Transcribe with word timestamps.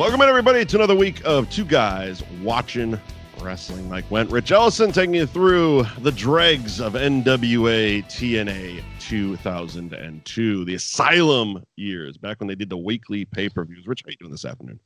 Welcome 0.00 0.22
in, 0.22 0.30
everybody, 0.30 0.64
to 0.64 0.76
another 0.76 0.96
week 0.96 1.20
of 1.26 1.50
Two 1.50 1.66
Guys 1.66 2.22
Watching 2.42 2.98
Wrestling. 3.38 3.86
Mike 3.90 4.10
Went, 4.10 4.30
Rich 4.30 4.50
Ellison 4.50 4.92
taking 4.92 5.12
you 5.12 5.26
through 5.26 5.84
the 5.98 6.10
dregs 6.10 6.80
of 6.80 6.94
NWA 6.94 8.02
TNA 8.06 8.82
2002, 8.98 10.64
the 10.64 10.74
Asylum 10.74 11.62
years, 11.76 12.16
back 12.16 12.40
when 12.40 12.46
they 12.48 12.54
did 12.54 12.70
the 12.70 12.78
weekly 12.78 13.26
pay 13.26 13.50
per 13.50 13.62
views. 13.66 13.86
Rich, 13.86 14.04
how 14.06 14.10
you 14.10 14.16
doing 14.16 14.32
this 14.32 14.46
afternoon? 14.46 14.80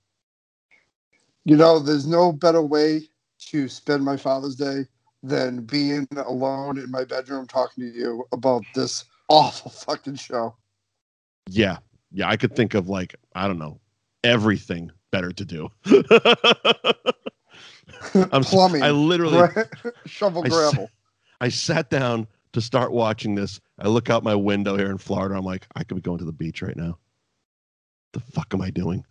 You 1.45 1.59
know, 1.59 1.79
there's 1.79 2.09
no 2.09 2.33
better 2.33 2.63
way 2.63 3.09
to 3.51 3.69
spend 3.69 4.05
my 4.05 4.17
Father's 4.17 4.57
Day 4.57 4.81
than 5.23 5.61
being 5.61 6.09
alone 6.27 6.77
in 6.77 6.91
my 6.91 7.05
bedroom 7.05 7.47
talking 7.47 7.85
to 7.85 7.97
you 7.97 8.25
about 8.33 8.65
this 8.75 9.05
awful 9.29 9.71
fucking 9.71 10.17
show. 10.17 10.57
Yeah. 11.49 11.77
Yeah. 12.11 12.29
I 12.29 12.37
could 12.37 12.57
think 12.57 12.75
of, 12.75 12.89
like, 12.89 13.15
I 13.37 13.47
don't 13.47 13.61
know, 13.61 13.79
everything 14.25 14.91
better 15.15 15.31
to 15.31 15.45
do. 15.45 15.71
I'm 18.33 18.43
Plumbing. 18.43 18.83
I 18.83 18.91
literally 18.91 19.49
shovel 20.07 20.43
I 20.45 20.49
gravel. 20.49 20.91
I 21.41 21.51
sat 21.51 21.89
down 21.89 22.27
to 22.53 22.61
start 22.61 22.91
watching 22.91 23.37
this. 23.37 23.61
I 23.79 23.87
look 23.87 24.11
out 24.11 24.25
my 24.25 24.35
window 24.35 24.77
here 24.77 24.91
in 24.91 24.99
Florida. 24.99 25.37
I'm 25.37 25.45
like, 25.45 25.69
I 25.77 25.85
could 25.85 25.95
be 25.95 26.01
going 26.01 26.19
to 26.19 26.25
the 26.25 26.33
beach 26.33 26.63
right 26.63 26.77
now. 26.77 26.99
The 28.13 28.19
fuck 28.19 28.53
am 28.55 28.61
I 28.61 28.71
doing? 28.71 29.05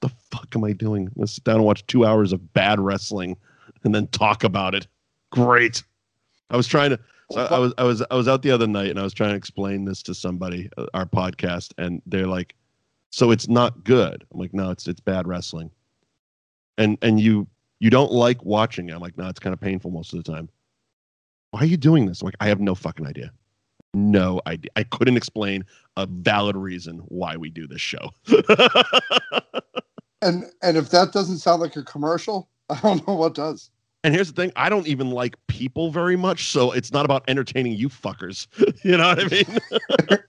The 0.00 0.10
fuck 0.30 0.54
am 0.54 0.64
I 0.64 0.72
doing? 0.72 1.10
Let's 1.16 1.32
sit 1.32 1.44
down 1.44 1.56
and 1.56 1.64
watch 1.64 1.86
two 1.86 2.04
hours 2.04 2.34
of 2.34 2.52
bad 2.52 2.78
wrestling 2.78 3.38
and 3.84 3.94
then 3.94 4.06
talk 4.08 4.44
about 4.44 4.74
it. 4.74 4.86
Great. 5.30 5.82
I 6.50 6.58
was 6.58 6.66
trying 6.66 6.90
to. 6.90 7.00
So 7.30 7.40
I 7.40 7.58
was 7.58 7.72
I 7.78 7.84
was 7.84 8.02
I 8.10 8.14
was 8.14 8.28
out 8.28 8.42
the 8.42 8.50
other 8.50 8.66
night 8.66 8.90
and 8.90 8.98
I 8.98 9.02
was 9.02 9.14
trying 9.14 9.30
to 9.30 9.36
explain 9.36 9.86
this 9.86 10.02
to 10.04 10.14
somebody, 10.14 10.68
uh, 10.76 10.86
our 10.92 11.06
podcast, 11.06 11.72
and 11.78 12.02
they're 12.06 12.26
like, 12.26 12.54
"So 13.10 13.30
it's 13.30 13.48
not 13.48 13.84
good." 13.84 14.24
I'm 14.32 14.40
like, 14.40 14.54
"No, 14.54 14.70
it's 14.70 14.86
it's 14.86 15.00
bad 15.00 15.26
wrestling." 15.26 15.70
And 16.76 16.98
and 17.02 17.20
you 17.20 17.46
you 17.80 17.90
don't 17.90 18.12
like 18.12 18.44
watching 18.44 18.88
it. 18.88 18.94
I'm 18.94 19.00
like, 19.00 19.18
"No, 19.18 19.28
it's 19.28 19.40
kind 19.40 19.54
of 19.54 19.60
painful 19.60 19.90
most 19.90 20.12
of 20.12 20.22
the 20.22 20.30
time." 20.30 20.48
Why 21.50 21.60
are 21.60 21.66
you 21.66 21.76
doing 21.76 22.06
this? 22.06 22.20
I'm 22.20 22.26
like, 22.26 22.36
I 22.40 22.48
have 22.48 22.60
no 22.60 22.74
fucking 22.74 23.06
idea. 23.06 23.32
No 23.94 24.40
idea. 24.46 24.70
I 24.76 24.82
couldn't 24.84 25.16
explain 25.16 25.64
a 25.96 26.06
valid 26.06 26.56
reason 26.56 26.98
why 27.06 27.36
we 27.36 27.48
do 27.48 27.66
this 27.66 27.80
show. 27.80 28.10
and 30.22 30.44
and 30.62 30.76
if 30.76 30.90
that 30.90 31.12
doesn't 31.12 31.38
sound 31.38 31.62
like 31.62 31.76
a 31.76 31.82
commercial, 31.82 32.50
I 32.68 32.78
don't 32.80 33.06
know 33.08 33.14
what 33.14 33.34
does. 33.34 33.70
And 34.04 34.14
here's 34.14 34.30
the 34.30 34.40
thing: 34.40 34.52
I 34.56 34.68
don't 34.68 34.86
even 34.86 35.10
like 35.10 35.36
people 35.46 35.90
very 35.90 36.16
much, 36.16 36.52
so 36.52 36.70
it's 36.70 36.92
not 36.92 37.04
about 37.06 37.24
entertaining 37.28 37.72
you 37.72 37.88
fuckers. 37.88 38.46
you 38.84 38.96
know 38.96 39.08
what 39.08 39.20
I 39.20 39.28
mean? 39.28 40.20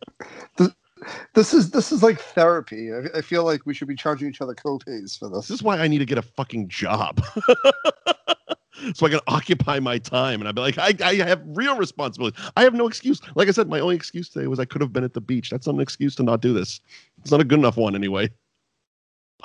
This 1.34 1.54
is 1.54 1.72
this 1.72 1.92
is 1.92 2.04
like 2.04 2.20
therapy. 2.20 2.92
I, 2.94 3.18
I 3.18 3.22
feel 3.22 3.44
like 3.44 3.66
we 3.66 3.74
should 3.74 3.88
be 3.88 3.96
charging 3.96 4.30
each 4.30 4.42
other 4.42 4.54
copays 4.56 5.18
for 5.18 5.30
this. 5.30 5.48
this 5.48 5.58
is 5.58 5.64
why 5.64 5.78
I 5.78 5.88
need 5.88 6.00
to 6.00 6.06
get 6.06 6.18
a 6.18 6.22
fucking 6.22 6.68
job, 6.68 7.24
so 8.94 9.06
I 9.06 9.10
can 9.10 9.20
occupy 9.28 9.80
my 9.80 9.98
time. 9.98 10.42
And 10.42 10.48
I'd 10.48 10.56
be 10.56 10.62
like, 10.62 10.78
I, 10.78 10.94
I 11.04 11.16
have 11.16 11.42
real 11.46 11.76
responsibility. 11.78 12.38
I 12.58 12.64
have 12.64 12.74
no 12.74 12.88
excuse. 12.88 13.22
Like 13.36 13.48
I 13.48 13.52
said, 13.52 13.70
my 13.70 13.80
only 13.80 13.96
excuse 13.96 14.30
today 14.30 14.48
was 14.48 14.60
I 14.60 14.66
could 14.66 14.82
have 14.82 14.94
been 14.94 15.04
at 15.04 15.14
the 15.14 15.22
beach. 15.22 15.50
That's 15.50 15.68
not 15.68 15.76
an 15.76 15.82
excuse 15.82 16.16
to 16.16 16.24
not 16.24 16.42
do 16.42 16.54
this. 16.54 16.80
It's 17.22 17.32
not 17.32 17.42
a 17.42 17.46
good 17.46 17.60
enough 17.60 17.78
one 17.78 17.96
anyway. 17.96 18.30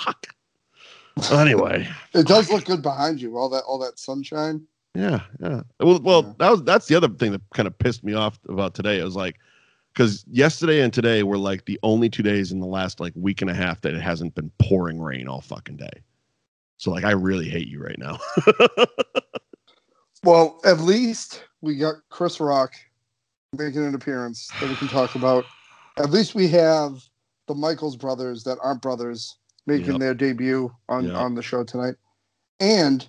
Fuck. 0.00 0.26
Anyway. 1.30 1.88
It 2.14 2.26
does 2.28 2.50
look 2.50 2.64
good 2.64 2.82
behind 2.82 3.20
you. 3.20 3.36
All 3.36 3.48
that 3.50 3.64
all 3.64 3.78
that 3.80 3.98
sunshine. 3.98 4.64
Yeah, 4.94 5.22
yeah. 5.40 5.62
Well, 5.80 6.00
well, 6.00 6.22
Yeah. 6.22 6.32
that 6.38 6.50
was 6.50 6.62
that's 6.62 6.86
the 6.86 6.94
other 6.94 7.08
thing 7.08 7.32
that 7.32 7.40
kind 7.54 7.66
of 7.66 7.76
pissed 7.78 8.04
me 8.04 8.14
off 8.14 8.38
about 8.48 8.74
today. 8.74 9.00
It 9.00 9.04
was 9.04 9.16
like 9.16 9.36
because 9.94 10.24
yesterday 10.28 10.80
and 10.80 10.92
today 10.92 11.22
were 11.22 11.38
like 11.38 11.64
the 11.66 11.78
only 11.82 12.10
two 12.10 12.22
days 12.22 12.50
in 12.52 12.58
the 12.60 12.66
last 12.66 12.98
like 13.00 13.12
week 13.14 13.40
and 13.40 13.50
a 13.50 13.54
half 13.54 13.80
that 13.82 13.94
it 13.94 14.02
hasn't 14.02 14.34
been 14.34 14.50
pouring 14.58 15.00
rain 15.00 15.28
all 15.28 15.40
fucking 15.40 15.76
day. 15.76 16.02
So 16.78 16.90
like, 16.90 17.04
I 17.04 17.12
really 17.12 17.48
hate 17.48 17.68
you 17.68 17.80
right 17.82 17.98
now. 17.98 18.18
Well, 20.24 20.58
at 20.64 20.80
least 20.80 21.44
we 21.60 21.76
got 21.76 21.96
Chris 22.08 22.40
Rock 22.40 22.72
making 23.52 23.84
an 23.84 23.94
appearance 23.94 24.50
that 24.58 24.66
we 24.66 24.74
can 24.74 24.88
talk 24.88 25.14
about. 25.14 25.44
At 25.98 26.10
least 26.10 26.34
we 26.34 26.48
have 26.48 27.04
the 27.46 27.54
Michaels 27.54 27.96
brothers 27.96 28.42
that 28.44 28.58
aren't 28.62 28.80
brothers 28.80 29.36
making 29.66 29.92
Yep. 29.92 29.98
their 30.00 30.14
debut 30.14 30.74
on, 30.88 31.04
Yep. 31.04 31.14
on 31.14 31.34
the 31.34 31.42
show 31.42 31.62
tonight. 31.62 31.96
And 32.58 33.06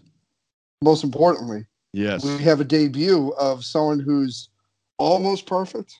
most 0.82 1.06
importantly, 1.06 1.66
yes. 1.94 2.24
we 2.26 2.38
have 2.44 2.60
a 2.60 2.66
debut 2.66 3.34
of 3.40 3.64
someone 3.64 4.02
who's 4.02 4.50
almost 4.98 5.46
perfect. 5.46 5.98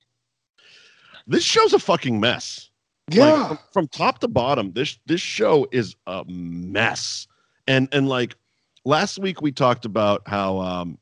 This 1.26 1.42
show's 1.42 1.72
a 1.72 1.78
fucking 1.78 2.20
mess. 2.20 2.70
Yeah. 3.10 3.32
Like, 3.32 3.48
from, 3.48 3.58
from 3.72 3.88
top 3.88 4.18
to 4.20 4.28
bottom, 4.28 4.72
this 4.72 4.98
this 5.06 5.20
show 5.20 5.66
is 5.72 5.96
a 6.06 6.24
mess. 6.26 7.26
And 7.66 7.88
and 7.92 8.08
like 8.08 8.36
last 8.84 9.18
week 9.18 9.42
we 9.42 9.52
talked 9.52 9.84
about 9.84 10.22
how 10.26 10.58
um 10.58 10.98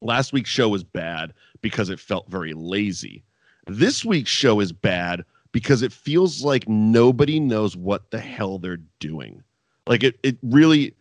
last 0.00 0.32
week's 0.32 0.50
show 0.50 0.68
was 0.68 0.84
bad 0.84 1.32
because 1.60 1.88
it 1.88 1.98
felt 1.98 2.28
very 2.28 2.52
lazy. 2.52 3.24
This 3.66 4.04
week's 4.04 4.30
show 4.30 4.60
is 4.60 4.72
bad 4.72 5.24
because 5.52 5.82
it 5.82 5.92
feels 5.92 6.44
like 6.44 6.68
nobody 6.68 7.40
knows 7.40 7.76
what 7.76 8.10
the 8.10 8.20
hell 8.20 8.58
they're 8.58 8.80
doing. 8.98 9.42
Like 9.86 10.02
it 10.02 10.18
it 10.22 10.36
really 10.42 10.94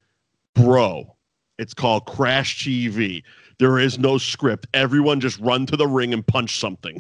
bro, 0.56 1.16
it's 1.58 1.74
called 1.74 2.06
Crash 2.06 2.64
TV. 2.64 3.24
There 3.60 3.78
is 3.80 4.00
no 4.00 4.18
script. 4.18 4.68
Everyone 4.74 5.20
just 5.20 5.40
run 5.40 5.66
to 5.68 5.78
the 5.78 5.88
ring 5.88 6.14
and 6.14 6.26
punch 6.26 6.60
something. 6.60 7.00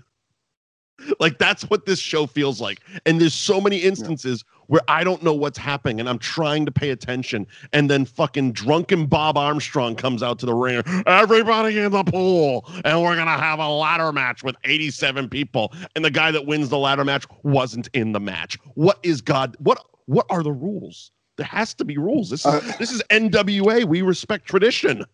Like 1.19 1.37
that's 1.37 1.63
what 1.69 1.85
this 1.85 1.99
show 1.99 2.25
feels 2.27 2.61
like. 2.61 2.79
And 3.05 3.19
there's 3.19 3.33
so 3.33 3.59
many 3.59 3.77
instances 3.77 4.43
where 4.67 4.81
I 4.87 5.03
don't 5.03 5.21
know 5.23 5.33
what's 5.33 5.57
happening 5.57 5.99
and 5.99 6.07
I'm 6.07 6.19
trying 6.19 6.65
to 6.65 6.71
pay 6.71 6.91
attention. 6.91 7.45
And 7.73 7.89
then 7.89 8.05
fucking 8.05 8.53
drunken 8.53 9.07
Bob 9.07 9.37
Armstrong 9.37 9.95
comes 9.95 10.23
out 10.23 10.39
to 10.39 10.45
the 10.45 10.53
ring. 10.53 10.81
Everybody 11.05 11.79
in 11.79 11.91
the 11.91 12.03
pool. 12.03 12.65
And 12.85 13.01
we're 13.01 13.15
going 13.15 13.27
to 13.27 13.33
have 13.33 13.59
a 13.59 13.67
ladder 13.67 14.11
match 14.11 14.43
with 14.43 14.55
87 14.63 15.29
people. 15.29 15.73
And 15.95 16.05
the 16.05 16.11
guy 16.11 16.31
that 16.31 16.45
wins 16.45 16.69
the 16.69 16.77
ladder 16.77 17.03
match 17.03 17.25
wasn't 17.43 17.89
in 17.93 18.11
the 18.13 18.19
match. 18.19 18.57
What 18.75 18.99
is 19.03 19.19
God? 19.21 19.55
What 19.59 19.83
what 20.05 20.25
are 20.29 20.43
the 20.43 20.51
rules? 20.51 21.11
There 21.37 21.45
has 21.45 21.73
to 21.75 21.85
be 21.85 21.97
rules. 21.97 22.29
This 22.29 22.41
is 22.41 22.53
Uh, 22.53 22.73
this 22.77 22.91
is 22.91 23.01
NWA. 23.09 23.85
We 23.85 24.01
respect 24.03 24.45
tradition. 24.45 25.05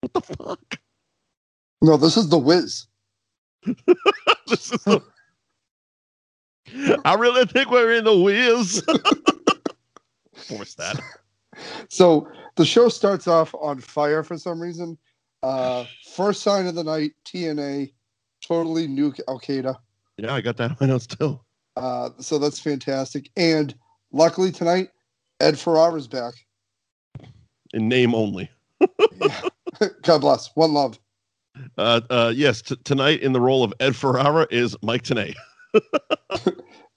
What 0.00 0.12
the 0.12 0.20
fuck? 0.20 0.78
no, 1.82 1.96
this 1.96 2.16
is 2.16 2.28
the 2.28 2.38
Wiz. 2.38 2.86
This 4.46 4.72
is 4.72 4.80
the- 4.84 5.02
I 7.04 7.14
really 7.14 7.44
think 7.46 7.70
we're 7.70 7.92
in 7.94 8.04
the 8.04 8.16
whiz. 8.16 8.82
Force 10.48 10.74
that. 10.74 11.00
So 11.88 12.28
the 12.56 12.64
show 12.64 12.88
starts 12.88 13.26
off 13.26 13.54
on 13.54 13.80
fire 13.80 14.22
for 14.22 14.36
some 14.38 14.60
reason. 14.60 14.96
Uh, 15.42 15.84
first 16.14 16.42
sign 16.42 16.66
of 16.66 16.74
the 16.74 16.84
night, 16.84 17.12
TNA 17.24 17.92
totally 18.42 18.86
nuke 18.88 19.20
Al 19.28 19.40
Qaeda. 19.40 19.76
Yeah, 20.16 20.34
I 20.34 20.40
got 20.40 20.56
that 20.58 20.70
on 20.72 20.76
my 20.80 20.86
notes 20.86 21.06
too. 21.06 21.40
Uh, 21.76 22.10
so 22.18 22.38
that's 22.38 22.58
fantastic. 22.60 23.30
And 23.36 23.74
luckily 24.12 24.50
tonight, 24.50 24.90
Ed 25.40 25.54
Ferrara's 25.58 26.08
back. 26.08 26.34
In 27.72 27.88
name 27.88 28.14
only. 28.14 28.50
God 30.02 30.20
bless. 30.20 30.50
One 30.56 30.72
love. 30.72 30.98
Uh, 31.76 32.00
uh, 32.10 32.32
yes, 32.34 32.62
t- 32.62 32.76
tonight 32.84 33.20
in 33.20 33.32
the 33.32 33.40
role 33.40 33.62
of 33.64 33.72
Ed 33.80 33.94
Ferrara 33.96 34.46
is 34.50 34.76
Mike 34.82 35.02
Tenay. 35.02 35.34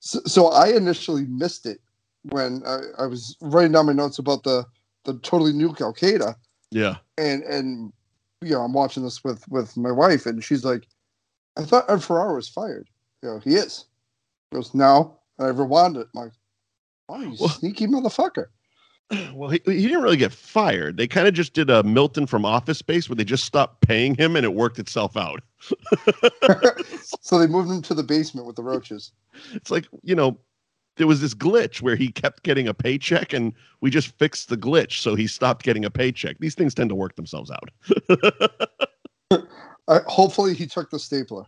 So, 0.04 0.20
so 0.26 0.48
I 0.48 0.70
initially 0.70 1.26
missed 1.28 1.68
it 1.68 1.80
when 2.24 2.64
I, 2.66 2.80
I 2.98 3.06
was 3.06 3.38
writing 3.40 3.74
down 3.74 3.86
my 3.86 3.94
notes 3.94 4.18
about 4.18 4.42
the 4.42 4.66
the 5.06 5.14
totally 5.20 5.54
new 5.54 5.70
Al 5.80 5.94
Qaeda, 5.94 6.34
Yeah. 6.72 6.96
and 7.20 7.44
and 7.44 7.94
you 8.42 8.50
know 8.50 8.62
I'm 8.62 8.74
watching 8.74 9.04
this 9.04 9.24
with 9.24 9.48
with 9.50 9.78
my 9.78 9.92
wife, 9.92 10.26
and 10.26 10.44
she's 10.44 10.66
like, 10.66 10.88
"I 11.56 11.66
thought 11.66 11.88
Ed 11.88 12.02
Ferrara 12.04 12.34
was 12.34 12.50
fired." 12.50 12.88
You 13.22 13.30
know, 13.30 13.40
he 13.40 13.54
is. 13.54 13.86
He 14.50 14.56
goes, 14.56 14.74
"No," 14.74 15.20
and 15.38 15.46
I 15.48 15.52
rewound 15.52 15.98
it. 15.98 16.08
I'm 16.16 16.24
like, 16.24 16.32
"Oh, 17.08 17.20
you 17.22 17.36
Well- 17.40 17.50
sneaky 17.50 17.86
motherfucker!" 17.86 18.48
Well, 19.34 19.50
he, 19.50 19.62
he 19.66 19.84
didn't 19.84 20.04
really 20.04 20.18
get 20.18 20.32
fired. 20.32 20.98
They 20.98 21.08
kind 21.08 21.28
of 21.28 21.34
just 21.34 21.54
did 21.54 21.70
a 21.70 21.84
Milton 21.84 22.28
from 22.28 22.46
Office 22.46 22.78
Space 22.78 23.10
where 23.10 23.16
they 23.16 23.24
just 23.24 23.44
stopped 23.44 23.82
paying 23.82 24.16
him 24.16 24.36
and 24.36 24.46
it 24.46 24.54
worked 24.54 24.80
itself 24.80 25.18
out. 25.18 25.42
so 27.22 27.40
they 27.40 27.48
moved 27.48 27.70
him 27.70 27.82
to 27.84 27.94
the 27.94 28.04
basement 28.04 28.48
with 28.48 28.56
the 28.56 28.64
roaches. 28.64 29.12
It's 29.54 29.72
like, 29.72 29.88
you 30.04 30.16
know, 30.16 30.38
there 30.98 31.08
was 31.08 31.22
this 31.22 31.34
glitch 31.34 31.82
where 31.82 31.96
he 31.96 32.12
kept 32.12 32.44
getting 32.44 32.68
a 32.68 32.74
paycheck 32.74 33.34
and 33.34 33.54
we 33.80 33.90
just 33.90 34.18
fixed 34.18 34.50
the 34.50 34.58
glitch. 34.58 35.02
So 35.02 35.16
he 35.16 35.28
stopped 35.28 35.64
getting 35.64 35.86
a 35.86 35.90
paycheck. 35.90 36.38
These 36.40 36.56
things 36.56 36.74
tend 36.74 36.90
to 36.90 36.96
work 36.96 37.16
themselves 37.16 37.52
out. 37.52 37.70
Uh, 39.88 40.00
hopefully, 40.08 40.54
he 40.54 40.68
took 40.68 40.90
the 40.90 41.00
stapler. 41.00 41.44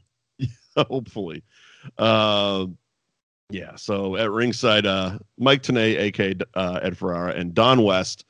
hopefully. 0.75 1.43
Uh, 1.97 2.65
yeah. 3.53 3.75
So 3.75 4.17
at 4.17 4.31
ringside, 4.31 4.85
uh, 4.85 5.19
Mike 5.37 5.61
Tenay, 5.61 5.97
aka 5.99 6.35
uh, 6.55 6.79
Ed 6.81 6.97
Ferrara, 6.97 7.33
and 7.33 7.53
Don 7.53 7.83
West 7.83 8.25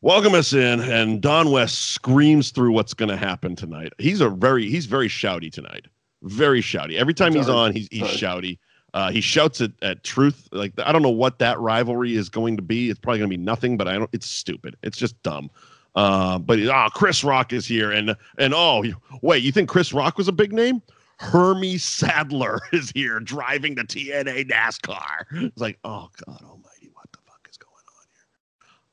welcome 0.00 0.34
us 0.34 0.52
in, 0.54 0.80
and 0.80 1.20
Don 1.20 1.50
West 1.50 1.92
screams 1.92 2.50
through 2.50 2.72
what's 2.72 2.94
going 2.94 3.10
to 3.10 3.16
happen 3.16 3.54
tonight. 3.54 3.92
He's 3.98 4.20
a 4.20 4.30
very 4.30 4.68
he's 4.68 4.86
very 4.86 5.08
shouty 5.08 5.52
tonight. 5.52 5.86
Very 6.22 6.62
shouty. 6.62 6.96
Every 6.96 7.14
time 7.14 7.34
he's 7.34 7.48
on, 7.48 7.72
he's 7.72 7.88
he's 7.90 8.04
shouty. 8.04 8.58
Uh, 8.94 9.10
he 9.10 9.20
shouts 9.20 9.60
at, 9.60 9.72
at 9.82 10.02
Truth. 10.02 10.48
Like 10.50 10.72
I 10.78 10.92
don't 10.92 11.02
know 11.02 11.10
what 11.10 11.38
that 11.38 11.58
rivalry 11.60 12.16
is 12.16 12.28
going 12.28 12.56
to 12.56 12.62
be. 12.62 12.90
It's 12.90 12.98
probably 12.98 13.18
going 13.18 13.30
to 13.30 13.36
be 13.36 13.42
nothing. 13.42 13.76
But 13.76 13.88
I 13.88 13.94
don't. 13.94 14.10
It's 14.12 14.28
stupid. 14.28 14.76
It's 14.82 14.96
just 14.96 15.20
dumb. 15.22 15.50
Uh, 15.94 16.38
but 16.38 16.58
ah, 16.68 16.86
oh, 16.86 16.90
Chris 16.90 17.22
Rock 17.22 17.52
is 17.52 17.66
here, 17.66 17.90
and 17.90 18.16
and 18.38 18.54
oh 18.54 18.82
wait, 19.20 19.42
you 19.42 19.52
think 19.52 19.68
Chris 19.68 19.92
Rock 19.92 20.16
was 20.16 20.28
a 20.28 20.32
big 20.32 20.52
name? 20.52 20.80
Hermie 21.18 21.78
Sadler 21.78 22.60
is 22.72 22.90
here 22.94 23.20
driving 23.20 23.74
the 23.74 23.82
TNA 23.82 24.50
NASCAR. 24.50 25.24
It's 25.32 25.60
like, 25.60 25.78
oh 25.84 26.08
God 26.26 26.40
Almighty, 26.42 26.90
what 26.92 27.06
the 27.12 27.18
fuck 27.26 27.46
is 27.50 27.58
going 27.58 27.72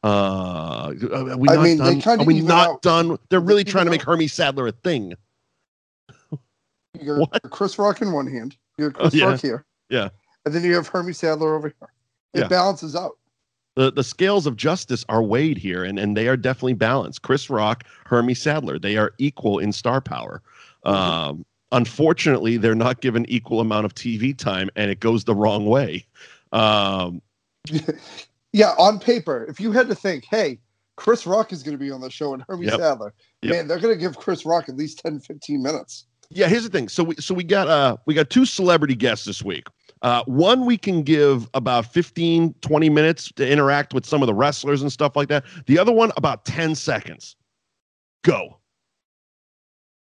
on 0.03 0.93
here? 1.01 1.15
Uh, 1.23 1.31
are 1.31 1.37
we 1.37 1.49
I 1.49 1.55
not 1.55 1.63
mean, 1.63 1.77
done? 2.01 2.19
Are 2.21 2.23
we 2.25 2.41
not 2.41 2.67
out- 2.69 2.81
done? 2.81 3.17
They're 3.29 3.39
really 3.39 3.63
trying 3.63 3.85
to 3.85 3.91
make 3.91 4.01
out- 4.01 4.07
Hermie 4.07 4.27
Sadler 4.27 4.67
a 4.67 4.71
thing. 4.71 5.13
You 6.99 7.25
got? 7.31 7.41
Chris 7.51 7.77
Rock 7.79 8.01
in 8.01 8.11
one 8.11 8.27
hand. 8.27 8.57
You 8.77 8.89
got 8.89 8.99
Oh, 8.99 9.09
Chris 9.09 9.13
yeah. 9.15 9.25
Rock 9.25 9.41
here. 9.41 9.65
Yeah. 9.89 10.09
And 10.45 10.53
then 10.53 10.63
you 10.63 10.73
have 10.75 10.87
Hermie 10.87 11.13
Sadler 11.13 11.55
over 11.55 11.67
here. 11.79 11.89
It 12.33 12.39
Yeah. 12.41 12.47
balances 12.47 12.95
out. 12.95 13.17
the 13.75 13.91
the 13.91 14.03
scales 14.03 14.45
of 14.45 14.55
justice 14.57 15.05
are 15.09 15.21
weighed 15.23 15.57
here, 15.57 15.83
and 15.83 15.97
and 15.99 16.17
they 16.17 16.27
are 16.27 16.35
definitely 16.35 16.73
balanced. 16.73 17.21
Chris 17.21 17.49
Rock, 17.49 17.83
Hermie 18.05 18.33
Sadler, 18.33 18.77
they 18.79 18.97
are 18.97 19.13
equal 19.19 19.59
in 19.59 19.71
star 19.71 20.01
power. 20.01 20.41
Um, 20.83 21.45
unfortunately, 21.71 22.57
they're 22.57 22.75
not 22.75 23.01
given 23.01 23.25
equal 23.29 23.59
amount 23.59 23.85
of 23.85 23.93
TV 23.95 24.37
time, 24.37 24.69
and 24.75 24.89
it 24.91 24.99
goes 24.99 25.23
the 25.23 25.35
wrong 25.35 25.65
way. 25.65 26.05
Um, 26.51 27.21
Yeah, 28.51 28.73
on 28.79 28.97
paper, 28.99 29.45
if 29.47 29.59
you 29.59 29.71
had 29.71 29.87
to 29.89 29.95
think, 29.95 30.25
hey, 30.25 30.57
Chris 30.97 31.27
Rock 31.27 31.53
is 31.53 31.61
going 31.61 31.77
to 31.77 31.83
be 31.83 31.91
on 31.91 32.01
the 32.01 32.09
show 32.09 32.33
and 32.33 32.43
Hermie 32.49 32.65
Yep. 32.65 32.79
Sadler, 32.79 33.13
Yep. 33.43 33.51
man, 33.51 33.67
they're 33.67 33.79
going 33.79 33.93
to 33.93 33.99
give 33.99 34.17
Chris 34.17 34.43
Rock 34.43 34.67
at 34.69 34.75
least 34.75 34.99
10, 34.99 35.19
15 35.19 35.61
minutes. 35.61 36.05
yeah, 36.31 36.47
here's 36.47 36.63
the 36.63 36.69
thing. 36.69 36.89
So 36.89 37.03
we 37.03 37.15
so 37.17 37.33
we 37.35 37.43
got 37.43 37.67
uh 37.67 37.97
we 38.07 38.13
got 38.15 38.29
two 38.31 38.45
celebrity 38.45 38.95
guests 38.95 39.25
this 39.25 39.43
week. 39.43 39.67
Uh, 40.01 40.23
one 40.25 40.65
we 40.65 40.77
can 40.77 41.03
give 41.03 41.47
about 41.53 41.85
15, 41.93 42.53
20 42.61 42.89
minutes 42.89 43.31
to 43.33 43.47
interact 43.47 43.93
with 43.93 44.05
some 44.05 44.21
of 44.23 44.27
the 44.27 44.33
wrestlers 44.33 44.81
and 44.81 44.91
stuff 44.91 45.15
like 45.15 45.27
that. 45.27 45.43
The 45.67 45.77
other 45.77 45.91
one 45.91 46.11
about 46.17 46.45
10 46.45 46.73
seconds. 46.75 47.35
Go. 48.23 48.58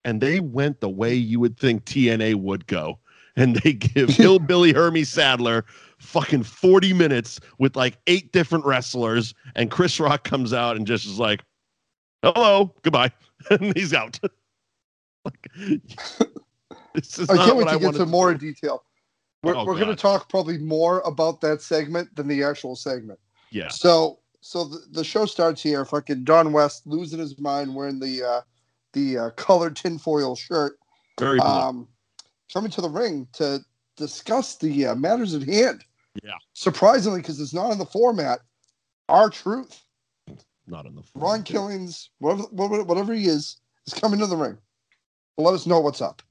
And 0.04 0.20
they 0.20 0.40
went 0.40 0.80
the 0.80 0.88
way 0.88 1.14
you 1.14 1.40
would 1.40 1.58
think 1.58 1.84
TNA 1.84 2.36
would 2.36 2.66
go. 2.66 2.98
And 3.36 3.54
they 3.54 3.72
give 3.74 4.08
Hillbilly 4.16 4.72
Hermie 4.72 5.04
Sadler 5.04 5.64
fucking 5.98 6.42
40 6.42 6.92
minutes 6.92 7.38
with 7.58 7.76
like 7.76 7.96
eight 8.08 8.32
different 8.32 8.64
wrestlers. 8.64 9.32
And 9.54 9.70
Chris 9.70 10.00
Rock 10.00 10.24
comes 10.24 10.52
out 10.52 10.76
and 10.76 10.84
just 10.84 11.06
is 11.06 11.20
like, 11.20 11.44
hello, 12.24 12.74
goodbye. 12.82 13.12
and 13.50 13.76
he's 13.76 13.94
out. 13.94 14.18
like, 15.24 15.48
this 16.94 17.16
is 17.16 17.30
I 17.30 17.36
can't 17.36 17.56
wait 17.56 17.68
to 17.68 17.74
I 17.74 17.78
get 17.78 17.94
to 17.94 18.06
more 18.06 18.34
detail. 18.34 18.82
We're, 19.44 19.54
Oh, 19.54 19.64
we're 19.64 19.76
going 19.76 19.86
to 19.86 19.94
talk 19.94 20.28
probably 20.28 20.58
more 20.58 21.00
about 21.02 21.40
that 21.42 21.62
segment 21.62 22.16
than 22.16 22.26
the 22.26 22.42
actual 22.42 22.74
segment. 22.74 23.20
Yeah. 23.50 23.68
So, 23.68 24.18
so 24.40 24.64
the, 24.64 24.80
the 24.90 25.04
show 25.04 25.26
starts 25.26 25.62
here. 25.62 25.84
Fucking 25.84 26.24
Don 26.24 26.52
West 26.52 26.86
losing 26.86 27.20
his 27.20 27.38
mind, 27.38 27.72
wearing 27.72 28.00
the 28.00 28.24
uh, 28.24 28.40
the 28.92 29.18
uh, 29.18 29.30
colored 29.36 29.76
tinfoil 29.76 30.36
shirt, 30.36 30.78
Very 31.18 31.38
blue. 31.38 31.46
um, 31.48 31.88
coming 32.52 32.70
to 32.72 32.80
the 32.80 32.88
ring 32.88 33.26
to 33.34 33.60
discuss 33.96 34.56
the 34.56 34.86
uh, 34.86 34.94
matters 34.94 35.34
at 35.34 35.42
hand. 35.42 35.84
Yeah. 36.22 36.32
Surprisingly, 36.54 37.20
because 37.20 37.40
it's 37.40 37.54
not 37.54 37.70
in 37.70 37.78
the 37.78 37.86
format, 37.86 38.40
R-Truth. 39.08 39.82
not 40.66 40.84
in 40.86 40.94
the 40.94 41.02
Ron 41.14 41.42
Killings, 41.42 42.10
whatever 42.18 42.82
whatever 42.82 43.14
he 43.14 43.26
is, 43.26 43.58
is 43.86 43.94
coming 43.94 44.18
to 44.20 44.26
the 44.26 44.36
ring. 44.36 44.58
Let 45.36 45.54
us 45.54 45.66
know 45.66 45.78
what's 45.80 46.00
up. 46.02 46.22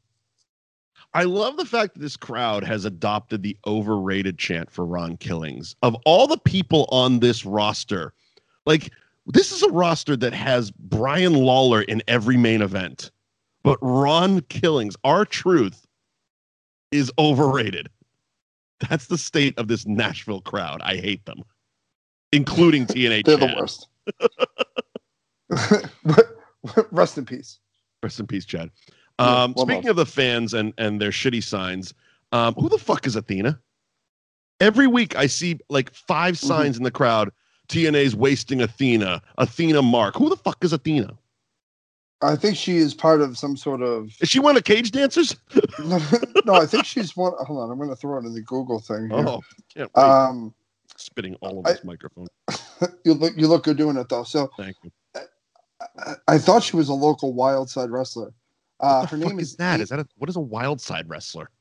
I 1.13 1.23
love 1.23 1.55
the 1.57 1.65
fact 1.65 1.93
that 1.93 2.01
this 2.01 2.17
crowd 2.17 2.63
has 2.65 2.83
adopted 2.83 3.41
the 3.41 3.57
overrated 3.65 4.37
chant 4.37 4.69
for 4.69 4.85
Ron 4.85 5.15
Killings. 5.17 5.75
Of 5.81 5.95
all 6.05 6.27
the 6.27 6.37
people 6.37 6.85
on 6.91 7.19
this 7.19 7.45
roster, 7.45 8.13
like 8.65 8.91
this 9.27 9.51
is 9.51 9.61
a 9.63 9.69
roster 9.71 10.15
that 10.17 10.33
has 10.33 10.71
Brian 10.71 11.33
Lawler 11.33 11.81
in 11.83 12.01
every 12.07 12.37
main 12.37 12.61
event, 12.61 13.11
but 13.63 13.77
Ron 13.81 14.41
Killings, 14.41 14.95
R-Truth, 15.03 15.85
is 16.91 17.11
overrated. 17.19 17.89
That's 18.89 19.07
the 19.07 19.17
state 19.17 19.57
of 19.57 19.67
this 19.67 19.85
Nashville 19.85 20.41
crowd. 20.41 20.81
I 20.83 20.95
hate 20.97 21.25
them, 21.25 21.43
including 22.31 22.85
TNA. 22.85 23.23
They're 23.25 23.37
Chad. 23.37 23.49
the 23.49 23.55
worst. 23.59 23.87
Rest 26.91 27.17
in 27.17 27.25
peace. 27.25 27.59
Rest 28.03 28.19
in 28.19 28.27
peace, 28.27 28.45
Chad. 28.45 28.69
Um, 29.19 29.53
well 29.55 29.65
speaking 29.65 29.83
done. 29.83 29.89
of 29.91 29.95
the 29.95 30.05
fans 30.05 30.53
and 30.53 30.73
and 30.77 31.01
their 31.01 31.09
shitty 31.09 31.43
signs, 31.43 31.93
um, 32.31 32.53
who 32.55 32.69
the 32.69 32.77
fuck 32.77 33.07
is 33.07 33.15
Athena? 33.15 33.59
Every 34.59 34.87
week 34.87 35.15
I 35.15 35.27
see 35.27 35.59
like 35.69 35.91
5 35.93 36.35
Mm-hmm. 36.35 36.47
signs 36.47 36.77
in 36.77 36.83
the 36.83 36.91
crowd. 36.91 37.31
TNA's 37.69 38.15
wasting 38.15 38.61
Athena. 38.61 39.21
Athena 39.37 39.81
Mark. 39.81 40.15
Who 40.15 40.29
the 40.29 40.37
fuck 40.37 40.63
is 40.63 40.73
Athena? 40.73 41.17
I 42.21 42.35
think 42.35 42.57
she 42.57 42.77
is 42.77 42.93
part 42.95 43.21
of 43.21 43.37
some 43.37 43.55
sort 43.55 43.81
of. 43.83 44.09
Is 44.21 44.29
she 44.29 44.39
one 44.39 44.57
of 44.57 44.63
Cage 44.63 44.91
Dancers? 44.91 45.35
No, 45.85 45.99
no 46.45 46.53
I 46.55 46.65
think 46.65 46.85
she's 46.85 47.15
one. 47.15 47.33
Hold 47.45 47.59
on, 47.59 47.69
I'm 47.71 47.77
going 47.77 47.89
to 47.89 47.95
throw 47.95 48.17
it 48.17 48.25
in 48.25 48.33
the 48.33 48.41
Google 48.41 48.79
thing. 48.79 49.09
Here. 49.11 49.19
Oh, 49.27 49.41
can't 49.73 49.91
wait. 49.95 50.03
Um, 50.03 50.53
Spitting 50.95 51.35
all 51.35 51.49
I- 51.49 51.53
over 51.59 51.73
this 51.73 51.83
microphone. 51.83 52.27
you 53.05 53.13
look, 53.13 53.33
you 53.37 53.47
look 53.47 53.63
good 53.65 53.77
doing 53.77 53.95
it 53.97 54.09
though. 54.09 54.23
So 54.23 54.49
Thank 54.57 54.75
you. 54.83 54.91
I, 55.15 56.13
I 56.27 56.37
thought 56.39 56.63
she 56.63 56.75
was 56.75 56.89
a 56.89 56.93
local 56.93 57.33
wild 57.33 57.69
side 57.69 57.91
wrestler. 57.91 58.33
Uh, 58.79 59.01
What 59.01 59.09
her 59.11 59.17
name 59.17 59.39
is 59.39 59.51
is 59.51 59.55
that? 59.57 59.79
Is 59.79 59.89
that 59.89 59.99
a 59.99 60.07
what 60.17 60.29
is 60.29 60.35
a 60.35 60.39
wild 60.41 60.81
side 60.81 61.07
wrestler? 61.07 61.51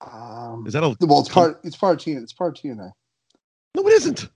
Um, 0.00 0.64
Is 0.66 0.72
that 0.72 0.82
a 0.82 0.96
well, 1.06 1.20
it's 1.20 1.28
part. 1.28 1.60
It's 1.62 1.76
part 1.76 1.94
of 1.94 2.04
TNA. 2.04 2.22
It's 2.24 2.32
part 2.32 2.58
of 2.58 2.64
TNA. 2.64 2.90
no? 3.76 3.86
It 3.86 3.92
isn't. 3.92 4.28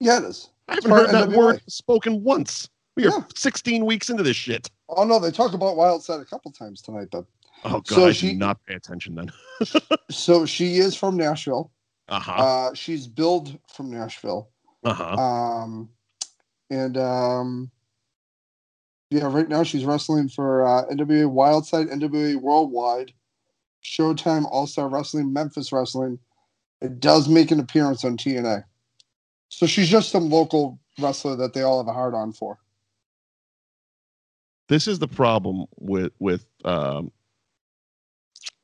Yeah, 0.00 0.18
it 0.18 0.24
is. 0.24 0.48
I 0.68 0.74
haven't 0.74 0.90
heard 0.90 1.10
that 1.10 1.28
NWA. 1.28 1.36
word 1.36 1.62
spoken 1.68 2.22
once. 2.24 2.68
We 2.96 3.06
are 3.06 3.10
Yeah. 3.10 3.24
16 3.34 3.84
weeks 3.86 4.10
into 4.10 4.22
this 4.22 4.36
shit. 4.36 4.70
Oh 4.88 5.04
no, 5.04 5.18
they 5.18 5.30
talk 5.30 5.52
about 5.52 5.76
wild 5.76 6.02
side 6.02 6.20
a 6.20 6.24
couple 6.24 6.50
times 6.52 6.80
tonight, 6.82 7.08
but 7.12 7.24
Oh 7.64 7.80
god, 7.80 7.86
So 7.88 8.06
I 8.06 8.12
she- 8.12 8.28
did 8.30 8.38
not 8.38 8.64
pay 8.66 8.74
attention 8.74 9.14
then. 9.14 9.30
so 10.10 10.46
she 10.46 10.76
is 10.78 10.94
from 10.96 11.16
Nashville. 11.16 11.70
Uh 12.08 12.18
huh. 12.18 12.32
Uh, 12.32 12.74
she's 12.74 13.06
billed 13.06 13.58
from 13.72 13.90
Nashville. 13.90 14.48
Uh 14.84 14.94
huh. 14.94 15.14
Um, 15.16 15.90
and 16.70 16.96
um, 16.96 17.70
yeah, 19.10 19.24
right 19.30 19.48
now 19.48 19.62
she's 19.62 19.84
wrestling 19.84 20.28
for 20.28 20.66
uh, 20.66 20.86
NWA 20.86 21.30
Wildside, 21.30 21.92
NWA 21.92 22.36
Worldwide, 22.36 23.12
Showtime 23.84 24.46
All 24.50 24.66
Star 24.66 24.88
Wrestling, 24.88 25.32
Memphis 25.32 25.70
Wrestling. 25.72 26.18
It 26.80 26.98
does 27.00 27.28
make 27.28 27.50
an 27.50 27.60
appearance 27.60 28.04
on 28.04 28.16
TNA. 28.16 28.64
So 29.50 29.66
she's 29.66 29.88
just 29.88 30.10
some 30.10 30.30
local 30.30 30.80
wrestler 30.98 31.36
that 31.36 31.52
they 31.52 31.62
all 31.62 31.78
have 31.78 31.88
a 31.88 31.92
hard 31.92 32.14
on 32.14 32.32
for. 32.32 32.58
this 34.70 34.86
is 34.86 35.00
the 35.00 35.08
problem 35.08 35.66
with 35.78 36.12
with 36.20 36.46
um, 36.64 37.10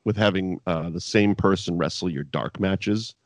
with 0.04 0.16
having 0.16 0.60
uh, 0.66 0.88
the 0.88 1.00
same 1.00 1.34
person 1.34 1.76
wrestle 1.76 2.08
your 2.08 2.22
dark 2.22 2.60
matches. 2.60 3.16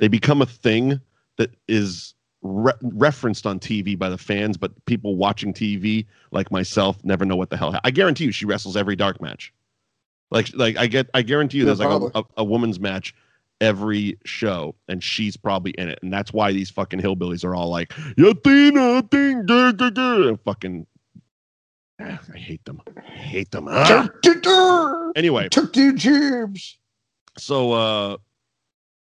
They 0.00 0.08
become 0.08 0.42
a 0.42 0.46
thing 0.46 1.00
that 1.38 1.50
is 1.68 2.14
re- 2.42 2.72
referenced 2.82 3.46
on 3.46 3.60
TV 3.60 3.96
by 3.96 4.08
the 4.08 4.18
fans, 4.18 4.56
but 4.56 4.72
people 4.86 5.14
watching 5.14 5.54
TV 5.54 6.04
like 6.32 6.50
myself 6.50 7.02
never 7.04 7.24
know 7.24 7.36
what 7.36 7.48
the 7.48 7.56
hell. 7.56 7.78
I 7.84 7.92
guarantee 7.92 8.24
you, 8.24 8.32
she 8.32 8.44
wrestles 8.44 8.76
every 8.76 8.96
dark 8.96 9.22
match. 9.22 9.52
Like, 10.32 10.50
like 10.54 10.76
I 10.76 10.88
get, 10.88 11.08
I 11.14 11.22
guarantee 11.22 11.58
you, 11.58 11.64
Yeah, 11.64 11.74
there's 11.74 11.80
like 11.80 12.12
a, 12.14 12.18
a, 12.18 12.24
a 12.38 12.44
woman's 12.44 12.80
match 12.80 13.14
every 13.60 14.18
show, 14.24 14.74
and 14.88 15.02
she's 15.02 15.36
probably 15.36 15.72
in 15.72 15.88
it, 15.88 15.98
and 16.02 16.12
that's 16.12 16.32
why 16.32 16.52
these 16.52 16.70
fucking 16.70 17.00
hillbillies 17.00 17.44
are 17.44 17.54
all 17.54 17.68
like, 17.68 17.92
"Athena, 18.18 19.02
ding, 19.10 19.46
ding, 19.46 19.76
ding, 19.76 19.94
ding," 19.94 20.38
fucking. 20.44 20.86
I 22.00 22.18
hate 22.34 22.64
them. 22.64 22.80
I 22.96 23.00
hate 23.10 23.50
them. 23.50 23.66
Ah! 23.70 24.08
Anyway, 25.16 25.48
Took 25.48 25.72
two 25.72 25.94
jibs. 25.94 26.78
so 27.36 27.72
uh 27.72 28.16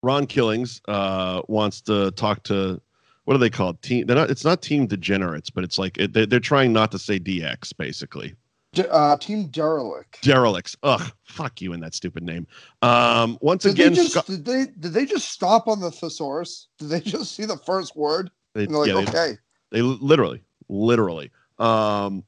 Ron 0.04 0.26
Killings 0.28 0.82
uh 0.88 1.42
wants 1.48 1.82
to 1.82 2.12
talk 2.12 2.44
to 2.44 2.82
what 3.26 3.36
are 3.36 3.40
they 3.40 3.50
called? 3.50 3.82
Team 3.82 4.08
they're 4.08 4.16
not 4.16 4.32
it's 4.32 4.46
not 4.46 4.62
team 4.62 4.88
degenerates, 4.88 5.50
but 5.50 5.64
it's 5.64 5.78
like 5.78 5.98
it, 5.98 6.14
they're, 6.14 6.26
they're 6.26 6.40
trying 6.40 6.74
not 6.74 6.92
to 6.92 7.00
say 7.00 7.20
DX 7.20 7.76
basically. 7.78 8.34
De- 8.78 8.92
uh, 8.92 9.18
Team 9.18 9.48
Derelict. 9.48 10.22
Derelicts. 10.22 10.76
Ugh, 10.84 11.12
fuck 11.24 11.62
you 11.62 11.74
in 11.74 11.80
that 11.82 11.94
stupid 11.94 12.24
name. 12.24 12.48
Um 12.82 13.38
once 13.42 13.64
Did 13.64 13.74
again 13.74 13.94
they 13.94 13.96
just 13.96 14.28
did 14.28 14.46
they 14.46 14.66
did 14.80 14.94
they 14.94 15.06
just 15.06 15.30
stop 15.32 15.68
on 15.68 15.80
the 15.80 15.92
thesaurus? 15.92 16.68
Did 16.80 16.90
they 16.90 17.00
just 17.02 17.36
see 17.36 17.46
the 17.46 17.58
first 17.58 17.96
word 17.96 18.32
they, 18.54 18.64
and 18.66 18.74
they're 18.74 18.80
like, 18.80 18.88
yeah, 18.88 18.94
they- 19.12 19.20
okay, 19.30 19.38
They 19.72 19.82
literally, 19.82 20.42
literally. 20.70 21.32
Um, 21.60 22.24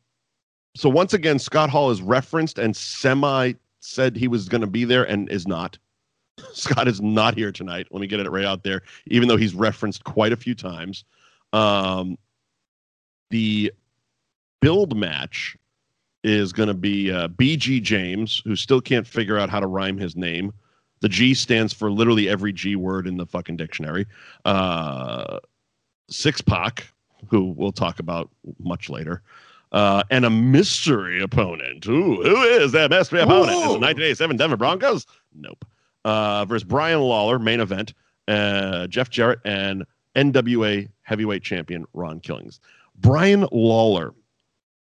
so 0.76 0.90
once 0.90 1.14
again, 1.14 1.40
Scott 1.40 1.70
Hall 1.70 1.90
is 1.92 2.02
referenced 2.02 2.60
and 2.60 2.76
semi 2.76 3.54
said 3.80 4.16
he 4.16 4.28
was 4.28 4.50
going 4.50 4.62
to 4.62 4.68
be 4.68 4.86
there 4.86 5.04
and 5.04 5.30
is 5.30 5.48
not. 5.48 5.78
Scott 6.54 6.88
is 6.88 7.02
not 7.02 7.36
here 7.36 7.52
tonight. 7.52 7.88
Let 7.92 8.02
me 8.02 8.08
get 8.08 8.20
it 8.20 8.30
right 8.30 8.46
out 8.46 8.64
there, 8.64 8.82
even 9.08 9.28
though 9.28 9.38
he's 9.38 9.54
referenced 9.56 10.04
quite 10.04 10.32
a 10.32 10.38
few 10.38 10.56
times. 10.56 11.04
Um, 11.54 12.18
the 13.30 13.72
build 14.62 14.96
match 14.98 15.56
is 16.24 16.52
going 16.52 16.68
to 16.68 16.74
be 16.74 17.12
uh, 17.12 17.28
BG 17.30 17.82
James, 17.82 18.42
who 18.46 18.56
still 18.56 18.82
can't 18.82 19.08
figure 19.08 19.38
out 19.38 19.50
how 19.50 19.60
to 19.60 19.68
rhyme 19.68 19.98
his 19.98 20.16
name, 20.16 20.52
The 21.02 21.10
G 21.10 21.34
stands 21.34 21.74
for 21.74 21.92
literally 21.92 22.28
every 22.28 22.52
G 22.52 22.76
word 22.76 23.08
in 23.08 23.18
the 23.18 23.26
fucking 23.26 23.58
dictionary. 23.58 24.06
Uh, 24.46 25.40
X 26.26 26.42
Pac, 26.42 26.88
who 27.30 27.54
we'll 27.56 27.72
talk 27.72 28.00
about 28.00 28.30
much 28.60 28.90
later. 28.90 29.22
Uh, 29.72 30.04
and 30.10 30.26
a 30.26 30.30
mystery 30.30 31.22
opponent. 31.22 31.86
Ooh, 31.86 32.16
who 32.24 32.42
is 32.42 32.72
that 32.72 32.90
mystery 32.90 33.22
opponent? 33.22 33.52
Is 33.52 33.76
it 33.76 33.82
1987 33.82 34.38
Denver 34.38 34.58
Broncos? 34.58 35.06
Nope. 35.36 35.64
Uh, 36.04 36.44
versus 36.46 36.64
Brian 36.64 37.00
Lawler, 37.02 37.38
main 37.38 37.60
event. 37.60 37.94
Uh, 38.28 38.88
Jeff 38.88 39.10
Jarrett 39.10 39.40
and 39.46 39.86
NWA 40.16 40.90
heavyweight 41.04 41.44
champion 41.44 41.86
Ron 41.94 42.20
Killings. 42.20 42.60
Brian 42.96 43.48
Lawler 43.52 44.14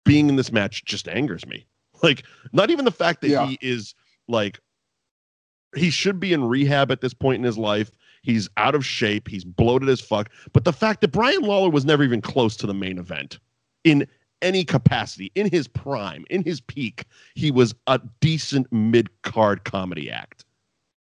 being 0.06 0.28
in 0.30 0.36
this 0.36 0.50
match 0.50 0.84
just 0.86 1.08
angers 1.08 1.46
me. 1.46 1.66
Like, 2.02 2.24
not 2.52 2.70
even 2.70 2.84
the 2.84 2.90
fact 2.90 3.22
that 3.22 3.28
Yeah. 3.30 3.46
he 3.46 3.58
is 3.62 3.94
like, 4.28 4.60
he 5.74 5.88
should 5.88 6.20
be 6.20 6.34
in 6.34 6.44
rehab 6.44 6.92
at 6.92 7.00
this 7.00 7.14
point 7.14 7.38
in 7.38 7.42
his 7.44 7.56
life. 7.56 7.90
He's 8.22 8.50
out 8.58 8.74
of 8.74 8.84
shape. 8.84 9.28
He's 9.28 9.44
bloated 9.44 9.88
as 9.88 10.00
fuck. 10.02 10.28
But 10.52 10.64
the 10.64 10.74
fact 10.74 11.00
that 11.00 11.08
Brian 11.12 11.40
Lawler 11.40 11.70
was 11.70 11.86
never 11.86 12.02
even 12.04 12.20
close 12.20 12.54
to 12.58 12.66
the 12.66 12.74
main 12.74 12.98
event 12.98 13.38
in 13.84 14.06
any 14.42 14.62
capacity, 14.62 15.32
in 15.34 15.48
his 15.50 15.68
prime, 15.68 16.26
in 16.28 16.44
his 16.44 16.60
peak, 16.60 17.06
he 17.34 17.50
was 17.50 17.74
a 17.86 17.98
decent 18.20 18.70
mid 18.70 19.08
card 19.22 19.64
comedy 19.64 20.10
act. 20.10 20.44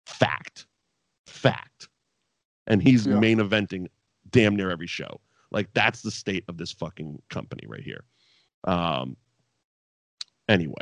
Fact. 0.05 0.67
Fact. 1.25 1.89
And 2.67 2.81
he's 2.81 3.05
Yeah. 3.05 3.19
main 3.19 3.39
eventing 3.39 3.87
damn 4.29 4.55
near 4.55 4.71
every 4.71 4.87
show. 4.87 5.19
Like 5.51 5.67
that's 5.73 6.01
the 6.01 6.11
state 6.11 6.45
of 6.47 6.57
this 6.57 6.71
fucking 6.71 7.21
company 7.29 7.65
right 7.67 7.83
here. 7.83 8.05
Um 8.67 9.17
anyway. 10.47 10.73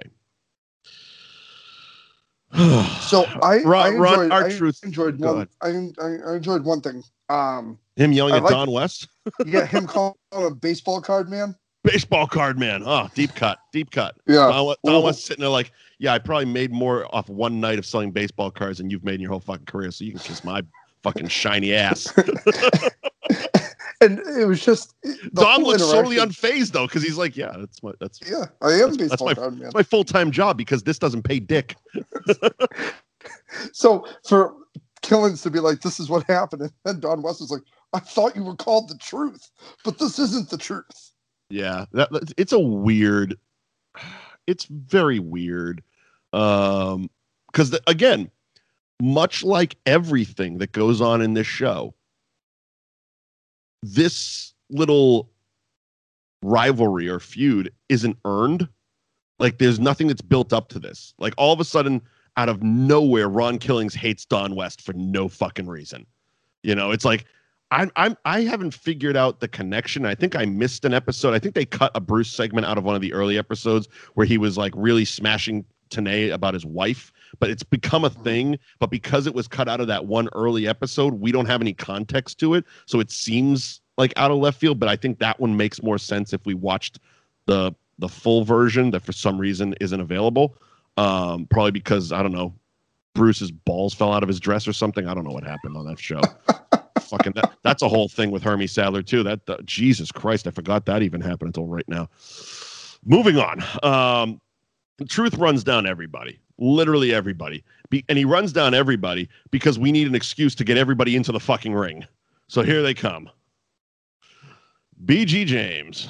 So 3.06 3.25
I, 3.44 3.62
Ron- 3.63 3.86
I 3.86 3.89
Ron, 3.89 4.13
enjoyed, 4.13 4.32
our 4.32 4.46
I 4.46 4.58
truth- 4.58 4.84
enjoyed 4.84 5.20
one. 5.20 5.48
I, 5.62 5.68
I, 6.01 6.36
enjoyed 6.36 6.63
one 6.63 6.82
thing. 6.82 7.04
Um, 7.30 7.77
him 7.98 8.12
yelling 8.13 8.34
I 8.34 8.38
at 8.38 8.48
Don 8.48 8.72
West. 8.72 9.08
you 9.46 9.51
get 9.51 9.68
him 9.68 9.86
calling 9.86 10.15
a 10.32 10.50
baseball 10.50 11.01
card 11.01 11.30
man. 11.30 11.56
Baseball 11.84 12.25
card 12.25 12.58
man. 12.58 12.82
Oh, 12.86 13.08
deep 13.13 13.36
cut. 13.36 13.60
Deep 13.72 13.92
cut. 13.92 14.15
Yeah. 14.25 14.48
Don, 14.48 14.65
West- 14.65 14.80
Don 14.86 15.04
West 15.04 15.25
sitting 15.25 15.42
there 15.42 15.50
like, 15.50 15.72
yeah, 16.00 16.13
I 16.13 16.18
probably 16.20 16.46
made 16.46 16.72
more 16.72 17.13
off 17.13 17.30
one 17.30 17.60
night 17.60 17.77
of 17.77 17.86
selling 17.86 18.12
baseball 18.12 18.50
cards 18.50 18.80
than 18.80 18.89
you've 18.89 19.04
made 19.04 19.15
in 19.15 19.22
your 19.22 19.32
whole 19.32 19.39
fucking 19.42 19.65
career. 19.65 19.92
So 19.92 20.04
you 20.06 20.12
can 20.12 20.22
kiss 20.22 20.44
my 20.44 20.63
fucking 21.04 21.27
shiny 21.27 21.75
ass. 21.75 22.12
and 24.02 24.20
it 24.20 24.46
was 24.48 24.64
just 24.64 24.94
Don 25.34 25.64
looks 25.64 25.82
totally 25.82 26.18
unfazed 26.18 26.72
though, 26.72 26.88
because 26.88 27.04
he's 27.04 27.18
like, 27.18 27.36
yeah, 27.38 27.56
that's 27.58 27.82
my 27.84 27.92
that's 28.00 28.20
Yeah, 28.25 28.46
I 28.62 28.72
am 28.74 28.94
That's- 28.94 29.10
that's 29.20 29.22
my- 29.22 29.70
my 29.74 29.84
full 29.84 30.04
time 30.04 30.32
job 30.32 30.58
because 30.58 30.84
this 30.84 31.00
doesn't 31.00 31.24
pay 31.24 31.40
dick. 31.40 31.75
So 33.74 34.06
for 34.28 34.54
Killings 35.02 35.42
to 35.44 35.50
be 35.50 35.60
like, 35.60 35.82
"This 35.82 36.00
is 36.00 36.10
what 36.10 36.24
happened," 36.28 36.62
and 36.64 36.72
then 36.84 37.00
Don 37.00 37.22
West 37.22 37.42
is 37.42 37.50
like, 37.52 37.62
"I 37.94 38.00
thought 38.00 38.36
you 38.36 38.44
were 38.44 38.56
called 38.56 38.90
the 38.90 38.98
truth, 38.98 39.50
but 39.84 39.98
this 39.98 40.20
isn't 40.20 40.50
the 40.50 40.58
truth." 40.58 41.12
Yeah, 41.50 41.86
that, 41.94 42.12
that- 42.12 42.34
it's 42.38 42.54
a 42.54 42.60
weird. 42.60 43.38
It's 44.48 44.66
very 44.66 45.18
weird, 45.20 45.84
um, 46.34 47.10
because 47.48 47.75
again, 47.88 48.30
much 49.02 49.44
like 49.44 49.75
everything 49.86 50.58
that 50.60 50.72
goes 50.72 51.02
on 51.02 51.22
in 51.22 51.34
this 51.34 51.48
show, 51.48 51.94
this 53.94 54.54
little 54.70 55.32
rivalry 56.42 57.08
or 57.08 57.20
feud 57.20 57.72
isn't 57.89 58.18
earned. 58.25 58.68
Like, 59.39 59.58
there's 59.58 59.80
nothing 59.80 60.08
that's 60.08 60.22
built 60.22 60.54
up 60.54 60.70
to 60.70 60.80
this. 60.80 61.13
Like, 61.20 61.34
all 61.38 61.54
of 61.54 61.60
a 61.60 61.65
sudden, 61.65 62.01
out 62.38 62.50
of 62.50 62.63
nowhere, 62.63 63.30
Ron 63.30 63.58
Killings 63.58 63.94
hates 63.94 64.25
Don 64.25 64.56
West 64.56 64.82
for 64.82 64.94
no 64.94 65.27
fucking 65.27 65.68
reason. 65.68 66.06
You 66.63 66.75
know, 66.75 66.92
it's 66.92 67.06
like 67.06 67.25
I'm 67.72 67.92
I'm 67.96 68.18
I 68.25 68.42
haven't 68.42 68.74
figured 68.74 69.15
out 69.15 69.39
the 69.39 69.48
connection. 69.48 70.06
I 70.06 70.15
think 70.15 70.36
I 70.36 70.46
missed 70.46 70.86
an 70.86 70.94
episode. 70.94 71.34
I 71.34 71.39
think 71.39 71.56
they 71.56 71.65
cut 71.65 71.92
a 71.96 72.00
Bruce 72.00 72.32
segment 72.32 72.65
out 72.65 72.77
of 72.77 72.84
one 72.84 72.96
of 72.96 73.01
the 73.01 73.13
early 73.13 73.38
episodes 73.38 73.88
where 74.13 74.25
he 74.25 74.38
was 74.38 74.58
like 74.58 74.74
really 74.75 75.06
smashing 75.06 75.65
Tenay 75.89 76.34
about 76.34 76.54
his 76.54 76.65
wife, 76.65 77.12
but 77.39 77.50
it's 77.50 77.63
become 77.63 78.04
a 78.04 78.10
thing. 78.10 78.58
But 78.80 78.89
because 78.89 79.27
it 79.27 79.36
was 79.36 79.48
cut 79.48 79.68
out 79.68 79.82
of 79.82 79.88
that 79.88 80.06
one 80.06 80.30
early 80.34 80.68
episode, 80.68 81.15
we 81.15 81.32
don't 81.32 81.46
have 81.46 81.62
any 81.62 81.74
context 81.74 82.39
to 82.39 82.54
it. 82.54 82.65
So 82.86 83.00
it 83.00 83.12
seems 83.12 83.82
like 83.98 84.13
out 84.18 84.32
of 84.32 84.38
left 84.38 84.60
field, 84.60 84.80
but 84.80 84.89
I 84.89 84.96
think 84.96 85.20
that 85.20 85.39
one 85.39 85.56
makes 85.56 85.82
more 85.82 85.98
sense 85.98 86.34
if 86.34 86.46
we 86.46 86.54
watched 86.54 87.00
the 87.46 87.74
the 87.98 88.10
full 88.10 88.44
version 88.44 88.92
that 88.92 89.01
for 89.01 89.13
some 89.13 89.38
reason 89.38 89.74
isn't 89.80 90.00
available. 90.00 90.58
Um, 90.98 91.46
probably 91.48 91.72
because 91.72 92.12
I 92.12 92.22
don't 92.22 92.34
know, 92.34 92.54
Bruce's 93.13 93.51
balls 93.51 93.94
fell 93.94 94.13
out 94.13 94.24
of 94.24 94.27
his 94.27 94.39
dress 94.39 94.68
or 94.68 94.74
something. 94.74 95.08
I 95.08 95.13
don't 95.13 95.24
know 95.24 95.32
what 95.32 95.44
happened 95.44 95.77
on 95.77 95.86
that 95.88 96.00
show. 96.00 96.22
Fucking 97.00 97.34
that, 97.36 97.54
that's 97.63 97.82
a 97.82 97.88
whole 97.88 98.10
thing 98.10 98.32
with 98.32 98.44
Hermie 98.44 98.68
Sadler 98.68 99.01
too. 99.01 99.24
That 99.24 99.39
uh, 99.50 99.58
Jesus 99.63 100.12
Christ, 100.12 100.48
I 100.48 100.51
forgot 100.51 100.86
that 100.86 101.01
even 101.01 101.22
happened 101.22 101.50
until 101.50 101.65
right 101.65 101.88
now. 101.88 102.10
Moving 103.06 103.38
on. 103.38 103.63
Um, 103.84 104.42
truth 105.04 105.36
runs 105.38 105.64
down 105.64 105.86
everybody, 105.86 106.40
literally 106.58 107.14
everybody, 107.14 107.64
Be, 107.90 108.06
and 108.08 108.18
he 108.18 108.24
runs 108.24 108.54
down 108.54 108.74
everybody 108.74 109.28
because 109.52 109.78
we 109.78 109.92
need 109.92 110.08
an 110.08 110.16
excuse 110.16 110.56
to 110.56 110.64
get 110.64 110.78
everybody 110.78 111.18
into 111.18 111.34
the 111.34 111.40
fucking 111.40 111.74
ring. 111.74 112.06
So 112.48 112.62
here 112.62 112.82
they 112.82 112.94
come. 112.94 113.30
BG 115.04 115.46
James. 115.46 116.08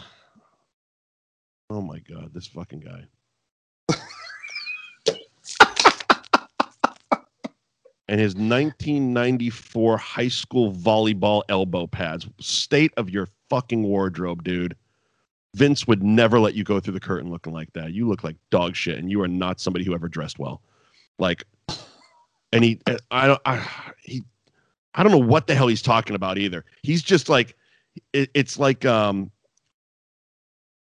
Oh 1.69 1.81
my 1.81 1.97
God, 1.99 2.31
this 2.33 2.45
fucking 2.45 2.81
guy. 2.81 3.07
and 8.07 8.19
his 8.19 8.35
1994 8.35 9.97
high 9.97 10.27
school 10.27 10.71
volleyball 10.71 11.41
elbow 11.49 11.87
pads. 11.87 12.27
State 12.39 12.93
of 12.97 13.09
your 13.09 13.27
fucking 13.49 13.81
wardrobe, 13.83 14.43
dude. 14.43 14.75
Vince 15.55 15.87
would 15.87 16.03
never 16.03 16.37
let 16.37 16.53
you 16.53 16.65
go 16.65 16.81
through 16.81 16.93
the 16.93 16.99
curtain 16.99 17.31
looking 17.31 17.53
like 17.53 17.71
that. 17.73 17.93
You 17.93 18.09
look 18.09 18.25
like 18.25 18.35
dog 18.49 18.75
shit, 18.75 18.97
and 18.97 19.09
you 19.09 19.21
are 19.21 19.27
not 19.27 19.61
somebody 19.61 19.85
who 19.85 19.93
ever 19.93 20.09
dressed 20.09 20.37
well. 20.37 20.61
Like, 21.17 21.45
and 22.51 22.61
he, 22.61 22.81
I 23.09 23.27
don't, 23.27 23.41
I, 23.45 23.65
he, 24.03 24.21
I 24.95 25.03
don't 25.03 25.13
know 25.13 25.17
what 25.17 25.47
the 25.47 25.55
hell 25.55 25.67
he's 25.67 25.81
talking 25.81 26.13
about 26.13 26.37
either. 26.37 26.65
He's 26.83 27.01
just 27.01 27.29
like, 27.29 27.55
it, 28.11 28.29
it's 28.33 28.59
like, 28.59 28.83
um, 28.83 29.31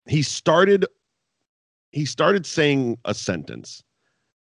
he 0.07 0.21
started, 0.21 0.85
he 1.93 2.03
started 2.03 2.45
saying 2.45 2.97
a 3.05 3.13
sentence, 3.13 3.81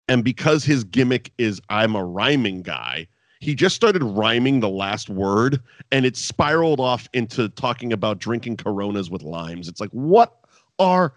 and 0.07 0.23
because 0.23 0.63
his 0.63 0.83
gimmick 0.83 1.31
is 1.37 1.61
I'm 1.69 1.95
a 1.95 2.03
rhyming 2.03 2.63
guy, 2.63 3.07
he 3.39 3.55
just 3.55 3.75
started 3.75 4.03
rhyming 4.03 4.59
the 4.59 4.69
last 4.69 5.09
word 5.09 5.61
and 5.91 6.05
it 6.05 6.17
spiraled 6.17 6.79
off 6.79 7.07
into 7.13 7.49
talking 7.49 7.93
about 7.93 8.19
drinking 8.19 8.57
coronas 8.57 9.09
with 9.09 9.21
limes. 9.23 9.67
It's 9.67 9.79
like, 9.79 9.89
what 9.91 10.37
are 10.79 11.13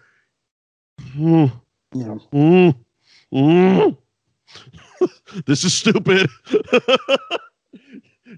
Yeah. 1.15 1.49
mm, 1.93 2.75
mm. 3.33 3.97
this 5.45 5.63
is 5.63 5.73
stupid. 5.73 6.29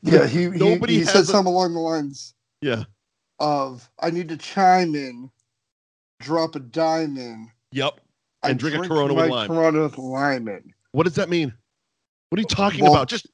Yeah, 0.02 0.25
he 0.25 0.44
he, 0.44 0.50
Nobody 0.50 0.94
he 0.94 1.00
has 1.02 1.12
said 1.12 1.22
a- 1.22 1.25
something 1.25 1.54
along 1.54 1.74
the 1.75 1.80
lines 1.80 2.34
yeah. 2.62 2.84
of 3.40 3.88
"I 4.00 4.10
need 4.10 4.28
to 4.30 4.38
chime 4.38 4.96
in, 4.96 5.30
drop 6.20 6.56
a 6.56 6.60
dime 6.60 7.16
in, 7.16 7.52
Yep. 7.74 8.00
I 8.42 8.50
And 8.50 8.60
drink 8.60 8.84
a 8.84 8.88
Corona 8.88 9.13
with 9.13 9.30
lime." 9.30 9.48
Corona 9.48 9.84
with 9.84 9.98
lime 10.00 10.48
in." 10.48 10.74
What 10.94 11.04
does 11.04 11.13
that 11.16 11.30
mean? 11.30 11.54
What 12.30 12.40
are 12.40 12.42
you 12.42 12.48
talking 12.48 12.84
Well, 12.84 12.94
about? 12.96 13.08
Just 13.08 13.28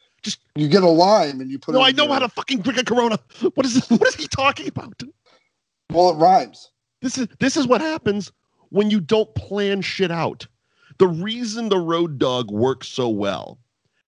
You 0.55 0.67
get 0.67 0.83
a 0.83 0.89
lime 0.89 1.41
and 1.41 1.49
you 1.49 1.59
put. 1.59 1.73
no, 1.73 1.81
I 1.81 1.91
know 1.91 2.03
your- 2.05 2.13
how 2.13 2.19
to 2.19 2.29
fucking 2.29 2.59
drink 2.61 2.79
a 2.79 2.83
Corona. 2.83 3.17
What 3.55 3.65
is 3.65 3.75
this? 3.75 3.89
What 3.99 4.07
is 4.07 4.15
he 4.15 4.27
talking 4.27 4.67
about? 4.67 5.01
Well, 5.91 6.11
it 6.11 6.15
rhymes. 6.15 6.71
This 7.01 7.17
is 7.17 7.27
this 7.39 7.55
is 7.57 7.65
what 7.67 7.81
happens 7.81 8.31
when 8.69 8.89
you 8.91 8.99
don't 8.99 9.33
plan 9.35 9.81
shit 9.81 10.11
out. 10.11 10.45
The 10.97 11.07
reason 11.07 11.69
the 11.69 11.79
road 11.79 12.19
dog 12.19 12.51
works 12.51 12.88
so 12.89 13.07
well 13.07 13.57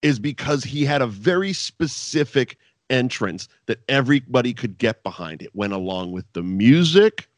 is 0.03 0.19
because 0.19 0.63
he 0.63 0.85
had 0.85 1.03
a 1.03 1.07
very 1.07 1.53
specific 1.53 2.59
entrance 2.91 3.49
that 3.67 3.81
everybody 3.89 4.55
could 4.55 4.79
get 4.79 5.03
behind. 5.03 5.43
It 5.43 5.55
went 5.55 5.73
along 5.73 6.13
with 6.13 6.25
the 6.33 6.43
music. 6.43 7.29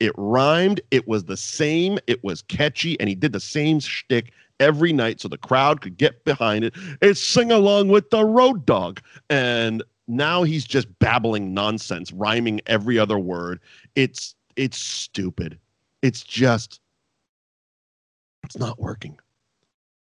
It 0.00 0.12
rhymed. 0.16 0.80
It 0.90 1.08
was 1.08 1.24
the 1.24 1.36
same. 1.36 1.98
It 2.06 2.22
was 2.22 2.42
catchy, 2.42 3.00
and 3.00 3.08
he 3.08 3.14
did 3.14 3.32
the 3.32 3.40
same 3.40 3.80
shtick 3.80 4.32
every 4.60 4.92
night, 4.92 5.20
so 5.20 5.28
the 5.28 5.38
crowd 5.38 5.80
could 5.80 5.96
get 5.96 6.24
behind 6.24 6.64
it 6.64 6.74
and 7.02 7.16
sing 7.16 7.50
along 7.50 7.88
with 7.88 8.10
the 8.10 8.24
road 8.24 8.64
dog. 8.66 9.00
And 9.28 9.82
now 10.06 10.42
he's 10.42 10.64
just 10.64 10.86
babbling 10.98 11.54
nonsense, 11.54 12.12
rhyming 12.12 12.60
every 12.66 12.98
other 12.98 13.18
word. 13.18 13.60
It's 13.96 14.34
it's 14.56 14.78
stupid. 14.78 15.58
It's 16.02 16.22
just 16.22 16.80
it's 18.44 18.58
not 18.58 18.78
working. 18.78 19.18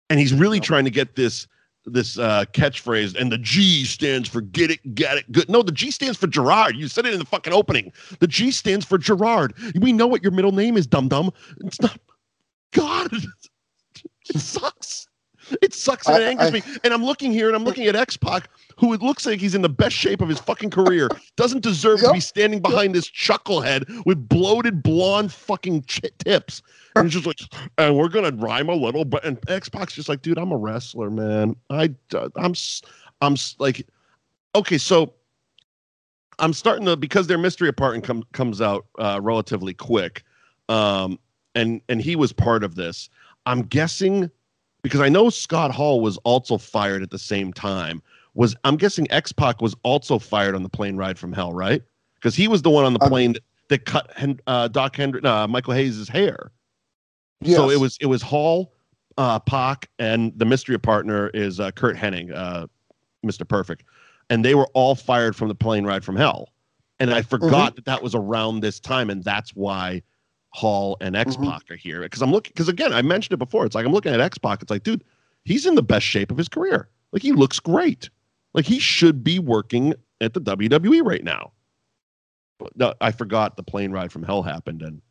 And 0.10 0.20
he's 0.20 0.34
really 0.34 0.60
trying 0.60 0.86
to 0.86 0.92
get 0.92 1.16
this 1.16 1.48
this 1.88 2.18
uh 2.18 2.46
catchphrase 2.54 3.16
and 3.20 3.32
the 3.32 3.38
G 3.38 3.86
stands 3.86 4.28
for 4.28 4.42
get 4.42 4.72
it, 4.72 4.96
get 4.96 5.18
it, 5.18 5.32
good. 5.32 5.50
No, 5.50 5.62
the 5.62 5.72
G 5.72 5.92
stands 5.92 6.18
for 6.18 6.28
Gerard. 6.28 6.76
You 6.76 6.88
said 6.88 7.06
it 7.06 7.14
in 7.14 7.20
the 7.20 7.26
fucking 7.26 7.54
opening. 7.54 7.92
The 8.20 8.28
G 8.28 8.52
stands 8.52 8.86
for 8.86 8.98
Gerard. 8.98 9.54
We 9.76 9.94
know 9.94 10.08
what 10.08 10.24
your 10.24 10.32
middle 10.32 10.52
name 10.52 10.78
is, 10.78 10.88
dum 10.88 11.08
dum. 11.08 11.32
It's 11.62 11.82
not 11.82 12.00
God. 12.74 13.12
It 14.30 14.40
sucks. 14.40 15.08
It 15.62 15.74
sucks 15.76 16.08
and 16.08 16.18
it 16.18 16.24
angers 16.24 16.48
I- 16.48 16.52
me. 16.52 16.62
And 16.84 16.94
I'm 16.94 17.04
looking 17.04 17.32
here 17.32 17.48
and 17.48 17.56
I'm 17.56 17.64
looking 17.64 17.86
at 17.86 17.96
X 17.96 18.18
Pac, 18.18 18.50
who 18.78 18.94
it 18.94 19.02
looks 19.02 19.26
like 19.26 19.40
he's 19.40 19.54
in 19.54 19.62
the 19.62 19.70
best 19.70 19.96
shape 19.96 20.22
of 20.22 20.28
his 20.28 20.40
fucking 20.40 20.72
career, 20.72 21.08
doesn't 21.36 21.62
deserve 21.62 22.00
to 22.00 22.12
be 22.12 22.20
standing 22.20 22.60
behind 22.62 22.96
this 22.96 23.10
chucklehead 23.10 24.06
with 24.06 24.28
bloated 24.28 24.82
blonde 24.82 25.32
fucking 25.32 25.84
ch- 25.84 26.02
tips. 26.18 26.62
And 26.96 27.06
he's 27.06 27.14
just 27.14 27.28
like, 27.28 27.38
and 27.78 27.96
we're 27.96 28.08
gonna 28.10 28.32
rhyme 28.32 28.70
a 28.70 28.74
little, 28.74 29.06
but 29.06 29.24
and 29.24 29.38
X 29.48 29.70
Pac's 29.70 29.94
just 29.94 30.10
like, 30.10 30.22
dude, 30.24 30.40
I'm 30.40 30.52
a 30.52 30.58
wrestler, 30.58 31.12
man. 31.12 31.56
I, 31.70 31.94
I'm, 32.36 32.54
I'm 33.22 33.36
like, 33.60 33.86
okay, 34.56 34.78
so 34.80 35.14
I'm 36.40 36.54
starting 36.54 36.86
to 36.86 36.98
because 36.98 37.28
their 37.28 37.38
mystery 37.38 37.70
apartment 37.70 38.04
come, 38.04 38.24
comes 38.34 38.62
out 38.62 38.86
uh, 38.98 39.20
relatively 39.22 39.74
quick, 39.74 40.24
um, 40.70 41.20
and 41.54 41.82
and 41.88 42.02
he 42.02 42.16
was 42.16 42.34
part 42.34 42.64
of 42.64 42.76
this. 42.76 43.10
I'm 43.46 43.64
guessing 43.64 44.30
because 44.82 45.02
I 45.02 45.10
know 45.10 45.30
Scott 45.30 45.72
Hall 45.72 46.02
was 46.02 46.18
also 46.18 46.58
fired 46.58 47.02
at 47.02 47.10
the 47.10 47.20
same 47.20 47.52
time. 47.52 48.02
Was 48.34 48.56
I'm 48.64 48.76
guessing 48.76 49.10
X 49.12 49.32
Pac 49.32 49.62
was 49.62 49.76
also 49.84 50.20
fired 50.20 50.56
on 50.56 50.64
the 50.64 50.70
plane 50.70 50.98
ride 50.98 51.18
from 51.18 51.34
hell, 51.34 51.54
right? 51.54 51.82
Because 52.16 52.36
he 52.36 52.48
was 52.48 52.62
the 52.62 52.70
one 52.70 52.86
on 52.86 52.94
the 52.94 53.02
Um, 53.02 53.10
plane 53.10 53.34
that, 53.34 53.44
that 53.70 53.86
cut 53.86 54.12
uh, 54.48 54.68
Doc 54.68 54.96
Hendry, 54.96 55.24
uh, 55.24 55.48
Michael 55.48 55.74
Hayes' 55.74 56.08
hair. 56.10 56.52
Yes. 57.42 57.56
So 57.56 57.70
it 57.70 57.80
was 57.80 57.98
it 58.02 58.08
was 58.08 58.22
Hall, 58.22 58.74
uh, 59.18 59.40
Pac, 59.40 59.90
and 60.00 60.34
the 60.38 60.46
mystery 60.46 60.78
partner 60.78 61.30
is 61.30 61.60
uh, 61.60 61.72
Kurt 61.72 61.96
Hennig, 61.96 62.32
uh, 62.36 62.68
Mr. 63.26 63.48
Perfect, 63.48 63.84
and 64.30 64.44
they 64.44 64.56
were 64.56 64.68
all 64.74 64.96
fired 64.96 65.36
from 65.36 65.48
the 65.48 65.56
plane 65.56 65.86
ride 65.86 66.04
from 66.04 66.16
hell. 66.16 66.50
And 67.00 67.14
I 67.14 67.22
forgot 67.22 67.76
that 67.76 67.86
that 67.86 68.02
was 68.02 68.16
around 68.16 68.62
this 68.62 68.80
time, 68.80 69.10
and 69.10 69.24
that's 69.24 69.52
why 69.56 70.02
Hall 70.56 70.96
and 71.02 71.18
X 71.18 71.36
Pac 71.36 71.70
are 71.70 71.76
here. 71.76 72.02
Because 72.02 72.22
I'm 72.22 72.32
looking, 72.32 72.52
because 72.56 72.70
again, 72.70 72.94
I 72.94 73.02
mentioned 73.02 73.34
it 73.34 73.38
before. 73.38 73.66
It's 73.66 73.76
like 73.76 73.86
I'm 73.86 73.92
looking 73.92 74.14
at 74.14 74.22
X 74.22 74.38
Pac. 74.38 74.62
It's 74.62 74.72
like, 74.72 74.84
dude, 74.84 75.04
he's 75.44 75.66
in 75.66 75.76
the 75.76 75.84
best 75.84 76.06
shape 76.06 76.32
of 76.32 76.38
his 76.38 76.48
career. 76.48 76.88
Like 77.12 77.22
he 77.22 77.34
looks 77.34 77.60
great. 77.60 78.10
Like 78.54 78.66
he 78.66 78.80
should 78.80 79.22
be 79.22 79.38
working 79.38 79.94
at 80.22 80.34
the 80.34 80.40
WWE 80.40 81.06
right 81.06 81.24
now. 81.24 81.52
But 82.58 82.76
no, 82.78 82.94
I 83.02 83.12
forgot 83.12 83.58
the 83.58 83.64
plane 83.64 83.92
ride 83.92 84.14
from 84.14 84.24
hell 84.24 84.42
happened, 84.44 84.82
and 84.82 85.02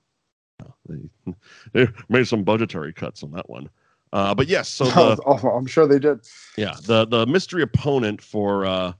uh, 0.64 0.70
they, 0.88 1.34
they 1.72 1.92
made 2.08 2.26
some 2.26 2.42
budgetary 2.42 2.94
cuts 2.94 3.22
on 3.22 3.32
that 3.32 3.50
one. 3.50 3.68
Uh, 4.14 4.34
but 4.34 4.46
yes, 4.46 4.68
so 4.70 4.84
the 4.86 5.20
Oh, 5.26 5.48
I'm 5.50 5.66
sure 5.66 5.86
they 5.86 5.98
did. 5.98 6.20
yeah 6.56 6.74
the 6.84 7.04
the 7.06 7.26
mystery 7.26 7.62
opponent 7.62 8.22
for 8.22 8.64
uh, 8.64 8.92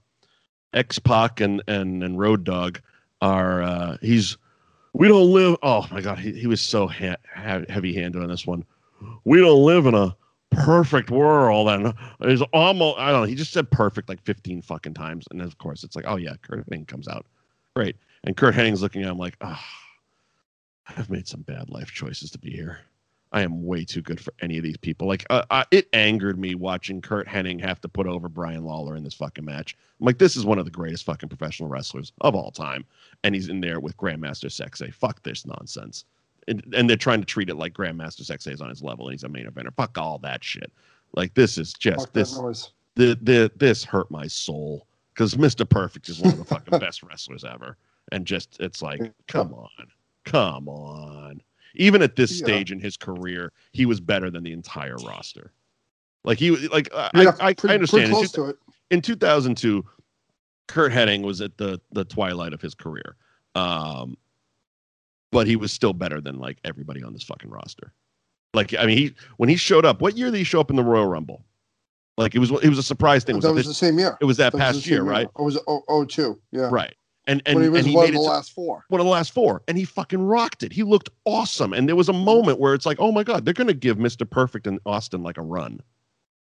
X 0.73 0.99
Pac 0.99 1.41
and 1.41 1.63
and 1.67 2.03
and 2.03 2.19
Road 2.19 2.43
Dog 2.43 2.81
are 3.21 3.63
uh, 3.63 3.97
he's 4.01 4.37
we 4.95 5.07
don't 5.07 5.31
live. 5.31 5.57
Oh 5.61 5.85
my 5.91 6.01
god, 6.01 6.19
he 6.19 6.31
he 6.33 6.47
was 6.47 6.61
so 6.61 6.87
ha- 6.87 7.17
heavy 7.33 7.93
handed 7.93 8.21
on 8.21 8.29
this 8.29 8.47
one. 8.47 8.63
We 9.25 9.39
don't 9.39 9.63
live 9.63 9.85
in 9.85 9.93
a 9.93 10.15
perfect 10.51 11.11
world, 11.11 11.69
and 11.69 11.93
it's 12.21 12.41
almost 12.53 12.97
I 12.97 13.11
don't 13.11 13.21
know. 13.21 13.27
He 13.27 13.35
just 13.35 13.51
said 13.53 13.69
perfect 13.69 14.09
like 14.09 14.21
fifteen 14.23 14.61
fucking 14.61 14.93
times, 14.93 15.25
and 15.31 15.41
of 15.41 15.57
course 15.57 15.83
it's 15.83 15.95
like 15.95 16.05
oh 16.07 16.15
yeah, 16.15 16.33
Kurt 16.41 16.69
Hennig 16.69 16.87
comes 16.87 17.07
out 17.07 17.25
great, 17.75 17.97
and 18.23 18.37
Kurt 18.37 18.55
Hennig's 18.55 18.81
looking 18.81 19.03
at 19.03 19.09
him 19.09 19.17
like 19.17 19.35
ah. 19.41 19.63
I've 20.87 21.09
made 21.09 21.27
some 21.27 21.41
bad 21.41 21.69
life 21.69 21.91
choices 21.91 22.29
to 22.31 22.37
be 22.37 22.51
here. 22.51 22.79
I 23.31 23.41
am 23.41 23.65
way 23.65 23.83
too 23.83 24.01
good 24.01 24.19
for 24.19 24.33
any 24.41 24.57
of 24.57 24.63
these 24.63 24.77
people. 24.77 25.07
Like, 25.07 25.25
uh, 25.29 25.43
uh, 25.49 25.65
it 25.71 25.89
angered 25.93 26.39
me 26.39 26.55
watching 26.55 27.01
Kurt 27.01 27.27
Hennig 27.27 27.59
have 27.61 27.81
to 27.81 27.89
put 27.89 28.07
over 28.07 28.29
Brian 28.29 28.63
Lawler 28.63 28.95
in 28.95 29.03
this 29.03 29.13
fucking 29.13 29.43
match. 29.43 29.75
I'm 29.99 30.05
like, 30.05 30.17
this 30.17 30.35
is 30.35 30.45
one 30.45 30.59
of 30.59 30.65
the 30.65 30.71
greatest 30.71 31.03
fucking 31.03 31.29
professional 31.29 31.67
wrestlers 31.67 32.13
of 32.21 32.35
all 32.35 32.51
time, 32.51 32.85
and 33.23 33.35
he's 33.35 33.49
in 33.49 33.59
there 33.59 33.79
with 33.79 33.97
Grandmaster 33.97 34.49
Sexay. 34.49 34.93
Fuck 34.93 35.21
this 35.23 35.45
nonsense. 35.45 36.05
And, 36.47 36.63
and 36.75 36.89
they're 36.89 36.95
trying 36.95 37.21
to 37.21 37.25
treat 37.25 37.49
it 37.49 37.55
like 37.55 37.73
Grandmaster 37.73 38.21
Sexay 38.21 38.53
is 38.53 38.61
on 38.61 38.69
his 38.69 38.83
level 38.83 39.07
and 39.07 39.13
he's 39.13 39.23
a 39.23 39.29
main 39.29 39.47
eventer. 39.47 39.73
Fuck 39.75 39.97
all 39.97 40.19
that 40.19 40.43
shit. 40.43 40.71
Like, 41.13 41.33
this 41.33 41.57
is 41.57 41.73
just 41.73 42.07
Fuck 42.07 42.13
this. 42.13 42.37
The, 42.95 43.17
the 43.21 43.51
this 43.57 43.83
hurt 43.83 44.09
my 44.09 44.27
soul 44.27 44.87
because 45.13 45.35
Mr. 45.35 45.67
Perfect 45.67 46.09
is 46.09 46.19
one 46.19 46.33
of 46.33 46.37
the 46.37 46.45
fucking 46.45 46.79
best 46.79 47.03
wrestlers 47.03 47.43
ever, 47.43 47.77
and 48.11 48.25
just 48.25 48.57
it's 48.59 48.81
like, 48.81 49.01
come 49.27 49.53
on, 49.53 49.87
come 50.25 50.69
on. 50.69 51.41
Even 51.77 52.01
at 52.01 52.15
this 52.15 52.31
Yeah. 52.39 52.45
stage 52.45 52.71
in 52.71 52.79
his 52.79 52.97
career, 52.97 53.51
he 53.71 53.85
was 53.85 53.99
better 53.99 54.29
than 54.29 54.43
the 54.43 54.51
entire 54.53 54.95
roster. 54.97 55.51
Like 56.23 56.39
he 56.39 56.51
like 56.69 56.89
I, 56.93 57.09
Yeah, 57.15 57.31
I, 57.39 57.47
I 57.47 57.53
pretty, 57.53 57.75
understand 57.75 58.09
Pretty 58.11 58.21
in, 58.21 58.27
two- 58.27 58.43
to 58.43 58.45
it. 58.49 58.57
in 58.91 59.01
2002, 59.01 59.85
Kurt 60.67 60.91
Hennig 60.91 61.21
was 61.23 61.41
at 61.41 61.57
the 61.57 61.79
the 61.91 62.03
twilight 62.05 62.53
of 62.53 62.61
his 62.61 62.73
career, 62.73 63.15
um, 63.53 64.17
but 65.31 65.45
he 65.47 65.55
was 65.55 65.71
still 65.71 65.93
better 65.93 66.19
than 66.21 66.39
like 66.39 66.57
everybody 66.63 67.03
on 67.03 67.13
this 67.13 67.23
fucking 67.23 67.49
roster. 67.49 67.93
Like 68.53 68.73
I 68.73 68.85
mean, 68.85 68.97
he 68.97 69.15
when 69.37 69.49
he 69.49 69.55
showed 69.57 69.85
up, 69.85 70.01
what 70.01 70.17
year 70.17 70.31
did 70.31 70.37
he 70.37 70.43
show 70.43 70.59
up 70.59 70.69
in 70.71 70.75
the 70.75 70.83
Royal 70.83 71.05
Rumble? 71.07 71.45
Like 72.17 72.33
it 72.33 72.39
was 72.39 72.49
it 72.63 72.69
was 72.69 72.77
a 72.79 72.83
surprise 72.83 73.23
thing. 73.23 73.35
Was 73.35 73.43
that 73.45 73.53
was 73.53 73.65
this- 73.67 73.79
the 73.79 73.85
same 73.85 73.99
year. 73.99 74.17
it 74.21 74.25
was 74.25 74.37
that, 74.37 74.53
That 74.53 74.57
past 74.57 74.83
the 74.83 74.89
year, 74.89 74.99
same 74.99 75.07
right? 75.07 75.27
Was 75.37 75.57
it 75.57 75.63
oh, 75.67 75.83
oh, 75.89 76.05
two? 76.05 76.39
Yeah. 76.51 76.69
Right. 76.71 76.95
And 77.27 77.41
and, 77.45 77.55
when 77.55 77.63
he 77.63 77.69
was 77.69 77.79
and 77.79 77.87
he 77.89 77.95
one 77.95 78.05
of 78.05 78.11
the 78.11 78.17
to- 78.19 78.23
last 78.23 78.51
four. 78.51 78.85
one 78.89 79.01
of 79.01 79.05
the 79.05 79.11
last 79.11 79.33
four, 79.33 79.63
and 79.67 79.77
he 79.77 79.83
fucking 79.85 80.21
rocked 80.21 80.61
it. 80.63 80.71
He 80.71 80.83
looked 80.83 81.09
awesome, 81.25 81.73
and 81.73 81.87
there 81.89 81.95
was 81.95 82.09
a 82.09 82.13
moment 82.13 82.59
where 82.59 82.73
it's 82.75 82.85
like, 82.85 82.97
oh 82.99 83.11
my 83.11 83.23
god, 83.23 83.45
they're 83.45 83.53
gonna 83.53 83.73
give 83.73 83.97
Mister 83.97 84.25
Perfect 84.25 84.67
and 84.67 84.79
Austin 84.85 85.23
like 85.23 85.37
a 85.37 85.41
run. 85.41 85.81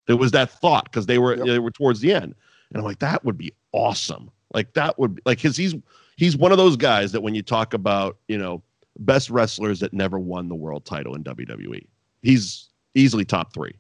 There 0.06 0.18
was 0.18 0.32
that 0.32 0.52
thought 0.52 0.86
because 0.86 1.06
they 1.08 1.18
were 1.18 1.36
Yep. 1.36 1.46
they 1.48 1.60
were 1.60 1.72
towards 1.72 2.00
the 2.00 2.14
end, 2.14 2.36
and 2.70 2.78
I'm 2.78 2.84
like, 2.84 3.00
that 3.00 3.26
would 3.26 3.38
be 3.38 3.54
awesome. 3.72 4.30
Like 4.54 4.74
that 4.74 4.98
would 5.00 5.16
be 5.16 5.22
like 5.26 5.40
because 5.40 5.58
he's 5.58 5.74
he's 6.16 6.38
one 6.38 6.52
of 6.52 6.58
those 6.60 6.78
guys 6.78 7.12
that 7.12 7.22
when 7.22 7.34
you 7.36 7.42
talk 7.42 7.74
about 7.74 8.18
you 8.28 8.38
know 8.38 8.62
best 9.00 9.30
wrestlers 9.30 9.80
that 9.80 9.94
never 9.94 10.20
won 10.20 10.48
the 10.48 10.56
world 10.56 10.86
title 10.86 11.16
in 11.16 11.24
WWE, 11.24 11.86
he's 12.22 12.70
easily 12.94 13.26
top 13.26 13.52
three 13.54 13.74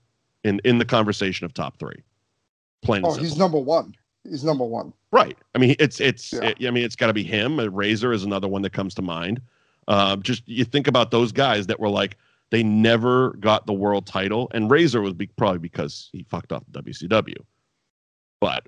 in 0.43 0.59
in 0.65 0.79
the 0.79 0.85
conversation 0.85 1.45
of 1.45 1.53
top 1.53 1.77
three. 1.77 2.03
Plain 2.81 3.03
Oh, 3.05 3.13
he's 3.13 3.37
number 3.37 3.57
one. 3.59 3.95
He's 4.29 4.43
number 4.43 4.65
one. 4.65 4.93
Right. 5.11 5.37
I 5.55 5.57
mean, 5.57 5.75
it's 5.79 5.99
it's. 5.99 6.33
Yeah. 6.33 6.43
it- 6.59 6.65
I 6.67 6.71
mean, 6.71 6.83
it's 6.83 6.95
got 6.95 7.07
to 7.07 7.13
be 7.13 7.23
him. 7.23 7.59
Razor 7.59 8.11
is 8.11 8.23
another 8.23 8.47
one 8.47 8.61
that 8.63 8.73
comes 8.73 8.93
to 8.95 9.01
mind. 9.01 9.41
Uh, 9.87 10.17
just 10.17 10.43
you 10.47 10.65
think 10.65 10.87
about 10.87 11.11
those 11.11 11.31
guys 11.31 11.67
that 11.67 11.79
were 11.79 11.89
like 11.89 12.17
they 12.51 12.63
never 12.63 13.31
got 13.39 13.65
the 13.65 13.73
world 13.73 14.05
title, 14.05 14.49
and 14.53 14.69
Razor 14.69 15.01
was 15.01 15.13
be, 15.13 15.27
probably 15.27 15.59
because 15.59 16.09
he 16.11 16.23
fucked 16.29 16.51
up 16.51 16.65
WCW. 16.71 17.35
But 18.41 18.67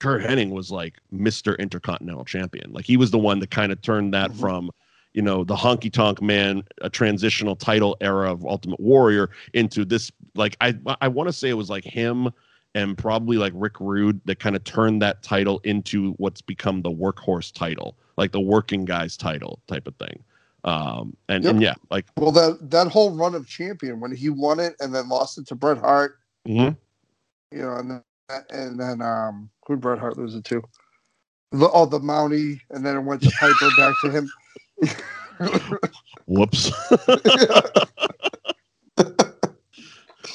Kurt 0.00 0.22
Hennig 0.22 0.50
was 0.50 0.70
like 0.70 0.98
Mister 1.10 1.54
Intercontinental 1.54 2.24
Champion. 2.24 2.72
Like 2.72 2.84
he 2.84 2.96
was 2.96 3.10
the 3.10 3.18
one 3.18 3.38
that 3.40 3.50
kind 3.50 3.72
of 3.72 3.80
turned 3.82 4.12
that 4.14 4.30
Mhm. 4.32 4.40
from 4.40 4.70
you 5.14 5.22
know 5.22 5.42
the 5.44 5.56
honky 5.56 5.90
tonk 5.90 6.20
man, 6.20 6.62
a 6.82 6.90
transitional 6.90 7.56
title 7.56 7.96
era 8.02 8.30
of 8.30 8.44
Ultimate 8.44 8.78
Warrior 8.80 9.30
into 9.54 9.86
this. 9.86 10.12
Like 10.34 10.56
I 10.60 10.74
I 11.00 11.08
want 11.08 11.28
to 11.28 11.32
say 11.32 11.48
it 11.48 11.54
was 11.54 11.70
like 11.70 11.84
him 11.84 12.28
and 12.76 12.96
probably 12.98 13.38
like 13.38 13.54
Rick 13.56 13.80
Rude 13.80 14.20
that 14.26 14.38
kind 14.38 14.54
of 14.54 14.62
turned 14.64 15.00
that 15.00 15.22
title 15.22 15.62
into 15.64 16.12
what's 16.18 16.42
become 16.42 16.82
the 16.82 16.90
workhorse 16.90 17.50
title, 17.50 17.96
like 18.18 18.32
the 18.32 18.40
working 18.40 18.84
guys 18.84 19.16
title 19.16 19.62
type 19.66 19.86
of 19.86 19.96
thing. 19.96 20.22
Um, 20.64 21.16
and, 21.30 21.42
Yep. 21.42 21.50
and 21.54 21.62
yeah, 21.62 21.74
like 21.90 22.04
Well, 22.18 22.32
that 22.32 22.70
that 22.70 22.88
whole 22.88 23.16
run 23.16 23.34
of 23.34 23.48
champion 23.48 23.98
when 23.98 24.14
he 24.14 24.28
won 24.28 24.60
it 24.60 24.76
and 24.78 24.94
then 24.94 25.08
lost 25.08 25.38
it 25.38 25.46
to 25.46 25.54
Bret 25.54 25.78
Hart, 25.78 26.18
mhm. 26.46 26.76
you 27.50 27.62
know, 27.62 27.76
and 27.76 27.90
then 27.90 28.02
and 28.50 28.78
then 28.78 29.00
um, 29.00 29.48
who 29.66 29.76
did 29.76 29.80
Bret 29.80 29.98
Hart 29.98 30.18
lose 30.18 30.34
it 30.34 30.44
to? 30.44 30.62
The, 31.52 31.70
oh, 31.70 31.86
the 31.86 32.00
Mountie, 32.00 32.60
and 32.70 32.84
then 32.84 32.96
it 32.96 33.00
went 33.00 33.22
to 33.22 33.30
Piper 33.30 33.70
back 33.78 33.94
to 34.02 34.10
him. 34.10 34.28
whoops, 36.26 36.72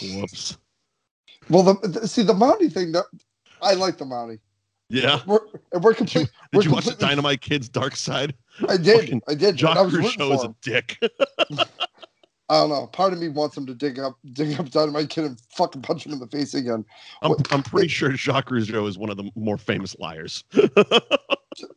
whoops. 0.15 0.57
Well, 1.51 1.63
the, 1.63 1.87
the 1.87 2.07
see 2.07 2.23
the 2.23 2.33
Mountie 2.33 2.71
thing. 2.71 2.91
That, 2.93 3.05
I 3.61 3.73
like 3.75 3.97
the 3.97 4.05
Mountie. 4.05 4.39
Yeah. 4.89 5.21
We're, 5.25 5.39
and 5.71 5.83
we're 5.83 5.93
Did 5.93 6.13
you, 6.13 6.19
complete. 6.21 6.29
did 6.51 6.65
you 6.65 6.71
watch 6.71 6.85
the 6.85 6.95
Dynamite 6.95 7.39
Kids 7.41 7.69
Dark 7.69 7.95
Side? 7.95 8.33
I 8.67 8.75
did. 8.77 8.99
fucking 8.99 9.21
I 9.27 9.35
did. 9.35 9.55
Jock 9.55 9.77
and 9.77 9.79
I 9.79 9.81
was 9.83 10.11
Show 10.11 10.33
is 10.33 10.43
a 10.43 10.55
dick. 10.61 10.97
I 12.49 12.55
don't 12.55 12.69
know. 12.69 12.87
Part 12.87 13.13
of 13.13 13.19
me 13.19 13.29
wants 13.29 13.55
him 13.55 13.65
to 13.67 13.73
dig 13.73 13.97
up, 13.97 14.17
dig 14.33 14.59
up 14.59 14.69
Dynamite 14.69 15.09
Kid 15.09 15.23
and 15.23 15.39
fucking 15.55 15.81
punch 15.83 16.05
him 16.05 16.11
in 16.11 16.19
the 16.19 16.27
face 16.27 16.53
again. 16.53 16.83
I'm, 17.21 17.29
What- 17.31 17.53
I'm 17.53 17.63
pretty 17.63 17.87
sure 17.87 18.11
Jacques 18.17 18.49
Rougeau 18.49 18.89
is 18.89 18.97
one 18.97 19.09
of 19.09 19.15
the 19.15 19.31
more 19.35 19.57
famous 19.57 19.95
liars. 19.99 20.43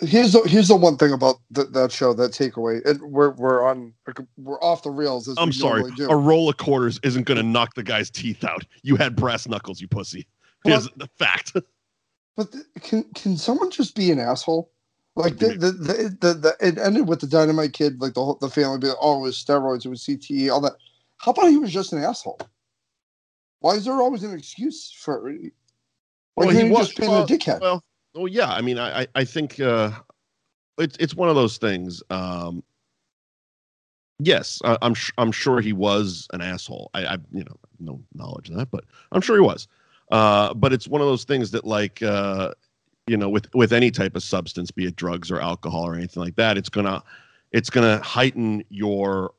Here's 0.00 0.32
the 0.32 0.40
here's 0.42 0.68
the 0.68 0.76
one 0.76 0.96
thing 0.96 1.12
about 1.12 1.36
th- 1.52 1.68
that 1.72 1.90
show, 1.90 2.14
that 2.14 2.30
takeaway. 2.30 2.84
And 2.84 3.00
we're 3.02 3.30
we're 3.30 3.64
on 3.64 3.92
we're 4.36 4.60
off 4.60 4.84
the 4.84 4.90
rails 4.90 5.26
as 5.28 5.36
I'm 5.36 5.52
sorry. 5.52 5.82
A 6.08 6.16
roll 6.16 6.48
of 6.48 6.56
quarters 6.58 7.00
isn't 7.02 7.24
going 7.24 7.38
to 7.38 7.42
knock 7.42 7.74
the 7.74 7.82
guy's 7.82 8.08
teeth 8.08 8.44
out. 8.44 8.64
You 8.82 8.94
had 8.94 9.16
brass 9.16 9.48
knuckles, 9.48 9.80
you 9.80 9.88
pussy. 9.88 10.26
Here's 10.64 10.88
the 10.96 11.08
fact. 11.18 11.56
But 12.36 12.52
th- 12.52 12.64
can 12.82 13.04
can 13.14 13.36
someone 13.36 13.70
just 13.70 13.94
be 13.94 14.10
an 14.10 14.18
asshole? 14.20 14.70
Like 15.16 15.38
the 15.38 15.50
the, 15.50 15.70
the, 15.70 16.16
the, 16.20 16.34
the 16.34 16.56
it 16.60 16.78
ended 16.78 17.08
with 17.08 17.20
the 17.20 17.26
Dynamite 17.26 17.72
Kid, 17.72 18.00
like 18.00 18.14
the 18.14 18.24
whole 18.24 18.38
the 18.40 18.48
family 18.50 18.78
being, 18.78 18.94
oh, 19.00 19.18
it 19.18 19.22
was 19.22 19.36
steroids, 19.36 19.84
it 19.84 19.88
was 19.88 20.02
CTE, 20.04 20.50
all 20.50 20.60
that. 20.60 20.72
How 21.18 21.30
about 21.30 21.46
he 21.50 21.58
was 21.58 21.72
just 21.72 21.92
an 21.92 22.02
asshole? 22.02 22.40
Why 23.60 23.74
is 23.74 23.84
there 23.84 23.94
always 23.94 24.24
an 24.24 24.34
excuse 24.34 24.90
for? 24.92 25.30
Why 25.30 26.46
Well, 26.46 26.48
he 26.50 26.62
he 26.64 26.70
was- 26.70 26.88
just 26.88 26.98
being 26.98 27.10
well, 27.10 27.22
a 27.22 27.26
dickhead? 27.26 27.60
Well, 27.60 27.84
well, 28.14 28.28
yeah. 28.28 28.50
I 28.52 28.60
mean, 28.60 28.78
I, 28.78 29.06
I- 29.14 29.24
think 29.24 29.60
uh, 29.60 29.92
it's 30.78 30.96
it's 30.98 31.14
one 31.14 31.28
of 31.28 31.36
those 31.36 31.58
things. 31.58 32.02
Um, 32.10 32.64
Yes, 34.20 34.60
I, 34.64 34.78
I'm 34.80 34.94
sh- 34.94 35.10
I'm 35.18 35.32
sure 35.32 35.60
he 35.60 35.72
was 35.72 36.28
an 36.32 36.40
asshole. 36.40 36.90
I, 36.94 37.04
I 37.06 37.18
you 37.32 37.44
know 37.44 37.56
no 37.80 38.00
knowledge 38.14 38.48
of 38.48 38.56
that, 38.56 38.70
but 38.70 38.84
I'm 39.12 39.20
sure 39.20 39.36
he 39.36 39.42
was. 39.42 39.66
Uh, 40.12 40.54
but 40.54 40.72
it's 40.72 40.86
one 40.86 41.00
of 41.00 41.08
those 41.08 41.24
things 41.24 41.50
that 41.50 41.64
like 41.64 42.00
uh, 42.02 42.52
you 43.08 43.16
know 43.16 43.28
with 43.28 43.52
with 43.54 43.72
any 43.72 43.90
type 43.90 44.16
of 44.16 44.22
substance, 44.24 44.70
be 44.72 44.86
it 44.86 44.96
drugs 44.96 45.30
or 45.30 45.40
alcohol 45.40 45.86
or 45.86 45.96
anything 45.96 46.22
like 46.22 46.36
that, 46.36 46.56
it's 46.58 46.68
gonna 46.68 47.02
it's 47.52 47.70
gonna 47.70 48.00
heighten 48.02 48.64
your 48.70 49.34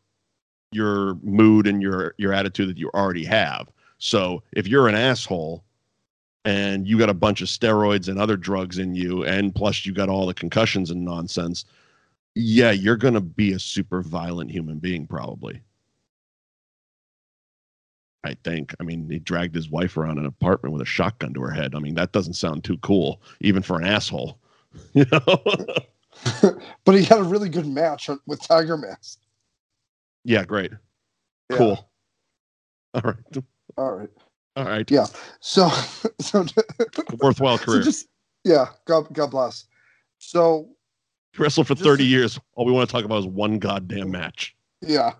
your 0.73 1.15
mood 1.23 1.67
and 1.67 1.81
your 1.83 2.15
your 2.19 2.33
attitude 2.33 2.69
that 2.69 2.79
you 2.79 2.91
already 2.95 3.25
have. 3.25 3.69
So 3.99 4.43
if 4.53 4.67
you're 4.67 4.89
an 4.89 4.95
asshole 4.95 5.64
and 6.45 6.87
you 6.87 6.97
got 6.97 7.09
a 7.09 7.13
bunch 7.13 7.41
of 7.41 7.47
steroids 7.47 8.07
and 8.07 8.19
other 8.19 8.37
drugs 8.37 8.77
in 8.77 8.95
you, 8.95 9.25
and 9.25 9.53
plus 9.53 9.85
you 9.85 9.93
got 9.93 10.09
all 10.09 10.25
the 10.27 10.33
concussions 10.33 10.91
and 10.91 11.03
nonsense, 11.03 11.65
yeah, 12.35 12.71
you're 12.71 12.97
gonna 12.97 13.21
be 13.21 13.53
a 13.53 13.59
super 13.59 14.01
violent 14.01 14.51
human 14.51 14.79
being, 14.79 15.07
probably. 15.07 15.61
I 18.23 18.35
think. 18.43 18.73
I 18.79 18.83
mean, 18.83 19.07
he 19.09 19.19
dragged 19.19 19.53
his 19.55 19.69
wife 19.69 19.97
around 19.97 20.17
an 20.17 20.25
apartment 20.25 20.73
with 20.73 20.81
a 20.81 20.85
shotgun 20.85 21.33
to 21.35 21.41
her 21.41 21.51
head. 21.51 21.75
I 21.75 21.79
mean, 21.79 21.93
that 21.95 22.11
doesn't 22.11 22.33
sound 22.33 22.63
too 22.63 22.77
cool, 22.79 23.21
even 23.41 23.61
for 23.61 23.79
an 23.79 23.85
asshole. 23.85 24.39
You 24.93 25.05
know? 25.09 25.21
but 26.83 26.95
he 26.95 27.03
had 27.03 27.19
a 27.19 27.23
really 27.23 27.47
good 27.47 27.65
match 27.65 28.09
with 28.25 28.45
Tiger 28.45 28.75
Mask. 28.75 29.19
yeah, 30.25 30.43
great. 30.43 30.71
Yeah. 31.49 31.57
Cool. 31.57 31.89
All 32.93 33.01
right. 33.01 33.43
All 33.77 33.91
right. 33.91 34.09
All 34.55 34.65
right. 34.65 34.89
Yeah. 34.89 35.05
So, 35.41 35.69
so, 36.21 36.45
Worthwhile 37.21 37.57
so 37.57 37.65
career. 37.65 37.81
just 37.81 38.07
yeah. 38.43 38.67
God, 38.85 39.11
God 39.13 39.31
bless. 39.31 39.65
So 40.19 40.69
Wrestled 41.37 41.67
for 41.67 41.75
just- 41.75 41.85
30 41.85 42.05
years. 42.05 42.39
All 42.55 42.65
we 42.65 42.71
want 42.71 42.87
to 42.89 42.93
talk 42.95 43.03
about 43.05 43.19
is 43.19 43.27
one 43.27 43.59
goddamn 43.59 44.11
match. 44.11 44.55
yeah. 44.81 45.13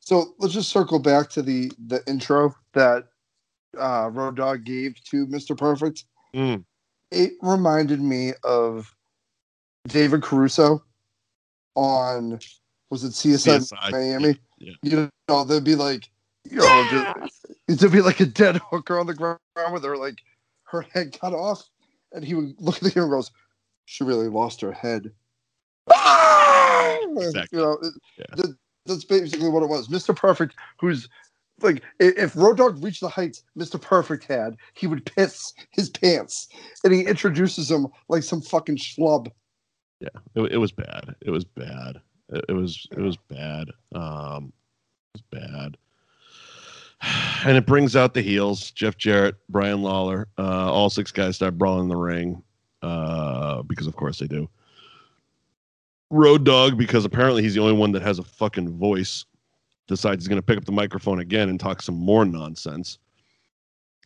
So 0.00 0.32
let's 0.38 0.54
just 0.54 0.70
circle 0.70 0.98
back 0.98 1.28
to 1.30 1.42
the 1.42 1.70
the 1.86 2.02
intro 2.06 2.54
that 2.72 3.08
uh, 3.78 4.08
Road 4.10 4.36
Dog 4.36 4.64
gave 4.64 4.94
to 5.10 5.26
Mr. 5.26 5.54
Perfect. 5.56 6.04
Mm. 6.34 6.64
It 7.10 7.32
reminded 7.42 8.00
me 8.00 8.32
of 8.42 8.94
David 9.86 10.22
Caruso 10.22 10.82
on 11.74 12.38
was 12.90 13.04
it 13.04 13.08
CSI, 13.12 13.58
CSI. 13.70 13.90
Miami? 13.92 14.38
Yeah. 14.58 14.72
You 14.82 15.10
know, 15.28 15.44
they'd 15.44 15.62
be 15.62 15.74
like, 15.74 16.08
you 16.50 16.56
know, 16.56 16.86
there'd- 16.90 17.30
there'd 17.68 17.92
be 17.92 18.00
like 18.00 18.20
a 18.20 18.26
dead 18.26 18.56
hooker 18.70 18.98
on 18.98 19.06
the 19.06 19.14
ground 19.14 19.38
with 19.72 19.84
her 19.84 19.96
like 19.96 20.18
her 20.64 20.82
head 20.82 21.16
cut 21.18 21.32
off, 21.32 21.68
and 22.12 22.24
he 22.24 22.34
would 22.34 22.54
look 22.58 22.76
at 22.76 22.82
the 22.82 22.90
camera 22.90 23.06
and 23.08 23.16
goes, 23.18 23.30
"She 23.86 24.04
really 24.04 24.28
lost 24.28 24.60
her 24.60 24.72
head." 24.72 25.12
Exactly. 25.90 27.58
You 27.58 27.64
know, 27.64 27.78
Yeah. 28.16 28.24
that- 28.36 28.56
that's 28.86 29.04
basically 29.04 29.48
what 29.48 29.62
it 29.62 29.68
was. 29.68 29.88
Mr. 29.88 30.14
Perfect, 30.16 30.54
who's 30.80 31.08
like, 31.60 31.82
if 31.98 32.34
Road 32.36 32.56
Dogg 32.58 32.82
reached 32.82 33.00
the 33.00 33.08
heights 33.08 33.42
Mr. 33.56 33.80
Perfect 33.80 34.24
had, 34.24 34.56
he 34.74 34.86
would 34.86 35.04
piss 35.04 35.52
his 35.72 35.90
pants, 35.90 36.48
and 36.84 36.92
he 36.94 37.02
introduces 37.04 37.70
him 37.70 37.88
like 38.08 38.22
some 38.22 38.40
fucking 38.40 38.76
schlub. 38.76 39.30
Yeah, 40.00 40.08
it, 40.36 40.52
it 40.52 40.56
was 40.58 40.70
bad. 40.72 41.16
It 41.20 41.30
was 41.30 41.44
bad. 41.44 42.00
It, 42.30 42.44
it 42.48 42.52
was 42.52 42.86
it 42.92 43.00
was 43.00 43.16
bad. 43.16 43.68
Um, 43.94 44.52
it 45.14 45.20
was 45.20 45.22
bad. 45.40 45.76
And 47.44 47.56
it 47.56 47.66
brings 47.66 47.94
out 47.94 48.14
the 48.14 48.22
heels: 48.22 48.70
Jeff 48.72 48.96
Jarrett, 48.96 49.36
Brian 49.48 49.82
Lawler. 49.82 50.28
Uh, 50.38 50.72
all 50.72 50.90
six 50.90 51.12
guys 51.12 51.36
start 51.36 51.56
brawling 51.56 51.84
in 51.84 51.88
the 51.88 51.96
ring 51.96 52.42
uh, 52.82 53.62
because, 53.62 53.86
of 53.86 53.94
course, 53.96 54.18
they 54.18 54.26
do. 54.26 54.48
Road 56.10 56.44
Dog, 56.44 56.76
because 56.78 57.04
apparently 57.04 57.42
he's 57.42 57.54
the 57.54 57.60
only 57.60 57.74
one 57.74 57.92
that 57.92 58.02
has 58.02 58.18
a 58.18 58.22
fucking 58.22 58.78
voice, 58.78 59.24
decides 59.86 60.22
he's 60.22 60.28
going 60.28 60.40
to 60.40 60.44
pick 60.44 60.56
up 60.56 60.64
the 60.64 60.72
microphone 60.72 61.20
again 61.20 61.48
and 61.48 61.60
talk 61.60 61.82
some 61.82 61.96
more 61.96 62.24
nonsense. 62.24 62.98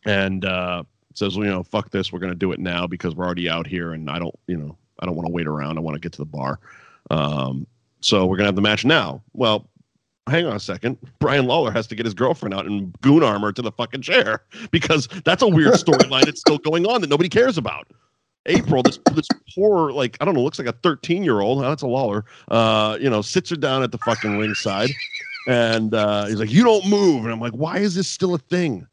And 0.05 0.43
uh, 0.43 0.83
says, 1.13 1.37
well, 1.37 1.45
you 1.45 1.51
know, 1.51 1.63
fuck 1.63 1.89
this. 1.91 2.11
We're 2.11 2.19
going 2.19 2.33
to 2.33 2.37
do 2.37 2.51
it 2.51 2.59
now 2.59 2.87
because 2.87 3.15
we're 3.15 3.25
already 3.25 3.49
out 3.49 3.65
here 3.65 3.93
and 3.93 4.09
I 4.09 4.19
don't, 4.19 4.37
you 4.47 4.57
know, 4.57 4.77
I 4.99 5.05
don't 5.05 5.15
want 5.15 5.27
to 5.27 5.33
wait 5.33 5.47
around. 5.47 5.77
I 5.77 5.81
want 5.81 5.95
to 5.95 6.01
get 6.01 6.11
to 6.13 6.17
the 6.19 6.25
bar. 6.25 6.59
Um, 7.09 7.65
so 8.01 8.25
we're 8.25 8.37
going 8.37 8.45
to 8.45 8.49
have 8.49 8.55
the 8.55 8.61
match 8.61 8.83
now. 8.83 9.23
Well, 9.33 9.69
hang 10.27 10.45
on 10.45 10.55
a 10.55 10.59
second. 10.59 10.97
Brian 11.19 11.45
Lawler 11.45 11.71
has 11.71 11.87
to 11.87 11.95
get 11.95 12.05
his 12.05 12.13
girlfriend 12.13 12.53
out 12.53 12.65
in 12.65 12.93
goon 13.01 13.23
armor 13.23 13.51
to 13.51 13.61
the 13.61 13.71
fucking 13.71 14.01
chair 14.01 14.43
because 14.71 15.07
that's 15.25 15.41
a 15.41 15.47
weird 15.47 15.73
storyline 15.73 16.25
that's 16.25 16.41
still 16.41 16.57
going 16.57 16.85
on 16.85 17.01
that 17.01 17.09
nobody 17.09 17.29
cares 17.29 17.57
about. 17.57 17.87
April, 18.45 18.83
this 18.83 18.99
this 19.13 19.27
poor, 19.55 19.91
like, 19.91 20.17
I 20.19 20.25
don't 20.25 20.33
know, 20.33 20.43
looks 20.43 20.59
like 20.59 20.67
a 20.67 20.73
13 20.83 21.23
year 21.23 21.39
old. 21.39 21.63
That's 21.63 21.81
a 21.81 21.87
Lawler. 21.87 22.25
Uh, 22.49 22.97
you 22.99 23.09
know, 23.09 23.21
sits 23.21 23.49
her 23.49 23.55
down 23.55 23.83
at 23.83 23.91
the 23.91 23.97
fucking 23.99 24.37
ringside 24.37 24.89
and 25.47 25.93
uh, 25.93 26.25
he's 26.25 26.39
like, 26.39 26.51
You 26.51 26.63
don't 26.63 26.87
move. 26.87 27.23
And 27.23 27.33
I'm 27.33 27.39
like, 27.39 27.53
Why 27.53 27.77
is 27.77 27.95
this 27.95 28.07
still 28.07 28.33
a 28.33 28.37
thing? 28.37 28.87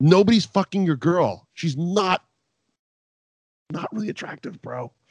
Nobody's 0.00 0.46
fucking 0.46 0.84
your 0.84 0.96
girl. 0.96 1.46
She's 1.54 1.76
not 1.76 2.24
not 3.72 3.92
really 3.92 4.08
attractive, 4.08 4.60
bro. 4.62 4.92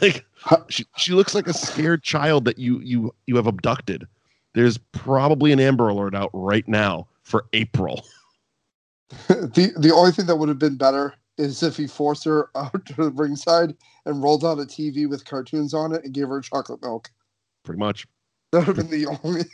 Like 0.00 0.24
she, 0.68 0.84
she 0.96 1.12
looks 1.12 1.36
like 1.36 1.46
a 1.46 1.52
scared 1.52 2.02
child 2.02 2.46
that 2.46 2.58
you 2.58 2.80
you 2.80 3.14
you 3.26 3.36
have 3.36 3.46
abducted. 3.46 4.08
There's 4.54 4.78
probably 4.78 5.52
an 5.52 5.60
Amber 5.60 5.88
Alert 5.88 6.14
out 6.14 6.30
right 6.32 6.66
now 6.66 7.08
for 7.22 7.46
April. 7.52 8.06
the 9.28 9.72
the 9.76 9.92
only 9.92 10.12
thing 10.12 10.26
that 10.26 10.36
would 10.36 10.48
have 10.48 10.58
been 10.58 10.76
better 10.76 11.14
is 11.36 11.62
if 11.62 11.76
he 11.76 11.86
forced 11.86 12.24
her 12.24 12.50
out 12.54 12.86
to 12.86 12.94
the 12.94 13.10
ringside 13.10 13.76
and 14.06 14.22
rolled 14.22 14.44
out 14.44 14.58
a 14.58 14.62
TV 14.62 15.08
with 15.08 15.24
cartoons 15.24 15.74
on 15.74 15.92
it 15.92 16.04
and 16.04 16.14
gave 16.14 16.28
her 16.28 16.40
chocolate 16.40 16.80
milk. 16.82 17.10
Pretty 17.64 17.78
much. 17.78 18.06
That 18.52 18.66
would 18.66 18.76
have 18.76 18.88
been 18.88 19.00
the 19.00 19.06
only. 19.24 19.44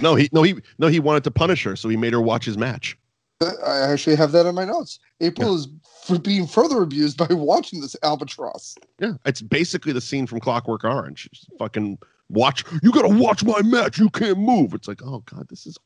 No, 0.00 0.14
he 0.14 0.28
no 0.32 0.42
he 0.42 0.56
no 0.78 0.88
he 0.88 1.00
wanted 1.00 1.24
to 1.24 1.30
punish 1.30 1.64
her, 1.64 1.76
so 1.76 1.88
he 1.88 1.96
made 1.96 2.12
her 2.12 2.20
watch 2.20 2.44
his 2.44 2.58
match. 2.58 2.98
Uh, 3.40 3.52
I 3.66 3.92
actually 3.92 4.16
have 4.16 4.32
that 4.32 4.46
in 4.46 4.54
my 4.54 4.64
notes. 4.64 4.98
April 5.20 5.54
is 5.54 5.68
for 6.04 6.18
being 6.18 6.46
further 6.46 6.82
abused 6.82 7.18
by 7.18 7.26
watching 7.30 7.80
this 7.80 7.96
albatross. 8.02 8.76
Yeah, 8.98 9.12
it's 9.24 9.42
basically 9.42 9.92
the 9.92 10.00
scene 10.00 10.26
from 10.26 10.40
Clockwork 10.40 10.84
Orange. 10.84 11.28
Just 11.30 11.48
fucking 11.58 11.98
watch. 12.28 12.64
You 12.82 12.92
gotta 12.92 13.14
watch 13.14 13.44
my 13.44 13.62
match. 13.62 13.98
You 13.98 14.10
can't 14.10 14.38
move. 14.38 14.74
It's 14.74 14.88
like, 14.88 15.02
oh 15.02 15.22
god, 15.26 15.48
this 15.48 15.66
is 15.66 15.76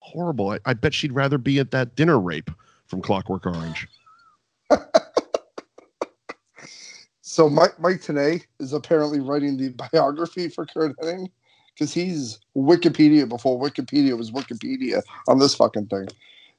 horrible. 0.00 0.50
I, 0.50 0.58
I 0.64 0.74
bet 0.74 0.94
she'd 0.94 1.12
rather 1.12 1.38
be 1.38 1.58
at 1.58 1.70
that 1.70 1.96
dinner 1.96 2.18
rape 2.18 2.50
from 2.86 3.02
Clockwork 3.02 3.46
Orange. 3.46 3.88
So 7.32 7.48
Mike 7.48 7.80
Mike 7.80 8.02
Tenay 8.02 8.44
is 8.60 8.74
apparently 8.74 9.18
writing 9.18 9.56
the 9.56 9.70
biography 9.70 10.50
for 10.50 10.66
Kurt 10.66 10.94
Hennig 10.98 11.30
because 11.74 11.90
he's 11.90 12.38
Wikipedia 12.54 13.26
before 13.26 13.58
Wikipedia 13.58 14.18
was 14.18 14.30
Wikipedia 14.30 15.00
on 15.28 15.38
this 15.38 15.54
fucking 15.54 15.86
thing. 15.86 16.08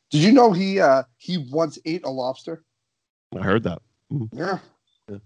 Did 0.10 0.24
you 0.24 0.32
know 0.32 0.52
he 0.52 0.80
uh 0.80 1.04
he 1.18 1.48
once 1.52 1.78
ate 1.86 2.04
a 2.06 2.10
lobster? 2.10 2.64
I 3.38 3.44
heard 3.44 3.62
that. 3.64 3.84
Yeah. 4.32 4.58
Yeah. 5.08 5.18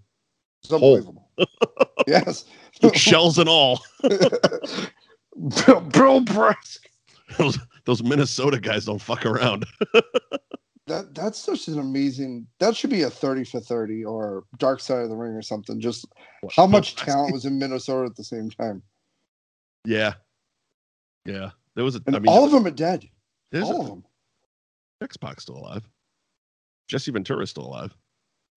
It's 0.62 0.70
unbelievable. 0.70 1.30
yes. 2.08 2.44
Shells 2.94 3.38
and 3.38 3.48
all. 3.48 3.82
Bill, 4.02 5.80
Bill 5.80 6.20
Brask. 6.24 6.78
Those 7.36 7.58
those 7.84 8.02
Minnesota 8.02 8.58
guys 8.60 8.86
don't 8.86 9.00
fuck 9.00 9.24
around. 9.26 9.66
That 10.88 11.14
that's 11.14 11.38
such 11.38 11.68
an 11.68 11.78
amazing. 11.78 12.46
That 12.60 12.74
should 12.74 12.88
be 12.88 13.02
a 13.02 13.10
thirty 13.10 13.44
for 13.44 13.60
thirty 13.60 14.04
or 14.04 14.44
Dark 14.56 14.80
Side 14.80 15.02
of 15.02 15.10
the 15.10 15.16
Ring 15.16 15.34
or 15.34 15.42
something. 15.42 15.78
Just 15.78 16.06
how 16.50 16.66
much 16.66 16.96
talent 16.96 17.34
was 17.34 17.44
in 17.44 17.58
Minnesota 17.58 18.06
at 18.06 18.16
the 18.16 18.24
same 18.24 18.48
time, 18.48 18.82
Yeah. 19.84 20.14
Yeah. 21.26 21.50
There 21.74 21.84
was 21.84 21.94
a 21.94 22.00
and 22.06 22.16
I 22.16 22.20
mean 22.20 22.32
all 22.32 22.46
of 22.46 22.52
them 22.52 22.66
are 22.66 22.70
dead. 22.70 23.06
All 23.54 23.76
a, 23.76 23.80
of 23.80 23.86
them. 23.86 24.04
X-Pac 25.02 25.42
still 25.42 25.58
alive. 25.58 25.86
Jesse 26.88 27.12
Ventura's 27.12 27.50
still 27.50 27.66
alive. 27.66 27.94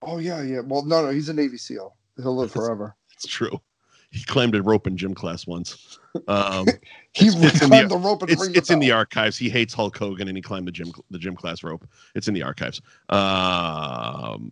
Oh 0.02 0.18
yeah, 0.18 0.42
yeah. 0.42 0.62
Well, 0.62 0.86
no, 0.86 1.04
no, 1.04 1.12
he's 1.12 1.28
a 1.28 1.34
Navy 1.34 1.58
SEAL. 1.58 1.98
He'll 2.16 2.36
live 2.36 2.52
forever. 2.54 2.96
It's 3.24 3.32
true. 3.32 3.62
He 4.10 4.24
climbed 4.26 4.56
a 4.56 4.62
rope 4.62 4.88
in 4.88 4.98
gym 4.98 5.14
class 5.14 5.46
once. 5.48 6.00
Um, 6.28 6.66
He 7.14 7.28
It's- 7.28 7.44
it's 7.44 7.62
in 7.62 7.68
climbed 7.70 7.92
the- 7.92 7.98
the, 7.98 8.02
rope 8.02 8.22
and 8.24 8.32
it's 8.32 8.48
it's 8.48 8.70
in 8.70 8.80
the 8.80 8.92
archives. 8.92 9.38
He 9.38 9.50
hates 9.50 9.74
Hulk 9.74 9.98
Hogan 9.98 10.28
and 10.30 10.38
he 10.38 10.42
climbed 10.42 10.66
the 10.68 10.72
gym 10.72 10.92
the 11.10 11.20
gym 11.20 11.36
class 11.36 11.62
rope. 11.62 11.86
It's 12.16 12.28
in 12.30 12.34
the 12.34 12.42
archives. 12.42 12.82
Um, 13.10 14.52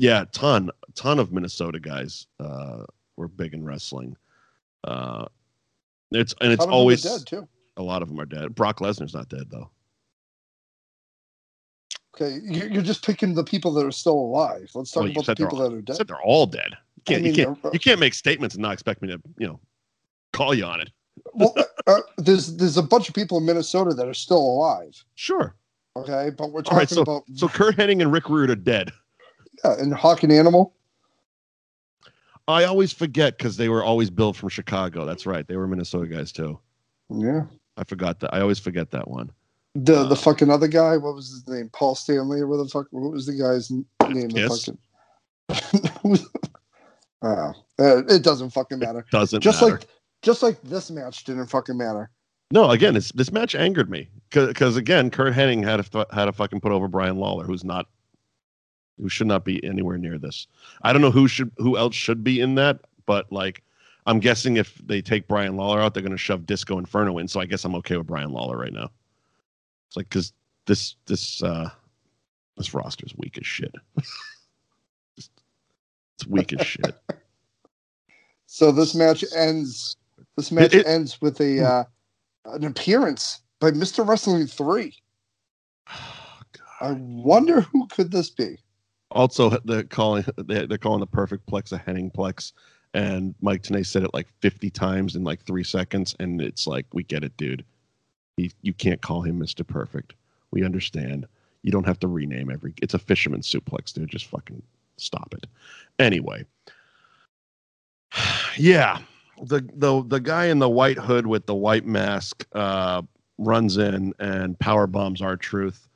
yeah, 0.00 0.24
ton 0.32 0.70
ton 0.96 1.18
of 1.20 1.32
Minnesota 1.32 1.78
guys 1.80 2.26
uh, 2.40 2.82
were 3.16 3.28
big 3.28 3.54
in 3.54 3.64
wrestling. 3.64 4.16
Uh, 4.84 5.26
it's 6.10 6.34
and 6.40 6.52
it's 6.52 6.62
Some 6.62 6.68
of 6.68 6.70
them 6.70 6.74
are 6.74 6.78
always 6.78 7.02
dead 7.02 7.26
too. 7.26 7.48
a 7.76 7.82
lot 7.82 8.02
of 8.02 8.08
them 8.08 8.18
are 8.20 8.26
dead. 8.26 8.54
Brock 8.56 8.80
Lesnar's 8.80 9.14
not 9.14 9.28
dead 9.28 9.44
though. 9.50 9.70
Okay, 12.14 12.40
you- 12.42 12.68
you're 12.70 12.82
just 12.82 13.04
picking 13.04 13.34
the 13.34 13.44
people 13.44 13.72
that 13.74 13.86
are 13.86 13.92
still 13.92 14.18
alive. 14.18 14.68
Let's 14.74 14.90
talk 14.90 15.04
Well, 15.04 15.12
about 15.12 15.26
the 15.26 15.36
people 15.36 15.62
all- 15.62 15.70
that 15.70 15.76
are 15.76 15.82
dead. 15.82 15.96
said 15.96 16.08
they're 16.08 16.20
all 16.22 16.46
dead. 16.46 16.72
You 17.08 17.14
can't 17.16 17.20
I 17.20 17.22
mean, 17.22 17.34
you 17.34 17.44
can't 17.44 17.62
they're- 17.62 17.72
you 17.72 17.78
can't 17.80 18.00
make 18.00 18.14
statements 18.14 18.54
and 18.54 18.62
not 18.62 18.72
expect 18.72 19.02
me 19.02 19.08
to 19.08 19.20
you 19.38 19.46
know 19.46 19.60
call 20.32 20.54
you 20.54 20.64
on 20.64 20.80
it. 20.80 20.90
well, 21.34 21.54
uh, 21.86 22.00
there's 22.16 22.56
there's 22.56 22.76
a 22.76 22.82
bunch 22.82 23.08
of 23.08 23.14
people 23.14 23.38
in 23.38 23.44
Minnesota 23.46 23.94
that 23.94 24.06
are 24.08 24.14
still 24.14 24.38
alive. 24.38 25.04
Sure. 25.14 25.54
Okay, 25.96 26.30
but 26.36 26.52
we're 26.52 26.62
talking 26.62 26.78
right, 26.78 26.88
so 26.88 27.02
about 27.02 27.24
so 27.34 27.48
Kurt 27.48 27.76
Hennig 27.76 28.00
and 28.00 28.12
Rick 28.12 28.28
Rude 28.28 28.50
are 28.50 28.54
dead. 28.56 28.92
yeah, 29.64 29.74
and 29.78 29.92
Hawk 29.92 30.22
and 30.22 30.32
Animal. 30.32 30.74
I 32.46 32.64
always 32.64 32.92
forget 32.92 33.36
because 33.36 33.56
they 33.56 33.68
were 33.68 33.82
always 33.84 34.08
billed 34.10 34.36
from 34.36 34.48
Chicago. 34.48 35.04
That's 35.04 35.26
right. 35.26 35.46
They 35.46 35.56
were 35.56 35.66
Minnesota 35.66 36.06
guys 36.06 36.32
too. 36.32 36.58
Yeah. 37.10 37.44
I 37.76 37.84
forgot 37.84 38.20
that. 38.20 38.32
I 38.34 38.40
always 38.40 38.58
forget 38.58 38.90
that 38.92 39.08
one. 39.08 39.30
The 39.74 40.04
the 40.04 40.12
Uh, 40.12 40.14
fucking 40.14 40.50
other 40.50 40.68
guy, 40.68 40.96
what 40.96 41.14
was 41.14 41.28
his 41.30 41.46
name? 41.48 41.68
Paul 41.72 41.94
Stanley 41.94 42.40
or 42.40 42.46
what 42.46 42.56
the 42.58 42.68
fuck? 42.68 42.86
What 42.90 43.12
was 43.12 43.26
the 43.26 43.34
guy's 43.34 43.70
name? 43.70 43.86
The 44.28 44.48
fucking. 44.48 44.78
oh, 47.22 47.52
uh, 47.78 48.02
it 48.08 48.22
doesn't 48.22 48.50
fucking 48.50 48.78
matter. 48.78 49.04
Doesn't 49.10 49.40
Just 49.40 49.60
matter. 49.62 49.74
like 49.76 49.86
just 50.22 50.42
like 50.42 50.60
this 50.62 50.90
match 50.90 51.24
didn't 51.24 51.46
fucking 51.46 51.76
matter. 51.76 52.10
no, 52.50 52.70
again, 52.70 52.96
it's, 52.96 53.12
this 53.12 53.30
match 53.30 53.54
angered 53.54 53.88
me 53.90 54.08
because 54.30 54.76
again, 54.76 55.10
Kurt 55.10 55.34
Hennig 55.34 55.64
had 55.64 55.84
to 55.84 56.06
had 56.12 56.24
to 56.26 56.32
fucking 56.32 56.60
put 56.60 56.72
over 56.72 56.88
Brian 56.88 57.16
Lawler, 57.16 57.44
who's 57.44 57.64
not, 57.64 57.86
who 59.00 59.08
should 59.08 59.26
not 59.28 59.44
be 59.44 59.62
anywhere 59.64 59.98
near 59.98 60.18
this. 60.18 60.46
I 60.82 60.92
don't 60.92 61.02
know 61.02 61.10
who 61.10 61.28
should 61.28 61.52
who 61.58 61.76
else 61.76 61.94
should 61.94 62.24
be 62.24 62.40
in 62.40 62.56
that, 62.56 62.80
but 63.06 63.30
like, 63.30 63.62
I'm 64.06 64.18
guessing 64.18 64.56
if 64.56 64.74
they 64.86 65.00
take 65.00 65.28
Brian 65.28 65.56
Lawler 65.56 65.80
out, 65.80 65.94
they're 65.94 66.02
going 66.02 66.10
to 66.12 66.18
shove 66.18 66.46
Disco 66.46 66.78
Inferno 66.78 67.18
in. 67.18 67.28
So 67.28 67.40
I 67.40 67.46
guess 67.46 67.64
I'm 67.64 67.74
okay 67.76 67.96
with 67.96 68.06
Brian 68.06 68.32
Lawler 68.32 68.56
right 68.56 68.72
now. 68.72 68.90
It's 69.88 69.96
like 69.96 70.08
because 70.08 70.32
this 70.66 70.96
this 71.06 71.42
uh 71.42 71.70
this 72.56 72.74
roster's 72.74 73.14
weak 73.16 73.38
as 73.38 73.46
shit. 73.46 73.74
It's 76.18 76.26
weak 76.26 76.52
as 76.52 76.66
shit. 76.66 76.94
So 78.50 78.72
this 78.72 78.94
match 78.94 79.22
ends. 79.36 79.96
This 80.38 80.50
match 80.50 80.74
it- 80.74 80.86
ends 80.86 81.20
with 81.20 81.38
a 81.38 81.62
uh, 81.62 81.84
an 82.46 82.64
appearance 82.64 83.42
by 83.60 83.70
Mr. 83.72 84.08
Wrestling 84.08 84.46
Three. 84.46 84.96
Oh, 85.86 86.40
God. 86.52 86.64
I 86.80 86.92
wonder 86.98 87.60
who 87.60 87.86
could 87.88 88.10
this 88.10 88.30
be. 88.30 88.56
Also, 89.10 89.50
they're 89.66 89.82
calling 89.82 90.24
they're 90.38 90.66
they're 90.66 90.78
calling 90.78 91.00
the 91.00 91.06
perfect 91.06 91.46
plex 91.46 91.72
a 91.72 91.78
Hennig 91.78 92.14
plex, 92.14 92.54
and 92.94 93.34
Mike 93.42 93.64
Tenay 93.64 93.84
said 93.84 94.02
it 94.02 94.14
like 94.14 94.28
50 94.40 94.70
times 94.70 95.14
in 95.14 95.24
like 95.24 95.44
three 95.44 95.62
seconds, 95.62 96.16
and 96.18 96.40
it's 96.40 96.66
like 96.66 96.86
we 96.94 97.02
get 97.02 97.24
it, 97.24 97.36
dude. 97.36 97.66
He, 98.38 98.50
you 98.62 98.72
can't 98.72 99.02
call 99.02 99.20
him 99.20 99.38
Mister 99.38 99.62
Perfect. 99.62 100.14
We 100.52 100.64
understand. 100.64 101.26
You 101.62 101.70
don't 101.70 101.86
have 101.86 102.00
to 102.00 102.08
rename 102.08 102.50
every. 102.50 102.72
It's 102.80 102.94
a 102.94 102.98
fisherman 102.98 103.42
suplex, 103.42 103.92
dude. 103.92 104.08
Just 104.08 104.24
fucking 104.24 104.62
stop 105.00 105.32
it. 105.34 105.46
Anyway, 105.98 106.44
yeah, 108.56 108.98
the 109.42 109.68
the 109.74 110.02
the 110.06 110.20
guy 110.20 110.46
in 110.46 110.58
the 110.58 110.68
white 110.68 110.98
hood 110.98 111.26
with 111.26 111.46
the 111.46 111.54
white 111.54 111.86
mask 111.86 112.46
uh, 112.52 113.02
runs 113.38 113.76
in 113.76 114.14
and 114.18 114.58
power 114.58 114.86
bombs 114.86 115.22
R-Truth 115.22 115.88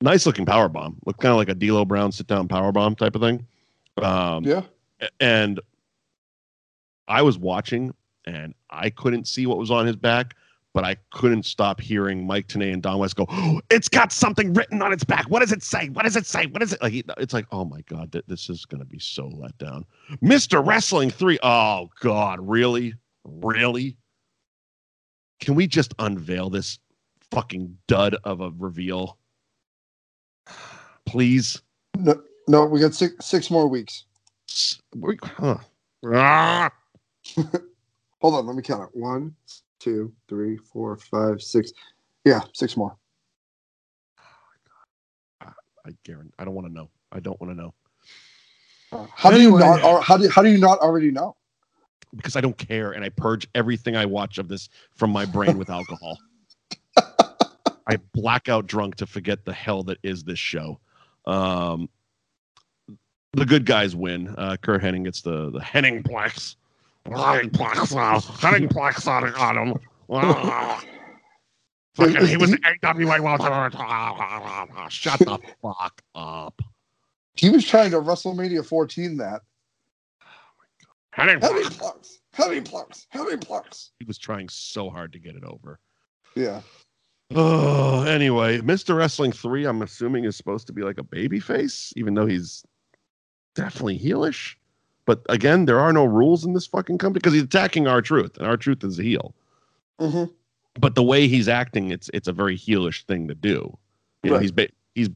nice 0.00 0.26
looking 0.26 0.46
power 0.46 0.68
bomb. 0.68 0.96
Look 1.06 1.18
kind 1.18 1.30
of 1.30 1.36
like 1.36 1.48
a 1.48 1.54
D'Lo 1.54 1.84
Brown 1.84 2.12
sit 2.12 2.26
down 2.26 2.48
power 2.48 2.72
bomb 2.72 2.94
type 2.94 3.14
of 3.14 3.22
thing. 3.22 3.46
Um, 4.02 4.44
Yeah. 4.44 4.62
And 5.18 5.60
I 7.08 7.22
was 7.22 7.38
watching, 7.38 7.94
and 8.26 8.54
I 8.68 8.90
couldn't 8.90 9.26
see 9.26 9.46
what 9.46 9.58
was 9.58 9.70
on 9.70 9.86
his 9.86 9.96
back, 9.96 10.36
but 10.72 10.84
I 10.84 10.96
couldn't 11.12 11.44
stop 11.44 11.80
hearing 11.80 12.26
Mike 12.26 12.48
Tenay 12.48 12.72
and 12.72 12.82
Don 12.82 12.98
West 12.98 13.16
go, 13.16 13.26
oh, 13.28 13.60
"It's 13.70 13.88
got 13.88 14.12
something 14.12 14.54
written 14.54 14.82
on 14.82 14.92
its 14.92 15.04
back. 15.04 15.28
What 15.28 15.40
does 15.40 15.52
it 15.52 15.62
say? 15.62 15.88
What 15.90 16.04
does 16.04 16.16
it 16.16 16.26
say? 16.26 16.46
What 16.46 16.62
is 16.62 16.72
it?" 16.72 16.82
Like 16.82 16.94
it's 17.18 17.34
like, 17.34 17.46
"Oh 17.52 17.64
my 17.64 17.80
god, 17.82 18.12
th- 18.12 18.24
this 18.28 18.48
is 18.48 18.64
gonna 18.64 18.84
be 18.84 18.98
so 18.98 19.28
let 19.28 19.56
down." 19.58 19.84
Mister 20.20 20.60
Wrestling 20.60 21.10
Three. 21.10 21.38
Oh 21.42 21.90
God, 22.00 22.38
really, 22.40 22.94
really? 23.24 23.96
Can 25.40 25.54
we 25.54 25.66
just 25.66 25.94
unveil 25.98 26.50
this 26.50 26.78
fucking 27.30 27.76
dud 27.88 28.16
of 28.24 28.40
a 28.40 28.50
reveal? 28.58 29.18
Please. 31.06 31.60
No, 31.96 32.22
no, 32.48 32.64
we 32.66 32.80
got 32.80 32.94
six 32.94 33.26
six 33.26 33.50
more 33.50 33.66
weeks. 33.66 34.04
We- 34.94 35.18
huh. 35.22 35.58
Ah! 36.06 36.70
Hold 38.20 38.34
on, 38.34 38.46
let 38.46 38.56
me 38.56 38.62
count 38.62 38.82
it. 38.82 38.98
One, 38.98 39.34
two, 39.80 40.12
three, 40.28 40.56
four, 40.56 40.96
five, 40.96 41.42
six. 41.42 41.72
Yeah, 42.24 42.40
six 42.52 42.76
more. 42.76 42.96
I 45.42 45.92
guarantee. 46.04 46.34
I 46.38 46.44
don't 46.44 46.54
want 46.54 46.68
to 46.68 46.72
know. 46.72 46.90
I 47.10 47.20
don't 47.20 47.40
want 47.40 47.52
to 47.52 47.56
know 47.56 47.74
How 49.14 49.30
do 49.30 49.40
you 49.40 49.58
not? 49.58 49.82
Or 49.82 50.00
how 50.00 50.16
do 50.16 50.28
how 50.28 50.42
do 50.42 50.50
you 50.50 50.58
not 50.58 50.78
already 50.80 51.10
know? 51.10 51.36
because 52.16 52.36
I 52.36 52.40
don't 52.40 52.56
care, 52.56 52.92
and 52.92 53.04
I 53.04 53.08
purge 53.08 53.46
everything 53.54 53.96
I 53.96 54.04
watch 54.06 54.38
of 54.38 54.48
this 54.48 54.68
from 54.96 55.10
my 55.10 55.24
brain 55.24 55.58
with 55.58 55.70
alcohol. 55.70 56.18
I 56.96 57.96
blackout 58.12 58.66
drunk 58.66 58.96
to 58.96 59.06
forget 59.06 59.44
the 59.44 59.52
hell 59.52 59.82
that 59.84 59.98
is 60.02 60.24
this 60.24 60.38
show. 60.38 60.80
Um, 61.26 61.88
the 63.32 63.46
good 63.46 63.64
guys 63.64 63.94
win. 63.94 64.34
Uh, 64.36 64.56
Kurt 64.60 64.82
Hennig 64.82 65.04
gets 65.04 65.22
the 65.22 65.50
the 65.50 65.60
Hennig 65.60 66.02
Plex. 66.02 66.56
Hennig 67.06 67.50
Plex. 67.50 67.96
uh, 67.96 68.20
Hennig 68.20 68.68
Plex 68.72 69.06
on 69.06 69.34
on 69.34 69.68
him. 69.68 69.78
Ah. 70.12 70.82
Fucking, 71.94 72.26
he 72.26 72.36
was 72.36 72.56
AWA 72.82 73.22
World 73.22 73.40
Shut 74.90 75.20
the 75.20 75.38
fuck 75.62 76.02
up. 76.16 76.60
He 77.36 77.48
was 77.48 77.64
trying 77.64 77.92
to 77.92 78.00
WrestleMania 78.00 78.66
14 78.66 79.18
that. 79.18 79.42
Hennig 81.16 81.40
Heavy 81.42 81.60
Plex. 81.62 81.78
plugs, 81.78 82.20
heavy 82.32 82.60
plugs, 82.60 83.06
heavy 83.10 83.36
plugs. 83.36 83.92
He 84.00 84.04
was 84.04 84.18
trying 84.18 84.48
so 84.48 84.90
hard 84.90 85.12
to 85.12 85.20
get 85.20 85.36
it 85.36 85.44
over. 85.44 85.78
Yeah. 86.34 86.60
Oh, 87.32 88.02
anyway, 88.02 88.58
Mr. 88.58 88.96
Wrestling 88.96 89.30
3, 89.30 89.64
I'm 89.64 89.82
assuming 89.82 90.24
is 90.24 90.36
supposed 90.36 90.66
to 90.66 90.72
be 90.72 90.82
like 90.82 90.98
a 90.98 91.04
baby 91.04 91.38
face, 91.38 91.92
even 91.94 92.14
though 92.14 92.26
he's 92.26 92.64
definitely 93.54 93.98
heelish. 93.98 94.56
But 95.06 95.22
again, 95.28 95.64
there 95.64 95.80
are 95.80 95.92
no 95.92 96.04
rules 96.04 96.44
in 96.44 96.52
this 96.52 96.66
fucking 96.66 96.98
company 96.98 97.20
because 97.20 97.32
he's 97.32 97.42
attacking 97.42 97.86
R-Truth, 97.86 98.36
and 98.36 98.46
R-Truth 98.46 98.84
is 98.84 98.98
a 98.98 99.02
heel. 99.02 99.34
hmm 99.98 100.24
But 100.78 100.94
the 100.94 101.02
way 101.02 101.26
he's 101.26 101.48
acting, 101.48 101.90
it's 101.90 102.10
it's 102.14 102.28
a 102.28 102.32
very 102.32 102.56
heelish 102.56 103.04
thing 103.04 103.28
to 103.28 103.34
do. 103.34 103.76
You 104.22 104.30
know, 104.30 104.38
he's 104.38 104.52
ba- 104.52 104.68
he's 104.94 105.08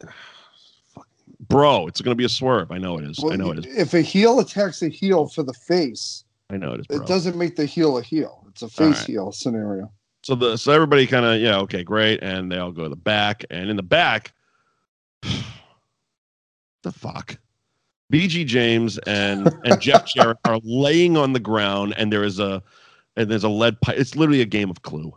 bro. 1.48 1.86
It's 1.86 2.00
gonna 2.00 2.14
be 2.14 2.24
a 2.24 2.28
swerve. 2.28 2.70
I 2.70 2.78
know 2.78 2.98
it 2.98 3.04
is. 3.04 3.22
I 3.22 3.36
know 3.36 3.50
it 3.50 3.64
is. 3.64 3.76
If 3.76 3.94
a 3.94 4.00
heel 4.00 4.40
attacks 4.40 4.82
a 4.82 4.88
heel 4.88 5.26
for 5.26 5.42
the 5.42 5.52
face, 5.52 6.24
I 6.50 6.56
know 6.56 6.72
it 6.74 6.80
is. 6.80 6.86
Bro. 6.86 6.98
it 6.98 7.06
doesn't 7.06 7.36
make 7.36 7.56
the 7.56 7.66
heel 7.66 7.98
a 7.98 8.02
heel. 8.02 8.46
It's 8.48 8.62
a 8.62 8.68
face 8.68 8.98
right. 8.98 9.06
heel 9.06 9.32
scenario. 9.32 9.90
So 10.22 10.34
the 10.34 10.56
so 10.56 10.72
everybody 10.72 11.06
kind 11.06 11.26
of 11.26 11.40
yeah 11.40 11.58
okay 11.60 11.84
great, 11.84 12.22
and 12.22 12.50
they 12.50 12.58
all 12.58 12.72
go 12.72 12.84
to 12.84 12.88
the 12.88 12.96
back, 12.96 13.44
and 13.50 13.68
in 13.68 13.76
the 13.76 13.82
back, 13.82 14.32
the 15.22 16.92
fuck, 16.92 17.36
BG 18.14 18.46
James 18.46 18.96
and 18.98 19.52
and 19.64 19.80
Jeff 19.80 20.06
Jarrett 20.14 20.38
are 20.44 20.60
laying 20.62 21.16
on 21.16 21.32
the 21.32 21.40
ground, 21.40 21.94
and 21.96 22.12
there 22.12 22.22
is 22.22 22.38
a 22.38 22.62
and 23.16 23.28
there's 23.28 23.44
a 23.44 23.48
lead 23.48 23.80
pipe. 23.80 23.98
It's 23.98 24.14
literally 24.14 24.40
a 24.40 24.46
game 24.46 24.70
of 24.70 24.82
Clue. 24.82 25.12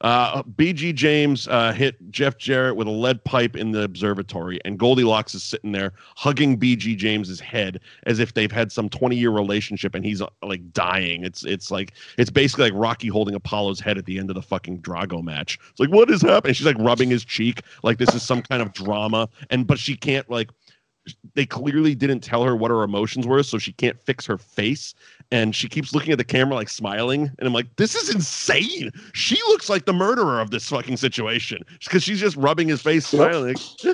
Uh, 0.00 0.42
BG 0.42 0.94
James 0.94 1.46
uh, 1.48 1.72
hit 1.74 1.96
Jeff 2.10 2.38
Jarrett 2.38 2.74
with 2.74 2.86
a 2.86 2.90
lead 2.90 3.22
pipe 3.24 3.54
in 3.54 3.72
the 3.72 3.82
observatory, 3.82 4.58
and 4.64 4.78
Goldilocks 4.78 5.34
is 5.34 5.42
sitting 5.42 5.72
there 5.72 5.92
hugging 6.16 6.58
BG 6.58 6.96
James's 6.96 7.38
head 7.38 7.80
as 8.04 8.18
if 8.18 8.32
they've 8.32 8.50
had 8.50 8.72
some 8.72 8.88
20 8.88 9.14
year 9.14 9.30
relationship, 9.30 9.94
and 9.94 10.02
he's 10.02 10.22
uh, 10.22 10.28
like 10.42 10.72
dying. 10.72 11.22
It's 11.22 11.44
it's 11.44 11.70
like 11.70 11.92
it's 12.16 12.30
basically 12.30 12.70
like 12.70 12.80
Rocky 12.80 13.08
holding 13.08 13.34
Apollo's 13.34 13.78
head 13.78 13.98
at 13.98 14.06
the 14.06 14.18
end 14.18 14.30
of 14.30 14.36
the 14.36 14.42
fucking 14.42 14.80
Drago 14.80 15.22
match. 15.22 15.58
It's 15.70 15.80
like 15.80 15.90
what 15.90 16.10
is 16.10 16.22
happening? 16.22 16.54
She's 16.54 16.66
like 16.66 16.78
rubbing 16.78 17.10
his 17.10 17.26
cheek, 17.26 17.62
like 17.82 17.98
this 17.98 18.14
is 18.14 18.22
some 18.22 18.40
kind 18.40 18.62
of 18.62 18.72
drama, 18.72 19.28
and 19.50 19.66
but 19.66 19.78
she 19.78 19.96
can't 19.96 20.28
like. 20.30 20.48
They 21.34 21.46
clearly 21.46 21.94
didn't 21.94 22.20
tell 22.20 22.44
her 22.44 22.54
what 22.54 22.70
her 22.70 22.82
emotions 22.82 23.26
were, 23.26 23.42
so 23.42 23.58
she 23.58 23.72
can't 23.72 24.00
fix 24.00 24.26
her 24.26 24.36
face, 24.36 24.94
and 25.30 25.54
she 25.56 25.68
keeps 25.68 25.94
looking 25.94 26.12
at 26.12 26.18
the 26.18 26.24
camera 26.24 26.54
like 26.54 26.68
smiling. 26.68 27.30
And 27.38 27.46
I'm 27.46 27.52
like, 27.52 27.74
this 27.76 27.94
is 27.94 28.14
insane. 28.14 28.90
She 29.14 29.36
looks 29.48 29.68
like 29.70 29.86
the 29.86 29.92
murderer 29.92 30.40
of 30.40 30.50
this 30.50 30.68
fucking 30.68 30.98
situation 30.98 31.62
because 31.82 32.02
she's 32.02 32.20
just 32.20 32.36
rubbing 32.36 32.68
his 32.68 32.82
face, 32.82 33.06
smiling. 33.06 33.56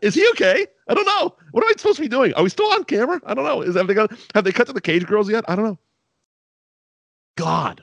is 0.00 0.14
he 0.14 0.26
okay? 0.30 0.66
I 0.88 0.94
don't 0.94 1.06
know. 1.06 1.34
What 1.50 1.64
am 1.64 1.68
I 1.68 1.74
supposed 1.76 1.96
to 1.96 2.02
be 2.02 2.08
doing? 2.08 2.32
Are 2.34 2.42
we 2.42 2.48
still 2.48 2.72
on 2.72 2.84
camera? 2.84 3.20
I 3.26 3.34
don't 3.34 3.44
know. 3.44 3.60
Is 3.62 3.76
have 3.76 3.86
they 3.86 3.94
got 3.94 4.12
have 4.34 4.44
they 4.44 4.52
cut 4.52 4.66
to 4.68 4.72
the 4.72 4.80
cage 4.80 5.06
girls 5.06 5.28
yet? 5.30 5.44
I 5.48 5.56
don't 5.56 5.64
know. 5.64 5.78
God. 7.36 7.82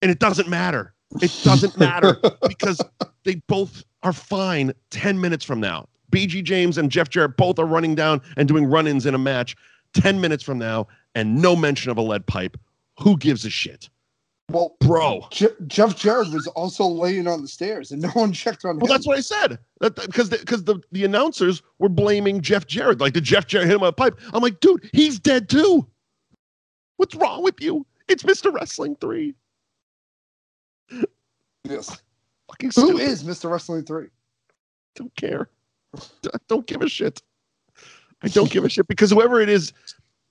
And 0.00 0.10
it 0.10 0.18
doesn't 0.18 0.48
matter. 0.48 0.94
It 1.20 1.32
doesn't 1.44 1.78
matter 1.78 2.18
because 2.48 2.80
they 3.24 3.36
both 3.46 3.84
are 4.02 4.12
fine 4.12 4.72
10 4.90 5.20
minutes 5.20 5.44
from 5.44 5.60
now. 5.60 5.86
BG 6.12 6.44
James 6.44 6.78
and 6.78 6.90
Jeff 6.90 7.08
Jarrett 7.08 7.36
both 7.36 7.58
are 7.58 7.66
running 7.66 7.94
down 7.96 8.20
and 8.36 8.46
doing 8.46 8.64
run 8.66 8.86
ins 8.86 9.06
in 9.06 9.14
a 9.14 9.18
match 9.18 9.56
10 9.94 10.20
minutes 10.20 10.42
from 10.44 10.58
now, 10.58 10.86
and 11.14 11.42
no 11.42 11.56
mention 11.56 11.90
of 11.90 11.98
a 11.98 12.02
lead 12.02 12.26
pipe. 12.26 12.56
Who 13.00 13.16
gives 13.18 13.44
a 13.44 13.50
shit? 13.50 13.88
Well, 14.50 14.76
Bro. 14.80 15.26
Je- 15.30 15.46
Jeff 15.66 15.96
Jarrett 15.96 16.30
was 16.32 16.46
also 16.48 16.86
laying 16.86 17.26
on 17.26 17.42
the 17.42 17.48
stairs, 17.48 17.90
and 17.90 18.02
no 18.02 18.08
one 18.10 18.32
checked 18.34 18.64
on 18.64 18.76
Well, 18.78 18.86
him. 18.86 18.94
that's 18.94 19.06
what 19.06 19.16
I 19.16 19.20
said. 19.20 19.58
Because 19.80 20.28
because 20.30 20.64
the, 20.64 20.80
the 20.92 21.04
announcers 21.04 21.62
were 21.78 21.88
blaming 21.88 22.40
Jeff 22.42 22.66
Jarrett. 22.66 23.00
Like, 23.00 23.12
did 23.14 23.24
Jeff 23.24 23.46
Jarrett 23.46 23.68
hit 23.68 23.74
him 23.76 23.80
with 23.80 23.90
a 23.90 23.92
pipe? 23.92 24.18
I'm 24.32 24.42
like, 24.42 24.60
dude, 24.60 24.88
he's 24.92 25.18
dead 25.18 25.48
too. 25.48 25.86
What's 26.96 27.14
wrong 27.14 27.42
with 27.42 27.60
you? 27.60 27.86
It's 28.08 28.22
Mr. 28.24 28.52
Wrestling 28.52 28.96
3. 29.00 29.34
yes. 31.64 32.02
Fucking 32.48 32.70
Who 32.74 32.88
stupid. 32.88 33.00
is 33.02 33.24
Mr. 33.24 33.50
Wrestling 33.50 33.84
Three? 33.84 34.08
don't 34.94 35.14
care. 35.16 35.48
D- 36.22 36.30
Don't 36.48 36.66
give 36.66 36.82
a 36.82 36.88
shit. 36.88 37.22
I 38.24 38.28
don't 38.28 38.50
give 38.50 38.64
a 38.64 38.68
shit 38.68 38.86
because 38.86 39.10
whoever 39.10 39.40
it 39.40 39.48
is 39.48 39.72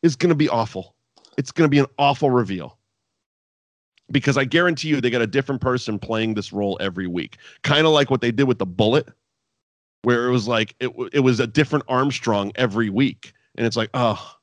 is 0.01 0.15
going 0.15 0.29
to 0.29 0.35
be 0.35 0.47
awful. 0.47 0.95
It's 1.37 1.51
going 1.51 1.65
to 1.65 1.69
be 1.69 1.79
an 1.79 1.87
awful 1.97 2.29
reveal. 2.29 2.77
because 4.11 4.37
I 4.37 4.45
guarantee 4.45 4.87
you 4.89 5.01
they 5.01 5.09
got 5.09 5.21
a 5.21 5.27
different 5.27 5.59
person 5.61 5.99
playing 5.99 6.33
this 6.35 6.53
role 6.53 6.77
every 6.79 7.07
week. 7.07 7.37
Kind 7.63 7.85
of 7.85 7.91
like 7.93 8.09
what 8.09 8.21
they 8.21 8.31
did 8.31 8.45
with 8.45 8.59
the 8.59 8.65
bullet, 8.65 9.09
where 10.03 10.25
it 10.27 10.31
was 10.31 10.47
like 10.47 10.73
it 10.79 10.91
it 11.11 11.19
was 11.19 11.39
a 11.41 11.47
different 11.47 11.83
Armstrong 11.89 12.51
every 12.55 12.89
week, 12.89 13.33
and 13.55 13.67
it's 13.67 13.75
like, 13.75 13.89
oh, 13.93 14.35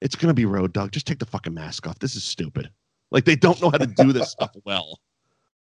it's 0.00 0.14
gonna 0.14 0.32
be 0.34 0.44
Road 0.44 0.72
Dog. 0.72 0.92
Just 0.92 1.06
take 1.06 1.18
the 1.18 1.26
fucking 1.26 1.54
mask 1.54 1.86
off. 1.88 1.98
This 1.98 2.14
is 2.14 2.22
stupid. 2.24 2.70
Like 3.10 3.24
they 3.24 3.36
don't 3.36 3.60
know 3.60 3.70
how 3.70 3.78
to 3.78 3.86
do 3.86 4.12
this 4.12 4.30
stuff 4.30 4.54
well. 4.64 5.00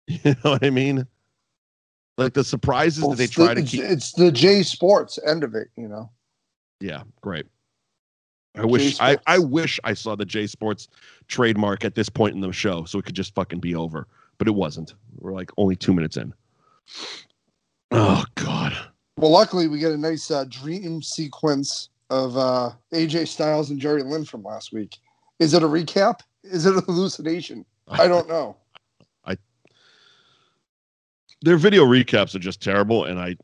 You 0.08 0.34
know 0.44 0.52
what 0.52 0.64
I 0.64 0.70
mean? 0.70 1.06
Like 2.18 2.32
the 2.32 2.44
surprises 2.44 3.02
Well, 3.02 3.10
that 3.10 3.16
they 3.16 3.26
try 3.26 3.54
the, 3.54 3.62
to 3.62 3.66
keep. 3.66 3.82
it's 3.82 4.12
the 4.12 4.32
J 4.32 4.62
Sports 4.62 5.18
end 5.26 5.44
of 5.44 5.54
it, 5.54 5.68
you 5.76 5.88
know. 5.88 6.10
Yeah, 6.80 7.02
great. 7.20 7.46
I 8.54 8.64
wish 8.64 8.98
I, 9.00 9.18
I 9.26 9.38
wish 9.38 9.78
I 9.84 9.92
saw 9.92 10.16
the 10.16 10.24
J 10.24 10.46
Sports 10.46 10.88
trademark 11.28 11.84
at 11.84 11.94
this 11.94 12.08
point 12.08 12.34
in 12.34 12.40
the 12.40 12.52
show 12.52 12.84
so 12.84 12.98
it 12.98 13.04
could 13.04 13.14
just 13.14 13.34
fucking 13.34 13.60
be 13.60 13.74
over. 13.74 14.06
But 14.38 14.48
it 14.48 14.54
wasn't. 14.54 14.94
We're 15.18 15.32
like 15.32 15.50
only 15.58 15.76
two 15.76 15.92
minutes 15.92 16.16
in. 16.16 16.32
Oh 17.90 18.24
God. 18.34 18.74
Well, 19.18 19.30
luckily 19.30 19.68
we 19.68 19.78
get 19.78 19.92
a 19.92 19.96
nice 19.96 20.30
uh, 20.30 20.44
dream 20.48 21.02
sequence 21.02 21.90
of 22.10 22.36
uh, 22.36 22.70
AJ 22.92 23.28
Styles 23.28 23.70
and 23.70 23.80
Jerry 23.80 24.02
Lynn 24.02 24.24
from 24.24 24.42
last 24.42 24.72
week. 24.72 24.98
Is 25.38 25.54
it 25.54 25.62
a 25.62 25.66
recap? 25.66 26.20
Is 26.44 26.66
it 26.66 26.76
a 26.76 26.80
hallucination? 26.80 27.64
I 27.88 28.08
don't 28.08 28.28
know. 28.28 28.56
Their 31.42 31.56
video 31.56 31.84
recaps 31.84 32.34
are 32.34 32.40
just 32.40 32.62
terrible, 32.62 33.04
and 33.04 33.18
I 33.18 33.36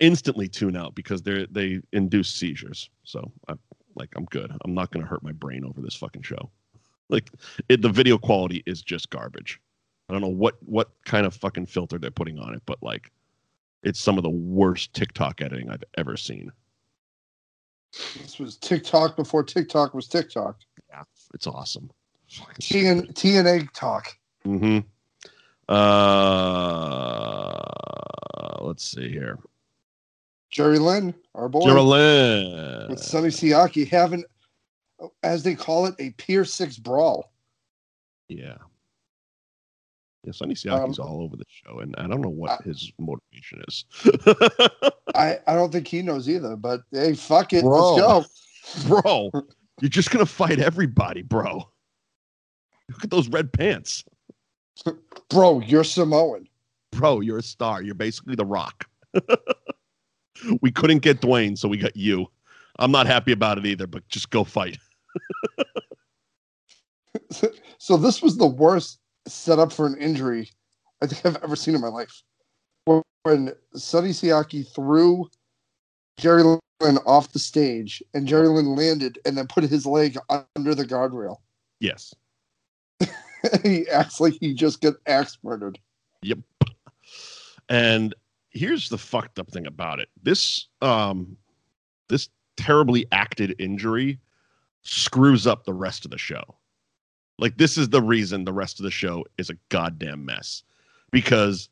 instantly 0.00 0.48
tune 0.48 0.76
out 0.76 0.94
because 0.94 1.22
they 1.22 1.46
they 1.50 1.80
induce 1.92 2.28
seizures. 2.28 2.90
So 3.04 3.30
I'm 3.48 3.58
like 3.94 4.10
I'm 4.16 4.26
good. 4.26 4.52
I'm 4.64 4.74
not 4.74 4.90
gonna 4.90 5.06
hurt 5.06 5.22
my 5.22 5.32
brain 5.32 5.64
over 5.64 5.80
this 5.80 5.94
fucking 5.94 6.22
show. 6.22 6.50
Like 7.08 7.30
it, 7.68 7.82
the 7.82 7.88
video 7.88 8.18
quality 8.18 8.62
is 8.66 8.82
just 8.82 9.10
garbage. 9.10 9.60
I 10.08 10.12
don't 10.12 10.22
know 10.22 10.28
what 10.28 10.56
what 10.64 10.90
kind 11.04 11.26
of 11.26 11.34
fucking 11.34 11.66
filter 11.66 11.98
they're 11.98 12.10
putting 12.10 12.38
on 12.38 12.54
it, 12.54 12.62
but 12.66 12.82
like 12.82 13.10
it's 13.82 14.00
some 14.00 14.16
of 14.16 14.24
the 14.24 14.30
worst 14.30 14.92
TikTok 14.94 15.40
editing 15.40 15.70
I've 15.70 15.84
ever 15.96 16.16
seen. 16.16 16.50
This 18.20 18.38
was 18.38 18.56
TikTok 18.56 19.16
before 19.16 19.42
TikTok 19.42 19.94
was 19.94 20.08
TikTok. 20.08 20.58
Yeah, 20.90 21.04
it's 21.34 21.46
awesome. 21.46 21.90
TN, 22.60 23.12
TNA 23.14 23.72
talk. 23.72 24.16
Mm-hmm. 24.44 24.80
Uh, 25.68 27.62
let's 28.60 28.84
see 28.84 29.08
here. 29.08 29.38
Jerry 30.50 30.78
Lynn, 30.78 31.14
our 31.34 31.48
boy, 31.48 31.64
Jerry 31.66 31.80
Lynn. 31.80 32.88
with 32.88 33.00
Sonny 33.00 33.28
Siaki 33.28 33.86
having, 33.88 34.24
as 35.22 35.42
they 35.42 35.54
call 35.54 35.86
it, 35.86 35.94
a 35.98 36.10
Pier 36.10 36.44
6 36.44 36.78
brawl. 36.78 37.32
Yeah. 38.28 38.56
Yeah, 40.24 40.32
Sonny 40.32 40.54
Siaki's 40.54 40.98
Um, 40.98 41.06
all 41.06 41.22
over 41.22 41.36
the 41.36 41.44
show, 41.48 41.80
and 41.80 41.94
I 41.98 42.06
don't 42.06 42.20
know 42.20 42.28
what 42.30 42.50
I- 42.52 42.62
his 42.64 42.92
motivation 42.98 43.62
is. 43.68 43.84
I, 45.14 45.38
I 45.46 45.54
don't 45.54 45.72
think 45.72 45.86
he 45.88 46.02
knows 46.02 46.28
either, 46.28 46.56
but 46.56 46.82
hey, 46.90 47.14
fuck 47.14 47.52
it. 47.52 47.62
Bro. 47.62 47.94
Let's 47.94 48.84
go. 48.88 48.90
bro, 49.00 49.30
you're 49.80 49.88
just 49.88 50.10
gonna 50.10 50.26
fight 50.26 50.58
everybody, 50.58 51.22
bro. 51.22 51.68
Look 52.88 53.04
at 53.04 53.10
those 53.10 53.28
red 53.28 53.52
pants, 53.52 54.04
Bro, 55.28 55.60
you're 55.60 55.84
Samoan. 55.84 56.48
bro. 56.92 57.20
You're 57.20 57.38
a 57.38 57.42
star. 57.42 57.82
You're 57.82 57.94
basically 57.94 58.34
the 58.34 58.44
Rock. 58.44 58.88
we 60.60 60.70
couldn't 60.70 60.98
get 60.98 61.20
Dwayne, 61.20 61.58
so 61.58 61.68
we 61.68 61.78
got 61.78 61.96
you. 61.96 62.26
I'm 62.78 62.92
not 62.92 63.06
happy 63.06 63.32
about 63.32 63.58
it 63.58 63.66
either, 63.66 63.86
but 63.86 64.06
just 64.08 64.30
go 64.30 64.44
fight. 64.44 64.78
so 67.78 67.96
this 67.96 68.22
was 68.22 68.36
the 68.36 68.46
worst 68.46 69.00
setup 69.26 69.72
for 69.72 69.86
an 69.86 69.96
injury 69.98 70.50
I 71.02 71.06
think 71.06 71.24
I've 71.26 71.42
ever 71.42 71.56
seen 71.56 71.74
in 71.74 71.80
my 71.80 71.88
life. 71.88 72.22
When 72.84 73.52
Sonny 73.74 74.10
Siaki 74.10 74.72
threw 74.72 75.28
Jerry 76.18 76.42
Lynn 76.80 76.98
off 76.98 77.32
the 77.32 77.38
stage 77.38 78.02
and 78.14 78.26
Jerry 78.26 78.48
Lynn 78.48 78.76
landed 78.76 79.18
and 79.26 79.36
then 79.36 79.46
put 79.46 79.64
his 79.64 79.84
leg 79.84 80.16
under 80.54 80.74
the 80.74 80.84
guardrail. 80.84 81.38
Yes. 81.80 82.14
he 83.62 83.88
acts 83.88 84.20
like 84.20 84.34
he 84.40 84.54
just 84.54 84.80
got 84.80 84.94
axe 85.06 85.38
murdered. 85.42 85.78
Yep. 86.22 86.38
And 87.68 88.14
here's 88.50 88.88
the 88.88 88.98
fucked 88.98 89.38
up 89.38 89.50
thing 89.50 89.66
about 89.66 90.00
it. 90.00 90.08
This 90.22 90.66
um 90.82 91.36
this 92.08 92.28
terribly 92.56 93.06
acted 93.12 93.54
injury 93.58 94.18
screws 94.82 95.46
up 95.46 95.64
the 95.64 95.74
rest 95.74 96.04
of 96.04 96.10
the 96.10 96.18
show. 96.18 96.42
Like 97.38 97.56
this 97.58 97.76
is 97.76 97.88
the 97.90 98.02
reason 98.02 98.44
the 98.44 98.52
rest 98.52 98.78
of 98.80 98.84
the 98.84 98.90
show 98.90 99.24
is 99.38 99.50
a 99.50 99.56
goddamn 99.68 100.24
mess. 100.24 100.62
Because 101.10 101.68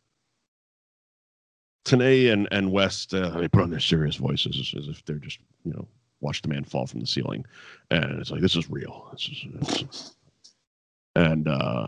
Tenay 1.85 2.33
and, 2.33 2.49
and 2.51 2.73
West 2.73 3.13
uh, 3.15 3.31
they 3.31 3.49
put 3.49 3.63
on 3.63 3.71
their 3.71 3.81
serious 3.81 4.17
voices 4.17 4.59
as, 4.59 4.83
as 4.83 4.89
if 4.89 5.05
they're 5.05 5.17
just, 5.17 5.39
you 5.65 5.73
know, 5.73 5.87
watch 6.21 6.43
the 6.43 6.49
man 6.49 6.65
fall 6.65 6.87
from 6.87 7.01
the 7.01 7.07
ceiling. 7.07 7.45
And 7.91 8.21
it's 8.21 8.31
like 8.31 8.41
this 8.41 8.57
is 8.57 8.71
real. 8.71 9.09
This 9.13 9.29
is, 9.29 9.45
it's- 9.61 10.15
and 11.15 11.49
uh 11.49 11.87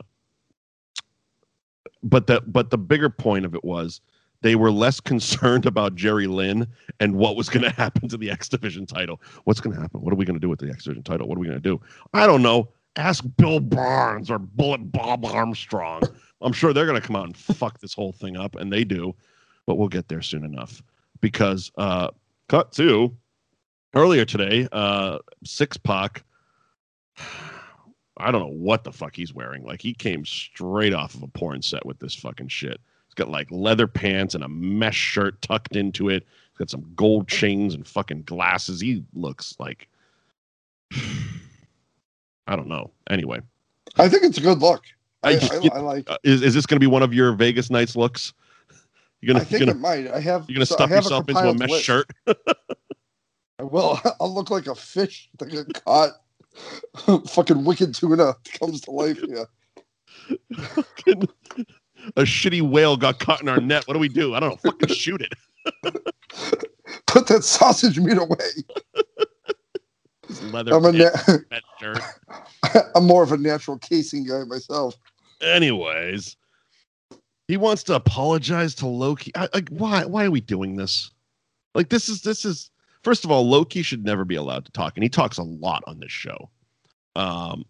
but 2.02 2.26
the 2.26 2.42
but 2.46 2.70
the 2.70 2.78
bigger 2.78 3.10
point 3.10 3.44
of 3.44 3.54
it 3.54 3.64
was 3.64 4.00
they 4.42 4.54
were 4.54 4.70
less 4.70 5.00
concerned 5.12 5.66
about 5.66 5.94
Jerry 5.94 6.26
Lynn 6.26 6.66
and 7.00 7.16
what 7.16 7.36
was 7.36 7.48
going 7.48 7.64
to 7.70 7.70
happen 7.70 8.08
to 8.08 8.16
the 8.16 8.30
X 8.30 8.48
Division 8.48 8.86
title. 8.86 9.20
What's 9.44 9.60
going 9.60 9.74
to 9.74 9.80
happen? 9.80 10.00
What 10.00 10.12
are 10.12 10.16
we 10.16 10.24
going 10.24 10.36
to 10.36 10.40
do 10.40 10.48
with 10.48 10.60
the 10.60 10.70
X 10.70 10.84
Division 10.84 11.02
title? 11.02 11.28
What 11.28 11.36
are 11.36 11.40
we 11.40 11.46
going 11.46 11.60
to 11.60 11.68
do? 11.68 11.80
I 12.14 12.26
don't 12.26 12.42
know. 12.42 12.68
Ask 12.96 13.24
Bill 13.36 13.60
Behrens 13.60 14.30
or 14.30 14.38
Bullet 14.38 14.90
Bob 14.90 15.24
Armstrong. 15.26 16.02
I'm 16.40 16.52
sure 16.52 16.72
they're 16.72 16.86
going 16.86 17.00
to 17.00 17.06
come 17.06 17.16
out 17.16 17.26
and 17.26 17.36
fuck 17.56 17.78
this 17.80 17.92
whole 17.92 18.12
thing 18.12 18.36
up, 18.36 18.56
and 18.56 18.72
they 18.72 18.84
do. 18.84 19.14
But 19.66 19.76
we'll 19.76 19.88
get 19.88 20.08
there 20.08 20.22
soon 20.22 20.44
enough 20.44 20.82
because 21.20 21.72
uh, 21.76 22.10
cut 22.48 22.72
to 22.72 23.14
earlier 23.94 24.24
today, 24.24 24.68
uh, 24.70 25.18
X 25.60 25.76
Pac. 25.76 26.22
I 28.18 28.30
don't 28.30 28.40
know 28.40 28.46
what 28.48 28.84
the 28.84 28.92
fuck 28.92 29.14
he's 29.14 29.34
wearing. 29.34 29.64
Like 29.64 29.80
he 29.82 29.92
came 29.92 30.24
straight 30.24 30.94
off 30.94 31.14
of 31.14 31.22
a 31.22 31.28
porn 31.28 31.62
set 31.62 31.84
with 31.84 31.98
this 31.98 32.14
fucking 32.14 32.48
shit. 32.48 32.80
He's 33.06 33.14
got 33.14 33.28
like 33.30 33.48
leather 33.50 33.86
pants 33.86 34.34
and 34.34 34.42
a 34.44 34.48
mesh 34.48 34.96
shirt 34.96 35.40
tucked 35.42 35.76
into 35.76 36.08
it. 36.08 36.22
He's 36.50 36.58
got 36.58 36.70
some 36.70 36.84
gold 36.96 37.28
chains 37.28 37.74
and 37.74 37.86
fucking 37.86 38.22
glasses. 38.22 38.80
He 38.80 39.04
looks 39.14 39.54
like 39.58 39.88
I 42.46 42.54
don't 42.56 42.68
know. 42.68 42.90
Anyway, 43.10 43.40
I 43.96 44.08
think 44.08 44.22
it's 44.24 44.38
a 44.38 44.42
good 44.42 44.58
look. 44.58 44.84
I, 45.22 45.32
I- 45.32 45.40
I, 45.72 45.76
I 45.76 45.80
like. 45.80 46.08
uh, 46.10 46.18
is 46.24 46.42
is 46.42 46.54
this 46.54 46.64
going 46.66 46.76
to 46.76 46.80
be 46.80 46.86
one 46.86 47.02
of 47.02 47.12
your 47.12 47.32
Vegas 47.32 47.70
nights 47.70 47.96
looks? 47.96 48.32
You're 49.20 49.32
gonna 49.34 49.44
think 49.46 49.64
you're 49.64 49.74
it 49.74 49.80
might. 49.80 50.08
I 50.08 50.20
have. 50.20 50.44
you're 50.48 50.54
gonna 50.56 50.66
so 50.66 50.74
stuff 50.76 50.90
yourself 50.90 51.28
into 51.28 51.40
a 51.48 51.54
mesh 51.54 51.70
list. 51.70 51.84
shirt. 51.84 52.06
I 53.58 53.62
will. 53.62 53.98
I'll 54.20 54.32
look 54.32 54.50
like 54.50 54.66
a 54.66 54.74
fish 54.74 55.28
that 55.38 55.46
got 55.46 55.84
caught. 55.84 56.10
Fucking 57.28 57.64
wicked 57.64 57.94
tuna 57.94 58.34
comes 58.58 58.80
to 58.82 58.90
life 58.90 59.20
here. 59.20 59.46
A 62.16 62.22
shitty 62.22 62.62
whale 62.62 62.96
got 62.96 63.18
caught 63.18 63.42
in 63.42 63.48
our 63.48 63.60
net. 63.60 63.86
What 63.86 63.94
do 63.94 64.00
we 64.00 64.08
do? 64.08 64.34
I 64.34 64.40
don't 64.40 64.50
know. 64.50 64.70
Fucking 64.70 64.94
shoot 64.94 65.22
it. 65.22 65.34
Put 67.06 67.26
that 67.28 67.42
sausage 67.42 67.98
meat 67.98 68.18
away. 68.18 68.36
Leather 70.52 70.74
I'm 70.74 70.84
a 70.84 70.92
na- 70.92 71.98
I'm 72.94 73.04
more 73.04 73.22
of 73.22 73.32
a 73.32 73.36
natural 73.36 73.78
casing 73.78 74.24
guy 74.24 74.44
myself. 74.44 74.94
Anyways, 75.40 76.36
he 77.48 77.56
wants 77.56 77.82
to 77.84 77.94
apologize 77.94 78.74
to 78.76 78.86
Loki. 78.86 79.32
I, 79.36 79.48
like, 79.54 79.68
why? 79.68 80.04
Why 80.04 80.24
are 80.24 80.30
we 80.30 80.40
doing 80.40 80.76
this? 80.76 81.10
Like, 81.74 81.88
this 81.90 82.08
is 82.08 82.22
this 82.22 82.44
is 82.44 82.70
first 83.06 83.24
of 83.24 83.30
all, 83.30 83.48
Loki 83.48 83.82
should 83.82 84.04
never 84.04 84.24
be 84.24 84.34
allowed 84.34 84.64
to 84.64 84.72
talk, 84.72 84.96
and 84.96 85.04
he 85.04 85.08
talks 85.08 85.38
a 85.38 85.42
lot 85.44 85.84
on 85.86 86.00
this 86.00 86.10
show. 86.10 86.50
Um, 87.14 87.64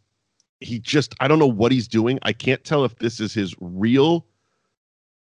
he 0.61 0.79
just 0.79 1.15
I 1.21 1.29
don't 1.29 1.39
know 1.39 1.47
what 1.47 1.73
he's 1.73 1.87
doing. 1.87 2.19
I 2.23 2.33
can't 2.33 2.65
tell 2.65 2.87
if 2.87 2.97
this 3.01 3.21
is 3.21 3.35
his 3.35 3.55
real, 3.61 4.25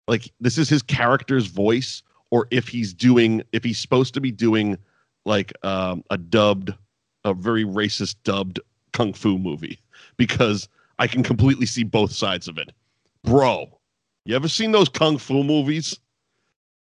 like, 0.07 0.31
this 0.39 0.59
is 0.59 0.69
his 0.69 0.83
character's 0.83 1.47
voice, 1.47 2.03
or 2.29 2.47
if 2.51 2.67
he's 2.67 2.93
doing 2.93 3.41
if 3.51 3.63
he's 3.63 3.79
supposed 3.79 4.13
to 4.13 4.21
be 4.21 4.29
doing 4.29 4.77
like 5.25 5.51
um, 5.63 6.03
a 6.11 6.19
dubbed, 6.19 6.71
a 7.23 7.33
very 7.33 7.65
racist 7.65 8.17
dubbed 8.23 8.59
kung 8.93 9.11
fu 9.11 9.39
movie 9.39 9.79
because 10.17 10.69
I 10.99 11.07
can 11.07 11.23
completely 11.23 11.65
see 11.65 11.83
both 11.83 12.11
sides 12.11 12.47
of 12.47 12.59
it. 12.59 12.71
Bro, 13.23 13.79
you 14.25 14.35
ever 14.35 14.49
seen 14.49 14.71
those 14.71 14.87
kung 14.87 15.17
fu 15.17 15.43
movies? 15.43 15.97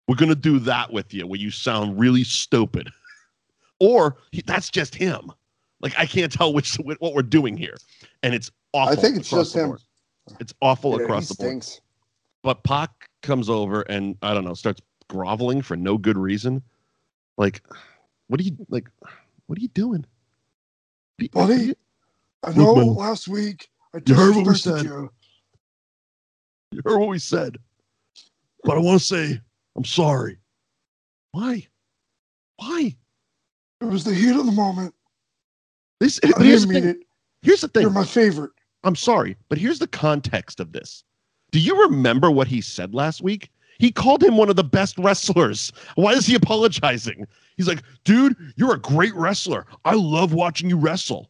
We're 0.08 0.18
going 0.18 0.30
to 0.30 0.36
do 0.36 0.60
that 0.60 0.94
with 0.94 1.16
you 1.16 1.26
where 1.26 1.39
you 1.39 1.50
sound 1.50 2.00
really 2.00 2.24
stupid. 2.24 2.91
or 3.80 4.18
he, 4.32 4.42
that's 4.46 4.70
just 4.70 4.96
him. 4.96 5.32
Like 5.82 5.94
I 5.98 6.06
can't 6.06 6.32
tell 6.32 6.54
which 6.54 6.76
what 6.76 7.14
we're 7.14 7.22
doing 7.22 7.56
here. 7.58 7.76
And 8.24 8.34
it's 8.34 8.52
awful. 8.74 8.98
I 8.98 9.02
think 9.02 9.18
it's 9.18 9.30
just 9.30 9.56
him. 9.56 9.68
board. 9.70 9.82
It's 10.40 10.54
awful 10.62 10.98
Yeah, 10.98 11.04
across 11.06 11.24
he 11.30 11.34
the 11.34 11.36
board. 11.36 11.50
stinks. 11.64 11.82
But 12.44 12.64
Pac 12.64 12.90
comes 13.22 13.50
over 13.50 13.82
and 13.84 14.18
I 14.22 14.34
don't 14.34 14.44
know, 14.46 14.54
starts 14.54 14.82
groveling 15.10 15.62
for 15.62 15.76
no 15.78 15.98
good 15.98 16.18
reason. 16.18 16.62
Like 17.38 17.62
what 18.28 18.40
are 18.40 18.44
you 18.44 18.58
like 18.70 18.90
what 19.46 19.58
are 19.58 19.62
you 19.62 19.68
doing? 19.70 20.06
Are 21.20 21.24
you- 21.24 21.30
Buddy, 21.30 21.76
I 22.44 22.54
know 22.54 22.74
last 22.74 23.28
week 23.28 23.70
I 23.94 24.00
You 24.06 24.16
heard 24.16 24.36
what 24.36 24.48
we 24.48 24.56
said. 24.56 24.84
you. 24.84 25.12
You 26.72 26.82
heard 26.86 26.98
what 27.00 27.10
we 27.10 27.20
said. 27.20 27.58
But 28.64 28.78
I 28.78 28.80
want 28.80 29.00
to 29.00 29.06
say 29.06 29.40
I'm 29.76 29.86
sorry. 29.86 30.38
Why? 31.32 31.68
Why? 32.58 32.96
It 33.82 33.86
was 33.86 34.04
the 34.04 34.14
heat 34.14 34.36
of 34.36 34.46
the 34.46 34.52
moment. 34.52 34.94
This 36.00 36.20
I 36.24 36.28
here's 36.44 36.66
didn't 36.66 36.68
the 36.68 36.74
mean 36.74 36.84
thing. 36.84 37.02
it. 37.02 37.08
Here's 37.42 37.62
the 37.62 37.68
thing. 37.68 37.84
You're 37.84 37.92
my 37.92 38.06
favorite. 38.06 38.52
I'm 38.84 38.96
sorry, 38.96 39.36
but 39.50 39.58
here's 39.58 39.80
the 39.80 39.88
context 39.88 40.60
of 40.60 40.72
this. 40.72 41.04
Do 41.52 41.60
you 41.60 41.82
remember 41.84 42.30
what 42.32 42.48
he 42.48 42.62
said 42.62 42.94
last 42.94 43.22
week? 43.22 43.50
He 43.80 43.92
called 43.92 44.24
him 44.24 44.38
one 44.38 44.50
of 44.50 44.56
the 44.56 44.64
best 44.64 44.98
wrestlers. 44.98 45.72
Why 45.96 46.14
is 46.14 46.26
he 46.26 46.36
apologizing? 46.36 47.28
He's 47.58 47.68
like, 47.68 47.84
dude, 48.06 48.36
you're 48.56 48.74
a 48.74 48.80
great 48.80 49.14
wrestler. 49.16 49.66
I 49.86 49.94
love 49.94 50.34
watching 50.34 50.70
you 50.70 50.78
wrestle. 50.78 51.30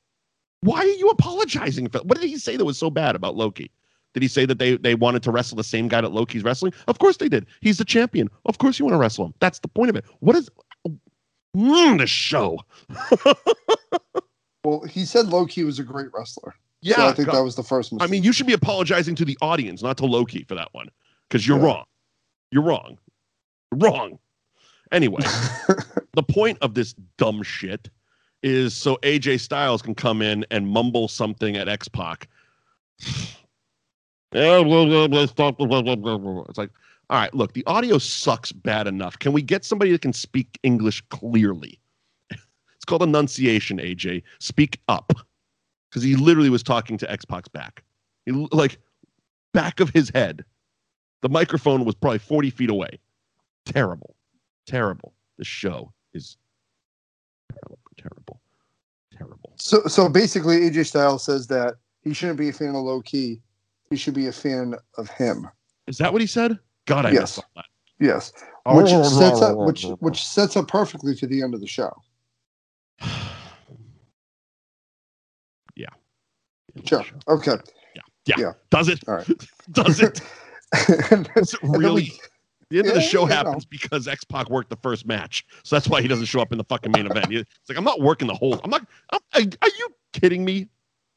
Why 0.61 0.79
are 0.79 0.85
you 0.85 1.09
apologizing? 1.09 1.89
For, 1.89 1.99
what 1.99 2.19
did 2.19 2.29
he 2.29 2.37
say 2.37 2.57
that 2.57 2.65
was 2.65 2.77
so 2.77 2.89
bad 2.89 3.15
about 3.15 3.35
Loki? 3.35 3.69
Did 4.13 4.23
he 4.23 4.29
say 4.29 4.45
that 4.45 4.59
they, 4.59 4.77
they 4.77 4.95
wanted 4.95 5.23
to 5.23 5.31
wrestle 5.31 5.57
the 5.57 5.63
same 5.63 5.87
guy 5.87 6.01
that 6.01 6.13
Loki's 6.13 6.43
wrestling? 6.43 6.73
Of 6.87 6.99
course 6.99 7.17
they 7.17 7.29
did. 7.29 7.45
He's 7.61 7.77
the 7.77 7.85
champion. 7.85 8.29
Of 8.45 8.57
course 8.57 8.79
you 8.79 8.85
want 8.85 8.93
to 8.93 8.97
wrestle 8.97 9.25
him. 9.25 9.33
That's 9.39 9.59
the 9.59 9.67
point 9.67 9.89
of 9.89 9.95
it. 9.95 10.05
What 10.19 10.35
is 10.35 10.49
mm, 11.57 11.97
the 11.97 12.07
show? 12.07 12.59
Well, 14.67 14.81
he 14.81 15.05
said 15.05 15.27
Loki 15.27 15.63
was 15.63 15.79
a 15.79 15.83
great 15.83 16.07
wrestler. 16.13 16.53
Yeah, 16.81 16.97
so 16.97 17.07
I 17.07 17.13
think 17.13 17.27
God. 17.27 17.35
that 17.37 17.43
was 17.43 17.55
the 17.55 17.63
first 17.63 17.93
Mistake. 17.93 18.05
I 18.05 18.11
mean, 18.11 18.23
you 18.23 18.33
should 18.33 18.47
be 18.47 18.53
apologizing 18.53 19.15
to 19.15 19.23
the 19.23 19.37
audience, 19.41 19.81
not 19.81 19.95
to 19.99 20.05
Loki 20.05 20.43
for 20.43 20.55
that 20.55 20.67
one, 20.73 20.89
because 21.29 21.47
you're 21.47 21.57
Yeah. 21.57 21.65
wrong. 21.65 21.85
You're 22.51 22.63
wrong. 22.63 22.97
You're 23.71 23.89
wrong. 23.89 24.19
Anyway, 24.91 25.21
the 26.13 26.23
point 26.23 26.57
of 26.61 26.73
this 26.73 26.95
dumb 27.17 27.43
shit 27.43 27.89
is 28.43 28.73
so 28.75 28.97
AJ 29.03 29.39
Styles 29.39 29.81
can 29.81 29.95
come 29.95 30.21
in 30.21 30.45
and 30.51 30.67
mumble 30.67 31.07
something 31.07 31.55
at 31.55 31.69
X 31.69 31.87
Pac. 31.87 32.27
It's 34.33 34.57
like, 36.57 36.69
all 37.09 37.17
right, 37.17 37.33
look, 37.33 37.53
the 37.53 37.65
audio 37.65 37.97
sucks 37.97 38.51
bad 38.51 38.85
enough. 38.85 39.17
Can 39.17 39.31
we 39.31 39.41
get 39.41 39.63
somebody 39.63 39.91
that 39.91 40.01
can 40.01 40.13
speak 40.13 40.59
English 40.63 41.01
clearly? 41.09 41.79
It's 42.75 42.85
called 42.85 43.01
enunciation, 43.01 43.79
AJ. 43.79 44.21
Speak 44.39 44.79
up. 44.87 45.11
Because 45.89 46.03
he 46.03 46.15
literally 46.15 46.51
was 46.51 46.61
talking 46.61 46.97
to 46.99 47.11
X 47.11 47.25
Pac's 47.25 47.47
back. 47.47 47.83
He, 48.25 48.31
like, 48.51 48.77
back 49.53 49.79
of 49.79 49.89
his 49.89 50.11
head. 50.13 50.45
The 51.21 51.29
microphone 51.29 51.85
was 51.85 51.95
probably 51.95 52.19
40 52.19 52.51
feet 52.51 52.69
away. 52.69 52.99
Terrible. 53.65 54.15
Terrible. 54.67 55.13
The 55.37 55.43
show 55.43 55.91
is 56.13 56.37
terrible. 57.51 57.79
Terrible. 57.97 58.41
Terrible. 59.17 59.53
so 59.55 59.81
so 59.87 60.07
basically, 60.07 60.69
AJ 60.69 60.87
Styles 60.87 61.23
says 61.23 61.47
that 61.47 61.75
he 62.01 62.13
shouldn't 62.13 62.37
be 62.37 62.49
a 62.49 62.53
fan 62.53 62.69
of 62.69 62.83
Loki. 62.83 63.41
He 63.89 63.95
should 63.95 64.13
be 64.13 64.27
a 64.27 64.31
fan 64.31 64.75
of 64.97 65.09
him. 65.09 65.49
Is 65.87 65.97
that 65.97 66.13
what 66.13 66.21
he 66.21 66.27
said? 66.27 66.59
God, 66.87 67.05
I 67.05 67.11
Yes. 67.11 67.21
missed 67.21 67.39
all 67.39 67.51
that. 67.57 67.65
Yes, 67.99 68.31
oh, 68.65 68.77
which 68.77 68.89
sets 68.89 69.41
up 69.41 69.57
which 69.57 69.83
which 69.99 70.23
sets 70.23 70.55
up 70.55 70.67
perfectly 70.67 71.15
to 71.15 71.27
the 71.27 71.41
end 71.41 71.53
of 71.53 71.61
the 71.61 71.67
show. 71.67 71.91
yeah. 75.75 75.87
Sure. 76.85 77.03
Okay. 77.27 77.55
Yeah. 78.27 78.35
Yeah. 78.37 78.53
Does 78.69 78.89
it? 78.89 78.99
All 79.07 79.15
right. 79.15 79.27
Does 79.71 79.99
it? 79.99 80.21
Does 81.35 81.53
it 81.53 81.59
really? 81.63 82.13
The 82.69 82.79
end 82.79 82.89
of 82.89 82.95
the 82.95 83.01
show 83.01 83.21
you 83.21 83.29
know. 83.29 83.35
happens 83.35 83.65
because 83.65 84.07
X 84.07 84.23
Pac 84.25 84.49
worked 84.49 84.69
the 84.69 84.77
first 84.77 85.07
match, 85.07 85.45
so 85.63 85.75
that's 85.75 85.87
why 85.87 86.01
he 86.01 86.07
doesn't 86.07 86.25
show 86.25 86.41
up 86.41 86.51
in 86.51 86.57
the 86.57 86.65
fucking 86.65 86.91
main 86.91 87.05
event. 87.05 87.31
It's 87.31 87.69
like 87.69 87.77
I'm 87.77 87.85
not 87.85 88.01
working 88.01 88.27
the 88.27 88.35
whole. 88.35 88.59
I'm 88.63 88.69
not. 88.69 88.85
I'm, 89.11 89.19
are 89.35 89.41
are 89.61 89.69
you 89.79 89.89
kidding 90.13 90.43
me? 90.43 90.67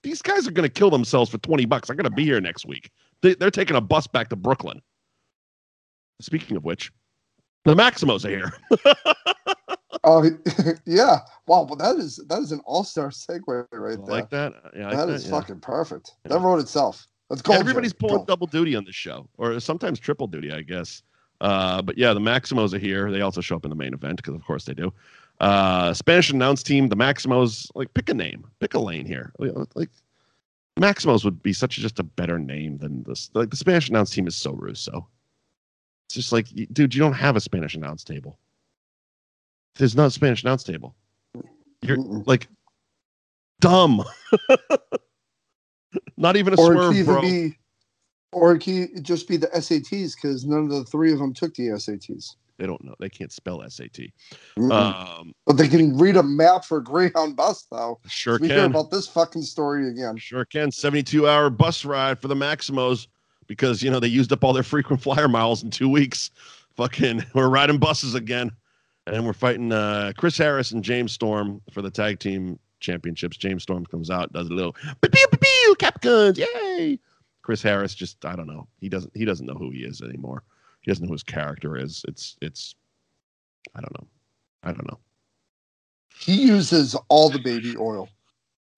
These 0.03 0.23
guys 0.23 0.47
are 0.47 0.53
going 0.53 0.69
to 0.69 0.73
kill 0.73 0.91
themselves 0.91 1.31
for 1.31 1.39
twenty 1.39 1.67
bucks. 1.67 1.91
I'm 1.91 1.97
going 1.97 2.05
to 2.05 2.11
be 2.11 2.25
here 2.25 2.41
next 2.41 2.67
week. 2.67 2.91
They, 3.23 3.35
they're 3.35 3.51
taking 3.51 3.77
a 3.77 3.81
bus 3.81 4.07
back 4.07 4.29
to 4.29 4.37
Brooklyn. 4.37 4.81
Speaking 6.21 6.57
of 6.57 6.65
which, 6.65 6.93
the 7.65 7.75
Maximos 7.75 8.25
are 8.25 8.31
here. 8.31 8.53
Oh 10.05 10.25
yeah! 10.87 11.19
Wow, 11.47 11.65
well 11.65 11.77
that 11.77 11.97
is 11.97 12.17
that 12.29 12.39
is 12.39 12.53
an 12.53 12.61
all 12.65 12.85
star 12.85 13.11
segue 13.11 13.43
right 13.47 13.67
there. 13.71 13.97
like 13.99 14.31
that? 14.31 14.55
Yeah, 14.75 14.87
I 14.87 14.89
like 14.89 14.97
that 14.97 15.07
that, 15.09 15.13
is 15.13 15.25
yeah. 15.27 15.31
fucking 15.31 15.61
perfect. 15.61 16.13
Yeah. 16.25 16.33
That 16.33 16.41
wrote 16.41 16.59
itself. 16.59 17.07
Let's 17.29 17.43
go. 17.43 17.53
Everybody's 17.53 17.93
pulling 17.93 18.19
Go. 18.19 18.25
double 18.25 18.47
duty 18.47 18.75
on 18.75 18.85
this 18.85 18.95
show, 18.95 19.29
or 19.37 19.61
sometimes 19.61 20.01
triple 20.01 20.27
duty, 20.27 20.53
I 20.53 20.63
guess. 20.63 21.03
Uh, 21.41 21.83
but 21.83 21.99
yeah, 21.99 22.15
the 22.15 22.21
Maximos 22.21 22.73
are 22.73 22.79
here. 22.79 23.11
They 23.11 23.21
also 23.21 23.41
show 23.41 23.57
up 23.57 23.65
in 23.65 23.71
the 23.71 23.77
main 23.77 23.93
event 23.93 24.17
because, 24.17 24.35
of 24.35 24.45
course, 24.45 24.65
they 24.65 24.75
do. 24.75 24.93
Uh, 25.39 25.93
Spanish 25.93 26.31
announce 26.31 26.63
team, 26.63 26.89
the 26.89 26.97
Maximos. 26.97 27.71
Like, 27.75 27.93
pick 27.95 28.09
a 28.09 28.15
name, 28.15 28.47
pick 28.59 28.75
a 28.75 28.79
lane 28.79 29.07
here. 29.07 29.33
Like, 29.39 29.53
like, 29.75 29.91
Maximos 30.79 31.25
would 31.25 31.43
be 31.43 31.53
such 31.53 31.79
a, 31.79 31.81
just 31.81 31.99
a 31.99 32.03
better 32.03 32.39
name 32.39 32.79
than 32.79 33.03
this. 33.05 33.31
Like 33.35 33.51
the 33.51 33.57
Spanish 33.57 33.89
announce 33.89 34.11
team 34.11 34.27
is 34.27 34.37
so 34.37 34.53
Russo. 34.53 35.07
It's 36.11 36.15
just 36.17 36.33
like, 36.33 36.49
dude, 36.73 36.93
you 36.93 36.99
don't 36.99 37.13
have 37.13 37.37
a 37.37 37.41
Spanish 37.41 37.77
announce 37.77 38.03
table. 38.03 38.37
There's 39.77 39.95
not 39.95 40.07
a 40.07 40.11
Spanish 40.11 40.43
announce 40.43 40.65
table. 40.65 40.97
You're 41.83 41.99
Mm-mm. 41.99 42.27
like 42.27 42.49
dumb. 43.61 44.03
not 46.17 46.35
even 46.35 46.53
a 46.53 46.61
Or 46.61 46.73
it 46.73 46.77
swerve, 46.77 46.95
could 46.97 47.05
bro. 47.07 47.21
be, 47.23 47.57
or 48.33 48.57
it 48.57 48.59
could 48.59 49.05
just 49.05 49.29
be 49.29 49.37
the 49.37 49.47
SATs 49.55 50.17
because 50.17 50.45
none 50.45 50.65
of 50.65 50.71
the 50.71 50.83
three 50.83 51.13
of 51.13 51.21
them 51.21 51.33
took 51.33 51.55
the 51.55 51.69
SATs. 51.69 52.35
They 52.59 52.67
don't 52.67 52.83
know. 52.83 52.97
They 52.99 53.09
can't 53.09 53.31
spell 53.31 53.63
SAT. 53.71 54.01
Um, 54.59 55.33
but 55.47 55.59
they 55.59 55.69
can 55.69 55.97
read 55.97 56.17
a 56.17 56.25
map 56.25 56.65
for 56.65 56.81
Greyhound 56.81 57.37
bus 57.37 57.69
though. 57.71 58.01
sure 58.09 58.37
we 58.41 58.49
hear 58.49 58.65
about 58.65 58.91
this 58.91 59.07
fucking 59.07 59.43
story 59.43 59.89
again. 59.89 60.17
Sure 60.17 60.45
can. 60.45 60.73
72 60.73 61.29
hour 61.29 61.51
bus 61.51 61.85
ride 61.85 62.19
for 62.19 62.27
the 62.27 62.35
Maximos 62.35 63.07
because, 63.51 63.83
you 63.83 63.91
know, 63.91 63.99
they 63.99 64.07
used 64.07 64.33
up 64.33 64.45
all 64.45 64.53
their 64.53 64.63
frequent 64.63 65.03
flyer 65.03 65.27
miles 65.27 65.65
in 65.65 65.71
two 65.71 65.89
weeks. 65.89 66.31
Fucking, 66.77 67.25
we're 67.35 67.49
riding 67.49 67.79
buses 67.79 68.15
again. 68.15 68.53
And 69.09 69.27
we're 69.27 69.33
fighting 69.33 69.73
uh, 69.73 70.13
Chris 70.17 70.39
Harris 70.39 70.71
and 70.71 70.85
James 70.85 71.11
Storm 71.11 71.61
for 71.73 71.83
the 71.83 71.91
tag 71.91 72.21
team 72.21 72.61
championships. 72.79 73.37
James 73.37 73.65
Storm 73.65 73.85
comes 73.87 74.09
out, 74.09 74.33
does 74.33 74.49
a 74.49 74.53
little 74.53 74.75
pew 74.75 75.09
pew 75.11 75.27
pew 75.41 75.75
cap 75.81 76.01
guns, 76.01 76.39
yay! 76.39 76.97
Chris 77.43 77.61
Harris 77.61 77.93
just 77.93 78.25
I 78.25 78.37
don't 78.37 78.47
know. 78.47 78.69
He 78.79 78.89
doesn't 78.89 79.11
he 79.17 79.25
doesn't 79.25 79.47
know 79.47 79.55
who 79.55 79.71
he 79.73 79.81
is 79.81 80.01
anymore. 80.01 80.45
He 80.83 80.93
doesn't 80.93 81.03
know 81.03 81.09
who 81.09 81.15
his 81.15 81.25
character 81.25 81.77
is. 81.77 82.05
It's 82.07 82.37
it's 82.41 82.77
I 83.75 83.81
don't 83.81 83.99
know. 83.99 84.07
I 84.63 84.69
don't 84.69 84.87
know. 84.87 84.99
He 86.21 86.47
uses 86.47 86.95
all 87.09 87.31
the 87.31 87.41
baby 87.41 87.75
oil. 87.77 88.09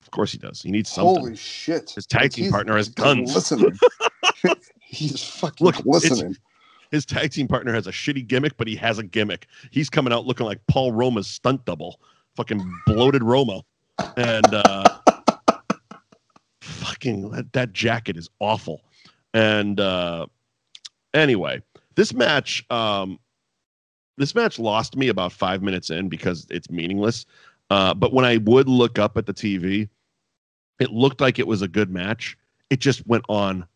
Of 0.02 0.10
course 0.10 0.32
he 0.32 0.38
does. 0.38 0.60
He 0.62 0.70
needs 0.70 0.90
something. 0.90 1.16
Holy 1.16 1.36
shit! 1.36 1.90
His 1.90 2.06
tag 2.06 2.32
team 2.32 2.44
he's- 2.44 2.52
partner 2.52 2.76
has 2.76 2.88
guns. 2.88 3.34
Listening. 3.34 3.78
he's 4.80 5.22
fucking 5.22 5.64
Look, 5.64 5.84
listening. 5.84 6.36
His 6.90 7.06
tag 7.06 7.30
team 7.30 7.48
partner 7.48 7.72
has 7.72 7.86
a 7.86 7.90
shitty 7.90 8.26
gimmick, 8.26 8.56
but 8.58 8.66
he 8.66 8.76
has 8.76 8.98
a 8.98 9.02
gimmick. 9.02 9.46
He's 9.70 9.88
coming 9.88 10.12
out 10.12 10.26
looking 10.26 10.44
like 10.44 10.60
Paul 10.66 10.92
Roma's 10.92 11.26
stunt 11.26 11.64
double, 11.64 11.98
fucking 12.36 12.62
bloated 12.86 13.22
Roma, 13.22 13.62
and 14.16 14.44
uh, 14.52 14.98
fucking 16.60 17.30
that, 17.30 17.52
that 17.54 17.72
jacket 17.72 18.18
is 18.18 18.28
awful. 18.40 18.82
And 19.32 19.80
uh, 19.80 20.26
anyway, 21.14 21.62
this 21.94 22.12
match, 22.12 22.62
um, 22.70 23.18
this 24.18 24.34
match 24.34 24.58
lost 24.58 24.94
me 24.94 25.08
about 25.08 25.32
five 25.32 25.62
minutes 25.62 25.88
in 25.88 26.10
because 26.10 26.46
it's 26.50 26.70
meaningless. 26.70 27.24
Uh, 27.72 27.94
but 27.94 28.12
when 28.12 28.26
I 28.26 28.36
would 28.36 28.68
look 28.68 28.98
up 28.98 29.16
at 29.16 29.24
the 29.24 29.32
TV, 29.32 29.88
it 30.78 30.90
looked 30.92 31.22
like 31.22 31.38
it 31.38 31.46
was 31.46 31.62
a 31.62 31.68
good 31.68 31.90
match. 31.90 32.36
It 32.68 32.80
just 32.80 33.06
went 33.06 33.24
on 33.30 33.66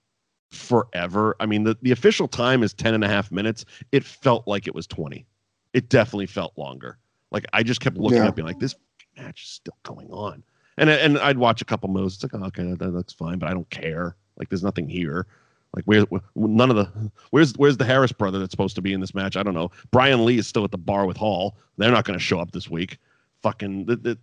forever. 0.50 1.34
I 1.40 1.46
mean, 1.46 1.64
the, 1.64 1.78
the 1.80 1.92
official 1.92 2.28
time 2.28 2.62
is 2.62 2.74
10 2.74 2.92
and 2.92 3.02
a 3.02 3.08
half 3.08 3.32
minutes. 3.32 3.64
It 3.92 4.04
felt 4.04 4.46
like 4.46 4.66
it 4.66 4.74
was 4.74 4.86
20. 4.86 5.24
It 5.72 5.88
definitely 5.88 6.26
felt 6.26 6.52
longer. 6.58 6.98
Like 7.30 7.46
I 7.54 7.62
just 7.62 7.80
kept 7.80 7.96
looking 7.96 8.18
Yeah. 8.18 8.28
up 8.28 8.36
being 8.36 8.46
like, 8.46 8.58
this 8.58 8.74
match 9.16 9.44
is 9.44 9.48
still 9.48 9.76
going 9.82 10.10
on. 10.10 10.42
And 10.76 10.90
and 10.90 11.18
I'd 11.18 11.38
watch 11.38 11.62
a 11.62 11.64
couple 11.64 11.88
moves. 11.88 12.16
It's 12.16 12.22
like, 12.24 12.34
oh, 12.34 12.46
okay, 12.48 12.74
that, 12.74 12.92
that's 12.92 13.14
fine, 13.14 13.38
but 13.38 13.48
I 13.48 13.54
don't 13.54 13.70
care. 13.70 14.14
Like 14.36 14.50
there's 14.50 14.62
nothing 14.62 14.90
here. 14.90 15.26
Like 15.74 15.86
where, 15.86 16.02
where 16.02 16.20
none 16.34 16.68
of 16.68 16.76
the 16.76 17.10
where's 17.30 17.54
where's 17.56 17.78
the 17.78 17.86
Harris 17.86 18.12
brother 18.12 18.38
that's 18.38 18.50
supposed 18.50 18.74
to 18.76 18.82
be 18.82 18.92
in 18.92 19.00
this 19.00 19.14
match? 19.14 19.38
I 19.38 19.42
don't 19.42 19.54
know. 19.54 19.70
Brian 19.90 20.26
Lee 20.26 20.36
is 20.36 20.46
still 20.46 20.64
at 20.64 20.70
the 20.70 20.76
bar 20.78 21.06
with 21.06 21.16
Hall. 21.16 21.56
They're 21.78 21.90
not 21.90 22.04
going 22.04 22.18
to 22.18 22.22
show 22.22 22.40
up 22.40 22.52
this 22.52 22.68
week. 22.70 22.98
Fucking 23.46 23.84
the, 23.86 23.94
the, 23.94 24.18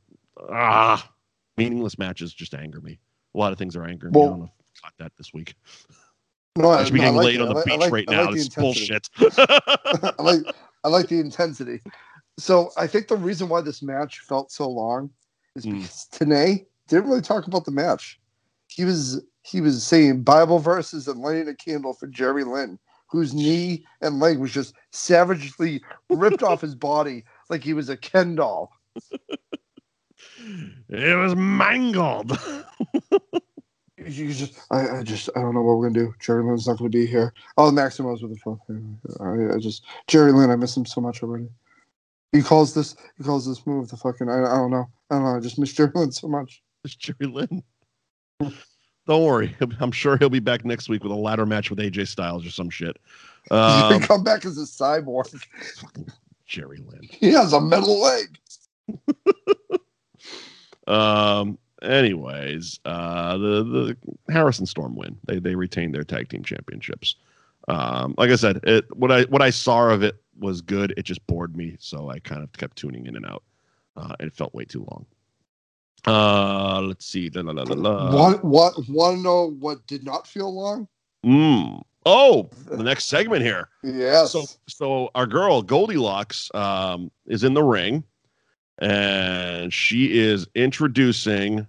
ah 0.51 1.09
meaningless 1.55 1.97
matches 1.97 2.33
just 2.33 2.53
anger 2.53 2.81
me. 2.81 2.99
A 3.33 3.37
lot 3.37 3.53
of 3.53 3.57
things 3.57 3.73
are 3.77 3.85
angering 3.85 4.11
me. 4.13 4.21
I 4.21 4.25
don't 4.25 4.39
know 4.39 4.45
if 4.45 4.51
you 4.75 4.81
caught 4.83 4.93
that 4.99 5.13
this 5.17 5.33
week. 5.33 5.55
No, 6.57 6.71
I 6.71 6.83
should 6.83 6.93
be 6.93 6.99
no, 6.99 7.05
getting 7.05 7.15
like 7.17 7.25
laid 7.25 7.35
it. 7.35 7.41
on 7.41 7.47
the 7.47 7.53
I 7.53 7.55
like- 7.55 7.65
beach 7.65 7.79
like- 7.79 7.91
right 7.93 8.05
I 8.09 8.11
now. 8.11 8.21
like 8.21 8.29
the 8.31 8.35
this 8.35 8.47
is 8.47 8.57
intensity. 8.57 8.87
bullshit. 9.15 10.15
I 10.19 10.21
like 10.21 10.55
I 10.83 10.87
like 10.89 11.07
the 11.07 11.19
intensity. 11.21 11.79
So 12.37 12.71
I 12.75 12.85
think 12.85 13.07
the 13.07 13.15
reason 13.15 13.47
why 13.47 13.61
this 13.61 13.81
match 13.81 14.19
felt 14.19 14.51
so 14.51 14.69
long 14.69 15.09
is 15.55 15.65
Mm. 15.65 15.75
because 15.75 16.07
Tenay 16.11 16.65
didn't 16.89 17.07
really 17.07 17.21
talk 17.21 17.47
about 17.47 17.63
the 17.63 17.71
match. 17.71 18.19
He 18.67 18.83
was 18.83 19.23
he 19.43 19.61
was 19.61 19.85
saying 19.85 20.23
Bible 20.23 20.59
verses 20.59 21.07
and 21.07 21.21
lighting 21.21 21.47
a 21.47 21.55
candle 21.55 21.93
for 21.93 22.07
Jerry 22.07 22.43
Lynn, 22.43 22.77
whose 23.07 23.33
knee 23.33 23.85
and 24.01 24.19
leg 24.19 24.37
was 24.39 24.51
just 24.51 24.73
savagely 24.91 25.81
ripped 26.09 26.43
off 26.43 26.59
his 26.59 26.75
body 26.75 27.23
like 27.49 27.63
he 27.63 27.73
was 27.73 27.87
a 27.87 27.95
Ken 27.95 28.35
doll. 28.35 28.73
It 30.89 31.17
was 31.17 31.35
mangled. 31.35 32.37
You 34.05 34.33
just, 34.33 34.59
I, 34.69 34.99
I 34.99 35.03
just, 35.03 35.29
I 35.35 35.41
don't 35.41 35.53
know 35.53 35.61
what 35.61 35.77
we're 35.77 35.89
gonna 35.89 36.07
do. 36.07 36.13
Jerry 36.19 36.43
Lynn's 36.43 36.67
not 36.67 36.77
gonna 36.77 36.89
be 36.89 37.05
here. 37.05 37.33
Oh, 37.57 37.71
Maximo's 37.71 38.21
with 38.21 38.33
the 38.33 38.39
phone. 38.39 38.99
I, 39.19 39.55
I 39.55 39.59
just, 39.59 39.83
Jerry 40.07 40.31
Lynn, 40.31 40.49
I 40.49 40.55
miss 40.55 40.75
him 40.75 40.85
so 40.85 40.99
much 40.99 41.23
already. 41.23 41.47
He 42.31 42.41
calls 42.41 42.73
this, 42.73 42.95
he 43.17 43.23
calls 43.23 43.47
this 43.47 43.65
move 43.65 43.89
the 43.89 43.97
fucking. 43.97 44.29
I, 44.29 44.39
I 44.43 44.55
don't 44.57 44.71
know. 44.71 44.89
I 45.09 45.15
don't 45.15 45.23
know. 45.23 45.37
I 45.37 45.39
just 45.39 45.59
miss 45.59 45.71
Jerry 45.71 45.91
Lynn 45.93 46.11
so 46.11 46.27
much. 46.27 46.61
It's 46.83 46.95
Jerry 46.95 47.27
Lynn. 47.27 47.63
don't 49.07 49.23
worry. 49.23 49.55
I'm 49.79 49.91
sure 49.91 50.17
he'll 50.17 50.29
be 50.29 50.39
back 50.39 50.65
next 50.65 50.89
week 50.89 51.03
with 51.03 51.11
a 51.11 51.15
ladder 51.15 51.45
match 51.45 51.69
with 51.69 51.79
AJ 51.79 52.07
Styles 52.07 52.45
or 52.45 52.51
some 52.51 52.69
shit. 52.69 52.97
Um, 53.51 54.01
come 54.01 54.23
back 54.23 54.45
as 54.45 54.57
a 54.57 54.61
cyborg. 54.61 55.41
Jerry 56.45 56.79
Lynn. 56.85 57.07
He 57.09 57.31
has 57.31 57.53
a 57.53 57.61
metal 57.61 58.01
leg. 58.01 58.37
um. 60.87 61.57
Anyways, 61.81 62.79
uh, 62.85 63.37
the 63.37 63.63
the 63.63 63.97
Harris 64.31 64.59
and 64.59 64.69
Storm 64.69 64.95
win. 64.95 65.17
They 65.25 65.39
they 65.39 65.55
retained 65.55 65.93
their 65.93 66.05
tag 66.05 66.29
team 66.29 66.43
championships. 66.43 67.17
Um, 67.67 68.15
like 68.17 68.29
I 68.29 68.35
said, 68.35 68.61
it 68.63 68.85
what 68.95 69.11
I 69.11 69.23
what 69.23 69.41
I 69.41 69.49
saw 69.49 69.89
of 69.89 70.01
it 70.01 70.15
was 70.39 70.61
good. 70.61 70.93
It 70.97 71.03
just 71.03 71.25
bored 71.27 71.57
me, 71.57 71.75
so 71.79 72.09
I 72.09 72.19
kind 72.19 72.41
of 72.41 72.51
kept 72.53 72.77
tuning 72.77 73.05
in 73.05 73.15
and 73.15 73.25
out. 73.25 73.43
Uh, 73.95 74.15
it 74.19 74.33
felt 74.33 74.53
way 74.53 74.65
too 74.65 74.85
long. 74.89 75.05
Uh, 76.05 76.81
let's 76.81 77.05
see. 77.05 77.29
La, 77.29 77.41
la, 77.41 77.63
la, 77.63 78.35
what 78.41 78.77
want 78.89 79.17
to 79.17 79.23
know 79.23 79.51
what 79.59 79.85
did 79.87 80.03
not 80.03 80.27
feel 80.27 80.53
long? 80.53 80.87
Mm. 81.25 81.81
Oh, 82.05 82.49
the 82.67 82.83
next 82.83 83.05
segment 83.05 83.43
here. 83.43 83.69
Yes. 83.83 84.31
So 84.31 84.45
so 84.67 85.09
our 85.15 85.25
girl 85.25 85.61
Goldilocks 85.61 86.49
um, 86.53 87.11
is 87.25 87.43
in 87.43 87.53
the 87.53 87.63
ring, 87.63 88.03
and 88.79 89.71
she 89.73 90.17
is 90.19 90.47
introducing, 90.55 91.67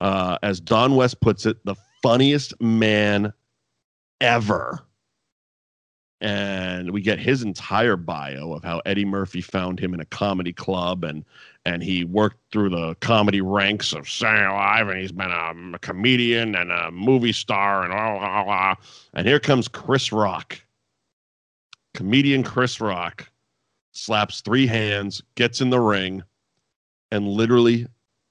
uh, 0.00 0.38
as 0.42 0.60
Don 0.60 0.96
West 0.96 1.20
puts 1.20 1.46
it, 1.46 1.64
the 1.64 1.76
funniest 2.02 2.60
man 2.60 3.32
ever. 4.20 4.80
And 6.22 6.92
we 6.92 7.02
get 7.02 7.18
his 7.18 7.42
entire 7.42 7.96
bio 7.96 8.54
of 8.54 8.64
how 8.64 8.80
Eddie 8.86 9.04
Murphy 9.04 9.42
found 9.42 9.78
him 9.78 9.92
in 9.92 10.00
a 10.00 10.06
comedy 10.06 10.52
club 10.52 11.04
and 11.04 11.24
and 11.66 11.82
he 11.82 12.04
worked 12.04 12.38
through 12.52 12.70
the 12.70 12.94
comedy 13.00 13.40
ranks 13.40 13.92
of 13.92 14.08
Saturday 14.08 14.48
Live, 14.48 14.88
and 14.88 15.00
he's 15.00 15.10
been 15.10 15.32
a, 15.32 15.52
a 15.74 15.78
comedian 15.80 16.54
and 16.54 16.70
a 16.70 16.92
movie 16.92 17.32
star, 17.32 17.82
and 17.82 17.90
blah, 17.90 18.18
blah, 18.18 18.44
blah. 18.44 18.74
And 19.14 19.26
here 19.26 19.40
comes 19.40 19.66
Chris 19.66 20.12
Rock, 20.12 20.62
comedian 21.92 22.44
Chris 22.44 22.80
Rock, 22.80 23.28
slaps 23.96 24.40
three 24.40 24.66
hands, 24.66 25.22
gets 25.34 25.60
in 25.60 25.70
the 25.70 25.80
ring, 25.80 26.22
and 27.10 27.26
literally 27.26 27.86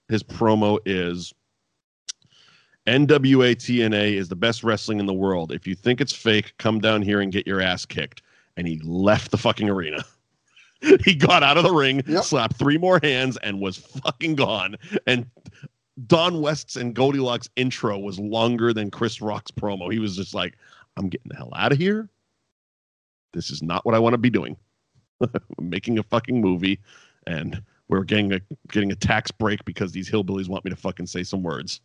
his 0.09 0.23
promo 0.23 0.79
is 0.85 1.33
NWA 2.87 3.55
TNA 3.55 4.13
is 4.13 4.29
the 4.29 4.35
best 4.35 4.63
wrestling 4.63 4.99
in 4.99 5.05
the 5.07 5.13
world. 5.13 5.51
If 5.51 5.65
you 5.65 5.73
think 5.75 6.01
it's 6.01 6.13
fake, 6.13 6.53
come 6.59 6.79
down 6.79 7.01
here 7.01 7.21
and 7.21 7.31
get 7.31 7.47
your 7.47 7.61
ass 7.61 7.85
kicked. 7.85 8.21
And 8.57 8.67
he 8.67 8.79
left 8.83 9.31
the 9.31 9.37
fucking 9.37 9.69
arena. 9.69 10.05
he 11.03 11.15
got 11.15 11.41
out 11.41 11.57
of 11.57 11.63
the 11.63 11.73
ring, 11.73 12.03
Yep. 12.05 12.23
slapped 12.23 12.57
three 12.57 12.77
more 12.77 12.99
hands, 13.01 13.37
and 13.37 13.59
was 13.59 13.77
fucking 13.77 14.35
gone. 14.35 14.75
And 15.07 15.25
Don 16.05 16.41
West's 16.41 16.75
and 16.75 16.93
Goldilocks 16.93 17.49
intro 17.55 17.97
was 17.97 18.19
longer 18.19 18.71
than 18.71 18.91
Chris 18.91 19.19
Rock's 19.19 19.51
promo. 19.51 19.91
He 19.91 19.99
was 19.99 20.15
just 20.15 20.35
like, 20.35 20.55
I'm 20.95 21.09
getting 21.09 21.29
the 21.29 21.35
hell 21.37 21.51
out 21.55 21.71
of 21.71 21.77
here. 21.79 22.07
This 23.33 23.49
is 23.49 23.63
not 23.63 23.85
what 23.85 23.95
I 23.95 23.99
want 23.99 24.13
to 24.13 24.17
be 24.19 24.29
doing. 24.29 24.55
Making 25.59 25.99
a 25.99 26.03
fucking 26.03 26.39
movie, 26.39 26.79
and 27.27 27.61
we're 27.87 28.03
getting 28.03 28.33
a 28.33 28.41
getting 28.71 28.91
a 28.91 28.95
tax 28.95 29.31
break 29.31 29.63
because 29.65 29.91
these 29.91 30.09
hillbillies 30.09 30.47
want 30.47 30.65
me 30.65 30.71
to 30.71 30.77
fucking 30.77 31.07
say 31.07 31.23
some 31.23 31.43
words. 31.43 31.81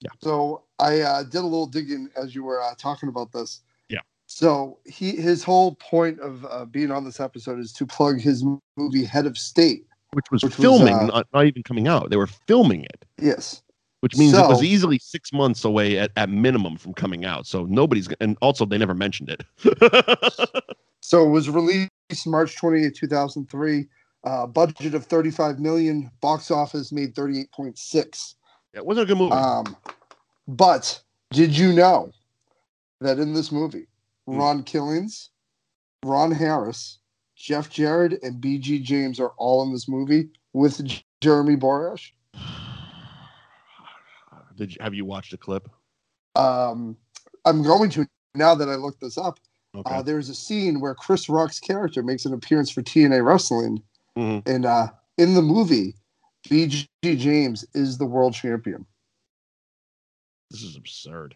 Yeah. 0.00 0.10
So 0.20 0.64
I 0.78 1.00
uh, 1.00 1.22
did 1.22 1.38
a 1.38 1.42
little 1.42 1.66
digging 1.66 2.10
as 2.16 2.34
you 2.34 2.44
were 2.44 2.62
uh, 2.62 2.74
talking 2.76 3.08
about 3.08 3.32
this. 3.32 3.60
Yeah. 3.88 4.00
So 4.26 4.78
he 4.84 5.12
his 5.12 5.42
whole 5.42 5.76
point 5.76 6.20
of 6.20 6.44
uh, 6.46 6.64
being 6.66 6.90
on 6.90 7.04
this 7.04 7.20
episode 7.20 7.58
is 7.58 7.72
to 7.74 7.86
plug 7.86 8.20
his 8.20 8.44
movie 8.76 9.04
Head 9.04 9.26
of 9.26 9.38
State. 9.38 9.86
Which 10.12 10.26
was 10.30 10.44
Which 10.44 10.58
was, 10.58 10.64
filming, 10.64 10.94
uh, 10.94 11.06
not, 11.06 11.26
not 11.32 11.46
even 11.46 11.64
coming 11.64 11.88
out. 11.88 12.10
They 12.10 12.16
were 12.16 12.28
filming 12.28 12.84
it. 12.84 13.04
Yes. 13.20 13.62
Which 14.04 14.18
means 14.18 14.34
it 14.34 14.46
was 14.46 14.62
easily 14.62 14.98
six 14.98 15.32
months 15.32 15.64
away 15.64 15.98
at, 15.98 16.10
at 16.16 16.28
minimum 16.28 16.76
from 16.76 16.92
coming 16.92 17.24
out. 17.24 17.46
So 17.46 17.64
nobody's 17.64 18.06
and 18.20 18.36
also 18.42 18.66
they 18.66 18.76
never 18.76 18.92
mentioned 18.92 19.30
it. 19.30 19.42
So 21.00 21.26
it 21.26 21.28
was 21.28 21.50
released 21.50 21.90
March 22.26 22.56
28, 22.56 22.94
2003. 22.94 23.86
Uh, 24.24 24.46
budget 24.46 24.94
of 24.94 25.04
35 25.04 25.58
million. 25.58 26.10
Box 26.22 26.50
office 26.50 26.92
made 26.92 27.14
38.6. 27.14 28.34
it 28.72 28.86
wasn't 28.86 29.04
a 29.04 29.06
good 29.06 29.18
movie. 29.18 29.32
Um, 29.32 29.76
but 30.48 30.98
did 31.30 31.56
you 31.56 31.74
know 31.74 32.10
that 33.02 33.18
in 33.18 33.34
this 33.34 33.52
movie, 33.52 33.86
Hmm. 34.26 34.38
Ron 34.38 34.62
Killings, 34.62 35.28
Ron 36.02 36.30
Harris, 36.30 37.00
Jeff 37.36 37.68
Jarrett, 37.68 38.22
and 38.22 38.42
BG 38.42 38.82
James 38.82 39.20
are 39.20 39.32
all 39.36 39.62
in 39.62 39.72
this 39.72 39.86
movie 39.86 40.30
with 40.54 40.80
Jeremy 41.20 41.56
Borash? 41.56 42.12
Did 44.56 44.72
you 44.72 44.78
have 44.80 44.94
you 44.94 45.04
watched 45.04 45.30
the 45.32 45.36
clip? 45.36 45.68
Um, 46.36 46.96
I'm 47.44 47.62
going 47.62 47.90
to 47.90 48.06
now 48.34 48.54
that 48.54 48.68
I 48.68 48.74
looked 48.74 49.00
this 49.00 49.18
up. 49.18 49.38
Okay. 49.76 49.94
Uh, 49.94 50.02
there's 50.02 50.28
a 50.28 50.34
scene 50.34 50.80
where 50.80 50.94
Chris 50.94 51.28
Rock's 51.28 51.58
character 51.58 52.02
makes 52.02 52.24
an 52.26 52.32
appearance 52.32 52.70
for 52.70 52.82
TNA 52.82 53.24
Wrestling, 53.24 53.82
Mhm. 54.16 54.46
and 54.46 54.64
uh, 54.66 54.88
in 55.18 55.34
the 55.34 55.42
movie, 55.42 55.94
BG 56.48 56.86
James 57.02 57.64
is 57.74 57.98
the 57.98 58.06
world 58.06 58.34
champion. 58.34 58.86
This 60.50 60.62
is 60.62 60.76
absurd. 60.76 61.34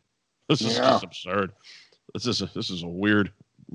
This 0.48 0.60
is 0.60 0.76
Yeah. 0.76 0.90
just 0.90 1.04
absurd. 1.04 1.52
This 2.14 2.26
is 2.26 2.42
a, 2.42 2.46
this 2.54 2.70
is 2.70 2.82
a 2.84 2.88
weird 2.88 3.32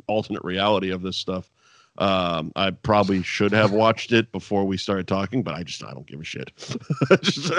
alternate 0.07 0.43
reality 0.43 0.89
of 0.91 1.01
this 1.01 1.17
stuff. 1.17 1.49
Um, 1.97 2.51
I 2.55 2.71
probably 2.71 3.21
should 3.21 3.51
have 3.51 3.71
watched 3.71 4.11
it 4.13 4.31
before 4.31 4.65
we 4.65 4.77
started 4.77 5.07
talking, 5.07 5.43
but 5.43 5.53
I 5.53 5.63
just 5.63 5.83
I 5.83 5.91
don't 5.91 6.07
give 6.07 6.19
a 6.19 6.23
shit. 6.23 6.51
Just, 7.21 7.51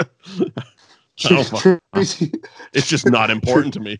I 1.23 1.29
don't 1.29 1.47
fuck- 1.47 1.81
Tracy, 1.95 2.31
it's 2.73 2.87
just 2.87 3.09
not 3.09 3.29
important 3.29 3.73
to 3.75 3.79
me. 3.79 3.99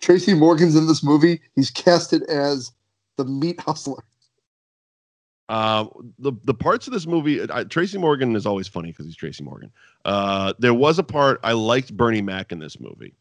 Tracy 0.00 0.34
Morgan's 0.34 0.76
in 0.76 0.86
this 0.86 1.02
movie. 1.02 1.40
He's 1.54 1.70
casted 1.70 2.22
as 2.24 2.72
the 3.16 3.24
meat 3.24 3.60
hustler. 3.60 4.02
Uh, 5.48 5.86
the 6.18 6.32
the 6.44 6.52
parts 6.52 6.86
of 6.86 6.92
this 6.92 7.06
movie, 7.06 7.40
I, 7.50 7.64
Tracy 7.64 7.96
Morgan 7.96 8.36
is 8.36 8.44
always 8.44 8.68
funny 8.68 8.90
because 8.90 9.06
he's 9.06 9.16
Tracy 9.16 9.42
Morgan. 9.42 9.72
Uh, 10.04 10.52
there 10.58 10.74
was 10.74 10.98
a 10.98 11.02
part 11.02 11.40
I 11.42 11.52
liked 11.52 11.96
Bernie 11.96 12.20
Mac 12.20 12.52
in 12.52 12.58
this 12.58 12.78
movie. 12.78 13.14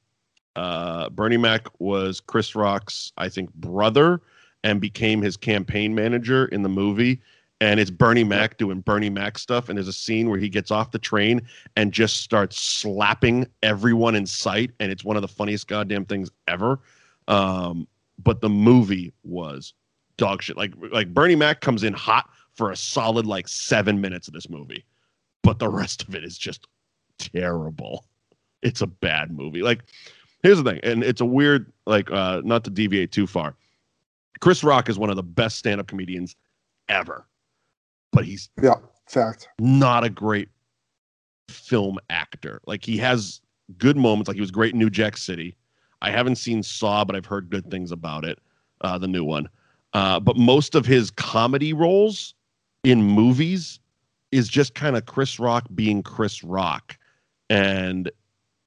Uh, 0.57 1.09
Bernie 1.09 1.37
Mac 1.37 1.67
was 1.79 2.19
Chris 2.19 2.53
Rock's, 2.55 3.13
I 3.17 3.29
think, 3.29 3.53
brother, 3.53 4.21
and 4.63 4.81
became 4.81 5.21
his 5.21 5.37
campaign 5.37 5.95
manager 5.95 6.47
in 6.47 6.63
the 6.63 6.69
movie. 6.69 7.21
And 7.59 7.79
it's 7.79 7.89
Bernie 7.89 8.23
Mac 8.23 8.57
doing 8.57 8.81
Bernie 8.81 9.09
Mac 9.09 9.37
stuff. 9.37 9.69
And 9.69 9.77
there's 9.77 9.87
a 9.87 9.93
scene 9.93 10.29
where 10.29 10.37
he 10.37 10.47
gets 10.47 10.69
off 10.69 10.91
the 10.91 10.99
train 10.99 11.41
and 11.75 11.91
just 11.91 12.17
starts 12.17 12.61
slapping 12.61 13.47
everyone 13.63 14.15
in 14.15 14.25
sight. 14.25 14.71
And 14.79 14.91
it's 14.91 15.03
one 15.03 15.15
of 15.15 15.21
the 15.23 15.27
funniest 15.27 15.67
goddamn 15.67 16.05
things 16.05 16.29
ever. 16.47 16.79
Um, 17.27 17.87
but 18.23 18.41
the 18.41 18.49
movie 18.49 19.13
was 19.23 19.73
dog 20.17 20.41
shit. 20.41 20.57
Like 20.57 20.73
like 20.91 21.13
Bernie 21.13 21.35
Mac 21.35 21.61
comes 21.61 21.83
in 21.83 21.93
hot 21.93 22.29
for 22.55 22.71
a 22.71 22.75
solid 22.75 23.25
like 23.25 23.47
seven 23.47 24.01
minutes 24.01 24.27
of 24.27 24.33
this 24.33 24.49
movie, 24.49 24.83
but 25.43 25.59
the 25.59 25.69
rest 25.69 26.07
of 26.07 26.15
it 26.15 26.23
is 26.23 26.37
just 26.37 26.67
terrible. 27.19 28.05
It's 28.61 28.81
a 28.81 28.87
bad 28.87 29.31
movie. 29.31 29.61
Like 29.61 29.83
here's 30.43 30.61
the 30.61 30.69
thing, 30.69 30.79
and 30.83 31.03
it's 31.03 31.21
a 31.21 31.25
weird 31.25 31.71
like 31.85 32.11
uh 32.11 32.41
not 32.43 32.63
to 32.65 32.69
deviate 32.69 33.11
too 33.11 33.27
far. 33.27 33.55
Chris 34.39 34.63
Rock 34.63 34.89
is 34.89 34.99
one 34.99 35.09
of 35.09 35.15
the 35.15 35.23
best 35.23 35.57
stand-up 35.57 35.87
comedians 35.87 36.35
ever, 36.89 37.25
but 38.17 38.25
he's 38.25 38.49
Yeah, 38.61 38.73
fact. 39.07 39.47
not 39.59 40.03
a 40.03 40.09
great 40.09 40.49
film 41.49 41.99
actor. 42.09 42.59
Like 42.65 42.83
he 42.83 42.97
has 42.97 43.41
good 43.77 43.95
moments. 43.95 44.27
Like 44.27 44.35
he 44.35 44.41
was 44.41 44.49
great 44.49 44.73
in 44.73 44.79
New 44.79 44.89
Jack 44.89 45.17
City. 45.17 45.55
I 46.01 46.09
haven't 46.09 46.37
seen 46.37 46.63
Saw, 46.63 47.05
but 47.05 47.15
I've 47.15 47.27
heard 47.27 47.51
good 47.51 47.69
things 47.69 47.91
about 47.91 48.25
it, 48.25 48.39
uh, 48.81 48.97
the 48.97 49.07
new 49.07 49.23
one. 49.23 49.47
Uh, 49.93 50.19
but 50.19 50.35
most 50.35 50.73
of 50.73 50.83
his 50.85 51.11
comedy 51.11 51.73
roles 51.73 52.33
in 52.83 53.03
movies 53.03 53.79
is 54.31 54.47
just 54.49 54.73
kind 54.73 54.97
of 54.97 55.05
Chris 55.05 55.39
Rock 55.39 55.65
being 55.75 56.01
Chris 56.01 56.43
Rock, 56.43 56.97
and 57.51 58.11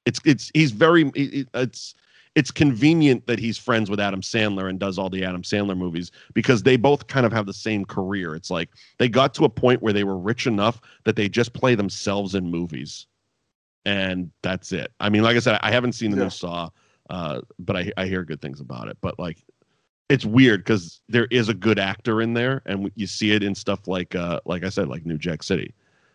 it's 0.05 0.19
it's 0.25 0.49
he's 0.53 0.71
very 0.71 1.09
it- 1.09 1.33
it- 1.33 1.49
it's 1.53 1.93
it's 2.35 2.51
convenient 2.51 3.27
that 3.27 3.39
he's 3.39 3.57
friends 3.57 3.89
with 3.89 3.99
Adam 3.99 4.21
Sandler 4.21 4.69
and 4.69 4.79
does 4.79 4.97
all 4.97 5.09
the 5.09 5.23
Adam 5.25 5.41
Sandler 5.41 5.77
movies 5.77 6.11
because 6.33 6.63
they 6.63 6.77
both 6.77 7.07
kind 7.07 7.25
of 7.25 7.33
have 7.33 7.45
the 7.45 7.53
same 7.53 7.83
career. 7.83 8.35
It's 8.35 8.49
like 8.49 8.69
they 8.99 9.09
got 9.09 9.33
to 9.35 9.45
a 9.45 9.49
point 9.49 9.81
where 9.81 9.91
they 9.93 10.05
were 10.05 10.17
rich 10.17 10.47
enough 10.47 10.79
that 11.03 11.15
they 11.15 11.27
just 11.27 11.53
play 11.53 11.75
themselves 11.75 12.35
in 12.35 12.49
movies, 12.49 13.07
and 13.85 14.31
that's 14.41 14.71
it. 14.71 14.91
I 14.99 15.09
mean, 15.09 15.23
like 15.23 15.35
I 15.35 15.39
said, 15.39 15.59
I 15.61 15.71
haven't 15.71 15.93
seen 15.93 16.11
the 16.11 16.17
Yeah. 16.17 16.23
new 16.23 16.29
Saw, 16.29 16.69
uh, 17.09 17.41
but 17.59 17.75
I 17.75 17.91
I 17.97 18.05
hear 18.05 18.23
good 18.23 18.41
things 18.41 18.61
about 18.61 18.87
it. 18.87 18.97
But 19.01 19.19
like, 19.19 19.43
it's 20.07 20.25
weird 20.25 20.61
because 20.61 21.01
there 21.09 21.27
is 21.31 21.49
a 21.49 21.53
good 21.53 21.79
actor 21.79 22.21
in 22.21 22.33
there, 22.33 22.61
and 22.65 22.91
you 22.95 23.07
see 23.07 23.31
it 23.31 23.43
in 23.43 23.55
stuff 23.55 23.87
like 23.87 24.15
uh 24.15 24.39
like 24.45 24.63
I 24.63 24.69
said, 24.69 24.87
like 24.87 25.05
New 25.05 25.17
Jack 25.17 25.43
City. 25.43 25.73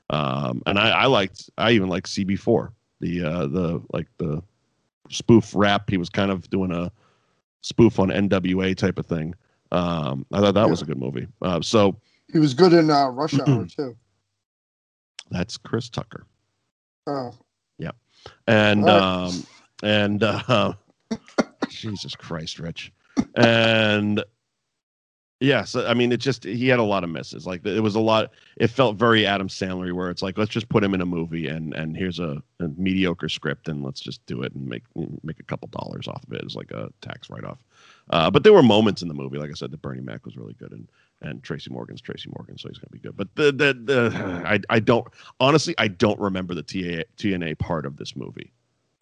Um, 0.08 0.62
and 0.66 0.78
I, 0.78 0.90
I 0.90 1.06
liked, 1.06 1.50
I 1.58 1.72
even 1.72 1.88
liked 1.88 2.06
CB4. 2.06 2.70
the 3.00 3.24
uh, 3.24 3.46
the 3.48 3.82
like 3.92 4.06
the 4.18 4.42
spoof 5.10 5.54
rap. 5.54 5.90
He 5.90 5.96
was 5.96 6.08
kind 6.10 6.30
of 6.30 6.48
doing 6.50 6.72
a 6.72 6.90
spoof 7.62 7.98
on 7.98 8.08
NWA 8.08 8.76
type 8.76 8.98
of 8.98 9.06
thing. 9.06 9.34
Um, 9.72 10.26
I 10.32 10.40
thought 10.40 10.54
that 10.54 10.64
Yeah. 10.66 10.70
was 10.70 10.82
a 10.82 10.86
good 10.86 10.98
movie. 10.98 11.26
Uh, 11.42 11.60
so 11.60 11.96
He 12.32 12.38
was 12.38 12.54
good 12.54 12.72
in 12.72 12.90
uh, 12.90 13.08
Rush 13.08 13.38
Hour 13.40 13.66
too. 13.66 13.96
that's 15.30 15.56
Chris 15.56 15.88
Tucker. 15.90 16.24
Oh, 17.06 17.34
yeah, 17.78 17.92
and 18.46 18.88
Right. 18.88 19.02
um 19.28 19.46
and 19.82 20.22
uh 20.22 20.72
jesus 21.68 22.14
christ 22.14 22.58
rich 22.58 22.92
and 23.34 24.22
yes 25.40 25.76
i 25.76 25.92
mean 25.92 26.12
it 26.12 26.16
just 26.16 26.44
he 26.44 26.68
had 26.68 26.78
a 26.78 26.82
lot 26.82 27.04
of 27.04 27.10
misses 27.10 27.46
like 27.46 27.64
it 27.66 27.80
was 27.80 27.94
a 27.94 28.00
lot 28.00 28.30
it 28.56 28.68
felt 28.68 28.96
very 28.96 29.26
adam 29.26 29.48
sandler 29.48 29.92
where 29.92 30.08
it's 30.08 30.22
like 30.22 30.38
let's 30.38 30.50
just 30.50 30.68
put 30.70 30.82
him 30.82 30.94
in 30.94 31.02
a 31.02 31.06
movie 31.06 31.46
and 31.46 31.74
and 31.74 31.94
here's 31.94 32.18
a, 32.18 32.42
a 32.60 32.68
mediocre 32.78 33.28
script 33.28 33.68
and 33.68 33.82
let's 33.84 34.00
just 34.00 34.24
do 34.24 34.42
it 34.42 34.54
and 34.54 34.66
make 34.66 34.82
make 35.22 35.38
a 35.38 35.44
couple 35.44 35.68
dollars 35.68 36.08
off 36.08 36.24
of 36.24 36.32
it 36.32 36.42
as 36.44 36.56
like 36.56 36.70
a 36.70 36.88
tax 37.02 37.28
write-off 37.28 37.62
uh, 38.10 38.30
but 38.30 38.44
there 38.44 38.52
were 38.52 38.62
moments 38.62 39.02
in 39.02 39.08
the 39.08 39.14
movie 39.14 39.36
like 39.36 39.50
i 39.50 39.54
said 39.54 39.70
that 39.70 39.82
bernie 39.82 40.00
mac 40.00 40.24
was 40.24 40.38
really 40.38 40.54
good 40.54 40.72
and 40.72 40.88
and 41.22 41.42
tracy 41.42 41.70
morgan's 41.70 42.00
tracy 42.00 42.30
morgan 42.34 42.56
so 42.56 42.68
he's 42.68 42.78
gonna 42.78 42.88
be 42.90 42.98
good 42.98 43.16
but 43.16 43.28
the 43.34 43.52
the, 43.52 43.78
the 43.84 44.42
i 44.46 44.58
i 44.70 44.78
don't 44.80 45.06
honestly, 45.40 45.74
I 45.78 45.88
don't 45.88 46.18
remember 46.20 46.54
the 46.54 46.62
TA, 46.62 47.04
TNA 47.16 47.58
part 47.58 47.86
of 47.86 47.96
this 47.96 48.16
movie. 48.16 48.52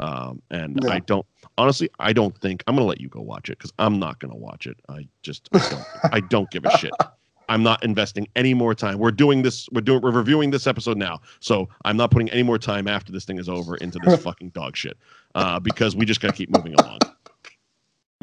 Um, 0.00 0.42
and 0.50 0.78
Yeah. 0.82 0.90
I 0.90 0.98
don't 1.00 1.26
honestly, 1.56 1.88
I 2.00 2.12
don't 2.12 2.36
think 2.40 2.64
I'm 2.66 2.74
gonna 2.76 2.86
let 2.86 3.00
you 3.00 3.08
go 3.08 3.20
watch 3.20 3.48
it 3.48 3.58
because 3.58 3.72
I'm 3.78 3.98
not 3.98 4.18
gonna 4.18 4.36
watch 4.36 4.66
it. 4.66 4.76
I 4.88 5.06
just 5.22 5.48
I 5.52 5.58
don't, 5.68 5.84
I 6.14 6.20
don't 6.20 6.50
give 6.50 6.64
a 6.64 6.76
shit. 6.78 6.92
I'm 7.48 7.62
not 7.62 7.84
investing 7.84 8.26
any 8.36 8.54
more 8.54 8.74
time. 8.74 8.98
We're 8.98 9.10
doing 9.10 9.42
this. 9.42 9.68
We're 9.70 9.82
doing. 9.82 10.00
We're 10.00 10.10
reviewing 10.12 10.50
this 10.50 10.66
episode 10.66 10.96
now, 10.96 11.20
so 11.40 11.68
I'm 11.84 11.96
not 11.96 12.10
putting 12.10 12.30
any 12.30 12.42
more 12.42 12.58
time 12.58 12.88
after 12.88 13.12
this 13.12 13.26
thing 13.26 13.38
is 13.38 13.48
over 13.50 13.76
into 13.76 13.98
this 14.02 14.22
fucking 14.22 14.48
dog 14.50 14.76
shit. 14.76 14.96
Uh, 15.34 15.60
because 15.60 15.94
we 15.94 16.06
just 16.06 16.20
gotta 16.20 16.32
keep 16.32 16.50
moving 16.50 16.74
along. 16.74 17.00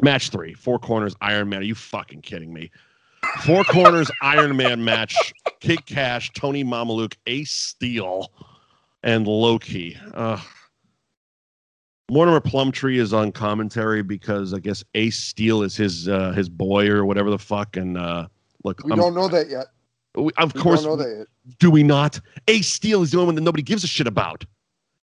Match 0.02 0.30
three, 0.30 0.54
four 0.54 0.78
corners, 0.78 1.14
Iron 1.20 1.48
Man. 1.48 1.60
Are 1.60 1.64
you 1.64 1.76
fucking 1.76 2.22
kidding 2.22 2.52
me? 2.52 2.70
Four 3.44 3.62
corners, 3.64 4.10
Iron 4.20 4.56
Man 4.56 4.84
match. 4.84 5.32
Kid 5.60 5.86
Cash, 5.86 6.32
Tony 6.32 6.64
Mamaluke, 6.64 7.14
Ace 7.28 7.52
Steel, 7.52 8.32
and 9.04 9.26
Loki. 9.28 9.96
Uh, 10.12 10.40
Mortimer 12.10 12.40
Plumtree 12.40 12.98
is 12.98 13.12
on 13.12 13.32
commentary 13.32 14.02
because 14.02 14.52
I 14.52 14.58
guess 14.58 14.84
Ace 14.94 15.16
Steel 15.18 15.62
is 15.62 15.76
his 15.76 16.08
uh, 16.08 16.32
his 16.32 16.48
boy 16.48 16.88
or 16.88 17.04
whatever 17.04 17.30
the 17.30 17.38
fuck. 17.38 17.76
And 17.76 17.96
uh, 17.96 18.26
look, 18.64 18.82
we 18.84 18.90
I'm- 18.92 19.00
don't 19.00 19.14
know 19.14 19.28
that 19.28 19.48
yet. 19.48 19.66
we- 20.14 20.32
of 20.36 20.54
We 20.54 20.60
course, 20.60 20.82
don't 20.82 20.98
know 20.98 21.04
that 21.04 21.16
yet. 21.18 21.26
do 21.58 21.70
we 21.70 21.82
not? 21.82 22.20
Ace 22.48 22.68
Steel 22.68 23.02
is 23.02 23.10
the 23.12 23.18
only 23.18 23.26
one 23.26 23.34
that 23.36 23.40
nobody 23.42 23.62
gives 23.62 23.84
a 23.84 23.86
shit 23.86 24.06
about. 24.06 24.44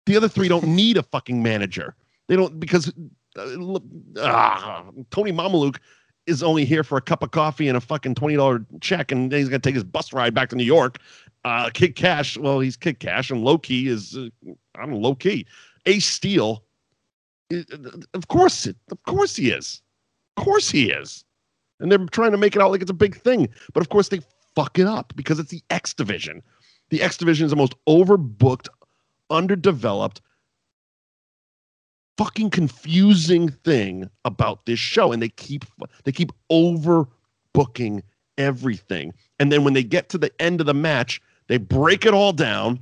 The 0.05 0.15
other 0.17 0.27
three 0.29 0.47
don't 0.47 0.67
need 0.75 0.97
a 0.97 1.03
fucking 1.03 1.41
manager. 1.43 1.95
They 2.27 2.35
don't 2.35 2.59
because 2.59 2.91
uh, 3.37 3.79
ah, 4.21 4.85
Tony 5.11 5.31
Mamaluke 5.31 5.77
is 6.25 6.41
only 6.41 6.65
here 6.65 6.83
for 6.83 6.97
a 6.97 7.01
cup 7.01 7.21
of 7.21 7.29
coffee 7.29 7.67
and 7.67 7.77
a 7.77 7.81
fucking 7.81 8.15
twenty 8.15 8.35
dollar 8.35 8.65
check, 8.81 9.11
and 9.11 9.31
then 9.31 9.39
he's 9.39 9.49
gonna 9.49 9.59
take 9.59 9.75
his 9.75 9.83
bus 9.83 10.11
ride 10.13 10.33
back 10.33 10.49
to 10.49 10.55
New 10.55 10.63
York. 10.63 10.97
Uh, 11.43 11.69
Kid 11.71 11.95
Cash, 11.95 12.35
well, 12.39 12.59
he's 12.59 12.75
Kid 12.75 12.99
Cash, 12.99 13.29
and 13.29 13.43
Loki 13.43 13.87
is 13.87 14.17
uh, 14.17 14.29
I 14.75 14.79
don't 14.81 14.91
know, 14.91 14.97
low 14.97 15.13
key. 15.13 15.45
Ace 15.85 16.07
Steel, 16.07 16.63
i- 16.63 16.64
of 18.13 18.27
course, 18.27 18.65
it, 18.65 18.75
of 18.91 19.01
course 19.03 19.35
he 19.35 19.51
is, 19.51 19.81
of 20.37 20.43
course 20.43 20.69
he 20.69 20.91
is, 20.91 21.23
and 21.79 21.91
they're 21.91 22.05
trying 22.07 22.31
to 22.31 22.37
make 22.37 22.55
it 22.55 22.61
out 22.61 22.71
like 22.71 22.81
it's 22.81 22.91
a 22.91 22.93
big 22.93 23.15
thing, 23.15 23.49
but 23.73 23.81
of 23.81 23.89
course 23.89 24.09
they 24.09 24.21
fuck 24.55 24.79
it 24.79 24.87
up 24.87 25.13
because 25.15 25.39
it's 25.39 25.51
the 25.51 25.61
X 25.69 25.93
division. 25.93 26.41
The 26.89 27.01
X 27.01 27.17
division 27.17 27.45
is 27.45 27.51
the 27.51 27.57
most 27.57 27.75
overbooked, 27.87 28.67
underdeveloped, 29.29 30.21
fucking 32.17 32.49
confusing 32.49 33.49
thing 33.49 34.09
about 34.23 34.65
this 34.65 34.79
show, 34.79 35.11
and 35.11 35.21
they 35.21 35.29
keep 35.29 35.65
they 36.03 36.11
keep 36.11 36.31
overbooking 36.51 38.01
everything. 38.37 39.13
And 39.39 39.51
then 39.51 39.63
when 39.63 39.73
they 39.73 39.83
get 39.83 40.09
to 40.09 40.17
the 40.17 40.31
end 40.41 40.59
of 40.59 40.67
the 40.67 40.73
match, 40.73 41.21
they 41.47 41.57
break 41.57 42.05
it 42.05 42.13
all 42.13 42.33
down, 42.33 42.79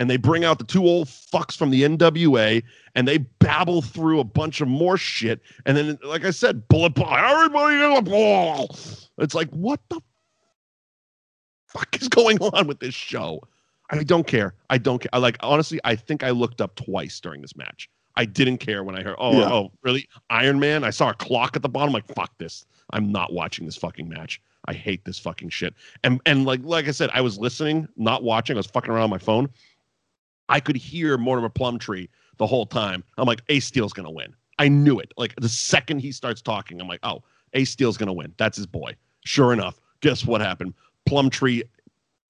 and 0.00 0.08
they 0.08 0.16
bring 0.16 0.44
out 0.44 0.58
the 0.58 0.64
two 0.64 0.82
old 0.86 1.06
fucks 1.08 1.54
from 1.54 1.70
the 1.70 1.82
NWA, 1.82 2.62
and 2.94 3.06
they 3.06 3.18
babble 3.18 3.82
through 3.82 4.18
a 4.18 4.24
bunch 4.24 4.62
of 4.62 4.66
more 4.66 4.96
shit. 4.96 5.42
And 5.66 5.76
then, 5.76 5.98
like 6.02 6.24
I 6.24 6.30
said, 6.30 6.66
bullet 6.68 6.94
ball, 6.94 7.14
everybody 7.14 7.76
in 7.76 7.94
the 7.94 8.10
ball. 8.10 8.74
It's 9.18 9.34
like, 9.34 9.50
what 9.50 9.78
the 9.90 10.00
fuck 11.68 12.00
is 12.00 12.08
going 12.08 12.38
on 12.40 12.66
with 12.66 12.80
this 12.80 12.94
show? 12.94 13.40
I 13.90 14.02
don't 14.02 14.26
care. 14.26 14.54
I 14.70 14.78
don't 14.78 15.00
care. 15.00 15.10
I 15.12 15.18
like 15.18 15.36
honestly, 15.40 15.78
I 15.84 15.96
think 15.96 16.24
I 16.24 16.30
looked 16.30 16.60
up 16.60 16.76
twice 16.76 17.20
during 17.20 17.42
this 17.42 17.54
match. 17.56 17.90
I 18.16 18.24
didn't 18.24 18.58
care 18.58 18.82
when 18.84 18.96
I 18.96 19.02
heard, 19.02 19.16
oh, 19.18 19.38
Yeah. 19.38 19.52
oh, 19.52 19.72
really? 19.82 20.08
Iron 20.30 20.58
Man? 20.58 20.82
I 20.82 20.90
saw 20.90 21.10
a 21.10 21.14
clock 21.14 21.56
at 21.56 21.62
the 21.62 21.68
bottom. 21.68 21.92
like, 21.92 22.06
fuck 22.14 22.36
this. 22.38 22.64
I'm 22.92 23.12
not 23.12 23.32
watching 23.32 23.66
this 23.66 23.76
fucking 23.76 24.08
match. 24.08 24.40
I 24.66 24.72
hate 24.74 25.04
this 25.04 25.18
fucking 25.18 25.48
shit. 25.50 25.74
And 26.04 26.20
and 26.26 26.44
like 26.44 26.60
like 26.62 26.86
I 26.88 26.90
said, 26.90 27.10
I 27.12 27.20
was 27.20 27.38
listening, 27.38 27.88
not 27.96 28.22
watching. 28.22 28.56
I 28.56 28.58
was 28.58 28.66
fucking 28.66 28.90
around 28.90 29.04
on 29.04 29.10
my 29.10 29.18
phone. 29.18 29.48
I 30.50 30.60
could 30.60 30.76
hear 30.76 31.16
Mortimer 31.16 31.48
Plumtree 31.48 32.08
the 32.36 32.46
whole 32.46 32.66
time. 32.66 33.04
I'm 33.16 33.26
like, 33.26 33.40
Ace 33.48 33.64
Steel's 33.64 33.92
gonna 33.92 34.10
win. 34.10 34.34
I 34.58 34.68
knew 34.68 34.98
it. 34.98 35.12
Like 35.16 35.34
the 35.36 35.48
second 35.48 36.00
he 36.00 36.12
starts 36.12 36.42
talking, 36.42 36.80
I'm 36.80 36.88
like, 36.88 37.00
oh, 37.04 37.22
Ace 37.54 37.70
Steel's 37.70 37.96
gonna 37.96 38.12
win. 38.12 38.34
That's 38.36 38.56
his 38.56 38.66
boy. 38.66 38.96
Sure 39.24 39.52
enough, 39.52 39.80
guess 40.00 40.26
what 40.26 40.40
happened? 40.40 40.74
Plumtree 41.06 41.62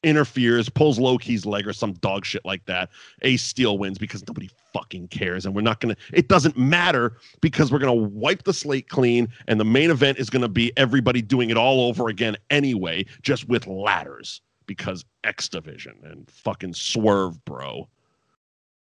interferes, 0.03 0.69
pulls 0.69 0.99
Loki's 0.99 1.45
leg 1.47 1.67
or 1.67 1.73
some 1.73 1.95
dog 1.95 2.25
shit 2.25 2.45
like 2.45 2.65
that. 2.67 2.91
Ace 3.23 3.43
Steel 3.43 3.79
wins 3.79 3.99
because 3.99 4.27
nobody 4.29 4.51
fucking 4.73 5.09
cares. 5.09 5.47
And 5.47 5.55
we're 5.55 5.63
not 5.63 5.81
gonna 5.81 5.97
it 6.13 6.29
doesn't 6.29 6.59
matter 6.59 7.17
because 7.41 7.73
we're 7.73 7.79
gonna 7.79 7.95
wipe 7.95 8.45
the 8.45 8.53
slate 8.53 8.91
clean 8.91 9.29
and 9.49 9.59
the 9.59 9.65
main 9.65 9.91
event 9.91 10.19
is 10.19 10.29
gonna 10.29 10.49
be 10.49 10.73
everybody 10.77 11.23
doing 11.23 11.49
it 11.49 11.57
all 11.57 11.81
over 11.89 12.09
again 12.09 12.37
anyway, 12.51 13.07
just 13.23 13.49
with 13.49 13.67
ladders. 13.67 14.43
Because 14.67 15.05
X 15.25 15.49
Division 15.49 15.95
and 16.05 16.31
fucking 16.31 16.75
swerve, 16.75 17.43
bro. 17.45 17.89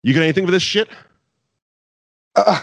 You 0.03 0.15
got 0.15 0.23
anything 0.23 0.47
for 0.47 0.53
this 0.53 0.63
shit? 0.63 0.89
Uh, 2.35 2.61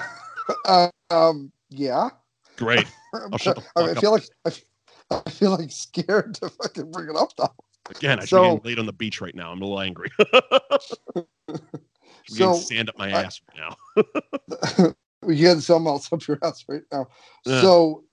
uh, 0.66 0.90
um, 1.10 1.52
yeah. 1.70 2.10
Great. 2.58 2.86
I'll 3.14 3.38
shut 3.38 3.56
the 3.58 3.64
I, 3.82 3.96
feel 3.96 4.12
like 4.12 4.30
I, 4.46 5.30
feel 5.30 5.52
like 5.52 5.72
scared 5.72 6.36
to 6.36 6.50
fucking 6.50 6.92
bring 6.92 7.10
it 7.10 7.16
up 7.16 7.30
though. 7.38 7.54
Again, 7.90 8.20
I 8.20 8.22
should 8.24 8.30
So- 8.30 8.42
be 8.42 8.48
getting 8.50 8.66
laid 8.66 8.80
on 8.80 8.86
the 8.86 8.94
beach 8.94 9.22
right 9.22 9.34
now. 9.34 9.52
I'm 9.52 9.62
a 9.62 9.66
little 9.66 9.80
angry. 9.82 10.10
Should 12.24 12.36
be 12.38 12.44
So 12.44 12.54
sand 12.54 12.90
up 12.90 12.98
my 12.98 13.08
I- 13.12 13.24
ass 13.24 13.42
right 13.58 13.72
now. 14.78 14.94
we 15.24 15.36
get 15.36 15.60
something 15.62 15.88
else 15.88 16.12
up 16.14 16.28
your 16.28 16.38
ass 16.44 16.64
right 16.68 16.84
now. 16.92 17.08
Yeah. 17.46 17.62
So 17.62 18.04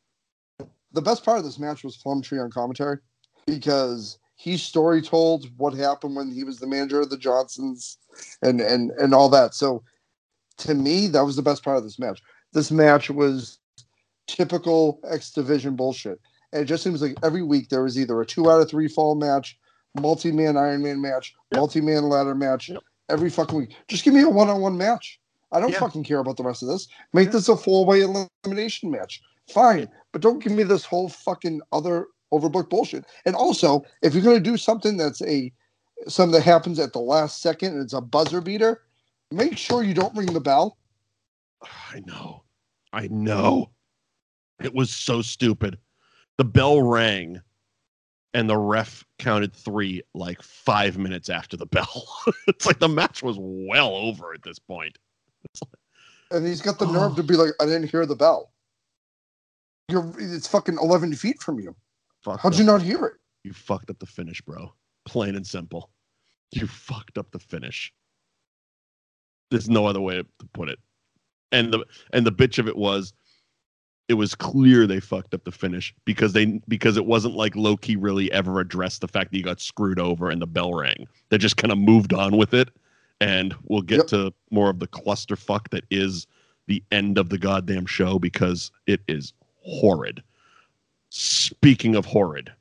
the 0.93 1.03
best 1.03 1.24
part 1.24 1.39
of 1.39 1.45
this 1.45 1.59
match 1.59 1.85
was 1.85 1.99
Plumtree 1.99 2.39
on 2.39 2.51
commentary 2.51 2.99
because 3.47 4.18
he 4.37 4.57
story 4.57 5.03
told 5.03 5.47
what 5.57 5.74
happened 5.74 6.14
when 6.14 6.30
he 6.30 6.45
was 6.45 6.59
the 6.59 6.66
manager 6.66 7.01
of 7.01 7.11
the 7.11 7.16
Johnsons 7.18 7.99
and 8.43 8.61
and 8.61 8.91
and 8.93 9.14
all 9.14 9.28
that. 9.30 9.55
So 9.55 9.82
to 10.59 10.74
me, 10.74 11.07
that 11.09 11.24
was 11.24 11.37
the 11.37 11.43
best 11.43 11.64
part 11.64 11.76
of 11.78 11.84
this 11.84 11.99
match. 11.99 12.22
This 12.53 12.70
match 12.70 13.11
was 13.11 13.59
typical 14.26 15.01
X 15.09 15.30
Division 15.30 15.76
bullshit. 15.76 16.20
And 16.53 16.62
it 16.62 16.66
just 16.66 16.82
seems 16.84 17.03
like 17.03 17.16
every 17.22 17.43
week 17.43 17.68
there 17.68 17.82
was 17.82 17.99
either 17.99 18.20
a 18.20 18.26
two 18.26 18.51
out 18.51 18.61
of 18.61 18.70
three 18.70 18.89
fall 18.89 19.14
match, 19.14 19.59
multi 20.01 20.30
man 20.32 20.57
Iron 20.57 20.82
Man 20.82 21.01
match, 21.01 21.34
Yep. 21.53 21.59
multi 21.59 21.80
man 21.80 22.05
ladder 22.09 22.34
match. 22.34 22.68
Yep. 22.68 22.82
Every 23.09 23.30
fucking 23.30 23.59
week. 23.59 23.74
Just 23.89 24.05
give 24.05 24.14
me 24.14 24.22
a 24.22 24.28
one 24.28 24.49
on 24.49 24.61
one 24.61 24.76
match. 24.76 25.20
I 25.53 25.61
don't 25.61 25.70
Yeah. 25.70 25.78
fucking 25.78 26.05
care 26.05 26.18
about 26.18 26.37
the 26.37 26.43
rest 26.43 26.62
of 26.62 26.68
this. 26.68 26.89
Make 27.12 27.26
Yeah. 27.26 27.32
this 27.32 27.49
a 27.49 27.57
four 27.57 27.84
way 27.87 28.01
elimination 28.03 28.91
match. 28.91 29.22
Fine. 29.49 29.89
But 30.12 30.22
don't 30.22 30.43
give 30.43 30.53
me 30.53 30.62
this 30.64 30.84
whole 30.84 31.09
fucking 31.09 31.61
other 31.72 32.07
overbooked 32.33 32.70
bullshit. 32.70 33.05
And 33.24 33.35
also, 33.35 33.85
if 34.03 34.14
you're 34.14 34.22
gonna 34.22 34.41
do 34.41 34.57
something 34.57 34.97
that's 34.97 35.22
a 35.22 35.53
something 36.09 36.33
that 36.33 36.43
happens 36.43 36.79
at 36.79 36.93
the 36.93 37.01
last 37.01 37.41
second 37.41 37.74
and 37.74 37.83
it's 37.83 37.93
a 37.93 38.01
buzzer 38.01 38.41
beater, 38.41 38.83
make 39.31 39.57
sure 39.57 39.83
you 39.83 39.95
don't 39.95 40.16
ring 40.16 40.33
the 40.33 40.41
bell. 40.41 40.79
I 41.62 42.03
know. 42.07 42.43
I 42.93 43.09
know. 43.09 43.70
It 44.62 44.74
was 44.74 44.91
so 44.91 45.22
stupid. 45.22 45.79
The 46.39 46.45
bell 46.45 46.83
rang 46.83 47.41
and 48.35 48.51
the 48.51 48.57
ref 48.57 49.05
counted 49.18 49.55
three 49.55 50.03
like 50.14 50.43
five 50.43 50.99
minutes 50.99 51.29
after 51.29 51.57
the 51.57 51.66
bell. 51.66 52.09
it's 52.47 52.66
like 52.66 52.79
the 52.79 52.89
match 52.89 53.22
was 53.22 53.37
well 53.39 53.95
over 53.95 54.35
at 54.35 54.43
this 54.43 54.59
point. 54.59 54.99
And 56.31 56.47
he's 56.47 56.61
got 56.61 56.79
the 56.79 56.87
nerve 56.93 57.16
to 57.16 57.22
be 57.22 57.35
like, 57.35 57.53
I 57.61 57.64
didn't 57.64 57.91
hear 57.91 58.07
the 58.07 58.16
bell. 58.16 58.53
You're 59.89 60.12
it's 60.18 60.49
fucking 60.49 60.79
eleven 60.83 61.14
feet 61.14 61.41
from 61.41 61.61
you. 61.61 61.74
Fucked 62.27 62.43
How'd 62.43 62.55
up. 62.55 62.59
you 62.59 62.64
not 62.64 62.83
hear 62.83 63.05
it? 63.07 63.14
You 63.45 63.53
fucked 63.53 63.89
up 63.89 64.01
the 64.01 64.07
finish, 64.07 64.43
bro. 64.43 64.72
Plain 65.07 65.37
and 65.37 65.47
simple. 65.47 65.91
You 66.51 66.66
fucked 66.66 67.18
up 67.18 67.31
the 67.31 67.39
finish. 67.39 67.93
There's 69.53 69.70
no 69.70 69.87
other 69.87 70.01
way 70.01 70.16
to 70.16 70.27
put 70.53 70.68
it. 70.68 70.81
And 71.53 71.72
the 71.72 71.85
and 72.12 72.27
the 72.27 72.33
bitch 72.33 72.59
of 72.59 72.66
it 72.66 72.77
was 72.77 73.12
it 74.09 74.14
was 74.14 74.35
clear 74.35 74.87
they 74.87 74.99
fucked 74.99 75.35
up 75.35 75.45
the 75.45 75.53
finish 75.53 75.95
because 76.05 76.33
they 76.33 76.61
because 76.66 76.97
it 76.97 77.07
wasn't 77.07 77.35
like 77.37 77.55
Loki 77.55 77.95
really 77.95 78.31
ever 78.33 78.59
addressed 78.59 79.01
the 79.03 79.09
fact 79.09 79.31
that 79.31 79.37
he 79.37 79.43
got 79.43 79.61
screwed 79.61 80.01
over 80.01 80.29
and 80.29 80.43
the 80.43 80.47
bell 80.49 80.74
rang. 80.74 81.07
They 81.29 81.39
just 81.39 81.57
kind 81.57 81.70
of 81.70 81.79
moved 81.79 82.12
on 82.12 82.37
with 82.37 82.55
it 82.55 82.70
and 83.20 83.55
we'll 83.62 83.83
get 83.83 83.99
Yep. 83.99 84.07
to 84.09 84.35
more 84.51 84.68
of 84.70 84.81
the 84.81 84.89
clusterfuck 84.89 85.68
that 85.70 85.85
is 85.93 86.27
the 86.66 86.83
end 86.91 87.18
of 87.18 87.29
the 87.29 87.39
goddamn 87.39 87.87
show 87.87 88.18
because 88.18 88.72
it 88.89 89.01
is 89.07 89.33
horrid. 89.62 90.22
Speaking 91.18 91.96
of 91.96 92.04
horrid, 92.04 92.52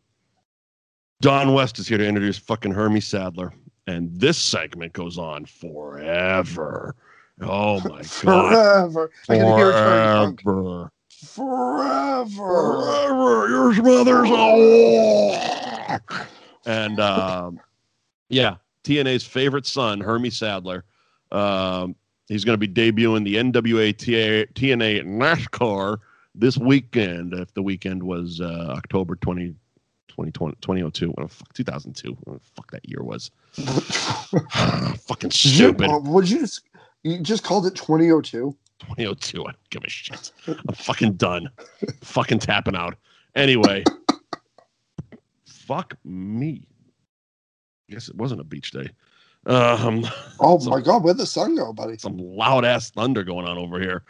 Don 1.20 1.54
West 1.54 1.78
is 1.78 1.90
here 1.90 1.98
to 1.98 2.08
introduce 2.08 2.38
fucking 2.38 2.72
Hermie 2.72 3.02
Sadler, 3.02 3.54
and 3.86 4.10
this 4.18 4.38
segment 4.38 4.94
goes 4.94 5.18
on 5.18 5.44
forever. 5.44 6.96
Oh 7.42 7.82
my 7.82 7.98
god, 7.98 8.06
Forever. 8.06 9.12
I 9.28 9.36
can 9.36 9.58
hear 9.58 9.70
it 9.72 9.74
turning 9.74 10.36
drunk. 10.38 10.42
forever, 10.42 10.92
Forever. 11.26 12.30
forever. 12.30 13.50
Your 13.50 13.84
mother's 13.84 14.30
oh. 14.32 15.98
and 16.66 16.98
um, 17.02 17.60
yeah, 18.30 18.56
TNA's 18.86 19.26
favorite 19.26 19.66
son, 19.66 20.00
Hermie 20.00 20.30
Sadler. 20.30 20.86
Um, 21.34 21.94
he's 22.30 22.46
going 22.46 22.58
to 22.58 22.68
be 22.68 22.74
debuting 22.74 23.26
the 23.26 23.36
NWA 23.36 23.94
TNA 23.94 25.04
NASCAR 25.04 25.98
this 26.38 26.58
weekend. 26.58 27.34
If 27.34 27.54
the 27.54 27.62
weekend 27.64 28.02
was 28.04 28.42
uh, 28.42 28.74
October 28.78 29.16
20, 29.16 29.48
2020, 30.10 30.56
2002, 30.62 31.08
what 31.10 31.28
the 31.28 31.34
fuck, 31.34 31.54
2002, 31.54 32.12
what 32.24 32.34
the 32.42 32.50
fuck 32.56 32.72
that 32.72 32.88
year 32.88 33.02
was. 33.04 33.32
Fucking 35.08 35.32
stupid. 35.32 35.90
Uh, 35.90 36.00
Would 36.04 36.30
you 36.30 36.40
just 36.40 36.62
you 37.04 37.20
just 37.20 37.44
called 37.44 37.66
it 37.68 37.76
2002? 37.76 38.56
2002. 38.80 39.42
I 39.42 39.44
don't 39.44 39.70
give 39.70 39.84
a 39.84 39.90
shit. 39.90 40.32
I'm 40.48 40.76
fucking 40.76 41.14
done. 41.14 41.50
fucking 42.02 42.40
tapping 42.40 42.76
out. 42.76 42.96
Anyway, 43.36 43.84
fuck 45.46 45.96
me. 46.04 46.68
I 47.90 47.94
guess 47.94 48.10
it 48.10 48.16
wasn't 48.16 48.42
a 48.42 48.44
beach 48.44 48.72
day. 48.72 48.90
Um, 49.46 50.06
Oh 50.40 50.58
So- 50.60 50.70
my 50.72 50.82
god, 50.82 51.04
where'd 51.04 51.18
the 51.18 51.26
sun 51.26 51.56
go, 51.56 51.72
buddy? 51.72 51.98
some 51.98 52.18
loud 52.18 52.66
ass 52.66 52.90
thunder 52.92 53.24
going 53.24 53.46
on 53.48 53.58
over 53.58 53.80
here. 53.80 54.04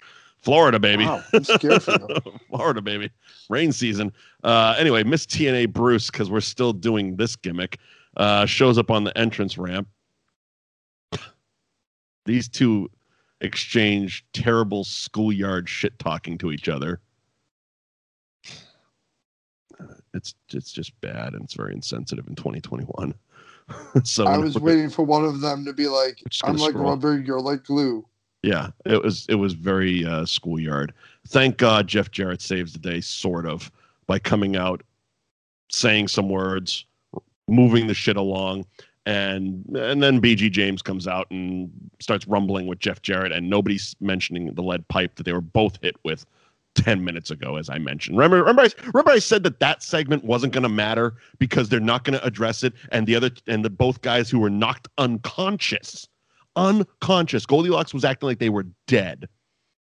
Florida, 0.45 0.79
baby. 0.79 1.05
Wow, 1.05 1.23
I'm 1.33 1.43
scared 1.43 1.81
for 1.81 1.91
you. 1.91 2.39
Florida, 2.49 2.79
baby. 2.81 3.09
Rain 3.49 3.71
season. 3.71 4.13
Uh, 4.43 4.75
anyway, 4.77 5.03
Miss 5.03 5.25
TNA 5.25 5.73
Bruce, 5.73 6.11
because 6.11 6.29
we're 6.29 6.39
still 6.39 6.71
doing 6.71 7.15
this 7.15 7.35
gimmick, 7.35 7.79
uh, 8.15 8.45
shows 8.45 8.77
up 8.77 8.91
on 8.91 9.03
the 9.03 9.17
entrance 9.17 9.57
ramp. 9.57 9.87
These 12.25 12.47
two 12.47 12.89
exchange 13.41 14.23
terrible 14.33 14.83
schoolyard 14.83 15.67
shit 15.67 15.97
talking 15.99 16.37
to 16.37 16.51
each 16.51 16.69
other. 16.69 17.01
Uh, 19.79 19.85
It's 20.13 20.35
it's 20.53 20.71
just 20.71 20.99
bad 21.01 21.33
and 21.33 21.43
it's 21.43 21.53
very 21.55 21.73
insensitive 21.73 22.27
in 22.27 22.35
2021. 22.35 23.13
so 24.03 24.25
I 24.25 24.37
was 24.37 24.53
look 24.53 24.61
at- 24.61 24.65
waiting 24.65 24.89
for 24.91 25.03
one 25.03 25.25
of 25.25 25.41
them 25.41 25.65
to 25.65 25.73
be 25.73 25.87
like, 25.87 26.21
I'm 26.43 26.57
like 26.57 26.75
rubber, 26.75 27.19
you're 27.19 27.41
like 27.41 27.63
glue. 27.63 28.05
Yeah, 28.45 28.67
it 28.85 29.01
was 29.01 29.25
it 29.27 29.35
was 29.35 29.53
very 29.53 30.05
uh, 30.05 30.23
schoolyard. 30.23 30.93
Thank 31.29 31.57
God 31.57 31.87
Jeff 31.87 32.11
Jarrett 32.11 32.43
saves 32.43 32.73
the 32.73 32.79
day, 32.79 33.01
sort 33.01 33.47
of, 33.47 33.71
by 34.05 34.19
coming 34.19 34.55
out, 34.55 34.83
saying 35.71 36.09
some 36.09 36.29
words, 36.29 36.85
moving 37.47 37.87
the 37.87 37.95
shit 37.95 38.17
along, 38.17 38.67
and 39.07 39.65
and 39.75 40.03
then 40.03 40.21
BG 40.21 40.51
James 40.51 40.83
comes 40.83 41.07
out 41.07 41.25
and 41.31 41.71
starts 41.99 42.27
rumbling 42.27 42.67
with 42.67 42.77
Jeff 42.77 43.01
Jarrett, 43.01 43.31
and 43.31 43.49
nobody's 43.49 43.95
mentioning 43.99 44.53
the 44.53 44.61
lead 44.61 44.87
pipe 44.89 45.15
that 45.15 45.23
they 45.23 45.33
were 45.33 45.41
both 45.41 45.79
hit 45.81 45.95
with. 46.03 46.25
10 46.75 47.05
minutes 47.05 47.31
ago 47.31 47.55
as 47.55 47.69
i 47.69 47.77
mentioned 47.77 48.17
remember 48.17 48.39
remember 48.39 48.63
I, 48.63 48.69
remember 48.87 49.11
I 49.11 49.19
said 49.19 49.43
that 49.43 49.61
that 49.61 49.81
segment 49.81 50.25
wasn't 50.25 50.51
going 50.51 50.63
to 50.63 50.67
matter 50.67 51.13
because 51.39 51.69
they're 51.69 51.79
not 51.79 52.03
going 52.03 52.19
to 52.19 52.25
address 52.25 52.63
it 52.63 52.73
and 52.91 53.07
the 53.07 53.15
other 53.15 53.31
and 53.47 53.63
the 53.63 53.69
both 53.69 54.01
guys 54.01 54.29
who 54.29 54.39
were 54.39 54.49
knocked 54.49 54.89
unconscious 54.97 56.09
unconscious. 56.55 57.45
Goldilocks 57.45 57.93
was 57.93 58.05
acting 58.05 58.27
like 58.27 58.39
they 58.39 58.49
were 58.49 58.65
dead. 58.87 59.27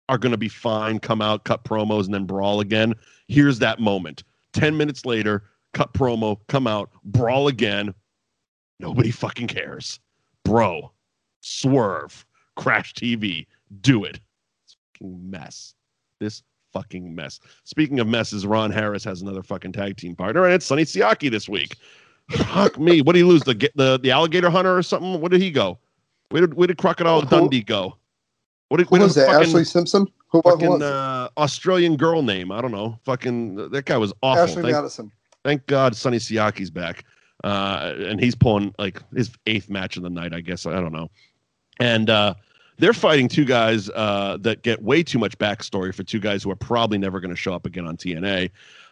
Are 0.09 0.19
going 0.19 0.33
to 0.33 0.39
be 0.39 0.49
fine, 0.49 0.99
come 0.99 1.21
out, 1.21 1.45
cut 1.45 1.65
promos, 1.65 2.07
and 2.07 2.15
then 2.15 2.25
brawl 2.25 2.61
again. 2.61 2.95
Here's 3.27 3.59
that 3.59 3.79
moment. 3.79 4.25
10 4.55 4.77
minutes 4.77 5.05
later, 5.05 5.45
cut 5.75 5.93
promo, 5.93 6.39
come 6.49 6.67
out, 6.67 6.91
brawl 7.05 7.49
again. 7.49 7.95
Nobody 8.81 9.11
fucking 9.11 9.49
cares. 9.49 10.01
Bro, 10.45 10.93
swerve, 11.41 12.25
crash 12.57 12.95
TV, 12.95 13.47
do 13.83 14.05
it. 14.05 14.19
It's 14.65 14.77
fucking 14.95 15.31
mess. 15.31 15.75
This 16.21 16.43
fucking 16.73 17.15
mess. 17.15 17.41
Speaking 17.65 18.01
of 18.01 18.07
messes, 18.07 18.47
Ron 18.47 18.71
Harris 18.71 19.05
has 19.05 19.21
another 19.21 19.43
fucking 19.43 19.73
tag 19.73 19.97
team 19.97 20.17
partner, 20.17 20.45
and 20.45 20.55
it's 20.55 20.67
Sonny 20.67 20.85
Siaki 20.85 21.31
this 21.31 21.49
week. 21.49 21.77
Fuck 22.31 22.79
me. 22.79 23.01
What 23.03 23.15
did 23.15 23.21
he 23.21 23.25
lose? 23.25 23.43
The 23.43 23.71
the 23.75 23.99
the 23.99 24.11
alligator 24.11 24.51
hunter 24.51 24.77
or 24.77 24.83
something? 24.83 25.21
Where 25.21 25.31
did 25.31 25.41
he 25.41 25.51
go? 25.51 25.79
Where 26.31 26.43
did 26.43 26.55
where 26.55 26.67
did 26.67 26.79
Crocodile 26.79 27.23
Who- 27.23 27.29
Dundee 27.29 27.63
go? 27.63 27.97
What 28.69 28.79
did, 28.79 28.89
Who 28.89 28.99
was 28.99 29.15
that? 29.15 29.29
fucking, 29.29 29.49
Ashley 29.49 29.65
Simpson? 29.65 30.07
Who, 30.29 30.43
fucking 30.43 30.69
was 30.69 30.83
uh, 30.83 31.29
Australian 31.39 31.97
girl 31.97 32.23
name? 32.23 32.53
I 32.53 32.61
don't 32.61 32.73
know. 32.73 32.99
Fucking 33.05 33.71
that 33.71 33.87
guy 33.87 33.97
was 33.97 34.13
awful. 34.23 34.43
Ashley 34.43 34.63
Thank, 34.63 34.75
Madison. 34.75 35.13
thank 35.43 35.67
God 35.67 35.97
Sonny 35.97 36.19
Siaki's 36.19 36.71
back. 36.71 37.05
Uh, 37.45 37.95
and 37.99 38.21
he's 38.21 38.35
pulling 38.35 38.75
like 38.79 39.01
his 39.15 39.31
eighth 39.47 39.71
match 39.71 39.97
of 39.97 40.03
the 40.03 40.11
night, 40.11 40.35
I 40.35 40.41
guess. 40.41 40.67
I 40.67 40.73
don't 40.81 40.93
know. 40.93 41.09
And 41.81 42.11
uh, 42.11 42.35
they're 42.77 42.93
fighting 42.93 43.29
two 43.29 43.45
guys 43.47 43.89
uh, 43.91 44.37
that 44.41 44.63
get 44.63 44.83
way 44.83 45.03
too 45.03 45.19
much 45.19 45.39
backstory 45.39 45.95
for 45.95 46.03
two 46.03 46.21
guys 46.21 46.43
who 46.43 46.51
are 46.51 46.57
probably 46.57 46.99
never 46.99 47.21
going 47.21 47.31
to 47.31 47.37
show 47.37 47.55
up 47.55 47.65
again 47.65 47.87
on 47.87 47.97
TNA. 47.97 48.51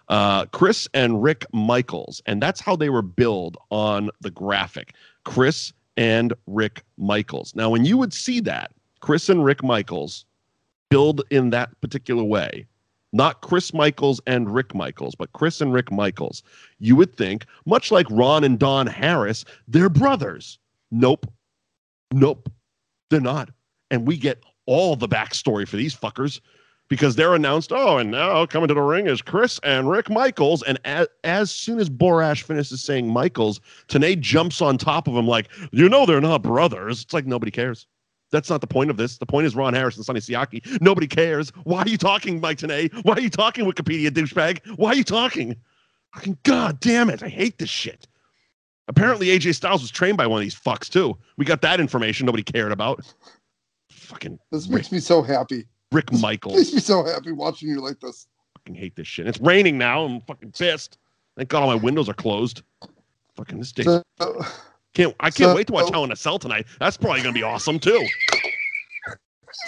Uh, 0.09 0.47
Chris 0.47 0.89
and 0.95 1.22
Rick 1.22 1.45
Michaels. 1.53 2.22
And 2.26 2.41
that's 2.41 2.61
how 2.61 2.76
they 2.76 2.89
were 2.89 3.03
billed 3.03 3.59
on 3.70 4.11
the 4.20 4.30
graphic. 4.30 4.95
Chris 5.24 5.72
and 5.97 6.32
Rick 6.47 6.82
Michaels. 6.99 7.55
Now, 7.55 7.70
when 7.70 7.84
you 7.84 7.97
would 7.97 8.12
see 8.12 8.40
that, 8.40 8.72
Chris 9.01 9.28
and 9.28 9.44
Rick 9.44 9.62
Michaels 9.62 10.24
build 10.90 11.22
in 11.30 11.51
that 11.51 11.80
particular 11.80 12.24
way, 12.24 12.66
not 13.12 13.40
Chris 13.40 13.72
Michaels 13.72 14.20
and 14.26 14.53
Rick 14.53 14.74
Michaels, 14.74 15.14
but 15.14 15.32
Chris 15.32 15.61
and 15.61 15.72
Rick 15.72 15.90
Michaels, 15.90 16.42
you 16.78 16.97
would 16.97 17.16
think, 17.16 17.47
much 17.64 17.90
like 17.90 18.07
Ron 18.11 18.44
and 18.44 18.59
Don 18.59 18.86
Harris, 18.86 19.44
they're 19.68 19.88
brothers. 19.88 20.59
Nope. 20.90 21.26
Nope. 22.12 22.51
They're 23.11 23.20
not. 23.20 23.51
And 23.90 24.07
we 24.07 24.16
get 24.16 24.42
all 24.66 24.97
the 24.97 25.09
backstory 25.09 25.66
for 25.66 25.76
these 25.76 25.94
fuckers 25.94 26.40
because 26.89 27.16
they're 27.16 27.34
announced, 27.34 27.72
oh, 27.72 27.99
and 27.99 28.11
now 28.11 28.47
coming 28.47 28.68
to 28.68 28.74
the 28.74 28.82
ring 28.82 29.07
is 29.07 29.22
Chris 29.22 29.59
and 29.62 29.91
Rick 29.91 30.09
Michaels. 30.11 30.62
And 30.62 30.78
as, 30.84 31.09
as 31.24 31.51
soon 31.51 31.78
as 31.78 31.91
Borash 31.91 32.43
finishes 32.43 32.82
saying 32.82 33.09
Michaels, 33.09 33.61
Tenay 33.89 34.18
jumps 34.20 34.61
on 34.61 34.78
top 34.78 35.09
of 35.09 35.14
him 35.14 35.26
like, 35.26 35.49
you 35.72 35.89
know, 35.89 36.07
they're 36.07 36.20
not 36.20 36.43
brothers. 36.43 37.03
It's 37.03 37.12
like 37.12 37.26
nobody 37.26 37.51
cares. 37.51 37.87
That's 38.32 38.51
not 38.51 38.61
the 38.61 38.66
point 38.66 38.91
of 38.91 38.97
this. 38.97 39.18
The 39.18 39.26
point 39.26 39.47
is 39.47 39.55
Ron 39.55 39.74
Harris 39.74 39.97
and 39.97 40.05
Sonny 40.05 40.20
Siaki. 40.20 40.80
Nobody 40.80 41.07
cares. 41.07 41.51
Why 41.64 41.82
are 41.82 41.89
you 41.89 41.99
talking, 41.99 42.41
Mike 42.41 42.59
Tenay? 42.59 42.93
Why 43.05 43.14
are 43.14 43.20
you 43.20 43.30
talking, 43.30 43.64
Wikipedia 43.64 44.11
douchebag? 44.11 44.76
Why 44.76 44.91
are 44.91 44.97
you 44.97 45.05
talking? 45.05 45.57
Fucking 46.14 46.39
god 46.43 46.80
damn 46.80 47.11
it. 47.11 47.22
I 47.22 47.28
hate 47.28 47.59
this 47.59 47.70
shit. 47.70 48.09
Apparently 48.89 49.26
AJ 49.28 49.55
Styles 49.55 49.82
was 49.82 49.91
trained 49.91 50.16
by 50.16 50.26
one 50.26 50.41
of 50.41 50.43
these 50.45 50.55
fucks 50.55 50.89
too. 50.89 51.16
We 51.37 51.45
got 51.45 51.61
that 51.62 51.80
information 51.80 52.26
nobody 52.26 52.45
cared 52.45 52.72
about. 52.72 53.12
Fucking 53.91 54.39
This 54.53 54.68
makes 54.68 54.93
me 54.93 55.01
so 55.01 55.22
happy. 55.22 55.66
Rick 55.93 56.11
Makes 56.12 56.22
Michaels. 56.22 56.57
me 56.74 56.80
so 56.80 57.05
happy 57.05 57.32
watching 57.32 57.68
you 57.68 57.80
like 57.80 58.01
this. 58.01 58.26
fucking 58.59 58.74
hate 58.74 58.97
this 58.97 59.07
shit. 59.07 59.26
It's 59.26 59.41
raining 59.41 59.78
now. 59.78 60.05
I'm 60.05 60.20
fucking 60.22 60.53
pissed. 60.53 60.99
Thank 61.37 61.49
God 61.51 61.62
all 61.62 61.68
my 61.68 61.74
windows 61.74 62.09
are 62.09 62.14
closed. 62.14 62.62
Fucking 63.37 63.59
this 63.59 63.72
day. 63.72 63.82
So, 63.84 64.03
Can't 64.95 65.14
I 65.20 65.24
can't 65.30 65.51
So- 65.51 65.55
wait 65.55 65.66
to 65.68 65.72
watch 65.74 65.91
Hell 65.91 66.05
in 66.05 66.12
a 66.12 66.16
Cell 66.16 66.39
tonight. 66.39 66.66
That's 66.80 66.97
probably 66.97 67.20
gonna 67.20 67.32
be 67.34 67.43
awesome 67.43 67.78
too. 67.78 68.05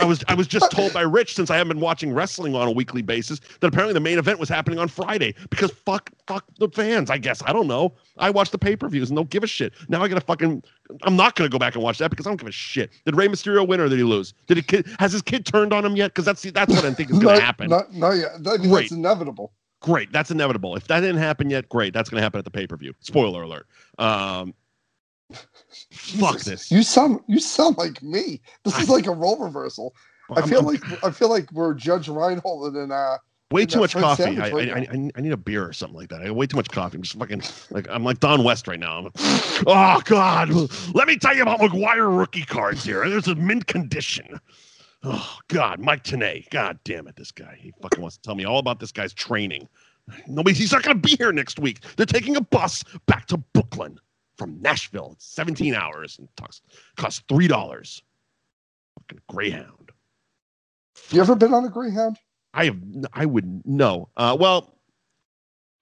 I 0.01 0.05
was 0.05 0.25
I 0.29 0.35
was 0.35 0.47
just 0.47 0.71
told 0.71 0.93
by 0.93 1.03
Rich 1.03 1.35
since 1.35 1.51
I 1.51 1.57
haven't 1.57 1.77
been 1.77 1.81
watching 1.81 2.13
wrestling 2.13 2.55
on 2.55 2.69
a 2.69 2.71
weekly 2.71 3.03
basis 3.03 3.41
that 3.61 3.67
apparently 3.67 3.95
the 3.95 4.01
main 4.01 4.19
event 4.19 4.39
was 4.39 4.49
happening 4.49 4.79
on 4.79 4.89
Friday 4.89 5.35
because 5.51 5.71
fuck 5.71 6.11
fuck 6.27 6.45
the 6.59 6.69
fans. 6.69 7.11
I 7.11 7.19
guess 7.19 7.43
I 7.47 7.53
don't 7.53 7.67
know. 7.67 7.95
I 8.19 8.31
watch 8.31 8.51
the 8.51 8.59
pay 8.59 8.77
per 8.77 8.89
views 8.89 9.11
and 9.11 9.17
don't 9.17 9.31
give 9.31 9.43
a 9.43 9.47
shit. 9.47 9.73
Now 9.89 10.03
I 10.03 10.09
gotta 10.09 10.21
fucking. 10.21 10.63
I'm 11.03 11.17
not 11.17 11.37
gonna 11.37 11.51
go 11.51 11.59
back 11.59 11.75
and 11.75 11.83
watch 11.83 11.99
that 11.99 12.11
because 12.11 12.27
I 12.27 12.31
don't 12.31 12.39
give 12.39 12.49
a 12.49 12.53
shit. 12.53 12.91
Did 13.05 13.17
Rey 13.17 13.29
Mysterio 13.29 13.67
win 13.67 13.81
or 13.81 13.89
did 13.89 13.99
he 13.99 14.05
lose? 14.05 14.35
Did 14.47 14.67
kid 14.67 14.87
has 14.99 15.13
his 15.13 15.23
kid 15.23 15.47
turned 15.47 15.73
on 15.73 15.85
him 15.85 15.97
yet? 15.97 16.09
Because 16.09 16.25
that's 16.25 16.43
that's 16.43 16.75
what 16.75 16.85
I 16.85 16.93
think 16.93 17.11
is 17.11 17.19
gonna 17.19 17.35
not, 17.35 17.43
happen. 17.43 17.71
Not, 17.71 17.95
not 17.95 18.13
yet. 18.13 18.43
Great. 18.43 18.69
that's 18.69 18.93
inevitable. 18.93 19.53
Great. 19.81 20.13
That's 20.13 20.31
inevitable. 20.31 20.75
If 20.77 20.89
that 20.89 21.01
didn't 21.01 21.19
happen 21.19 21.51
yet, 21.51 21.69
great. 21.69 21.95
That's 21.95 22.11
going 22.11 22.19
to 22.19 22.23
happen 22.23 22.39
at 22.39 22.45
the 22.45 22.51
pay 22.51 22.67
per 22.67 22.77
view. 22.77 22.95
Spoiler 23.01 23.43
alert. 23.43 23.67
Um, 23.99 24.55
fuck 25.93 26.41
this. 26.41 26.71
You 26.71 26.83
sound 26.83 27.21
you 27.27 27.41
sound 27.41 27.77
like 27.77 28.03
me. 28.03 28.41
This 28.65 28.79
is 28.79 28.89
like 28.89 29.07
a 29.07 29.13
role 29.13 29.39
reversal. 29.39 29.95
I 30.35 30.43
feel 30.43 30.59
I'm- 30.59 30.67
like 30.67 31.05
I 31.05 31.11
feel 31.11 31.29
like 31.29 31.51
we're 31.53 31.75
Judge 31.75 32.09
Reinhold 32.09 32.77
and 32.77 32.93
uh 32.93 33.19
way 33.51 33.65
too 33.65 33.81
much 33.81 33.95
coffee. 33.95 34.39
I, 34.39 34.51
right 34.51 34.71
I, 34.71 34.81
I, 34.81 35.11
I 35.17 35.21
need 35.21 35.33
a 35.33 35.37
beer 35.37 35.67
or 35.67 35.73
something 35.73 35.97
like 35.97 36.11
that. 36.11 36.21
I 36.21 36.27
got 36.27 36.37
way 36.37 36.47
too 36.47 36.57
much 36.57 36.69
coffee. 36.71 36.97
I'm 36.97 37.03
just 37.03 37.19
fucking 37.19 37.43
like 37.71 37.87
I'm 37.91 38.05
like 38.05 38.21
Don 38.21 38.45
West 38.45 38.69
right 38.69 38.81
now. 38.81 38.99
I'm, 38.99 39.11
oh 39.67 40.01
God, 40.05 40.51
let 40.95 41.09
me 41.09 41.17
tell 41.17 41.35
you 41.35 41.43
about 41.43 41.61
McGuire 41.61 42.17
rookie 42.17 42.45
cards 42.45 42.85
here. 42.85 43.09
There's 43.09 43.29
a 43.29 43.35
mint 43.35 43.67
condition. 43.67 44.39
Oh 45.05 45.39
God, 45.49 45.79
Mike 45.81 46.05
Tenay. 46.05 46.49
God 46.51 46.79
damn 46.85 47.07
it, 47.07 47.17
this 47.17 47.31
guy. 47.31 47.57
He 47.59 47.73
fucking 47.81 48.01
wants 48.01 48.17
to 48.17 48.23
tell 48.23 48.35
me 48.35 48.45
all 48.45 48.59
about 48.59 48.81
this 48.81 48.93
guy's 48.93 49.15
training. 49.15 49.69
Nobody. 50.27 50.57
He's 50.57 50.73
not 50.73 50.83
to 50.85 50.95
be 50.95 51.17
here 51.17 51.33
next 51.33 51.59
week. 51.59 51.81
They're 51.97 52.07
taking 52.07 52.37
a 52.37 52.41
bus 52.41 52.83
back 53.07 53.27
to 53.27 53.37
Brooklyn. 53.37 54.01
From 54.39 54.63
Nashville. 54.63 55.11
It's 55.15 55.27
17 55.27 55.75
hours 55.75 56.19
and 56.19 56.29
costs 56.37 56.63
costs 56.97 57.23
three 57.29 57.49
dollars. 57.49 58.03
Fucking 59.01 59.21
Greyhound. 59.29 59.91
You 61.11 61.21
ever 61.21 61.35
been 61.35 61.53
on 61.53 61.65
a 61.65 61.69
Greyhound? 61.69 62.17
I 62.55 62.67
have. 62.67 62.79
I 63.13 63.27
would 63.27 63.67
no. 63.67 64.09
Uh, 64.17 64.37
well, 64.39 64.73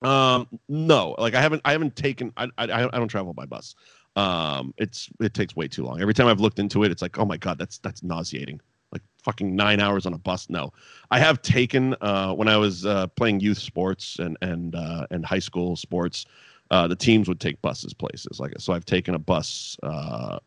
um, 0.02 0.48
no. 0.68 1.14
Like 1.18 1.34
I 1.34 1.40
haven't. 1.40 1.62
I 1.64 1.72
haven't 1.72 1.96
taken. 1.96 2.32
I. 2.36 2.48
I. 2.58 2.64
I 2.64 2.98
don't 2.98 3.08
travel 3.08 3.32
by 3.32 3.46
bus. 3.46 3.74
Um, 4.16 4.72
it's 4.78 5.10
it 5.20 5.34
takes 5.34 5.54
way 5.54 5.68
too 5.68 5.84
long. 5.84 6.00
Every 6.00 6.14
time 6.14 6.26
I've 6.26 6.40
looked 6.40 6.58
into 6.58 6.84
it, 6.84 6.90
it's 6.90 7.02
like, 7.02 7.18
oh 7.18 7.24
my 7.24 7.36
god, 7.36 7.58
that's 7.58 7.78
that's 7.78 8.02
nauseating. 8.02 8.60
Like 8.92 9.02
fucking 9.22 9.54
nine 9.54 9.80
hours 9.80 10.06
on 10.06 10.14
a 10.14 10.18
bus. 10.18 10.48
No, 10.48 10.72
I 11.10 11.18
have 11.18 11.42
taken 11.42 11.94
uh, 12.00 12.32
when 12.32 12.48
I 12.48 12.56
was 12.56 12.86
uh, 12.86 13.08
playing 13.08 13.40
youth 13.40 13.58
sports 13.58 14.18
and 14.18 14.36
and 14.42 14.74
uh, 14.74 15.06
and 15.10 15.24
high 15.24 15.38
school 15.38 15.76
sports. 15.76 16.26
Uh, 16.70 16.88
the 16.88 16.96
teams 16.96 17.28
would 17.28 17.40
take 17.40 17.60
buses 17.62 17.94
places 17.94 18.40
like 18.40 18.52
so. 18.58 18.72
I've 18.72 18.84
taken 18.84 19.14
a 19.14 19.18
bus 19.18 19.76
uh, 19.82 20.38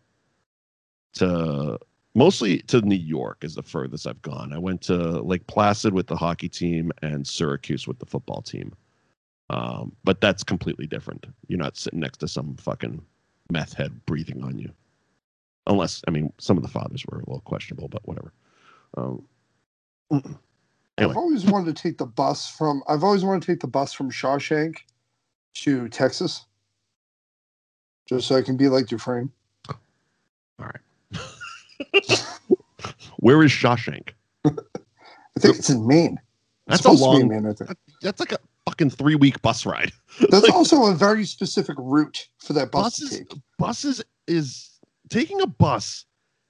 to 1.13 1.79
mostly 2.15 2.59
to 2.63 2.81
New 2.81 2.95
York 2.95 3.43
is 3.43 3.55
the 3.55 3.63
furthest 3.63 4.05
I've 4.05 4.21
gone. 4.21 4.51
I 4.53 4.57
went 4.57 4.81
to 4.83 5.21
Lake 5.21 5.47
Placid 5.47 5.93
with 5.93 6.07
the 6.07 6.17
hockey 6.17 6.49
team 6.49 6.91
and 7.01 7.25
Syracuse 7.25 7.87
with 7.87 7.99
the 7.99 8.05
football 8.05 8.41
team. 8.41 8.73
Um, 9.49 9.95
but 10.03 10.21
that's 10.21 10.43
completely 10.43 10.85
different. 10.85 11.25
You're 11.47 11.59
not 11.59 11.77
sitting 11.77 11.99
next 11.99 12.19
to 12.19 12.27
some 12.27 12.55
fucking 12.57 13.01
meth 13.49 13.73
head 13.73 14.05
breathing 14.05 14.43
on 14.43 14.59
you. 14.59 14.71
Unless, 15.65 16.03
I 16.07 16.11
mean, 16.11 16.31
some 16.37 16.57
of 16.57 16.63
the 16.63 16.69
fathers 16.69 17.05
were 17.07 17.17
a 17.17 17.21
little 17.21 17.41
questionable, 17.41 17.87
but 17.87 18.07
whatever. 18.07 18.33
Um, 18.97 19.25
anyway. 20.11 20.35
I've 20.97 21.17
always 21.17 21.45
wanted 21.45 21.75
to 21.75 21.81
take 21.81 21.97
the 21.97 22.05
bus 22.05 22.49
from. 22.49 22.83
I've 22.87 23.03
always 23.03 23.23
wanted 23.23 23.41
to 23.43 23.51
take 23.51 23.61
the 23.61 23.67
bus 23.67 23.93
from 23.93 24.11
Shawshank 24.11 24.77
to 25.55 25.89
Texas, 25.89 26.45
just 28.07 28.27
so 28.27 28.35
I 28.35 28.41
can 28.41 28.57
be 28.57 28.67
like 28.69 28.87
Dufresne. 28.87 29.31
All 29.67 30.65
right. 30.65 30.79
Where 33.17 33.43
is 33.43 33.51
Shawshank? 33.51 34.09
I 34.45 34.51
think 35.39 35.57
it's 35.57 35.69
in 35.69 35.85
Maine. 35.87 36.19
That's 36.67 36.81
a 36.81 36.83
supposed 36.83 36.99
to 37.03 37.05
be 37.05 37.11
long. 37.11 37.21
in 37.21 37.27
Maine, 37.29 37.45
I 37.47 37.53
think. 37.53 37.71
That's 38.01 38.19
like 38.19 38.31
a 38.31 38.39
fucking 38.65 38.91
three 38.91 39.15
week 39.15 39.41
bus 39.41 39.65
ride. 39.65 39.91
That's 40.29 40.43
Like, 40.47 40.53
also 40.53 40.85
a 40.85 40.93
very 40.95 41.25
specific 41.25 41.75
route 41.79 42.27
for 42.39 42.53
that 42.53 42.71
bus 42.71 42.97
to 42.97 43.01
buses. 43.05 43.17
take. 43.19 43.33
Buses 43.57 44.03
is 44.27 44.79
taking 45.09 45.41
a 45.41 45.47
bus 45.47 46.05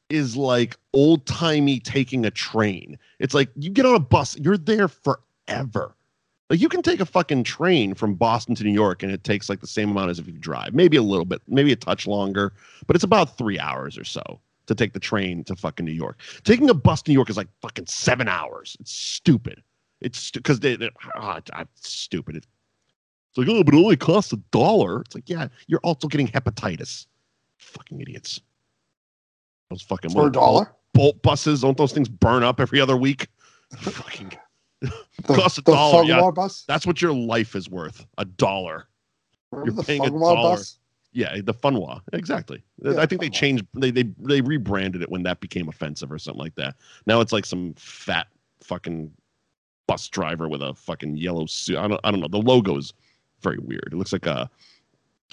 is 0.10 0.36
like 0.36 0.76
old 0.93 1.26
timey 1.28 1.80
taking 1.80 2.26
a 2.26 2.32
train. 2.32 2.97
It's 3.20 3.34
like 3.34 3.50
you 3.56 3.70
get 3.70 3.86
on 3.86 3.95
a 3.95 4.00
bus, 4.00 4.38
you're 4.38 4.58
there 4.58 4.88
forever. 4.88 5.95
Like 6.50 6.60
you 6.60 6.70
can 6.70 6.82
take 6.82 7.00
a 7.00 7.06
fucking 7.06 7.43
train 7.43 7.93
from 7.93 8.16
Boston 8.16 8.56
to 8.56 8.64
New 8.64 8.72
York, 8.72 9.04
and 9.04 9.12
it 9.12 9.24
takes 9.24 9.50
like 9.50 9.60
the 9.60 9.68
same 9.68 9.91
amount 9.91 10.10
as 10.10 10.18
if 10.20 10.26
you 10.28 10.34
drive, 10.34 10.74
maybe 10.74 10.97
a 10.97 11.04
little 11.04 11.26
bit, 11.26 11.41
maybe 11.47 11.72
a 11.72 11.76
touch 11.76 12.08
longer, 12.08 12.54
but 12.88 12.95
it's 12.95 13.04
about 13.04 13.38
three 13.38 13.60
hours 13.60 13.97
or 13.97 14.04
so 14.04 14.39
to 14.66 14.74
take 14.76 14.93
the 14.93 15.00
train 15.00 15.43
to 15.43 15.56
fucking 15.56 15.86
New 15.86 15.91
York. 15.91 16.20
Taking 16.43 16.70
a 16.70 16.74
bus 16.74 17.02
to 17.04 17.12
New 17.12 17.16
York 17.16 17.30
is 17.30 17.38
like 17.38 17.47
fucking 17.62 17.86
seven 17.88 18.28
hours. 18.28 18.76
It's 18.80 18.91
stupid. 18.91 19.62
It's 20.02 20.32
because 20.32 20.60
they, 20.60 20.76
they 20.76 20.89
ah, 21.16 21.38
it's- 21.38 21.66
stupid. 21.76 22.36
It's 22.38 23.38
like, 23.38 23.47
oh, 23.47 23.64
but 23.64 23.76
it 23.76 23.78
only 23.78 23.97
costs 23.97 24.34
a 24.34 24.38
dollar. 24.52 25.02
It's 25.02 25.14
like, 25.14 25.30
yeah, 25.30 25.50
you're 25.68 25.82
also 25.84 26.08
getting 26.08 26.28
hepatitis. 26.28 27.06
Fucking 27.58 28.00
idiots. 28.00 28.41
Those 29.70 29.84
fucking 29.84 30.12
For 30.12 30.28
a 30.28 30.32
dollar? 30.32 30.74
bolt 30.93 31.22
buses, 31.22 31.62
don't 31.62 31.78
those 31.78 31.91
things 31.91 32.10
burn 32.10 32.41
up 32.41 32.60
every 32.60 32.82
other 32.82 32.97
week? 32.97 33.28
fucking 33.78 34.32
costs 35.28 35.58
a 35.58 35.62
dollar, 35.62 36.04
yeah. 36.04 36.30
Bus? 36.32 36.64
that's 36.68 36.86
what 36.88 37.02
your 37.02 37.14
life 37.14 37.56
is 37.56 37.70
worth. 37.70 38.06
A 38.18 38.26
dollar. 38.26 38.88
Remember 39.52 39.82
the 39.82 39.86
paying 39.86 40.06
a 40.06 40.10
dollar. 40.10 40.58
bus? 40.58 40.80
Yeah, 41.12 41.38
the 41.44 41.54
Fung 41.54 41.76
Wah. 41.76 42.00
Exactly. 42.14 42.64
Yeah, 42.84 43.00
I 43.00 43.06
think 43.06 43.22
they 43.22 43.30
changed 43.30 43.66
they 43.74 43.92
they 43.92 44.04
they 44.20 44.42
rebranded 44.42 45.02
it 45.02 45.10
when 45.10 45.24
that 45.24 45.40
became 45.40 45.68
offensive 45.68 46.12
or 46.12 46.20
something 46.20 46.42
like 46.42 46.56
that. 46.56 46.76
Now 47.08 47.20
it's 47.20 47.34
like 47.34 47.46
some 47.46 47.74
fat 47.76 48.28
fucking 48.62 49.12
bus 49.88 50.08
driver 50.08 50.48
with 50.48 50.62
a 50.62 50.76
fucking 50.76 51.18
yellow 51.18 51.48
suit. 51.48 51.78
I 51.78 51.88
don't 51.88 52.00
I 52.04 52.12
don't 52.12 52.20
know. 52.20 52.28
The 52.28 52.38
logo 52.38 52.78
is 52.78 52.94
very 53.42 53.58
weird. 53.58 53.90
It 53.92 53.96
looks 53.96 54.14
like 54.14 54.28
a 54.28 54.50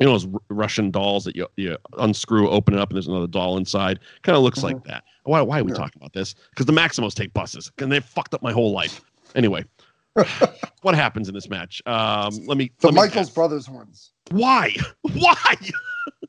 you 0.01 0.07
know 0.07 0.12
those 0.12 0.26
Russian 0.49 0.90
dolls 0.90 1.24
that 1.24 1.36
you 1.36 1.47
you 1.57 1.76
unscrew, 1.99 2.49
open 2.49 2.74
it 2.74 2.80
up, 2.80 2.88
and 2.88 2.97
there's 2.97 3.09
another 3.09 3.26
doll 3.26 3.59
inside. 3.59 4.01
Kind 4.22 4.36
of 4.36 4.42
looks 4.42 4.62
like 4.62 4.76
mm-hmm. 4.76 4.88
that. 4.88 5.05
Why 5.24 5.40
why 5.42 5.61
are 5.61 5.64
we 5.64 5.72
Yeah. 5.72 5.78
talking 5.78 6.01
about 6.01 6.12
this? 6.14 6.34
Because 6.51 6.66
the 6.66 6.72
Maximos 6.72 7.14
take 7.14 7.32
buses, 7.34 7.70
and 7.78 7.92
they 7.92 8.01
fucked 8.01 8.34
up 8.34 8.42
my 8.42 8.53
whole 8.53 8.72
life. 8.72 9.03
Anyway, 9.37 9.64
what 10.82 10.95
happens 10.95 11.28
in 11.28 11.34
this 11.34 11.49
match? 11.49 11.82
Um, 11.87 12.30
let 12.47 12.57
me. 12.59 12.72
The 12.80 12.89
let 12.89 12.95
me 12.95 13.01
Michaels 13.01 13.26
guess. 13.26 13.34
brothers 13.34 13.68
ones. 13.68 14.11
Why? 14.30 14.74
Why? 15.14 15.55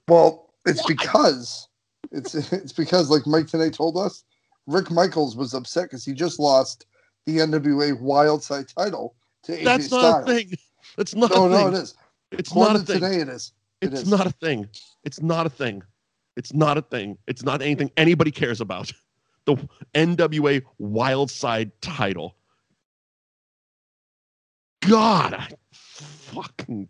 Well, 0.08 0.50
it's 0.66 0.82
Why? 0.84 0.88
because 0.90 1.68
it's 2.12 2.36
it's 2.36 2.74
because 2.74 3.10
like 3.10 3.26
Mike 3.26 3.46
Tenay 3.46 3.74
told 3.74 3.98
us, 3.98 4.24
Rick 4.68 4.92
Michaels 4.92 5.36
was 5.36 5.54
upset 5.54 5.86
because 5.86 6.06
he 6.06 6.14
just 6.14 6.38
lost 6.40 6.86
the 7.26 7.38
NWA 7.38 8.00
Wild 8.00 8.44
Side 8.44 8.68
title 8.68 9.16
to 9.44 9.54
AJ 9.54 9.64
That's 9.64 9.92
not 9.92 10.24
Styles. 10.24 10.30
a 10.30 10.34
thing. 10.34 10.54
It's 10.98 11.16
not 11.16 11.32
No, 11.32 11.48
a 11.48 11.50
no, 11.50 11.68
it 11.70 11.74
is. 11.76 11.96
It's 12.32 12.54
not 12.54 12.76
a 12.76 12.80
thing. 12.80 13.00
today, 13.02 13.18
it 13.22 13.30
is. 13.30 13.54
it 13.82 13.94
It's 13.94 14.02
is. 14.04 14.10
not 14.10 14.28
a 14.28 14.32
thing. 14.32 14.68
It's 15.06 15.22
not 15.22 15.46
a 15.46 15.50
thing. 15.50 15.82
It's 16.36 16.54
not 16.54 16.78
a 16.78 16.82
thing. 16.82 17.18
It's 17.28 17.44
not 17.44 17.62
anything 17.62 17.90
anybody 17.98 18.32
cares 18.32 18.60
about. 18.62 18.92
The 19.46 19.56
NWA 19.96 20.62
Wild 20.78 21.32
Side 21.32 21.72
title. 21.82 22.36
God, 24.82 25.34
I 25.34 25.48
fucking 25.72 26.88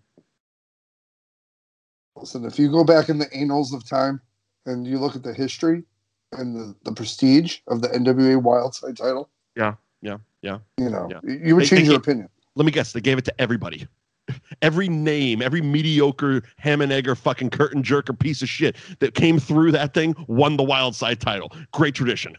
Listen, 2.15 2.45
if 2.45 2.57
you 2.57 2.71
go 2.71 2.83
back 2.83 3.09
in 3.09 3.19
the 3.19 3.31
annals 3.31 3.73
of 3.73 3.87
time 3.87 4.19
and 4.65 4.87
you 4.87 4.97
look 4.97 5.15
at 5.15 5.21
the 5.21 5.33
history 5.33 5.83
and 6.31 6.55
the, 6.55 6.75
the 6.83 6.91
prestige 6.91 7.59
of 7.67 7.81
the 7.83 7.89
NWA 7.89 8.41
Wild 8.41 8.73
Side 8.73 8.97
title, 8.97 9.29
Yeah, 9.55 9.75
yeah, 10.01 10.17
yeah, 10.41 10.57
you 10.79 10.89
know, 10.89 11.07
yeah. 11.11 11.19
you 11.23 11.55
would 11.55 11.63
They- 11.65 11.67
change 11.67 11.83
they 11.87 11.91
your 11.93 11.97
opinion. 11.99 12.27
let 12.55 12.65
me 12.65 12.71
guess. 12.71 12.91
They 12.93 13.01
gave 13.01 13.17
it 13.19 13.25
to 13.25 13.41
everybody. 13.41 13.87
Every 14.61 14.89
name, 14.89 15.41
every 15.41 15.61
mediocre 15.61 16.41
ham 16.57 16.81
and 16.81 16.91
egg 16.91 17.07
or 17.07 17.15
fucking 17.15 17.49
curtain 17.51 17.81
jerker 17.81 18.17
piece 18.17 18.41
of 18.41 18.49
shit 18.49 18.75
that 18.99 19.13
came 19.13 19.39
through 19.39 19.71
that 19.71 19.93
thing 19.93 20.15
won 20.27 20.57
the 20.57 20.63
Wild 20.63 20.95
Side 20.95 21.21
title. 21.21 21.53
Great 21.71 21.95
tradition. 21.95 22.35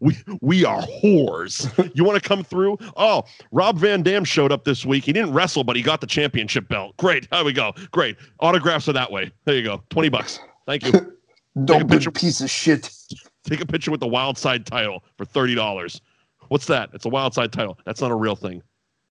We 0.00 0.16
we 0.40 0.64
are 0.64 0.82
whores. 1.02 1.68
You 1.94 2.04
want 2.04 2.22
to 2.22 2.26
come 2.28 2.44
through? 2.44 2.78
Oh, 2.96 3.24
Rob 3.52 3.78
Van 3.78 4.02
Dam 4.02 4.24
showed 4.24 4.52
up 4.52 4.64
this 4.64 4.86
week. 4.86 5.04
He 5.04 5.12
didn't 5.12 5.32
wrestle, 5.32 5.64
but 5.64 5.76
he 5.76 5.82
got 5.82 6.00
the 6.00 6.06
championship 6.06 6.68
belt. 6.68 6.96
Great. 6.96 7.28
There 7.30 7.44
we 7.44 7.52
go. 7.52 7.72
Great. 7.90 8.16
Autographs 8.40 8.88
are 8.88 8.92
that 8.92 9.10
way. 9.10 9.30
There 9.44 9.54
you 9.56 9.62
go. 9.64 9.82
20 9.90 10.08
bucks. 10.08 10.38
Thank 10.66 10.84
you. 10.86 10.92
Don't 11.64 11.86
be 11.88 11.94
picture- 11.94 12.10
a 12.10 12.12
piece 12.12 12.40
of 12.40 12.48
shit. 12.50 12.90
Take 13.44 13.60
a 13.60 13.66
picture 13.66 13.90
with 13.90 14.00
the 14.00 14.06
Wild 14.06 14.38
Side 14.38 14.66
title 14.66 15.02
for 15.16 15.24
$30. 15.24 16.00
What's 16.48 16.66
that? 16.66 16.90
It's 16.92 17.06
a 17.06 17.08
Wild 17.08 17.34
Side 17.34 17.52
title. 17.52 17.78
That's 17.84 18.00
not 18.00 18.10
a 18.10 18.14
real 18.14 18.36
thing. 18.36 18.62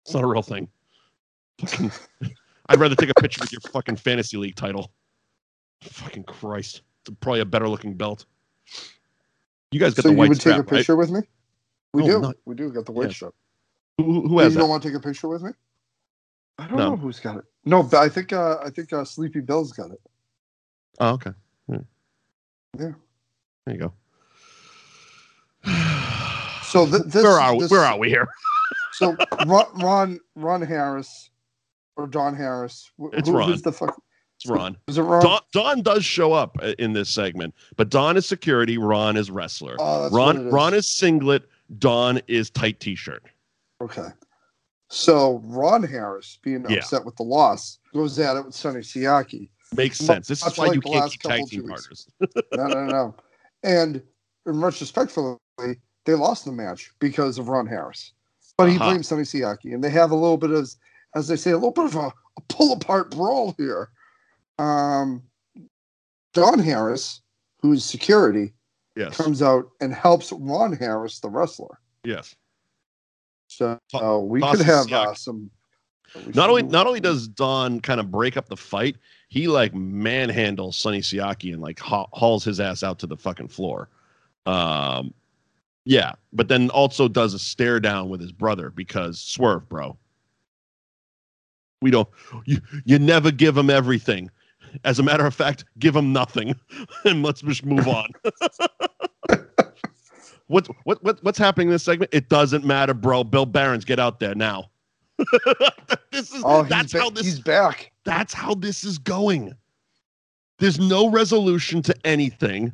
It's 0.06 0.14
not 0.14 0.24
a 0.24 0.28
real 0.28 0.42
thing. 0.42 0.68
Fucking, 1.60 1.92
I'd 2.70 2.80
rather 2.80 2.96
take 2.96 3.10
a 3.10 3.20
picture 3.22 3.40
with 3.42 3.52
your 3.52 3.62
fucking 3.72 3.98
fantasy 3.98 4.38
league 4.38 4.56
title. 4.56 4.92
Fucking 5.82 6.24
Christ. 6.24 6.84
It's 7.06 7.16
probably 7.20 7.42
a 7.42 7.46
better 7.46 7.68
looking 7.68 7.96
belt. 7.96 8.26
You 9.72 9.80
guys 9.80 9.94
got 9.94 10.04
So 10.04 10.10
the 10.10 10.14
you 10.14 10.18
white 10.18 10.30
would 10.30 10.40
strap, 10.40 10.56
take 10.56 10.60
a 10.60 10.64
right? 10.64 10.78
picture 10.80 10.96
with 10.96 11.12
me? 11.12 11.22
We 11.94 12.02
No, 12.04 12.08
do. 12.08 12.20
not- 12.22 12.36
We 12.46 12.56
do 12.56 12.70
got 12.72 12.86
the 12.86 12.92
white 12.92 13.08
Yeah. 13.10 13.14
strap. 13.14 13.34
Who, 13.98 14.04
who- 14.04 14.22
who 14.30 14.34
You 14.36 14.40
has 14.40 14.56
don't 14.56 14.70
want 14.70 14.82
to 14.84 14.90
take 14.90 14.98
a 14.98 15.02
picture 15.02 15.28
with 15.28 15.42
me? 15.44 15.52
I 16.58 16.68
don't 16.68 16.78
No. 16.78 16.90
know 16.92 16.96
who's 16.98 17.20
got 17.20 17.38
it. 17.38 17.46
No, 17.66 17.84
but 17.84 17.98
I 18.00 18.10
think 18.10 18.34
uh, 18.34 18.58
I 18.64 18.70
think 18.70 18.92
uh, 18.92 19.06
Sleepy 19.06 19.40
Bill's 19.42 19.72
got 19.72 19.92
it. 19.92 20.02
Oh, 21.00 21.14
okay. 21.14 21.32
Hmm. 21.68 21.76
Yeah. 22.78 22.92
There 23.66 23.76
you 23.76 23.78
go. 23.78 23.94
So 26.64 26.86
th- 26.86 27.04
this, 27.06 27.24
where 27.24 27.40
are 27.40 27.54
we? 27.54 27.60
this- 27.62 27.72
Where 27.72 27.82
are 27.86 27.98
we 27.98 28.10
here? 28.10 28.28
So 28.92 29.16
Ron, 29.48 29.66
Ron 29.80 30.20
Ron 30.36 30.62
Harris 30.62 31.30
or 31.96 32.06
Don 32.06 32.36
Harris? 32.36 32.92
Wh- 33.00 33.14
It's 33.14 33.30
who- 33.30 33.38
Ron. 33.38 33.50
Who's 33.50 33.62
the 33.62 33.72
fuck? 33.72 34.00
It's 34.42 34.50
Ron. 34.50 34.78
Is 34.88 34.98
it 34.98 35.02
Ron? 35.02 35.22
Don, 35.22 35.40
Don 35.52 35.82
does 35.82 36.06
show 36.06 36.32
up 36.32 36.58
uh, 36.62 36.74
in 36.80 36.94
this 36.94 37.10
segment, 37.10 37.54
but 37.76 37.90
Don 37.90 38.16
is 38.16 38.26
security. 38.26 38.78
Ron 38.78 39.18
is 39.18 39.30
wrestler. 39.30 39.76
oh, 39.80 40.10
Ron 40.12 40.48
is. 40.48 40.54
Ron 40.54 40.74
is 40.74 40.88
singlet. 40.88 41.50
Don 41.78 42.22
is 42.28 42.50
tight 42.50 42.80
t-shirt. 42.80 43.24
Okay. 43.82 44.08
So 44.88 45.42
Ron 45.46 45.84
Harris, 45.84 46.40
being 46.42 46.66
Yeah. 46.70 46.78
upset 46.78 47.04
with 47.06 47.18
the 47.18 47.24
loss, 47.24 47.80
goes 47.94 48.18
at 48.18 48.38
it 48.38 48.46
with 48.46 48.56
Sonny 48.56 48.80
Siaki. 48.80 49.50
Makes 49.76 49.98
sense. 50.00 50.28
This 50.28 50.44
is 50.44 50.58
why 50.58 50.68
like 50.68 50.76
you 50.76 50.82
can't 50.82 51.12
keep 51.12 51.22
tag 51.22 51.46
team 51.48 51.68
partners. 51.68 52.08
No, 52.56 52.66
no, 52.68 52.86
no. 52.86 53.16
And 53.64 54.02
much 54.48 54.80
respectfully, 54.80 55.38
they 56.06 56.14
lost 56.16 56.46
the 56.46 56.52
match 56.52 56.92
because 57.00 57.38
of 57.38 57.50
Ron 57.50 57.68
Harris. 57.68 58.14
But 58.58 58.70
he 58.70 58.78
Uh-huh. 58.78 58.90
blames 58.90 59.10
Sonny 59.10 59.24
Siaki, 59.24 59.74
and 59.74 59.84
they 59.84 59.90
have 59.92 60.12
a 60.12 60.16
little 60.16 60.38
bit 60.38 60.52
of, 60.52 60.68
as 61.14 61.28
they 61.28 61.36
say, 61.36 61.52
a 61.52 61.56
little 61.56 61.72
bit 61.72 61.86
of 61.86 61.96
a, 61.96 62.08
a 62.38 62.42
pull 62.48 62.72
apart 62.74 63.12
brawl 63.12 63.54
here. 63.58 63.90
Um, 64.60 65.24
Don 66.34 66.60
Harris, 66.60 67.22
who's 67.62 67.84
security, 67.84 68.54
Yes. 68.96 69.16
comes 69.16 69.42
out 69.42 69.70
and 69.80 69.94
helps 69.94 70.32
Ron 70.34 70.74
Harris, 70.74 71.20
the 71.20 71.30
wrestler. 71.30 71.80
Yes. 72.04 72.36
So 73.48 73.80
uh, 73.94 74.20
we 74.20 74.42
tosses 74.42 74.60
could 74.60 74.66
have 74.68 74.92
uh, 74.92 75.14
some. 75.14 75.50
Not 76.34 76.50
only 76.50 76.64
not 76.64 76.86
only 76.88 77.00
does 77.00 77.28
Don 77.28 77.80
kind 77.80 78.00
of 78.00 78.12
break 78.12 78.36
up 78.36 78.50
the 78.50 78.58
fight, 78.58 78.98
he 79.30 79.48
like 79.48 79.74
manhandles 79.74 80.74
Sonny 80.74 81.02
Siaki 81.02 81.54
and 81.54 81.62
like 81.62 81.80
ha- 81.80 82.08
hauls 82.12 82.44
his 82.44 82.60
ass 82.60 82.84
out 82.84 83.00
to 83.00 83.08
the 83.08 83.16
fucking 83.16 83.48
floor. 83.48 83.90
Um, 84.46 85.14
yeah, 85.86 86.14
but 86.34 86.48
then 86.48 86.70
also 86.72 87.08
does 87.08 87.34
a 87.34 87.40
stare 87.40 87.80
down 87.80 88.10
with 88.10 88.22
his 88.22 88.32
brother 88.32 88.70
because 88.70 89.20
swerve, 89.20 89.70
bro. 89.70 89.98
We 91.82 91.92
don't. 91.92 92.10
You 92.46 92.60
you 92.86 93.00
never 93.00 93.32
give 93.32 93.56
him 93.58 93.70
everything. 93.70 94.30
As 94.84 95.00
a 95.00 95.04
matter 95.04 95.26
of 95.26 95.34
fact, 95.36 95.66
give 95.80 95.96
him 95.96 96.12
nothing, 96.14 96.56
and 97.06 97.24
let's 97.24 97.42
just 97.42 97.66
move 97.66 97.88
on. 97.88 98.08
what 100.48 100.68
what 100.84 101.04
what 101.04 101.24
what's 101.24 101.38
happening 101.38 101.68
in 101.68 101.72
this 101.74 101.84
segment? 101.84 102.10
It 102.14 102.30
doesn't 102.30 102.66
matter, 102.66 102.94
bro. 102.94 103.24
Bill 103.24 103.46
Behrens, 103.46 103.86
get 103.86 104.00
out 104.00 104.20
there 104.20 104.36
now. 104.36 104.70
this 106.12 106.34
is 106.34 106.42
Oh, 106.46 106.64
that's 106.64 106.94
ba- 106.94 107.00
how 107.00 107.10
this 107.10 107.26
he's 107.26 107.40
back. 107.40 107.92
that's 108.06 108.34
how 108.34 108.54
this 108.56 108.84
is 108.84 108.98
going. 108.98 109.54
There's 110.60 110.80
no 110.80 111.10
resolution 111.10 111.82
to 111.84 111.96
anything. 112.06 112.74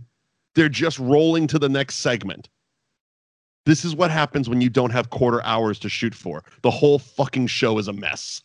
They're 0.55 0.69
just 0.69 0.99
rolling 0.99 1.47
to 1.47 1.59
the 1.59 1.69
next 1.69 1.95
segment. 1.95 2.49
This 3.65 3.83
is 3.83 3.95
what 3.95 4.11
happens 4.11 4.47
when 4.47 4.61
you 4.61 4.69
don't 4.69 4.91
have 4.91 5.09
quarter 5.09 5.43
hours 5.43 5.79
to 5.79 5.89
shoot 5.89 6.13
for. 6.15 6.43
The 6.61 6.71
whole 6.71 6.99
fucking 6.99 7.47
show 7.47 7.77
is 7.79 7.87
a 7.87 7.93
mess. 7.93 8.41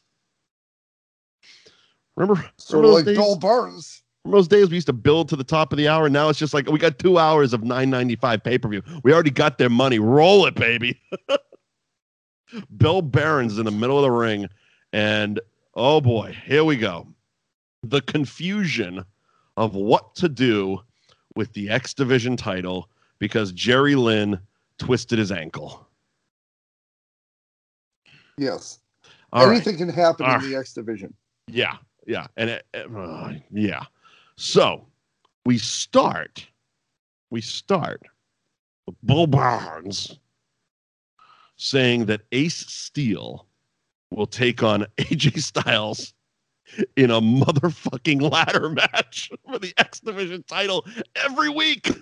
Remember, 2.17 2.45
Sort 2.57 2.83
remember 2.85 2.99
of 2.99 3.05
those 3.07 3.17
like 3.17 3.27
days? 3.29 3.39
Burns. 3.39 4.03
Remember 4.25 4.39
those 4.39 4.49
days 4.49 4.69
we 4.69 4.75
used 4.75 4.87
to 4.89 4.93
build 4.93 5.29
to 5.31 5.37
the 5.37 5.45
top 5.45 5.73
of 5.73 5.79
the 5.79 5.89
hour. 5.89 6.09
Now 6.09 6.29
it's 6.29 6.39
just 6.39 6.53
like 6.53 6.69
we 6.69 6.79
got 6.79 6.99
two 6.99 7.19
hours 7.19 7.53
of 7.53 7.63
9.95 7.63 8.45
pay 8.45 8.59
per 8.59 8.69
view. 8.69 8.83
We 9.03 9.13
already 9.13 9.31
got 9.31 9.59
their 9.59 9.71
money. 9.71 9.99
Roll 9.99 10.47
it, 10.47 10.55
baby. 10.55 11.01
Bill 12.77 13.01
Behrens's 13.01 13.59
in 13.59 13.65
the 13.65 13.71
middle 13.71 13.97
of 13.97 14.03
the 14.03 14.11
ring, 14.11 14.49
and 14.93 15.41
oh 15.75 16.01
boy, 16.01 16.37
here 16.45 16.65
we 16.65 16.77
go. 16.77 17.07
The 17.83 18.03
confusion 18.03 19.05
of 19.57 19.75
what 19.75 20.15
to 20.17 20.29
do 20.29 20.81
with 21.37 21.53
the 21.53 21.71
X 21.71 21.95
Division 21.95 22.37
title 22.37 22.91
because 23.19 23.53
Jerry 23.53 23.95
Lynn 23.95 24.39
twisted 24.79 25.19
his 25.19 25.31
ankle. 25.31 25.87
Yes. 28.37 28.81
All 29.33 29.47
right. 29.47 29.53
Anything 29.53 29.77
can 29.77 29.89
happen 29.89 30.27
All 30.27 30.37
in 30.37 30.51
the 30.51 30.57
X 30.57 30.73
division. 30.73 31.15
Yeah, 31.47 31.77
yeah, 32.07 32.27
and 32.37 32.51
it, 32.51 32.67
uh, 32.75 33.33
yeah. 33.51 33.85
So 34.37 34.87
we 35.45 35.59
start. 35.59 36.47
We 37.31 37.41
start 37.41 38.03
with 38.87 38.97
Bill 39.05 39.27
Behrens 39.27 40.19
saying 41.57 42.07
that 42.07 42.23
Ace 42.33 42.57
Steel 42.57 43.47
will 44.11 44.27
take 44.27 44.63
on 44.63 44.87
AJ 44.97 45.41
Styles 45.41 46.15
in 46.97 47.11
a 47.11 47.21
motherfucking 47.21 48.31
ladder 48.31 48.71
match 48.71 49.31
for 49.47 49.59
the 49.59 49.73
X 49.77 50.01
Division 50.01 50.43
title 50.45 50.87
every 51.17 51.49
week. 51.49 51.91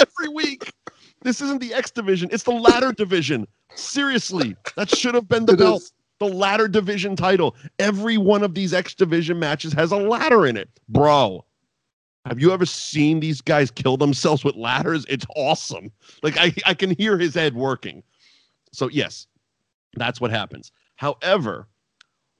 Every 0.00 0.28
week. 0.32 0.72
This 1.20 1.42
isn't 1.42 1.60
the 1.60 1.74
X 1.74 1.90
Division, 1.90 2.30
it's 2.32 2.44
the 2.44 2.50
ladder 2.52 2.92
division. 2.92 3.46
Seriously, 3.74 4.56
that 4.74 4.88
should 4.88 5.14
have 5.14 5.28
been 5.28 5.44
the 5.44 5.52
It 5.52 5.58
belt 5.58 5.82
is. 5.82 5.92
The 6.22 6.34
ladder 6.34 6.68
division 6.68 7.16
title. 7.16 7.56
Every 7.80 8.16
one 8.16 8.44
of 8.44 8.54
these 8.54 8.72
X 8.72 8.94
division 8.94 9.38
matches 9.40 9.72
has 9.72 9.90
a 9.90 9.96
ladder 9.96 10.46
in 10.46 10.56
it. 10.56 10.68
Bro, 10.88 11.44
have 12.26 12.40
you 12.40 12.52
ever 12.52 12.64
seen 12.64 13.18
these 13.18 13.40
guys 13.40 13.72
kill 13.72 13.96
themselves 13.96 14.44
with 14.44 14.54
ladders? 14.54 15.04
It's 15.08 15.26
awesome. 15.34 15.90
Like 16.22 16.36
I, 16.38 16.54
I 16.64 16.74
can 16.74 16.90
hear 16.90 17.18
his 17.18 17.34
head 17.34 17.56
working. 17.56 18.04
So 18.72 18.88
yes, 18.88 19.26
that's 19.96 20.20
what 20.20 20.30
happens. 20.30 20.70
However, 20.94 21.66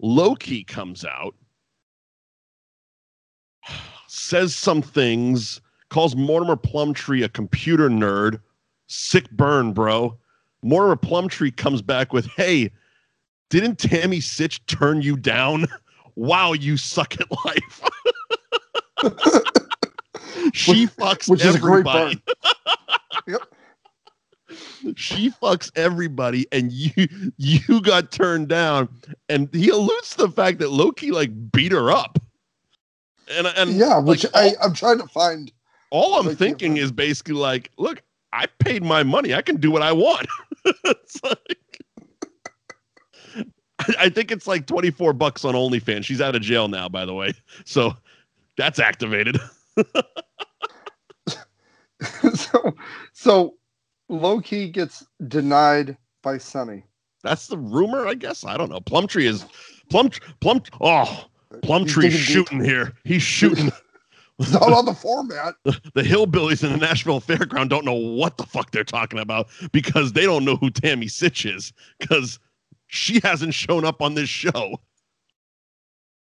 Loki 0.00 0.62
comes 0.62 1.04
out, 1.04 1.34
says 4.06 4.54
some 4.54 4.80
things, 4.80 5.60
calls 5.88 6.14
Mortimer 6.14 6.56
Plumtree 6.56 7.24
a 7.24 7.28
computer 7.28 7.88
nerd. 7.88 8.40
Sick 8.86 9.28
burn, 9.32 9.72
bro. 9.72 10.16
Mortimer 10.62 10.94
Plumtree 10.96 11.50
comes 11.50 11.82
back 11.82 12.12
with, 12.12 12.26
hey, 12.36 12.70
didn't 13.52 13.76
Tammy 13.78 14.18
Sytch 14.18 14.60
turn 14.66 15.02
you 15.02 15.16
down? 15.16 15.66
Wow, 16.14 16.52
you 16.52 16.76
suck 16.76 17.18
at 17.18 17.26
life. 17.46 17.82
she 20.52 20.86
fucks 20.86 21.26
Which 21.26 21.42
is 21.42 21.54
a 21.54 21.58
great 21.58 21.86
everybody. 21.86 22.22
Yep. 23.26 23.40
She 24.96 25.30
fucks 25.30 25.72
everybody, 25.74 26.46
and 26.52 26.70
you 26.70 27.08
you 27.38 27.80
got 27.80 28.12
turned 28.12 28.48
down. 28.48 28.90
And 29.30 29.48
he 29.54 29.70
alludes 29.70 30.10
to 30.10 30.26
the 30.26 30.30
fact 30.30 30.58
that 30.58 30.70
Loki 30.70 31.12
like 31.12 31.30
beat 31.50 31.72
her 31.72 31.90
up. 31.90 32.18
And 33.30 33.46
and 33.46 33.70
yeah, 33.70 33.98
which 33.98 34.24
like, 34.24 34.34
I, 34.34 34.48
all, 34.48 34.56
I'm 34.64 34.74
trying 34.74 34.98
to 34.98 35.06
find. 35.06 35.50
all 35.90 36.20
I'm 36.20 36.36
thinking 36.36 36.76
is 36.76 36.92
basically 36.92 37.36
like, 37.36 37.70
look, 37.78 38.02
I 38.34 38.44
paid 38.58 38.82
my 38.82 39.02
money. 39.02 39.32
I 39.32 39.40
can 39.40 39.56
do 39.56 39.70
what 39.70 39.80
I 39.80 39.92
want. 39.92 40.26
it's 40.84 41.24
like 41.24 41.61
I- 43.88 43.94
I 44.00 44.08
think 44.08 44.30
it's 44.30 44.46
like 44.46 44.66
24 44.66 45.12
bucks 45.12 45.44
on 45.44 45.54
OnlyFans. 45.54 46.04
She's 46.04 46.20
out 46.20 46.34
of 46.34 46.42
jail 46.42 46.68
now, 46.68 46.88
by 46.88 47.04
the 47.04 47.14
way. 47.14 47.32
So 47.64 47.96
that's 48.56 48.78
activated. 48.78 49.38
so, 52.34 52.74
so 53.12 53.54
Loki 54.08 54.68
gets 54.68 55.06
denied 55.28 55.96
by 56.22 56.38
Sunny. 56.38 56.84
That's 57.22 57.46
the 57.46 57.58
rumor, 57.58 58.06
I 58.06 58.14
guess. 58.14 58.44
I 58.44 58.56
don't 58.56 58.70
know. 58.70 58.80
Plumtree 58.80 59.26
is 59.26 59.44
Plum 59.90 60.10
Plum 60.40 60.62
oh 60.80 61.26
Plumtree's 61.62 62.12
digging 62.12 62.26
deep. 62.26 62.26
shooting 62.26 62.64
here. 62.64 62.92
He's 63.04 63.22
shooting. 63.22 63.70
It's 64.38 64.50
not 64.52 64.72
on 64.72 64.86
the 64.86 64.94
format. 64.94 65.54
the 65.64 66.02
hillbillies 66.02 66.64
in 66.64 66.72
the 66.72 66.78
Nashville 66.78 67.20
Fairground 67.20 67.68
don't 67.68 67.84
know 67.84 67.92
what 67.94 68.38
the 68.38 68.44
fuck 68.44 68.72
they're 68.72 68.82
talking 68.82 69.20
about 69.20 69.48
because 69.70 70.14
they 70.14 70.24
don't 70.24 70.44
know 70.44 70.56
who 70.56 70.70
Tammy 70.70 71.06
Sytch 71.06 71.54
is 71.54 71.72
because 72.00 72.40
she 72.92 73.20
hasn't 73.20 73.54
shown 73.54 73.86
up 73.86 74.02
on 74.02 74.14
this 74.14 74.28
show. 74.28 74.78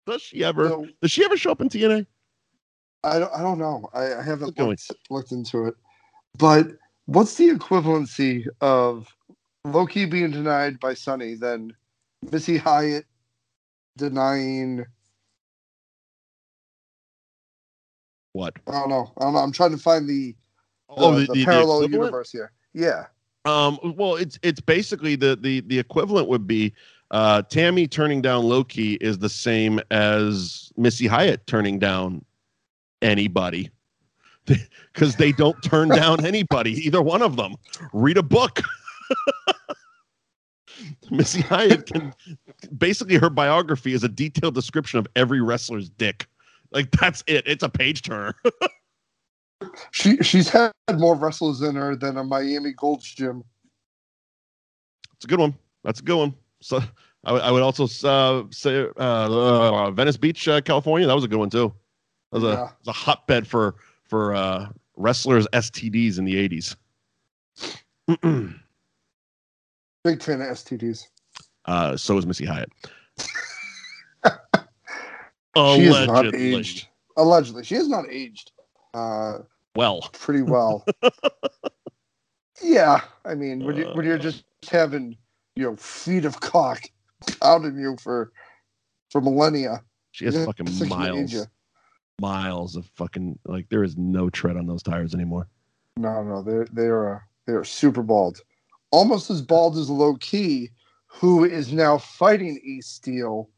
Does 0.06 0.20
she 0.20 0.44
ever? 0.44 0.68
So, 0.68 0.86
Does 1.00 1.10
she 1.10 1.24
ever 1.24 1.36
show 1.36 1.50
up 1.52 1.60
in 1.62 1.70
TNA? 1.70 2.06
I 3.02 3.18
don't, 3.18 3.32
I 3.32 3.40
don't 3.40 3.58
know. 3.58 3.88
I, 3.94 4.16
I 4.16 4.22
haven't 4.22 4.58
looked, 4.58 4.92
looked 5.08 5.32
into 5.32 5.66
it. 5.66 5.74
But 6.36 6.66
what's 7.06 7.36
the 7.36 7.48
equivalency 7.48 8.46
of 8.60 9.08
Loki 9.64 10.04
being 10.04 10.30
denied 10.30 10.78
by 10.80 10.92
Sunny 10.92 11.34
than 11.34 11.74
Missy 12.30 12.58
Hyatt 12.58 13.06
denying? 13.96 14.84
What? 18.32 18.54
I 18.68 18.72
don't 18.72 18.90
know. 18.90 19.12
I 19.16 19.24
don't 19.24 19.32
know. 19.32 19.38
I'm 19.38 19.52
trying 19.52 19.72
to 19.72 19.78
find 19.78 20.06
the, 20.06 20.32
the, 20.32 20.36
Oh, 20.90 21.14
the, 21.14 21.26
the, 21.26 21.32
the, 21.32 21.44
parallel 21.46 21.88
universe 21.88 22.30
here. 22.30 22.52
Yeah. 22.74 23.06
Um, 23.44 23.78
well, 23.96 24.16
it's 24.16 24.38
it's 24.42 24.60
basically 24.60 25.16
the 25.16 25.36
the 25.36 25.60
the 25.60 25.78
equivalent 25.78 26.28
would 26.28 26.46
be 26.46 26.74
uh, 27.10 27.42
Tammy 27.42 27.86
turning 27.86 28.22
down 28.22 28.44
Loki 28.44 28.94
is 28.94 29.18
the 29.18 29.28
same 29.28 29.80
as 29.90 30.72
Missy 30.76 31.06
Hyatt 31.06 31.46
turning 31.46 31.78
down 31.78 32.24
anybody 33.02 33.70
because 34.92 35.16
they 35.16 35.32
don't 35.32 35.60
turn 35.62 35.88
down 35.88 36.24
anybody, 36.26 36.72
either 36.72 37.02
one 37.02 37.22
of 37.22 37.36
them. 37.36 37.56
Read 37.92 38.16
a 38.18 38.22
book. 38.22 38.60
Missy 41.10 41.40
Hyatt 41.40 41.86
can 41.86 42.14
basically 42.78 43.16
her 43.16 43.30
biography 43.30 43.92
is 43.92 44.04
a 44.04 44.08
detailed 44.08 44.54
description 44.54 44.98
of 44.98 45.06
every 45.16 45.40
wrestler's 45.40 45.90
dick. 45.90 46.26
Like 46.72 46.90
that's 46.92 47.24
it. 47.26 47.42
It's 47.46 47.64
a 47.64 47.68
page 47.68 48.02
turner. 48.02 48.34
She 49.90 50.16
she's 50.18 50.48
had 50.48 50.72
more 50.96 51.14
wrestlers 51.14 51.60
in 51.62 51.74
her 51.74 51.96
than 51.96 52.16
a 52.16 52.24
Miami 52.24 52.72
Gold's 52.72 53.12
gym. 53.14 53.44
It's 55.16 55.24
a 55.24 55.28
good 55.28 55.40
one. 55.40 55.54
That's 55.84 56.00
a 56.00 56.02
good 56.02 56.16
one. 56.16 56.34
So 56.60 56.80
I, 57.24 57.32
would- 57.32 57.42
I 57.42 57.50
would 57.50 57.62
also 57.62 57.84
uh, 58.08 58.44
say 58.50 58.86
uh, 58.98 58.98
uh, 58.98 59.90
Venice 59.90 60.16
Beach, 60.16 60.48
uh, 60.48 60.60
California. 60.62 61.06
That 61.06 61.14
was 61.14 61.24
a 61.24 61.28
good 61.28 61.38
one 61.38 61.50
too. 61.50 61.72
That 62.32 62.40
was, 62.40 62.44
a, 62.44 62.46
Yeah. 62.56 62.64
it 62.66 62.70
was 62.80 62.88
a 62.88 62.92
hotbed 62.92 63.46
for 63.46 63.74
for 64.04 64.34
uh, 64.34 64.68
wrestlers 64.96 65.46
STDs 65.52 66.18
in 66.18 66.24
the 66.24 66.38
eighties. 66.38 66.76
Big 68.08 68.22
fan 70.22 70.40
of 70.40 70.48
STDs. 70.48 71.06
uh, 71.66 71.96
so 71.96 72.16
is 72.16 72.26
Missy 72.26 72.46
Hyatt. 72.46 72.70
She 75.56 75.82
is 75.82 76.06
not 76.06 76.26
Allegedly. 76.26 76.54
aged. 76.54 76.86
Allegedly, 77.16 77.64
she 77.64 77.74
is 77.74 77.88
not 77.88 78.04
aged. 78.08 78.52
Uh, 78.94 79.38
Well, 79.76 80.08
pretty 80.12 80.42
well. 80.42 80.84
yeah, 82.62 83.02
I 83.24 83.34
mean, 83.34 83.64
when 83.64 83.76
you 83.76 83.86
when 83.92 84.04
you're 84.04 84.18
just 84.18 84.44
having 84.68 85.16
you 85.56 85.64
know 85.64 85.76
feet 85.76 86.24
of 86.24 86.40
cock 86.40 86.82
out 87.42 87.64
of 87.64 87.76
you 87.76 87.96
for 88.00 88.32
for 89.10 89.20
millennia, 89.20 89.82
she 90.10 90.24
has 90.26 90.44
fucking 90.44 90.66
it's 90.66 90.80
like 90.80 90.90
you 90.90 90.96
age 90.96 91.14
miles, 91.14 91.32
you. 91.32 91.44
miles 92.20 92.76
of 92.76 92.86
fucking 92.96 93.38
like 93.46 93.68
there 93.68 93.84
is 93.84 93.96
no 93.96 94.28
tread 94.28 94.56
on 94.56 94.66
those 94.66 94.82
tires 94.82 95.14
anymore. 95.14 95.46
No, 95.96 96.22
no, 96.22 96.42
they're 96.42 96.66
they're 96.72 97.16
uh, 97.16 97.20
they're 97.46 97.64
super 97.64 98.02
bald, 98.02 98.40
almost 98.90 99.30
as 99.30 99.40
bald 99.40 99.76
as 99.76 99.88
Loki, 99.88 100.70
who 101.06 101.44
is 101.44 101.72
now 101.72 101.98
fighting 101.98 102.60
Ace 102.64 102.88
Steel 102.88 103.48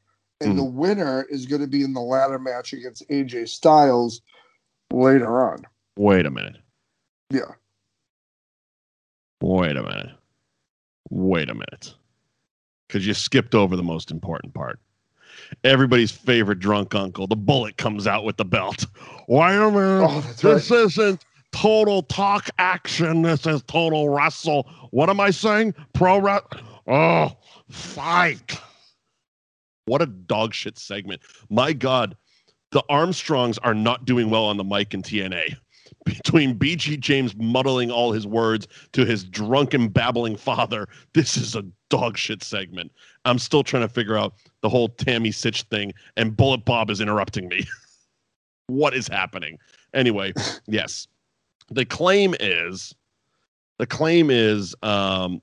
and 0.42 0.58
the 0.58 0.64
winner 0.64 1.26
is 1.30 1.46
going 1.46 1.60
to 1.60 1.68
be 1.68 1.82
in 1.82 1.92
the 1.92 2.00
ladder 2.00 2.38
match 2.38 2.72
against 2.72 3.08
AJ 3.08 3.48
Styles 3.48 4.20
later 4.90 5.50
on. 5.50 5.64
Wait 5.96 6.26
a 6.26 6.30
minute. 6.30 6.56
Yeah. 7.30 7.52
Wait 9.40 9.76
a 9.76 9.82
minute. 9.82 10.10
Wait 11.10 11.50
a 11.50 11.54
minute. 11.54 11.94
Because 12.86 13.06
you 13.06 13.14
skipped 13.14 13.54
over 13.54 13.76
the 13.76 13.82
most 13.82 14.10
important 14.10 14.54
part. 14.54 14.78
Everybody's 15.64 16.10
favorite 16.10 16.58
drunk 16.58 16.94
uncle, 16.94 17.26
the 17.26 17.36
bullet 17.36 17.76
comes 17.76 18.06
out 18.06 18.24
with 18.24 18.36
the 18.36 18.44
belt. 18.44 18.86
Wait 19.28 19.56
a 19.56 19.70
minute. 19.70 20.06
Oh, 20.08 20.20
this 20.40 20.70
right. 20.70 20.80
isn't 20.80 21.24
total 21.52 22.02
talk 22.02 22.48
action. 22.58 23.22
This 23.22 23.46
is 23.46 23.62
total 23.64 24.08
wrestle. 24.08 24.68
What 24.90 25.10
am 25.10 25.20
I 25.20 25.30
saying? 25.30 25.74
Pro 25.92 26.18
wrestling. 26.18 26.64
Oh, 26.86 27.32
fight. 27.70 28.58
What 29.86 30.02
a 30.02 30.06
dog 30.06 30.54
shit 30.54 30.78
segment. 30.78 31.22
My 31.50 31.72
God, 31.72 32.16
the 32.70 32.82
Armstrongs 32.88 33.58
are 33.58 33.74
not 33.74 34.04
doing 34.04 34.30
well 34.30 34.44
on 34.44 34.56
the 34.56 34.64
mic 34.64 34.94
in 34.94 35.02
TNA. 35.02 35.56
Between 36.04 36.58
BG 36.58 36.98
James 36.98 37.34
muddling 37.36 37.90
all 37.90 38.12
his 38.12 38.26
words 38.26 38.66
to 38.92 39.04
his 39.04 39.24
drunken 39.24 39.88
babbling 39.88 40.36
father, 40.36 40.88
this 41.14 41.36
is 41.36 41.54
a 41.54 41.64
dog 41.90 42.16
shit 42.16 42.42
segment. 42.42 42.90
I'm 43.24 43.38
still 43.38 43.62
trying 43.62 43.82
to 43.82 43.88
figure 43.88 44.16
out 44.16 44.34
the 44.62 44.68
whole 44.68 44.88
Tammy 44.88 45.30
Sytch 45.30 45.62
thing, 45.64 45.92
and 46.16 46.36
Bullet 46.36 46.64
Bob 46.64 46.90
is 46.90 47.00
interrupting 47.00 47.48
me. 47.48 47.64
what 48.66 48.94
is 48.94 49.06
happening? 49.06 49.58
Anyway, 49.94 50.32
yes. 50.66 51.06
The 51.70 51.84
claim 51.84 52.34
is 52.40 52.94
the 53.78 53.86
claim 53.86 54.30
is 54.30 54.74
um 54.82 55.40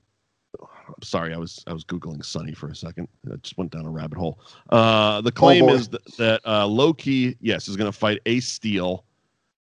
I'm 1.00 1.02
sorry, 1.02 1.32
I 1.32 1.38
was 1.38 1.62
I 1.66 1.72
was 1.72 1.84
googling 1.84 2.24
Sunny 2.24 2.52
for 2.52 2.68
a 2.68 2.74
second. 2.74 3.08
I 3.30 3.36
just 3.36 3.56
went 3.56 3.70
down 3.70 3.86
a 3.86 3.90
rabbit 3.90 4.18
hole. 4.18 4.40
Uh, 4.70 5.20
the 5.20 5.32
claim 5.32 5.66
boy. 5.66 5.74
is 5.74 5.88
that, 5.88 6.16
that 6.16 6.40
uh, 6.44 6.66
Loki, 6.66 7.36
yes, 7.40 7.68
is 7.68 7.76
going 7.76 7.90
to 7.90 7.96
fight 7.96 8.20
Ace 8.26 8.48
Steel, 8.48 9.04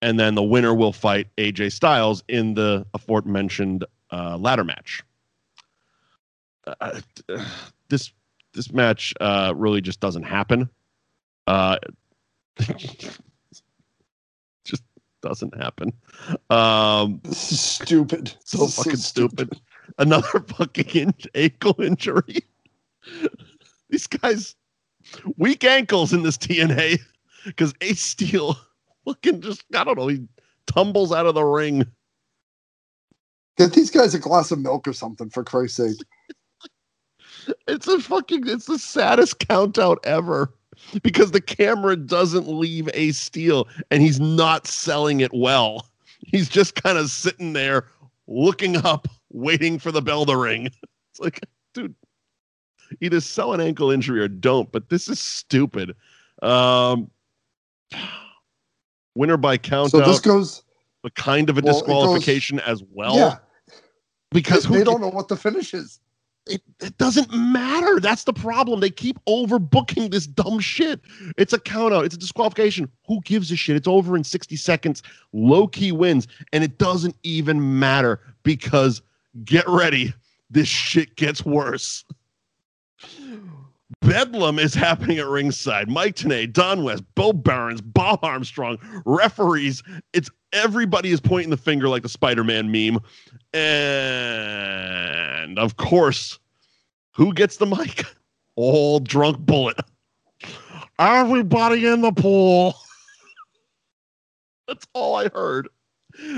and 0.02 0.20
then 0.20 0.36
the 0.36 0.44
winner 0.44 0.74
will 0.74 0.94
fight 0.94 1.28
AJ 1.38 1.72
Styles 1.74 2.24
in 2.28 2.54
the 2.54 2.86
aforementioned 2.94 3.86
uh, 4.12 4.38
ladder 4.38 4.64
match. 4.64 5.04
Uh, 6.82 7.00
this 7.90 8.12
this 8.54 8.72
match 8.72 9.14
uh, 9.22 9.54
really 9.56 9.82
just 9.82 10.00
doesn't 10.00 10.24
happen. 10.24 10.70
Uh, 11.48 11.78
just 14.64 14.84
doesn't 15.22 15.56
happen. 15.58 15.94
Um, 16.50 17.22
This 17.24 17.52
is 17.52 17.60
stupid. 17.62 18.34
so 18.44 18.58
This 18.60 18.70
is 18.70 18.76
fucking 18.84 18.96
stupid. 18.98 19.50
Another 19.98 20.40
fucking 20.48 20.90
in- 20.90 21.14
ankle 21.36 21.82
injury. 21.82 22.40
These 23.90 24.08
guys, 24.08 24.56
weak 25.38 25.64
ankles 25.64 26.12
in 26.14 26.24
this 26.24 26.38
TNA 26.38 27.00
because 27.46 27.74
Ace 27.82 28.02
Steel 28.02 28.58
fucking 29.08 29.42
just, 29.42 29.64
I 29.76 29.84
don't 29.84 29.98
know, 29.98 30.08
he 30.08 30.28
tumbles 30.66 31.12
out 31.12 31.26
of 31.26 31.36
the 31.36 31.44
ring. 31.44 31.86
Get 33.58 33.74
these 33.74 33.90
guys 33.90 34.14
a 34.14 34.20
glass 34.20 34.52
of 34.52 34.60
milk 34.60 34.88
or 34.88 34.94
something, 34.94 35.30
for 35.30 35.44
Christ's 35.44 35.78
sake. 35.78 35.98
It's 37.68 37.88
a 37.88 38.00
fucking, 38.00 38.48
it's 38.48 38.66
the 38.66 38.78
saddest 38.78 39.40
count 39.40 39.80
out 39.80 40.00
ever 40.04 40.54
because 41.02 41.32
the 41.32 41.42
camera 41.42 41.96
doesn't 41.96 42.48
leave 42.48 42.90
Ace 42.94 43.20
Steel 43.20 43.68
and 43.90 44.02
he's 44.02 44.20
not 44.20 44.68
selling 44.68 45.22
it 45.22 45.34
well. 45.34 45.88
He's 46.20 46.50
just 46.50 46.76
kind 46.76 46.98
of 46.98 47.10
sitting 47.10 47.54
there 47.54 47.88
looking 48.28 48.76
up, 48.76 49.08
waiting 49.32 49.80
for 49.80 49.92
the 49.92 50.02
bell 50.02 50.26
to 50.26 50.38
ring. 50.38 50.70
It's 51.12 51.22
like, 51.22 51.40
dude, 51.74 51.96
either 53.02 53.20
sell 53.22 53.54
an 53.54 53.60
ankle 53.60 53.90
injury 53.90 54.20
or 54.20 54.28
don't, 54.28 54.72
but 54.72 54.90
this 54.90 55.08
is 55.08 55.20
stupid. 55.20 55.96
Um, 56.44 57.10
winner 59.18 59.38
by 59.38 59.58
count 59.58 59.92
So 59.92 60.00
this 60.00 60.20
goes. 60.20 60.64
but 61.04 61.16
kind 61.16 61.50
of 61.50 61.58
a 61.58 61.62
well, 61.62 61.70
it 61.78 61.80
goes- 61.80 61.82
disqualification 61.82 62.60
as 62.62 62.84
well. 62.92 63.16
yeah, 63.18 63.38
because 64.32 64.66
they 64.66 64.84
don't 64.84 65.02
know 65.02 65.10
what 65.10 65.28
the 65.28 65.36
finish 65.36 65.74
is. 65.74 66.00
it, 66.48 66.62
it 66.80 66.98
doesn't 66.98 67.34
matter. 67.34 68.00
That's 68.00 68.24
the 68.24 68.32
problem. 68.34 68.80
They 68.80 68.90
keep 68.90 69.18
overbooking 69.26 70.12
this 70.12 70.28
dumb 70.28 70.60
shit. 70.60 71.02
It's 71.38 71.52
a 71.52 71.60
count 71.60 71.94
out. 71.94 72.06
It's 72.06 72.16
a 72.16 72.18
disqualification. 72.18 72.90
Who 73.08 73.20
gives 73.22 73.52
a 73.52 73.58
shit? 73.58 73.76
It's 73.76 73.88
over 73.88 74.16
in 74.16 74.24
60 74.24 74.56
seconds. 74.56 75.04
Loki 75.34 75.92
wins. 75.92 76.28
And 76.54 76.64
it 76.64 76.78
doesn't 76.78 77.18
even 77.24 77.80
matter 77.80 78.22
because 78.44 79.02
get 79.44 79.68
ready. 79.68 80.14
This 80.50 80.70
shit 80.70 81.18
gets 81.18 81.44
worse. 81.46 82.06
Bedlam 84.02 84.60
is 84.60 84.74
happening 84.74 85.18
at 85.18 85.28
ringside. 85.28 85.90
Mike 85.90 86.16
Tenay, 86.16 86.52
Don 86.52 86.84
West, 86.84 87.04
Bill 87.16 87.34
Behrens, 87.34 87.82
Bob 87.82 88.20
Armstrong, 88.24 88.78
referees. 89.06 89.84
It's 90.14 90.30
everybody 90.54 91.12
is 91.12 91.20
pointing 91.20 91.50
the 91.50 91.58
finger 91.58 91.90
like 91.90 92.04
the 92.04 92.10
Spider-Man 92.10 92.72
meme. 92.72 93.00
And 93.54 94.38
of 95.60 95.78
course, 95.78 96.40
who 97.12 97.34
gets 97.34 97.58
the 97.58 97.66
mic? 97.66 98.06
Old 98.56 99.08
drunk 99.08 99.40
bullet. 99.40 99.80
Everybody 101.00 101.86
in 101.86 102.02
the 102.02 102.12
pool. 102.12 102.76
That's 104.68 104.88
all 104.94 105.16
I 105.16 105.30
heard. 105.30 105.70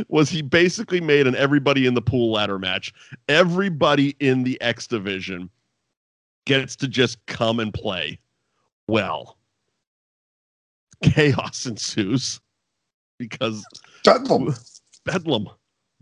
Was 0.10 0.30
he 0.30 0.42
basically 0.42 1.00
made 1.00 1.28
an 1.28 1.36
everybody 1.36 1.86
in 1.86 1.94
the 1.94 2.02
pool 2.02 2.34
ladder 2.34 2.60
match? 2.60 2.92
Everybody 3.30 4.16
in 4.20 4.44
the 4.44 4.60
X 4.62 4.88
division 4.88 5.50
gets 6.50 6.76
to 6.76 6.88
just 6.88 7.24
come 7.28 7.60
and 7.60 7.72
play. 7.72 8.20
Well, 8.88 9.38
chaos 11.04 11.68
ensues 11.68 12.42
because 13.20 13.64
Bedlam. 14.04 14.56
Bedlam, 15.06 15.48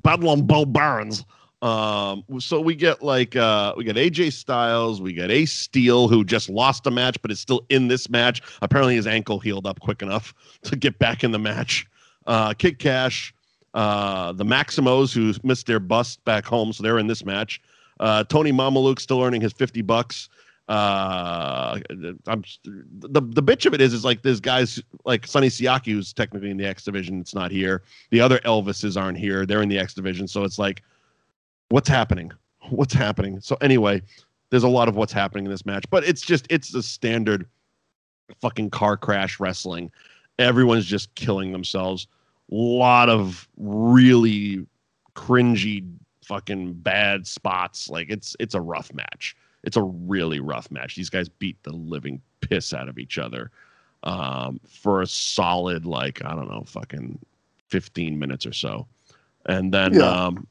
Bedlam, 0.04 0.48
Bo 0.48 0.66
Barnes. 0.66 1.26
Um, 1.62 2.24
so 2.40 2.62
we 2.62 2.76
get 2.76 3.04
like 3.04 3.36
uh, 3.36 3.74
we 3.76 3.84
get 3.84 3.98
AJ 3.98 4.32
Styles, 4.32 5.02
we 5.02 5.12
get 5.12 5.32
Ace 5.32 5.52
Steel, 5.52 6.08
who 6.08 6.24
just 6.24 6.50
lost 6.50 6.88
a 6.88 6.92
match 6.92 7.22
but 7.22 7.30
is 7.30 7.42
still 7.42 7.66
in 7.68 7.90
this 7.90 8.10
match. 8.10 8.42
Apparently, 8.62 8.96
his 8.96 9.06
ankle 9.06 9.40
healed 9.40 9.68
up 9.68 9.82
quick 9.82 10.02
enough 10.02 10.34
to 10.64 10.78
get 10.78 10.98
back 10.98 11.26
in 11.26 11.32
the 11.32 11.40
match. 11.40 11.86
Uh, 12.26 12.54
Kid 12.54 12.80
Cash, 12.80 13.34
uh, 13.74 14.32
the 14.32 14.46
Maximos, 14.46 15.14
who 15.14 15.34
missed 15.46 15.68
their 15.68 15.82
bus 15.82 16.16
back 16.24 16.46
home, 16.46 16.72
so 16.72 16.84
they're 16.84 17.00
in 17.00 17.08
this 17.08 17.26
match. 17.26 17.60
Uh, 18.00 18.24
Tony 18.24 18.54
Mamaluke 18.54 19.00
still 19.00 19.22
earning 19.22 19.42
his 19.42 19.52
fifty 19.52 19.82
bucks. 19.82 20.30
Uh, 20.68 21.80
I'm 22.28 22.44
the 22.66 23.22
the 23.22 23.44
bitch 23.44 23.66
of 23.66 23.74
it 23.74 23.80
is 23.80 23.94
is 23.94 24.04
like 24.04 24.22
there's 24.22 24.42
guys 24.42 24.82
like 25.06 25.26
Sonny 25.26 25.48
Siaki 25.48 25.94
who's 25.94 26.12
technically 26.12 26.52
in 26.52 26.58
the 26.58 26.66
X 26.66 26.84
division. 26.84 27.22
It's 27.22 27.34
not 27.34 27.52
here. 27.52 27.84
The 28.10 28.20
other 28.20 28.40
Elvises 28.40 29.02
aren't 29.02 29.18
here. 29.18 29.46
They're 29.46 29.62
in 29.62 29.70
the 29.70 29.80
X 29.80 29.94
division. 29.94 30.28
So 30.28 30.44
it's 30.44 30.60
like, 30.60 30.84
what's 31.70 31.88
happening? 31.88 32.32
What's 32.70 32.94
happening? 32.94 33.40
So 33.40 33.58
anyway, 33.62 34.02
there's 34.50 34.64
a 34.64 34.68
lot 34.68 34.90
of 34.90 34.96
what's 34.98 35.14
happening 35.14 35.46
in 35.46 35.52
this 35.52 35.66
match, 35.66 35.86
but 35.90 36.04
it's 36.04 36.22
just 36.22 36.46
it's 36.50 36.74
a 36.76 36.84
standard 36.84 37.48
fucking 38.42 38.70
car 38.70 38.98
crash 38.98 39.40
wrestling. 39.40 39.90
Everyone's 40.38 40.86
just 40.86 41.14
killing 41.16 41.54
themselves. 41.54 42.08
A 42.52 42.56
lot 42.56 43.08
of 43.08 43.48
really 43.58 44.66
cringy 45.16 45.90
fucking 46.24 46.74
bad 46.74 47.26
spots. 47.26 47.90
Like 47.90 48.10
it's 48.10 48.36
it's 48.40 48.54
a 48.54 48.62
rough 48.62 48.94
match. 48.94 49.36
It's 49.68 49.76
a 49.76 49.84
really 49.84 50.40
rough 50.40 50.72
match. 50.72 50.96
These 50.96 51.10
guys 51.10 51.28
beat 51.28 51.62
the 51.64 51.74
living 51.74 52.22
piss 52.40 52.74
out 52.74 52.88
of 52.88 52.98
each 52.98 53.18
other 53.18 53.52
um, 54.04 54.62
for 54.66 55.02
a 55.02 55.08
solid 55.08 55.86
like 55.86 56.24
I 56.24 56.34
don't 56.34 56.50
know, 56.50 56.64
fucking 56.66 57.20
fifteen 57.68 58.18
minutes 58.18 58.46
or 58.46 58.54
so, 58.54 58.88
and 59.46 59.74
then 59.74 59.94
Yeah. 59.96 60.26
um, 60.28 60.48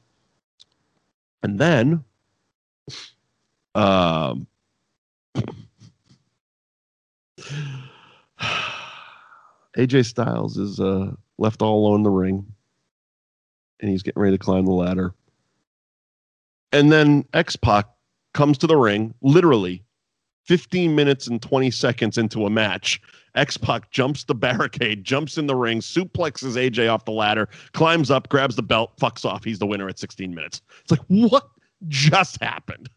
and 1.41 1.57
then 1.57 2.03
um. 3.73 4.45
AJ 9.77 10.05
Styles 10.05 10.57
is 10.57 10.79
uh, 10.79 11.11
left 11.39 11.63
all 11.63 11.85
alone 11.87 11.97
in 12.01 12.03
the 12.03 12.09
ring, 12.11 12.45
and 13.79 13.89
he's 13.89 14.03
getting 14.03 14.21
ready 14.21 14.37
to 14.37 14.43
climb 14.43 14.65
the 14.65 14.71
ladder. 14.71 15.13
And 16.71 16.91
then 16.91 17.25
X 17.33 17.55
Pac 17.55 17.87
comes 18.37 18.57
to 18.59 18.67
the 18.67 18.77
ring, 18.77 19.15
literally 19.21 19.83
15 20.45 20.95
minutes 20.95 21.25
and 21.25 21.41
20 21.41 21.71
seconds 21.71 22.19
into 22.19 22.45
a 22.45 22.49
match. 22.51 23.01
X 23.33 23.57
Pac 23.57 23.89
jumps 23.89 24.25
the 24.25 24.35
barricade, 24.35 25.03
jumps 25.03 25.39
in 25.39 25.47
the 25.47 25.55
ring, 25.55 25.79
suplexes 25.79 26.55
AJ 26.55 26.87
off 26.87 27.03
the 27.05 27.11
ladder, 27.11 27.49
climbs 27.73 28.11
up, 28.11 28.29
grabs 28.29 28.55
the 28.55 28.61
belt, 28.61 28.95
fucks 28.97 29.25
off. 29.25 29.43
He's 29.43 29.57
the 29.57 29.65
winner 29.65 29.89
at 29.89 29.97
16 29.97 30.35
minutes. 30.35 30.61
It's 30.81 30.91
like, 30.91 31.01
what 31.07 31.49
just 31.87 32.39
happened? 32.39 32.89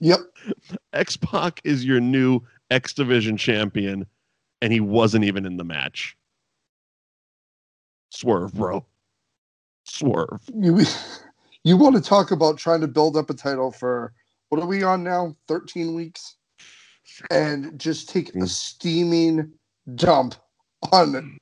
Yep. 0.00 0.18
X 0.92 1.16
Pac 1.16 1.60
is 1.62 1.84
your 1.84 2.00
new 2.00 2.40
X 2.72 2.92
Division 2.92 3.36
champion, 3.36 4.04
and 4.62 4.72
he 4.72 4.80
wasn't 4.80 5.24
even 5.24 5.46
in 5.46 5.58
the 5.58 5.64
match. 5.64 6.16
Swerve, 8.10 8.52
bro. 8.52 8.84
Swerve. 9.84 10.42
You 10.54 10.84
you 11.64 11.76
want 11.76 11.96
to 11.96 12.02
talk 12.02 12.30
about 12.30 12.58
trying 12.58 12.80
to 12.82 12.86
build 12.88 13.16
up 13.16 13.30
a 13.30 13.34
title 13.34 13.72
for 13.72 14.12
what 14.50 14.62
are 14.62 14.66
we 14.66 14.82
on 14.82 15.02
now? 15.02 15.34
13 15.48 15.94
weeks? 15.94 16.36
and 17.30 17.78
just 17.78 18.08
take 18.08 18.30
a 18.30 18.38
Mm. 18.38 18.48
steaming 18.48 19.52
dump 19.94 20.34
on 20.92 21.38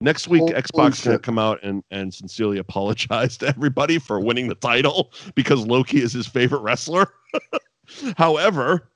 Next 0.00 0.28
week, 0.28 0.40
Holy 0.42 0.52
Xbox 0.52 1.04
gonna 1.04 1.18
come 1.18 1.38
out 1.38 1.58
and 1.62 1.82
and 1.90 2.12
sincerely 2.14 2.58
apologize 2.58 3.36
to 3.38 3.48
everybody 3.48 3.98
for 3.98 4.20
winning 4.20 4.48
the 4.48 4.54
title 4.54 5.12
because 5.34 5.66
Loki 5.66 6.02
is 6.02 6.12
his 6.12 6.26
favorite 6.26 6.60
wrestler. 6.60 7.12
However, 8.16 8.90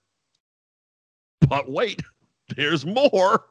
but 1.49 1.71
wait, 1.71 2.03
there's 2.55 2.85
more. 2.87 3.47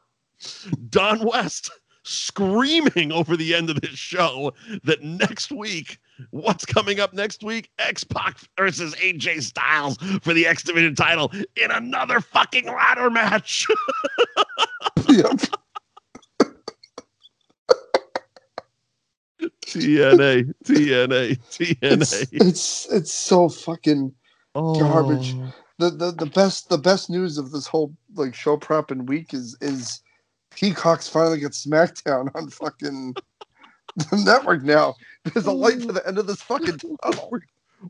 Don 0.89 1.25
West 1.25 1.71
screaming 2.09 3.11
over 3.11 3.37
the 3.37 3.53
end 3.55 3.69
of 3.69 3.79
this 3.81 3.91
show 3.97 4.53
that 4.83 5.03
next 5.03 5.51
week, 5.51 5.99
what's 6.31 6.65
coming 6.65 6.99
up 6.99 7.13
next 7.13 7.43
week? 7.43 7.69
X 7.79 8.03
Pac 8.03 8.37
versus 8.57 8.95
AJ 8.95 9.43
Styles 9.43 9.97
for 10.21 10.33
the 10.33 10.47
X 10.47 10.63
Division 10.63 10.95
title 10.95 11.31
in 11.55 11.71
another 11.71 12.19
fucking 12.21 12.65
ladder 12.65 13.09
match. 13.09 13.67
Yep. 15.09 15.39
TNA, 19.65 20.51
TNA, 20.65 21.39
It's, 21.89 22.21
TNA. 22.21 22.27
it's 22.31 22.87
it's 22.91 23.13
so 23.13 23.49
fucking 23.49 24.13
Oh. 24.55 24.79
garbage. 24.79 25.35
the, 25.77 25.91
the 25.91 26.11
the 26.11 26.25
best 26.25 26.69
the 26.69 26.77
best 26.77 27.09
news 27.09 27.37
of 27.37 27.51
this 27.51 27.67
whole 27.67 27.95
like 28.15 28.33
show 28.35 28.57
prep 28.57 28.91
and 28.91 29.07
week 29.07 29.33
is 29.33 29.55
is 29.61 30.01
Peacock's 30.51 31.07
finally 31.07 31.39
got 31.39 31.51
SmackDown 31.51 32.33
on 32.35 32.49
fucking 32.49 33.15
the 33.95 34.23
network 34.25 34.63
now. 34.63 34.95
There's 35.25 35.45
a 35.45 35.51
light 35.51 35.81
to 35.81 35.91
the 35.91 36.05
end 36.07 36.17
of 36.17 36.27
this 36.27 36.41
fucking 36.41 36.77
tunnel. 36.77 37.29
We're, 37.31 37.41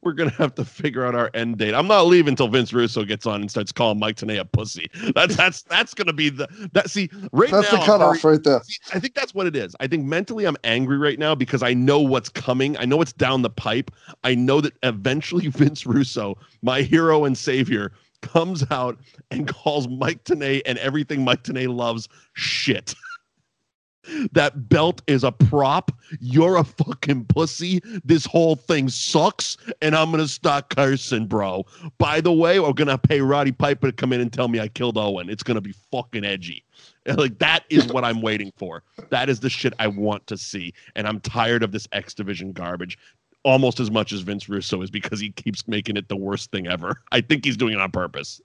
we're 0.01 0.13
gonna 0.13 0.29
have 0.31 0.53
to 0.55 0.65
figure 0.65 1.05
out 1.05 1.15
our 1.15 1.31
end 1.33 1.57
date. 1.57 1.73
I'm 1.73 1.87
not 1.87 2.03
leaving 2.03 2.33
until 2.33 2.47
Vince 2.47 2.71
Russo 2.71 3.03
gets 3.03 3.25
on 3.25 3.41
and 3.41 3.49
starts 3.49 3.71
calling 3.71 3.99
Mike 3.99 4.17
Tenay 4.17 4.39
a 4.39 4.45
pussy. 4.45 4.87
That's 5.15 5.35
that's 5.35 5.63
that's 5.63 5.93
gonna 5.93 6.13
be 6.13 6.29
the 6.29 6.47
that. 6.73 6.89
See, 6.89 7.09
right 7.31 7.49
That's 7.49 7.71
now, 7.71 7.77
the 7.77 7.81
I'm 7.81 7.85
cutoff 7.85 8.23
right 8.23 8.43
there. 8.43 8.61
See, 8.63 8.77
I 8.93 8.99
think 8.99 9.15
that's 9.15 9.33
what 9.33 9.47
it 9.47 9.55
is. 9.55 9.75
I 9.79 9.87
think 9.87 10.05
mentally 10.05 10.45
I'm 10.45 10.57
angry 10.63 10.97
right 10.97 11.17
now 11.17 11.33
because 11.33 11.63
I 11.63 11.73
know 11.73 11.99
what's 11.99 12.29
coming. 12.29 12.77
I 12.77 12.85
know 12.85 12.97
what's 12.97 13.13
down 13.13 13.41
the 13.41 13.49
pipe. 13.49 13.91
I 14.23 14.35
know 14.35 14.61
that 14.61 14.73
eventually 14.83 15.47
Vince 15.47 15.85
Russo, 15.85 16.37
my 16.61 16.81
hero 16.81 17.25
and 17.25 17.37
savior, 17.37 17.91
comes 18.21 18.65
out 18.71 18.97
and 19.31 19.47
calls 19.47 19.87
Mike 19.87 20.23
Tenay 20.23 20.61
and 20.65 20.77
everything 20.79 21.23
Mike 21.23 21.43
Tenay 21.43 21.73
loves 21.73 22.07
shit. 22.33 22.95
that 24.31 24.69
belt 24.69 25.01
is 25.07 25.23
a 25.23 25.31
prop. 25.31 25.91
You're 26.19 26.57
a 26.57 26.63
fucking 26.63 27.25
pussy. 27.25 27.81
This 28.03 28.25
whole 28.25 28.55
thing 28.55 28.89
sucks, 28.89 29.57
and 29.81 29.95
I'm 29.95 30.11
gonna 30.11 30.27
start 30.27 30.69
cursing, 30.69 31.27
bro. 31.27 31.65
By 31.97 32.21
the 32.21 32.33
way, 32.33 32.59
we're 32.59 32.73
gonna 32.73 32.97
pay 32.97 33.21
Roddy 33.21 33.51
Piper 33.51 33.87
to 33.87 33.93
come 33.93 34.13
in 34.13 34.21
and 34.21 34.31
tell 34.31 34.47
me 34.47 34.59
I 34.59 34.67
killed 34.67 34.97
Owen. 34.97 35.29
It's 35.29 35.43
gonna 35.43 35.61
be 35.61 35.73
fucking 35.91 36.25
edgy. 36.25 36.63
Like 37.17 37.39
that 37.39 37.63
is 37.69 37.87
what 37.87 38.05
I'm 38.05 38.21
waiting 38.21 38.51
for. 38.55 38.83
That 39.09 39.29
is 39.29 39.39
the 39.39 39.49
shit 39.49 39.73
I 39.79 39.87
want 39.87 40.27
to 40.27 40.37
see, 40.37 40.73
and 40.95 41.07
I'm 41.07 41.19
tired 41.21 41.63
of 41.63 41.71
this 41.71 41.87
X 41.91 42.13
Division 42.13 42.51
garbage. 42.51 42.99
Almost 43.43 43.79
as 43.79 43.89
much 43.89 44.11
as 44.11 44.21
Vince 44.21 44.49
Russo 44.49 44.81
is 44.81 44.89
because 44.91 45.19
he 45.19 45.31
keeps 45.31 45.67
making 45.67 45.95
it 45.97 46.09
the 46.09 46.15
worst 46.17 46.51
thing 46.51 46.67
ever. 46.67 47.01
I 47.11 47.21
think 47.21 47.45
he's 47.45 47.57
doing 47.57 47.73
it 47.73 47.79
on 47.79 47.91
purpose. 47.91 48.41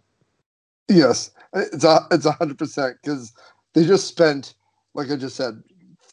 Yes, 0.88 1.30
it's 1.54 1.84
a 1.84 2.06
it's 2.10 2.26
a 2.26 2.32
hundred 2.32 2.58
percent 2.58 2.96
because 3.02 3.32
they 3.72 3.84
just 3.84 4.06
spent, 4.06 4.54
like 4.94 5.10
I 5.10 5.16
just 5.16 5.34
said, 5.36 5.62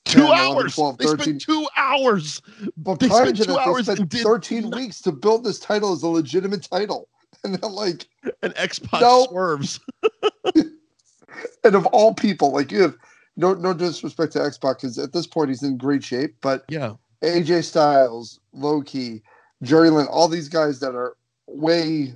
Two 0.06 0.20
10, 0.22 0.28
11, 0.28 0.58
hours. 0.58 0.76
12, 0.76 0.98
they 0.98 1.06
13. 1.06 1.24
spent 1.24 1.41
two 1.41 1.68
hours. 1.78 2.41
But 2.78 2.99
they 2.99 3.08
prior 3.08 3.26
spent 3.26 3.38
to 3.38 3.45
two 3.45 3.52
that, 3.53 3.68
hours 3.68 3.86
they 3.86 3.91
and 3.94 3.98
spent 3.98 4.10
did 4.10 4.24
13 4.24 4.62
nothing. 4.64 4.80
weeks 4.80 5.02
to 5.02 5.12
build 5.12 5.44
this 5.44 5.60
title 5.60 5.94
as 5.94 6.02
a 6.03 6.08
legitimate 6.08 6.64
title. 6.70 7.08
And 7.44 7.56
then, 7.56 7.72
like, 7.72 8.08
an 8.44 8.53
X 8.56 8.78
Pac 8.78 9.02
Nope. 9.02 9.30
swerves. 9.30 9.80
and 10.56 11.74
of 11.76 11.88
all 11.88 12.14
people, 12.14 12.52
like, 12.52 12.72
you 12.72 12.82
have 12.84 12.95
no 13.36 13.56
no 13.56 13.74
disrespect 13.74 14.34
to 14.34 14.44
X 14.44 14.60
Pac 14.60 14.78
because 14.78 14.99
at 14.99 15.12
this 15.14 15.26
point 15.26 15.49
he's 15.49 15.64
in 15.64 15.76
great 15.78 16.03
shape, 16.03 16.36
but 16.41 16.66
Yeah. 16.70 16.94
AJ 17.23 17.64
Styles, 17.65 18.39
Loki, 18.53 19.22
Jerry 19.64 19.89
Lynn, 19.89 20.07
all 20.07 20.27
these 20.27 20.49
guys 20.49 20.80
that 20.80 20.95
are 20.95 21.15
way 21.48 22.14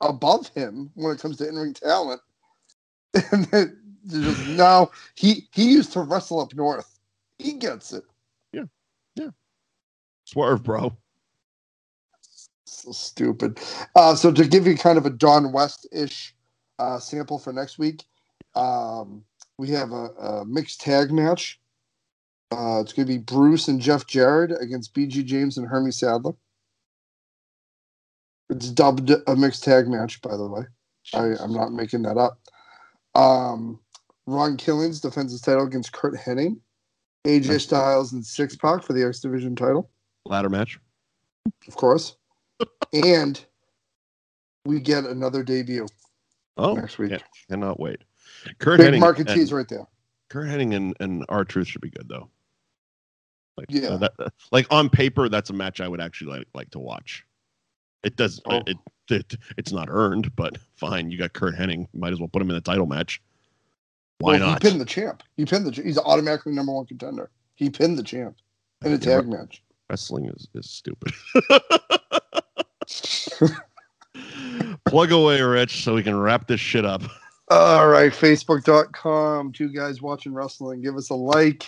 above 0.00 0.48
him 0.48 0.90
when 0.94 1.14
it 1.14 1.20
comes 1.20 1.36
to 1.38 1.48
in 1.48 1.56
ring 1.56 1.74
talent. 1.74 2.20
And 3.32 3.44
then 3.46 3.78
just 4.06 4.46
no, 4.48 4.90
he 5.14 5.48
he 5.52 5.70
used 5.70 5.92
to 5.92 6.00
wrestle 6.00 6.40
up 6.40 6.54
north. 6.54 6.98
He 7.38 7.54
gets 7.54 7.92
it. 7.92 8.04
Yeah, 8.52 8.64
yeah. 9.14 9.30
Swerve, 10.24 10.62
bro. 10.62 10.96
So 12.64 12.92
stupid. 12.92 13.58
Uh, 13.94 14.14
so 14.14 14.32
to 14.32 14.46
give 14.46 14.66
you 14.66 14.76
kind 14.76 14.98
of 14.98 15.06
a 15.06 15.10
Don 15.10 15.52
West 15.52 15.86
ish 15.92 16.34
uh, 16.78 16.98
sample 16.98 17.38
for 17.38 17.52
next 17.52 17.78
week, 17.78 18.04
um, 18.54 19.24
we 19.58 19.70
have 19.70 19.92
a, 19.92 20.10
a 20.18 20.44
mixed 20.44 20.80
tag 20.80 21.10
match. 21.10 21.60
Uh, 22.52 22.80
it's 22.80 22.92
going 22.92 23.06
to 23.06 23.12
be 23.12 23.18
Bruce 23.18 23.68
and 23.68 23.80
Jeff 23.80 24.06
Jarrett 24.06 24.52
against 24.60 24.94
BG 24.94 25.24
James 25.24 25.58
and 25.58 25.66
Hermie 25.66 25.90
Sadler. 25.90 26.32
It's 28.50 28.70
dubbed 28.70 29.10
a 29.26 29.34
mixed 29.36 29.64
tag 29.64 29.88
match, 29.88 30.20
by 30.22 30.36
the 30.36 30.46
way. 30.46 30.62
I, 31.12 31.32
I'm 31.42 31.52
not 31.52 31.72
making 31.72 32.02
that 32.02 32.16
up. 32.16 32.38
Um, 33.16 33.80
Ron 34.26 34.56
Killings 34.56 35.00
defends 35.00 35.32
his 35.32 35.40
title 35.40 35.66
against 35.66 35.92
Kurt 35.92 36.14
Hennig. 36.14 36.56
AJ 37.26 37.60
Styles 37.62 38.12
and 38.12 38.24
Six 38.24 38.54
Pac 38.54 38.84
for 38.84 38.92
the 38.92 39.04
X 39.04 39.18
Division 39.18 39.56
title 39.56 39.90
Ladder 40.26 40.48
match. 40.48 40.78
of 41.66 41.74
course. 41.74 42.14
and 42.92 43.44
we 44.64 44.78
get 44.78 45.04
another 45.04 45.42
debut 45.42 45.86
Oh, 46.56 46.74
next 46.74 46.98
week. 46.98 47.20
cannot 47.50 47.80
wait. 47.80 47.98
Kurt 48.60 48.78
Big 48.78 48.94
Hennig 48.94 49.00
market 49.00 49.28
and- 49.28 49.36
tease 49.40 49.52
right 49.52 49.68
there. 49.68 49.86
Kurt 50.28 50.46
Hennig 50.46 50.74
and, 50.74 50.94
and 51.00 51.24
R-Truth 51.28 51.66
should 51.68 51.80
be 51.80 51.90
good 51.90 52.08
though. 52.08 52.28
Like, 53.56 53.66
Yeah. 53.70 53.88
uh, 53.88 53.96
that, 53.98 54.12
uh, 54.18 54.28
like 54.52 54.66
on 54.70 54.90
paper, 54.90 55.28
that's 55.28 55.50
a 55.50 55.54
match 55.54 55.80
I 55.80 55.88
would 55.88 56.00
actually 56.00 56.38
like 56.38 56.48
like 56.54 56.70
to 56.70 56.78
watch. 56.78 57.24
It 58.02 58.16
does. 58.16 58.40
Oh. 58.46 58.62
It, 58.66 58.76
it 59.08 59.34
it's 59.56 59.72
not 59.72 59.88
earned, 59.90 60.34
but 60.36 60.58
fine. 60.76 61.10
You 61.10 61.18
got 61.18 61.32
Kurt 61.32 61.54
Hennig. 61.54 61.86
Might 61.94 62.12
as 62.12 62.18
well 62.20 62.28
put 62.28 62.42
him 62.42 62.50
in 62.50 62.54
the 62.56 62.60
title 62.60 62.86
match. 62.86 63.22
Why 64.18 64.38
Well, 64.38 64.50
not? 64.50 64.62
He 64.62 64.68
pinned 64.68 64.80
the 64.80 64.84
champ. 64.86 65.22
He 65.36 65.44
pinned 65.44 65.66
the. 65.66 65.82
He's 65.82 65.98
automatically 65.98 66.52
number 66.52 66.72
one 66.72 66.86
contender. 66.86 67.30
He 67.54 67.70
pinned 67.70 67.98
the 67.98 68.02
champ 68.02 68.36
in 68.84 68.92
a 68.92 68.96
Yeah, 68.96 69.00
tag 69.00 69.28
match. 69.28 69.62
Wrestling 69.88 70.26
is 70.26 70.48
is 70.54 70.68
stupid. 70.68 71.12
Plug 74.86 75.12
away, 75.12 75.40
Rich, 75.42 75.84
so 75.84 75.94
we 75.94 76.02
can 76.02 76.18
wrap 76.18 76.46
this 76.46 76.60
shit 76.60 76.84
up. 76.84 77.02
All 77.50 77.88
right, 77.88 78.12
Facebook.com. 78.12 79.52
Two 79.52 79.68
guys 79.68 80.02
watching 80.02 80.32
wrestling. 80.34 80.80
Give 80.80 80.96
us 80.96 81.10
a 81.10 81.14
like. 81.14 81.66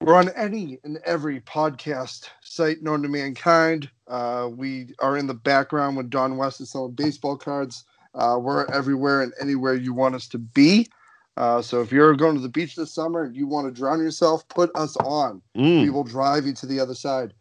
We're 0.00 0.14
on 0.14 0.28
any 0.36 0.78
and 0.84 0.98
every 1.04 1.40
podcast 1.40 2.28
site 2.42 2.82
known 2.82 3.02
to 3.02 3.08
mankind. 3.08 3.90
Uh, 4.06 4.48
we 4.54 4.94
are 5.00 5.16
in 5.16 5.26
the 5.26 5.34
background 5.34 5.96
when 5.96 6.08
Don 6.08 6.36
West 6.36 6.60
is 6.60 6.70
selling 6.70 6.92
baseball 6.92 7.36
cards. 7.36 7.84
Uh, 8.14 8.38
we're 8.40 8.66
everywhere 8.72 9.22
and 9.22 9.32
anywhere 9.40 9.74
you 9.74 9.94
want 9.94 10.14
us 10.14 10.28
to 10.28 10.38
be. 10.38 10.88
Uh, 11.36 11.60
so 11.60 11.80
if 11.82 11.92
you're 11.92 12.14
going 12.14 12.34
to 12.34 12.40
the 12.40 12.48
beach 12.48 12.76
this 12.76 12.94
summer 12.94 13.24
and 13.24 13.34
you 13.36 13.46
want 13.46 13.66
to 13.66 13.72
drown 13.78 13.98
yourself, 13.98 14.46
put 14.48 14.70
us 14.74 14.96
on. 14.98 15.42
Mm, 15.56 15.82
We 15.82 15.90
will 15.90 16.04
drive 16.04 16.46
you 16.46 16.54
to 16.54 16.66
the 16.66 16.80
other 16.80 16.94
side. 16.94 17.34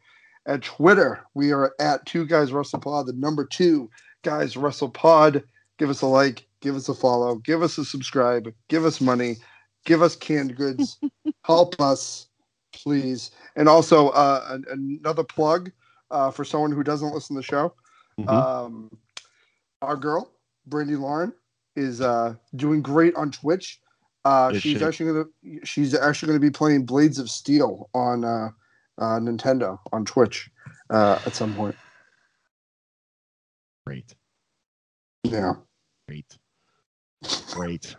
At 0.47 0.63
Twitter, 0.63 1.23
we 1.33 1.51
are 1.51 1.73
at 1.79 2.05
Two 2.05 2.25
Guys 2.25 2.51
Wrestle 2.51 2.79
Pod, 2.79 3.07
the 3.07 3.13
number 3.13 3.45
two 3.45 3.89
Guys 4.23 4.55
Wrestle 4.57 4.89
Pod. 4.89 5.43
Give 5.77 5.89
us 5.89 6.01
a 6.01 6.07
like, 6.07 6.45
give 6.61 6.75
us 6.75 6.87
a 6.89 6.93
follow, 6.93 7.35
give 7.35 7.61
us 7.63 7.77
a 7.77 7.85
subscribe, 7.85 8.53
give 8.69 8.85
us 8.85 9.01
money, 9.01 9.37
give 9.85 10.01
us 10.01 10.15
canned 10.15 10.55
goods, 10.55 10.97
help 11.43 11.79
us, 11.81 12.27
please. 12.75 13.31
And 13.55 13.67
also, 13.69 14.09
uh, 14.09 14.45
an- 14.49 14.99
another 15.01 15.23
plug 15.23 15.71
uh, 16.11 16.31
for 16.31 16.43
someone 16.45 16.71
who 16.71 16.83
doesn't 16.83 17.13
listen 17.13 17.35
to 17.35 17.39
the 17.39 17.43
show. 17.43 17.73
mhm. 18.19 18.27
Um, 18.29 18.89
our 19.81 19.95
girl, 19.95 20.31
Brandi 20.69 20.99
Lauren, 20.99 21.33
is 21.75 22.01
uh, 22.01 22.35
doing 22.55 22.81
great 22.81 23.15
on 23.15 23.31
Twitch. 23.31 23.81
Uh, 24.23 24.53
she's 24.53 24.79
she? 24.79 24.83
actually 24.83 25.11
gonna 25.11 25.25
she's 25.63 25.93
actually 25.93 26.27
gonna 26.27 26.39
be 26.39 26.49
playing 26.49 26.85
Blades 26.85 27.19
of 27.19 27.29
Steel 27.29 27.89
on 27.93 28.23
uh, 28.23 28.49
uh, 28.97 29.19
Nintendo 29.19 29.77
on 29.93 30.03
Twitch 30.05 30.49
uh, 30.89 31.19
at 31.25 31.35
some 31.35 31.53
point. 31.53 31.75
Great, 33.85 34.15
Yeah, 35.25 35.53
great, 36.07 36.39
great. 37.51 37.95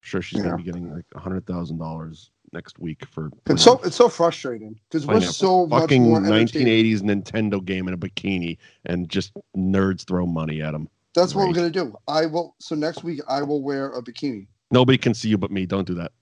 Sure, 0.00 0.22
she's 0.22 0.38
Yeah. 0.38 0.44
gonna 0.44 0.56
be 0.56 0.62
getting 0.62 0.90
like 0.94 1.04
a 1.14 1.20
hundred 1.20 1.46
thousand 1.46 1.76
dollars 1.78 2.30
next 2.52 2.78
week 2.78 3.04
for 3.06 3.30
it's 3.46 3.62
so 3.62 3.80
it's 3.84 3.96
so 3.96 4.08
frustrating 4.08 4.78
because 4.88 5.06
we're 5.06 5.20
so 5.20 5.68
fucking 5.68 6.04
1980s 6.04 7.00
Nintendo 7.00 7.64
game 7.64 7.88
in 7.88 7.94
a 7.94 7.98
bikini, 7.98 8.58
and 8.86 9.08
just 9.08 9.32
nerds 9.56 10.04
throw 10.06 10.26
money 10.26 10.62
at 10.62 10.72
them. 10.72 10.88
That's 11.14 11.34
what 11.34 11.48
we're 11.48 11.54
gonna 11.54 11.70
do. 11.70 11.94
I 12.08 12.26
will. 12.26 12.54
So 12.58 12.74
next 12.74 13.02
week 13.04 13.20
I 13.28 13.42
will 13.42 13.62
wear 13.62 13.92
a 13.92 14.02
bikini. 14.02 14.46
Nobody 14.70 14.98
can 14.98 15.14
see 15.14 15.28
you 15.28 15.38
but 15.38 15.50
me. 15.50 15.66
Don't 15.66 15.86
do 15.86 15.94
that. 15.94 16.12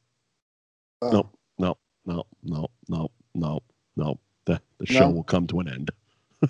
Uh, 1.02 1.10
Nope. 1.10 1.36
No, 1.58 1.76
no, 2.06 2.24
no, 2.42 2.68
no, 2.88 3.10
no, 3.34 3.60
no. 3.96 4.18
The 4.46 4.60
the 4.78 4.86
show 4.86 5.00
No? 5.00 5.10
will 5.10 5.24
come 5.24 5.46
to 5.48 5.60
an 5.60 5.68
end. 5.68 5.90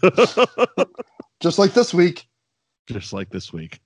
Just 1.40 1.58
like 1.58 1.72
this 1.74 1.92
week. 1.92 2.28
Just 2.86 3.12
like 3.12 3.30
this 3.30 3.52
week. 3.52 3.80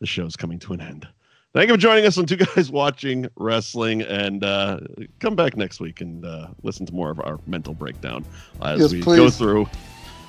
the 0.00 0.06
show's 0.06 0.36
coming 0.36 0.58
to 0.60 0.72
an 0.72 0.80
end. 0.80 1.06
Thank 1.52 1.68
you 1.68 1.74
for 1.74 1.80
joining 1.80 2.06
us 2.06 2.16
on 2.16 2.26
Two 2.26 2.36
Guys 2.36 2.70
Watching 2.70 3.26
Wrestling, 3.36 4.02
and 4.02 4.44
uh, 4.44 4.78
come 5.18 5.34
back 5.34 5.56
next 5.56 5.80
week 5.80 6.00
and 6.00 6.24
uh, 6.24 6.48
listen 6.62 6.86
to 6.86 6.94
more 6.94 7.10
of 7.10 7.18
our 7.20 7.40
mental 7.46 7.74
breakdown 7.74 8.24
as 8.62 8.78
Yes, 8.80 8.92
we 8.92 9.02
please. 9.02 9.16
go 9.16 9.30
through 9.30 9.68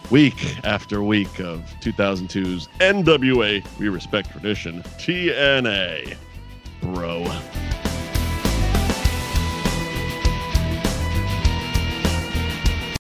week 0.10 0.44
after 0.66 1.04
week 1.04 1.40
of 1.40 1.60
2002's 1.82 2.68
NWA 2.80 3.64
We 3.78 3.90
Respect 3.90 4.32
Tradition 4.32 4.82
TNA. 4.98 6.16
Bro. 6.82 7.26